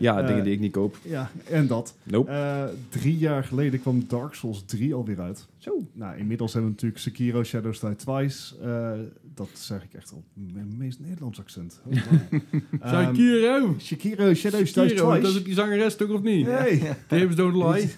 Ja, 0.00 0.20
Eh, 0.20 0.26
dingen 0.26 0.44
die 0.44 0.52
ik 0.52 0.60
niet 0.60 0.72
koop. 0.72 0.96
Ja, 1.02 1.30
en 1.50 1.66
dat. 1.66 1.94
Nope. 2.02 2.30
Eh, 2.30 2.64
drie 2.88 3.18
jaar 3.18 3.44
geleden 3.44 3.80
kwam 3.80 4.04
Dark 4.08 4.34
Souls 4.34 4.62
3 4.66 4.94
alweer 4.94 5.20
uit. 5.20 5.46
Zo. 5.58 5.86
Nou, 5.92 6.16
inmiddels 6.18 6.52
hebben 6.52 6.70
we 6.70 6.76
natuurlijk 6.76 7.02
Sekiro 7.02 7.42
Shadows 7.44 7.80
Die 7.80 7.96
Twice. 7.96 8.54
Eh, 8.62 8.90
dat 9.34 9.48
zeg 9.52 9.82
ik 9.84 9.94
echt 9.94 10.12
op 10.12 10.22
mijn 10.34 10.74
meest 10.78 11.00
Nederlands 11.00 11.38
accent. 11.40 11.80
Oh, 11.84 11.92
wow. 11.92 12.40
Ehm, 12.80 13.14
Shakiro! 13.14 13.74
Sekiro 13.78 14.34
Shadows 14.34 14.72
Die 14.72 14.84
Shakiro, 14.88 15.06
dat 15.10 15.22
is 15.22 15.30
Twice. 15.30 15.42
die 15.44 15.54
zangeres 15.54 15.96
toch 15.96 16.10
of 16.10 16.22
niet? 16.22 16.46
Hey. 16.46 16.96
Games 17.08 17.36
don't 17.36 17.56
lie. 17.74 17.90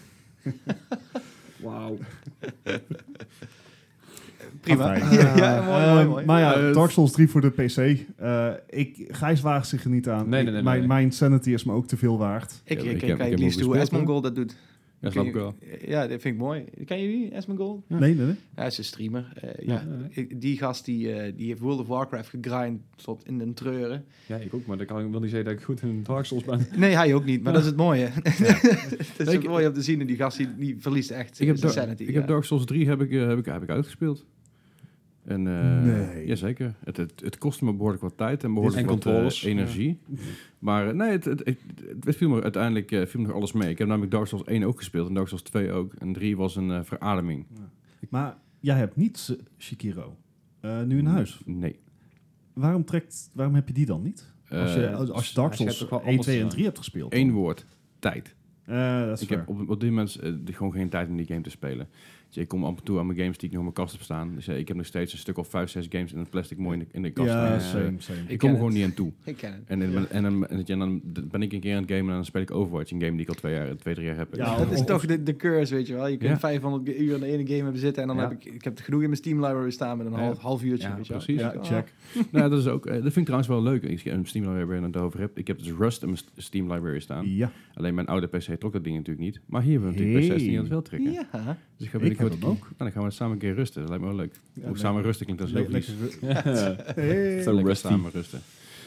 Wauw. 1.63 1.99
Prima. 4.61 4.97
Ja, 5.13 5.37
ja, 5.37 5.63
mooi, 5.63 5.87
mooi, 5.87 5.99
Ehm, 6.01 6.09
mooi. 6.09 6.25
Maar 6.25 6.41
ja, 6.41 6.55
Eh, 6.55 6.73
Dark 6.75 6.91
Souls 6.91 7.13
3 7.13 7.29
voor 7.29 7.41
de 7.41 7.51
PC. 7.51 7.77
Eh, 8.17 8.49
ik, 8.69 9.05
Gijs 9.11 9.41
waagt 9.41 9.69
zich 9.69 9.85
er 9.85 9.91
niet 9.91 10.09
aan. 10.09 10.29
Nee, 10.29 10.43
nee, 10.43 10.53
nee, 10.53 10.63
mijn, 10.63 10.79
nee. 10.79 10.89
mijn 10.89 11.13
sanity 11.13 11.51
is 11.51 11.65
me 11.65 11.73
ook 11.73 11.87
te 11.87 11.97
veel 11.97 12.19
waard. 12.19 12.61
Ik, 12.65 12.81
Ja, 12.81 12.85
ik, 12.85 12.91
ik 12.91 12.95
ik, 12.95 13.01
heb- 13.01 13.11
ik 13.11 13.17
kijk 13.17 13.39
liefst 13.39 13.61
hoe 13.61 13.77
Esmond 13.77 14.07
Gold 14.07 14.23
dat 14.23 14.35
doet. 14.35 14.57
Dat 15.01 15.13
snap 15.13 15.27
ik 15.27 15.35
wel. 15.35 15.55
Ja, 15.87 16.01
dat 16.07 16.21
vind 16.21 16.35
ik 16.35 16.41
mooi. 16.41 16.65
Ken 16.85 16.99
je 17.03 17.09
die, 17.09 17.31
Esmond 17.31 17.59
Gold? 17.59 17.85
Ja. 17.89 17.99
Nee, 17.99 18.15
nee, 18.15 18.25
nee. 18.27 18.35
Ja, 18.35 18.37
hij 18.55 18.67
is 18.67 18.79
een 18.79 18.85
streamer. 18.85 19.33
Eh, 19.41 19.67
Ja. 19.67 19.83
ja. 20.11 20.23
Die 20.37 20.57
gast 20.59 20.85
die, 20.85 21.13
eh, 21.13 21.33
die 21.37 21.47
heeft 21.47 21.61
World 21.61 21.81
of 21.81 21.87
Warcraft 21.87 22.29
gegrind 22.29 22.81
tot 23.05 23.27
in 23.27 23.41
een 23.41 23.55
treuren. 23.55 24.05
Ja, 24.27 24.37
ik 24.37 24.55
ook, 24.55 24.67
maar 24.67 24.77
dan 24.77 24.87
kan 24.87 25.05
ik 25.05 25.11
wel 25.11 25.21
niet 25.21 25.31
zeggen 25.31 25.49
dat 25.51 25.59
ik 25.59 25.65
goed 25.65 25.83
in 25.83 26.03
Dark 26.03 26.25
Souls 26.25 26.45
ben. 26.45 26.67
Nee, 26.77 26.95
hij 26.97 27.15
ook 27.15 27.25
niet, 27.25 27.43
maar 27.43 27.53
dat 27.53 27.63
is 27.63 27.69
het 27.69 27.77
mooie. 27.77 28.09
het 28.23 29.15
is 29.19 29.29
Ik- 29.33 29.37
ook 29.37 29.47
mooi 29.49 29.67
om 29.67 29.73
te 29.73 29.83
zien. 29.83 30.01
En 30.01 30.07
die 30.07 30.17
gast 30.17 30.37
die, 30.37 30.49
die 30.59 30.77
verliest 30.79 31.11
echt 31.11 31.41
Ik 31.41 31.47
heb, 31.47 31.57
sanity. 31.57 32.03
ik 32.03 32.09
ja. 32.11 32.15
heb 32.19 32.29
Dark 32.29 32.45
Souls 32.45 32.65
3 32.65 32.89
heb 32.89 33.01
ik, 33.01 33.11
eh, 33.13 33.27
heb 33.27 33.39
ik, 33.39 33.45
heb 33.45 33.63
ik 33.63 33.71
uitgespeeld. 33.71 34.25
En, 35.27 35.47
eh 35.47 35.83
Nee. 35.83 36.27
Jazeker. 36.27 36.75
Het, 36.85 36.97
het, 36.97 37.21
het 37.25 37.39
kostte 37.39 37.65
me 37.65 37.73
behoorlijk 37.73 38.03
wat 38.03 38.17
tijd 38.17 38.45
en 38.45 38.55
behoorlijk 38.55 38.81
En 38.81 38.87
wat 38.87 38.97
eh, 38.97 39.03
controles. 39.03 39.45
energie. 39.45 39.99
Maar 40.59 40.89
eh, 40.89 40.95
nee, 40.95 41.11
het, 41.11 41.25
het, 41.25 41.39
het, 41.45 41.59
het 42.05 42.17
viel 42.17 42.29
me 42.29 42.43
uiteindelijk 42.43 42.93
eh, 42.93 43.07
viel 43.07 43.21
me 43.21 43.27
nog 43.27 43.37
alles 43.37 43.53
mee. 43.53 43.71
Ik 43.71 43.79
heb 43.79 43.89
namelijk 43.89 44.13
Dark 44.13 44.27
Souls 44.27 44.45
1 44.47 44.65
ook 44.65 44.79
gespeeld 44.79 45.09
en 45.09 45.15
Dark 45.15 45.27
Souls 45.29 45.43
2 45.43 45.73
ook. 45.73 45.95
En 45.95 46.13
3 46.13 46.37
was 46.37 46.57
een 46.57 46.71
eh, 46.71 46.81
verademing. 46.83 47.47
Maar 48.11 48.37
jij 48.61 48.77
hebt 48.77 48.97
niet 48.97 49.19
S- 49.19 49.37
Sekiro. 49.57 50.17
Eh, 50.61 50.83
nu 50.83 50.99
in 50.99 51.07
huis. 51.07 51.41
Nee. 51.45 51.79
Waarom, 52.53 52.85
trekt, 52.85 53.31
waarom 53.33 53.55
heb 53.55 53.69
je 53.69 53.75
die 53.75 53.87
dan 53.87 54.03
niet? 54.03 54.35
Als 54.49 54.75
je, 54.75 54.95
als, 54.95 55.11
als 55.11 55.29
je 55.29 55.35
Dark 55.35 55.49
als 55.51 55.59
je 55.59 55.65
Souls 55.65 55.79
hebt 55.79 55.93
ook 55.93 55.99
wel 55.99 56.01
1, 56.01 56.09
anders 56.09 56.27
2 56.27 56.35
en 56.37 56.41
gedaan. 56.43 56.51
3 56.55 56.65
hebt 56.65 56.79
gespeeld. 56.79 57.15
Eén 57.15 57.31
woord. 57.33 57.67
Tijd. 57.99 58.35
Eh, 58.65 59.01
dat 59.07 59.17
is 59.17 59.23
Ik 59.23 59.29
fair. 59.29 59.41
heb 59.41 59.49
op, 59.49 59.69
op 59.71 59.81
dit 59.81 59.89
moment 59.91 60.19
gewoon 60.45 60.73
geen 60.73 60.89
tijd 60.89 61.09
om 61.09 61.17
die 61.17 61.27
game 61.27 61.41
te 61.41 61.51
spelen. 61.51 61.89
Dus 62.29 62.37
ik 62.37 62.49
kom 62.49 62.65
af 62.65 62.77
en 62.79 62.83
toe 62.85 62.99
aan 62.99 63.07
mijn 63.07 63.19
games 63.19 63.39
die 63.39 63.49
ik 63.49 63.55
nog 63.55 63.65
in 63.65 63.71
mijn 63.73 63.75
kast 63.87 63.93
heb 63.93 64.03
staan. 64.03 64.35
Dus 64.35 64.49
eh, 64.49 64.59
ik 64.59 64.69
heb 64.69 64.77
nog 64.77 64.87
steeds 64.87 65.13
een 65.13 65.19
stuk 65.19 65.39
of 65.39 65.49
vijf, 65.49 65.71
zes 65.71 65.87
games 65.91 66.13
in 66.13 66.19
een 66.19 66.29
plastic 66.29 66.59
mooi 66.59 66.79
in 66.79 66.85
de, 66.85 66.87
in 66.93 67.03
de 67.03 67.11
kast 67.11 67.29
ja, 67.29 67.59
same, 67.59 67.95
same. 67.99 68.19
Ik 68.19 68.29
Ik 68.31 68.39
kom 68.39 68.49
er 68.51 68.55
gewoon 68.55 68.71
het. 68.71 68.79
niet 68.79 68.87
aan 68.87 68.95
toe. 68.95 69.13
Ik 69.25 69.37
ken 69.37 69.53
het. 69.53 69.63
En, 69.67 69.83
en, 69.83 69.91
Ja. 69.91 70.05
en, 70.11 70.23
dan, 70.23 70.47
en, 70.47 70.65
en 70.67 70.79
dan 70.79 71.01
ben 71.05 71.43
ik 71.43 71.53
een 71.53 71.61
keer 71.61 71.75
aan 71.77 71.83
het 71.83 71.91
gamen 71.91 72.09
en 72.09 72.15
dan 72.15 72.25
speel 72.25 72.43
ik 72.43 72.51
Overwatch, 72.51 72.91
een 72.93 73.01
game 73.01 73.13
die 73.13 73.21
ik 73.21 73.29
al 73.29 73.35
twee, 73.35 73.55
jaar, 73.55 73.77
twee 73.77 73.95
drie 73.95 74.07
jaar 74.07 74.17
heb. 74.17 74.35
Ja, 74.35 74.57
dat 74.59 74.73
is 74.73 74.85
toch 74.85 75.07
de, 75.07 75.23
de 75.23 75.37
curse, 75.37 75.75
weet 75.75 75.87
je 75.87 75.95
wel. 75.95 76.07
Je 76.07 76.17
kunt 76.17 76.31
Ja. 76.31 76.39
500 76.39 76.89
uur 77.01 77.15
in 77.15 77.21
de 77.21 77.27
ene 77.27 77.47
game 77.47 77.63
hebben 77.63 77.81
zitten 77.81 78.03
en 78.03 78.09
dan 78.09 78.17
Ja. 78.17 78.23
heb 78.23 78.33
ik, 78.33 78.45
ik 78.45 78.65
heb 78.65 78.75
het 78.77 78.85
genoeg 78.85 79.01
in 79.01 79.07
mijn 79.09 79.21
Steam 79.21 79.45
library 79.45 79.71
staan 79.71 79.97
met 79.99 80.07
een 80.07 80.13
Ja. 80.13 80.19
half, 80.19 80.39
half 80.39 80.63
uurtje. 80.63 80.89
Ja, 80.89 80.95
precies. 81.09 81.41
Ja, 81.41 81.49
Ah. 81.49 81.65
check. 81.65 81.93
nou, 82.33 82.51
dat, 82.51 82.59
is 82.59 82.67
ook, 82.67 82.87
eh, 82.87 82.93
dat 82.93 83.03
vind 83.03 83.17
ik 83.17 83.25
trouwens 83.25 83.49
wel 83.51 83.63
leuk. 83.63 83.83
Ik 83.83 84.01
heb 84.03 84.15
een 84.15 84.27
Steam 84.27 84.45
library 84.57 84.77
en 84.77 84.83
het 84.83 84.97
over 84.97 85.21
heb. 85.21 85.39
Ik 85.39 85.47
heb 85.47 85.59
dus 85.59 85.73
Rust 85.79 86.03
in 86.03 86.09
mijn 86.09 86.19
st- 86.21 86.31
Steam 86.37 86.73
library 86.73 87.01
staan. 87.01 87.35
Ja, 87.35 87.51
Alleen 87.75 87.95
mijn 87.95 88.07
oude 88.07 88.27
PC 88.27 88.41
trok 88.59 88.73
dat 88.73 88.85
ding 88.85 88.97
natuurlijk 88.97 89.25
niet. 89.27 89.41
Maar 89.47 89.63
hier 89.63 89.73
hebben 89.73 89.93
we 89.93 89.97
natuurlijk 89.99 90.27
Hey. 90.27 90.37
PC 90.37 90.41
die 90.43 90.57
dat 90.57 90.69
wel 90.69 90.83
trekken. 90.83 91.13
Ja. 91.13 91.59
Dus 91.77 91.87
ik 91.87 91.93
ga 91.93 91.99
Ik 92.17 92.23
binnenkort 92.23 92.33
heb 92.33 92.41
hem 92.43 92.51
ook. 92.51 92.63
Nou, 92.65 92.75
dan 92.79 92.93
gaan 92.93 93.05
we 93.05 93.11
samen 93.11 93.33
een 93.33 93.39
keer 93.39 93.55
rusten. 93.55 93.81
Dat 93.81 93.89
lijkt 93.89 94.05
me 94.05 94.11
wel 94.11 94.19
leuk. 94.19 94.35
Ja, 94.53 94.69
samen 94.75 95.03
rusten 95.03 95.25
klinkt 95.27 95.43
als 95.43 95.53
heel 95.53 95.67
Le- 95.69 95.83
vies. 95.83 97.45
Zo 97.45 97.61
rusty. 97.65 97.87
samen 97.89 98.11
rusten. 98.11 98.41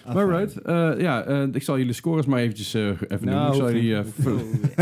Ah, 0.09 0.15
Maar 0.15 0.27
fijn. 0.27 0.39
right, 0.39 0.61
eh, 0.97 1.01
ja, 1.01 1.23
eh, 1.23 1.43
ik 1.51 1.63
zal 1.63 1.77
jullie 1.77 1.93
scores 1.93 2.25
maar 2.25 2.39
eventjes 2.39 2.73
eh, 2.73 2.81
even 2.87 3.07
noemen. 3.09 3.29
Nou, 3.33 3.47
Ik 3.47 3.53
zal 3.53 3.61
hoeft 3.61 3.73
jullie, 3.75 3.95
eh, 3.95 4.03
niet. 4.03 4.13
vullen. 4.19 4.41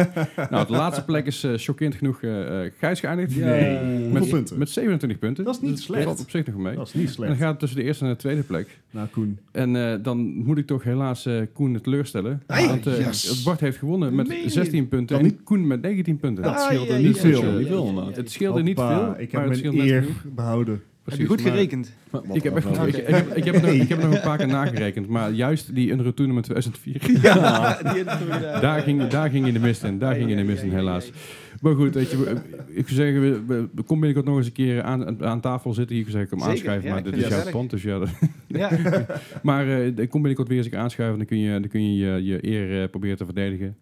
nou, 0.52 0.66
de 0.68 0.72
laatste 0.74 1.04
plek 1.06 1.26
is 1.26 1.46
chockerend 1.56 1.96
genoeg 1.96 2.22
eh 2.22 2.66
eh, 2.66 2.72
Gijs 2.80 3.00
geëindigd. 3.00 3.36
Nee. 3.36 3.80
Met- 4.10 4.30
punten? 4.30 4.58
Met 4.58 4.70
27 4.70 5.20
punten. 5.20 5.44
Dat 5.44 5.56
is 5.56 5.62
niet 5.62 5.72
Dus 5.76 5.84
slecht. 5.84 6.04
valt 6.04 6.20
op 6.20 6.30
zich 6.30 6.46
nog 6.46 6.56
mee. 6.58 6.76
Dat 6.76 6.88
is 6.88 6.94
niet 6.94 7.02
En 7.02 7.06
dan 7.16 7.26
slecht. 7.26 7.38
gaat 7.40 7.50
het 7.50 7.60
tussen 7.60 7.78
de 7.80 7.84
eerste 7.86 8.04
en 8.06 8.12
de 8.12 8.18
tweede 8.18 8.42
plek. 8.42 8.80
Nou, 8.92 9.08
Koen. 9.08 9.38
En 9.52 9.76
eh, 9.76 9.96
dan 10.02 10.18
moet 10.44 10.58
ik 10.58 10.66
toch 10.68 10.84
helaas 10.84 11.26
eh, 11.26 11.42
Koen 11.54 11.82
teleurstellen. 11.82 12.44
Hey, 12.48 12.68
want 12.68 12.88
eh, 12.88 12.98
yes. 13.06 13.44
Bart 13.44 13.60
heeft 13.60 13.78
gewonnen 13.78 14.16
met 14.16 14.28
Meen 14.28 14.42
je? 14.42 14.50
16 14.50 14.88
punten 14.88 15.18
en 15.18 15.24
niet- 15.24 15.44
Koen 15.44 15.68
met 15.68 15.82
19 15.82 16.18
punten. 16.18 16.44
Dat 16.44 16.54
Ah, 16.56 16.62
scheelde 16.62 16.94
ja, 16.94 17.00
niet 17.00 17.18
veel. 17.20 18.06
Het 18.14 18.32
scheelde 18.32 18.64
niet 18.64 18.80
veel. 18.80 19.14
Ik 19.18 19.32
heb 19.32 19.46
mijn 19.48 19.66
eer 19.66 20.02
genoeg. 20.04 20.76
Heb 21.10 21.20
je 21.20 21.26
goed 21.26 21.44
maar- 21.44 21.52
gerekend? 21.52 21.94
Ik 22.32 22.44
heb, 22.44 22.56
echt, 22.56 22.66
ik, 22.88 22.96
ik, 22.96 23.06
heb, 23.06 23.36
ik, 23.36 23.44
heb 23.44 23.62
nog, 23.62 23.72
ik 23.72 23.90
heb 23.90 24.02
nog 24.02 24.14
een 24.14 24.22
paar 24.22 24.38
keer 24.38 24.48
nagerekend, 24.48 25.08
maar 25.08 25.32
juist 25.32 25.76
die 25.76 25.92
Unreal 25.92 26.14
Tournament 26.14 26.46
2004, 26.46 27.22
Ja, 27.22 27.78
die 27.78 28.04
heb 28.04 28.12
ik 28.12 28.34
gedaan. 28.34 28.62
daar, 28.62 28.82
ging, 28.82 29.08
daar 29.08 29.30
ging 29.30 29.48
in 29.48 29.54
de 29.54 29.60
mist 29.60 29.84
in. 29.84 30.00
Daar 30.00 30.16
ging 30.16 30.30
in 30.30 30.38
de 30.38 30.44
mist 30.44 30.64
in, 30.64 30.72
helaas. 30.72 31.12
Maar 31.62 31.74
goed, 31.76 31.94
weet 31.94 32.12
je, 32.12 32.36
ik 32.68 32.88
zou 32.88 32.96
zeggen, 33.02 33.22
we, 33.22 33.42
we, 33.48 33.68
we 33.76 33.82
komen 33.82 34.00
binnenkort 34.00 34.26
nog 34.26 34.38
eens 34.38 34.46
een 34.46 34.52
keer 34.52 34.82
aan, 34.84 35.24
aan 35.26 35.42
tafel 35.42 35.74
zitten. 35.74 35.96
Hier 35.96 36.06
zou 36.10 36.24
ik 36.24 36.30
hem 36.30 36.42
aanschuiven, 36.44 36.88
ja, 36.88 36.94
maar 36.94 37.04
dit 37.04 37.16
is 37.18 37.28
jouw 37.28 37.50
pand. 37.52 37.70
Dus 37.70 37.84
ja, 37.84 38.00
Ja, 38.48 38.70
maar 39.44 39.68
eh, 39.68 39.86
ik 39.86 40.10
kom 40.10 40.22
binnenkort 40.22 40.48
weer 40.48 40.58
eens 40.58 40.66
een 40.66 40.72
keer 40.72 40.82
aanschuiven. 40.82 41.18
Dan 41.18 41.28
kun 41.28 41.40
je 41.40 41.52
dan 41.52 41.68
kun 41.68 41.96
je, 41.96 42.06
je, 42.06 42.24
je 42.24 42.48
eer 42.48 42.82
eh, 42.82 42.90
proberen 42.90 43.18
te 43.18 43.26
verdedigen. 43.26 43.76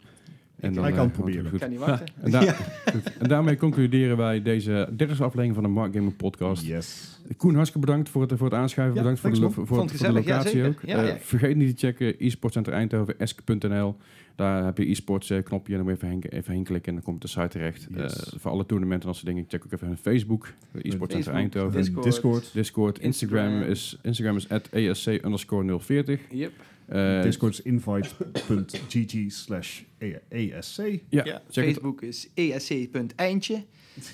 En 0.59 0.73
Hij 0.77 0.89
eh, 0.89 0.95
kan 0.95 1.03
het 1.05 1.13
proberen. 1.13 1.57
kan 1.59 1.69
niet 1.69 1.79
wachten. 1.79 2.07
En, 2.21 2.31
daar- 2.31 2.71
goed. 2.91 3.13
en 3.19 3.27
daarmee 3.27 3.57
concluderen 3.57 4.17
wij 4.17 4.41
deze 4.41 4.89
derde 4.95 5.13
aflevering 5.13 5.53
van 5.53 5.63
de 5.63 5.69
Mark 5.69 5.93
Gaming 5.93 6.15
Podcast. 6.15 6.65
Yes. 6.65 7.19
Koen, 7.37 7.55
hartstikke 7.55 7.87
bedankt 7.87 8.09
voor 8.09 8.21
het, 8.21 8.33
voor 8.35 8.45
het 8.49 8.55
aanschuiven. 8.55 8.95
Ja, 8.95 9.01
bedankt 9.01 9.19
voor 9.21 9.29
de, 9.31 9.49
voor, 9.65 9.81
het- 9.81 9.91
voor 9.91 9.97
de 9.97 10.03
ja, 10.05 10.11
locatie 10.11 10.65
ook. 10.65 10.79
Ja, 10.85 11.01
Eh, 11.01 11.07
ja. 11.07 11.17
vergeet 11.19 11.55
niet 11.55 11.77
te 11.79 11.85
checken 11.87 12.15
e-sportcenter 12.17 12.73
Eindhoven, 12.73 13.19
esk.nl. 13.19 13.95
Daar 14.35 14.65
heb 14.65 14.77
je 14.77 14.89
e-sports 14.89 15.29
eh, 15.29 15.43
knopje 15.43 15.71
en 15.75 15.79
dan 15.83 15.87
moet 15.89 15.99
je 16.01 16.07
even 16.07 16.19
heen, 16.21 16.39
even 16.39 16.53
heen 16.53 16.63
klikken 16.63 16.87
en 16.89 16.93
dan 16.95 17.03
komt 17.03 17.21
de 17.21 17.27
site 17.27 17.47
terecht. 17.47 17.87
Yes. 17.95 18.33
Eh, 18.33 18.39
voor 18.39 18.51
alle 18.51 18.65
toernooien 18.65 18.93
en 18.93 18.99
dat 18.99 19.15
soort 19.15 19.25
dingen. 19.27 19.45
Check 19.47 19.63
ook 19.65 19.71
even 19.71 19.87
hun 19.87 19.97
Facebook, 19.97 20.53
e-sportcenter 20.81 21.33
Eindhoven. 21.33 21.71
Discord. 21.81 22.03
Discord. 22.03 22.49
Discord, 22.53 22.99
Instagram, 22.99 23.45
Instagram. 23.45 23.69
is, 23.71 23.97
Instagram 24.01 24.35
is 24.35 24.49
at 24.49 24.69
ESC 24.71 25.07
underscore 25.07 25.79
040. 25.79 26.19
Yep. 26.29 26.51
Eh, 26.87 27.21
Discord 27.21 27.53
is 27.53 27.61
invite.gg 27.61 29.31
slash 29.31 29.81
ESC. 30.29 30.77
Ja, 30.77 30.99
Ja, 31.09 31.23
check 31.23 31.65
het. 31.65 31.73
Facebook 31.73 32.01
is 32.01 32.29
esc.eindje. 32.33 33.63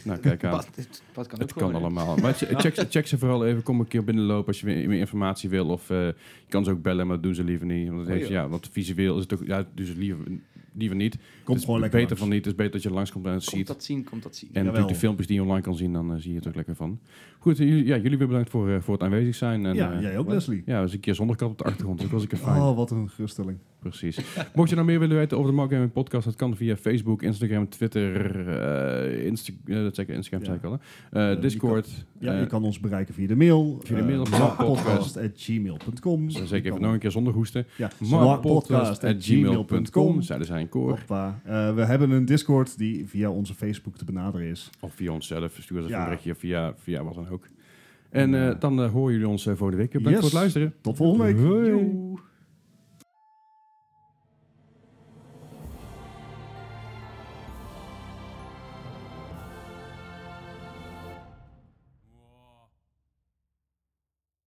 Nou, 0.04 0.20
kijk 0.20 0.44
aan. 0.44 0.52
Bas, 0.56 0.66
het, 0.76 1.02
kan 1.28 1.40
Het 1.40 1.54
kan 1.54 1.76
allemaal. 1.76 2.16
Maar 2.16 2.34
che- 2.34 2.56
check, 2.62 2.86
check 2.90 3.08
ze 3.08 3.18
vooral 3.18 3.46
even. 3.46 3.64
Kom 3.64 3.80
een 3.80 3.88
keer 3.88 4.04
binnenlopen 4.04 4.48
als 4.48 4.60
je 4.60 4.66
meer, 4.66 4.88
meer 4.88 5.00
informatie 5.00 5.50
wil. 5.50 5.68
Of 5.68 5.90
eh, 5.90 5.98
je 6.06 6.16
kan 6.50 6.64
ze 6.64 6.72
ook 6.72 6.82
bellen, 6.82 7.06
maar 7.08 7.16
dat 7.16 7.24
doen 7.24 7.36
ze 7.36 7.44
liever 7.44 7.66
niet. 7.66 7.90
Want, 7.90 8.02
Oh, 8.02 8.08
heeft, 8.14 8.28
ja. 8.28 8.48
want 8.50 8.70
visueel 8.72 9.16
is 9.16 9.22
het 9.22 9.34
ook... 9.34 9.46
Ja, 9.46 9.68
doen 9.76 9.86
ze 9.86 9.98
liever, 9.98 10.24
liever 10.74 10.98
niet. 10.98 11.16
Komt 11.16 11.48
het 11.48 11.58
is 11.58 11.64
gewoon 11.64 11.80
lekker 11.80 12.00
beter 12.00 12.18
langs. 12.18 12.20
van 12.22 12.30
niet. 12.30 12.38
Het 12.38 12.48
is 12.48 12.56
beter 12.56 12.72
dat 12.72 12.82
je 12.84 12.92
langskomt 12.92 13.26
en 13.26 13.32
het 13.34 13.44
Komt 13.46 13.58
ziet. 13.58 13.68
dat 13.68 13.84
zien, 13.84 14.04
komt 14.04 14.24
dat 14.24 14.36
zien. 14.36 14.50
En 14.50 14.54
Jawel. 14.56 14.72
natuurlijk 14.72 14.94
de 14.94 15.00
filmpjes 15.00 15.28
die 15.28 15.36
je 15.36 15.42
online 15.42 15.62
kan 15.62 15.76
zien, 15.76 15.94
dan 15.94 16.14
eh, 16.14 16.20
zie 16.20 16.32
je 16.32 16.38
het 16.38 16.48
ook 16.48 16.56
lekker 16.56 16.76
van. 16.76 17.00
Goed, 17.40 17.60
eh, 17.60 17.68
jullie, 17.68 17.86
ja, 17.86 17.98
jullie 17.98 18.18
weer 18.18 18.28
bedankt 18.28 18.50
voor, 18.50 18.70
eh, 18.70 18.82
voor 18.82 18.94
het 18.94 19.04
aanwezig 19.04 19.36
zijn. 19.36 19.66
En, 19.66 19.76
Ja, 19.76 20.00
jij 20.02 20.18
ook, 20.18 20.28
Leslie. 20.28 20.64
Ja, 20.66 20.82
dus 20.82 20.94
een 20.94 21.00
keer 21.00 21.16
zonder 21.16 21.36
kat 21.36 21.50
op 21.50 21.58
de 21.58 21.64
achtergrond. 21.64 22.02
Dat 22.02 22.10
was 22.10 22.24
ik 22.24 22.32
er 22.32 22.38
fijn. 22.38 22.62
Oh, 22.62 22.76
wat 22.76 22.92
een 22.92 23.10
geruststelling. 23.10 23.58
Precies. 23.82 24.20
Mocht 24.56 24.70
je 24.70 24.76
nou 24.76 24.88
meer 24.88 25.00
willen 25.00 25.18
weten 25.18 25.38
over 25.38 25.50
de 25.50 25.56
Mark 25.56 25.72
Gaming 25.72 25.92
Podcast, 25.92 26.26
dat 26.26 26.36
kan 26.36 26.56
via 26.56 26.76
Facebook, 26.78 27.22
Instagram, 27.22 27.70
Twitter, 27.70 28.48
eh 28.48 29.26
Insta 29.26 29.54
eh, 29.66 29.76
dat 29.76 29.96
zeg 29.96 30.08
ik, 30.08 30.16
Instagram 30.16 30.40
Ja. 30.42 30.46
zei 30.46 30.58
ik 30.58 30.64
al. 30.66 30.72
hè. 30.72 30.78
Eh, 31.30 31.36
je 31.36 31.40
Discord. 31.42 32.06
Ja, 32.20 32.40
je 32.40 32.46
kan 32.46 32.64
ons 32.64 32.80
bereiken 32.80 33.14
via 33.14 33.28
de 33.28 33.36
mail. 33.36 33.80
Via 33.84 33.98
de 33.98 34.04
mail 34.04 34.22
of 34.22 34.56
podcast.gmail.com. 34.58 36.30
Zo 36.30 36.46
zeker 36.46 36.70
even 36.72 36.82
nog 36.82 36.94
een 36.94 37.00
keer 37.00 37.12
zonder 37.12 37.34
hoesten. 37.34 37.66
Ja, 37.78 37.90
Markpodcast.gmail.com. 38.00 40.22
Zeiden 40.22 40.48
zij 40.48 40.60
in 40.62 40.70
koor. 40.70 41.00
Eh, 41.10 41.74
we 41.76 41.82
hebben 41.86 42.12
een 42.12 42.26
Discord 42.26 42.78
die 42.78 43.08
via 43.08 43.30
onze 43.30 43.54
Facebook 43.54 43.98
te 43.98 44.06
benaderen 44.06 44.48
is. 44.48 44.70
Of 44.80 44.94
via 44.94 45.12
onszelf. 45.12 45.58
Stuur 45.60 45.78
eens 45.82 45.90
Ja. 45.90 45.98
een 46.00 46.04
berichtje 46.04 46.36
via, 46.36 46.74
via 46.78 47.04
wat 47.04 47.14
dan 47.14 47.30
ook. 47.30 47.48
En 48.10 48.34
eh, 48.48 48.56
dan 48.60 48.86
horen 48.86 49.12
jullie 49.14 49.28
ons 49.28 49.46
eh, 49.46 49.56
voor 49.56 49.72
de 49.72 49.78
week. 49.78 49.92
Bedankt 49.92 50.10
Yes. 50.10 50.20
voor 50.20 50.30
het 50.30 50.40
luisteren. 50.40 50.74
Tot 50.82 50.98
volgende 50.98 51.24
week. 51.24 51.38
Hoi. 51.38 52.20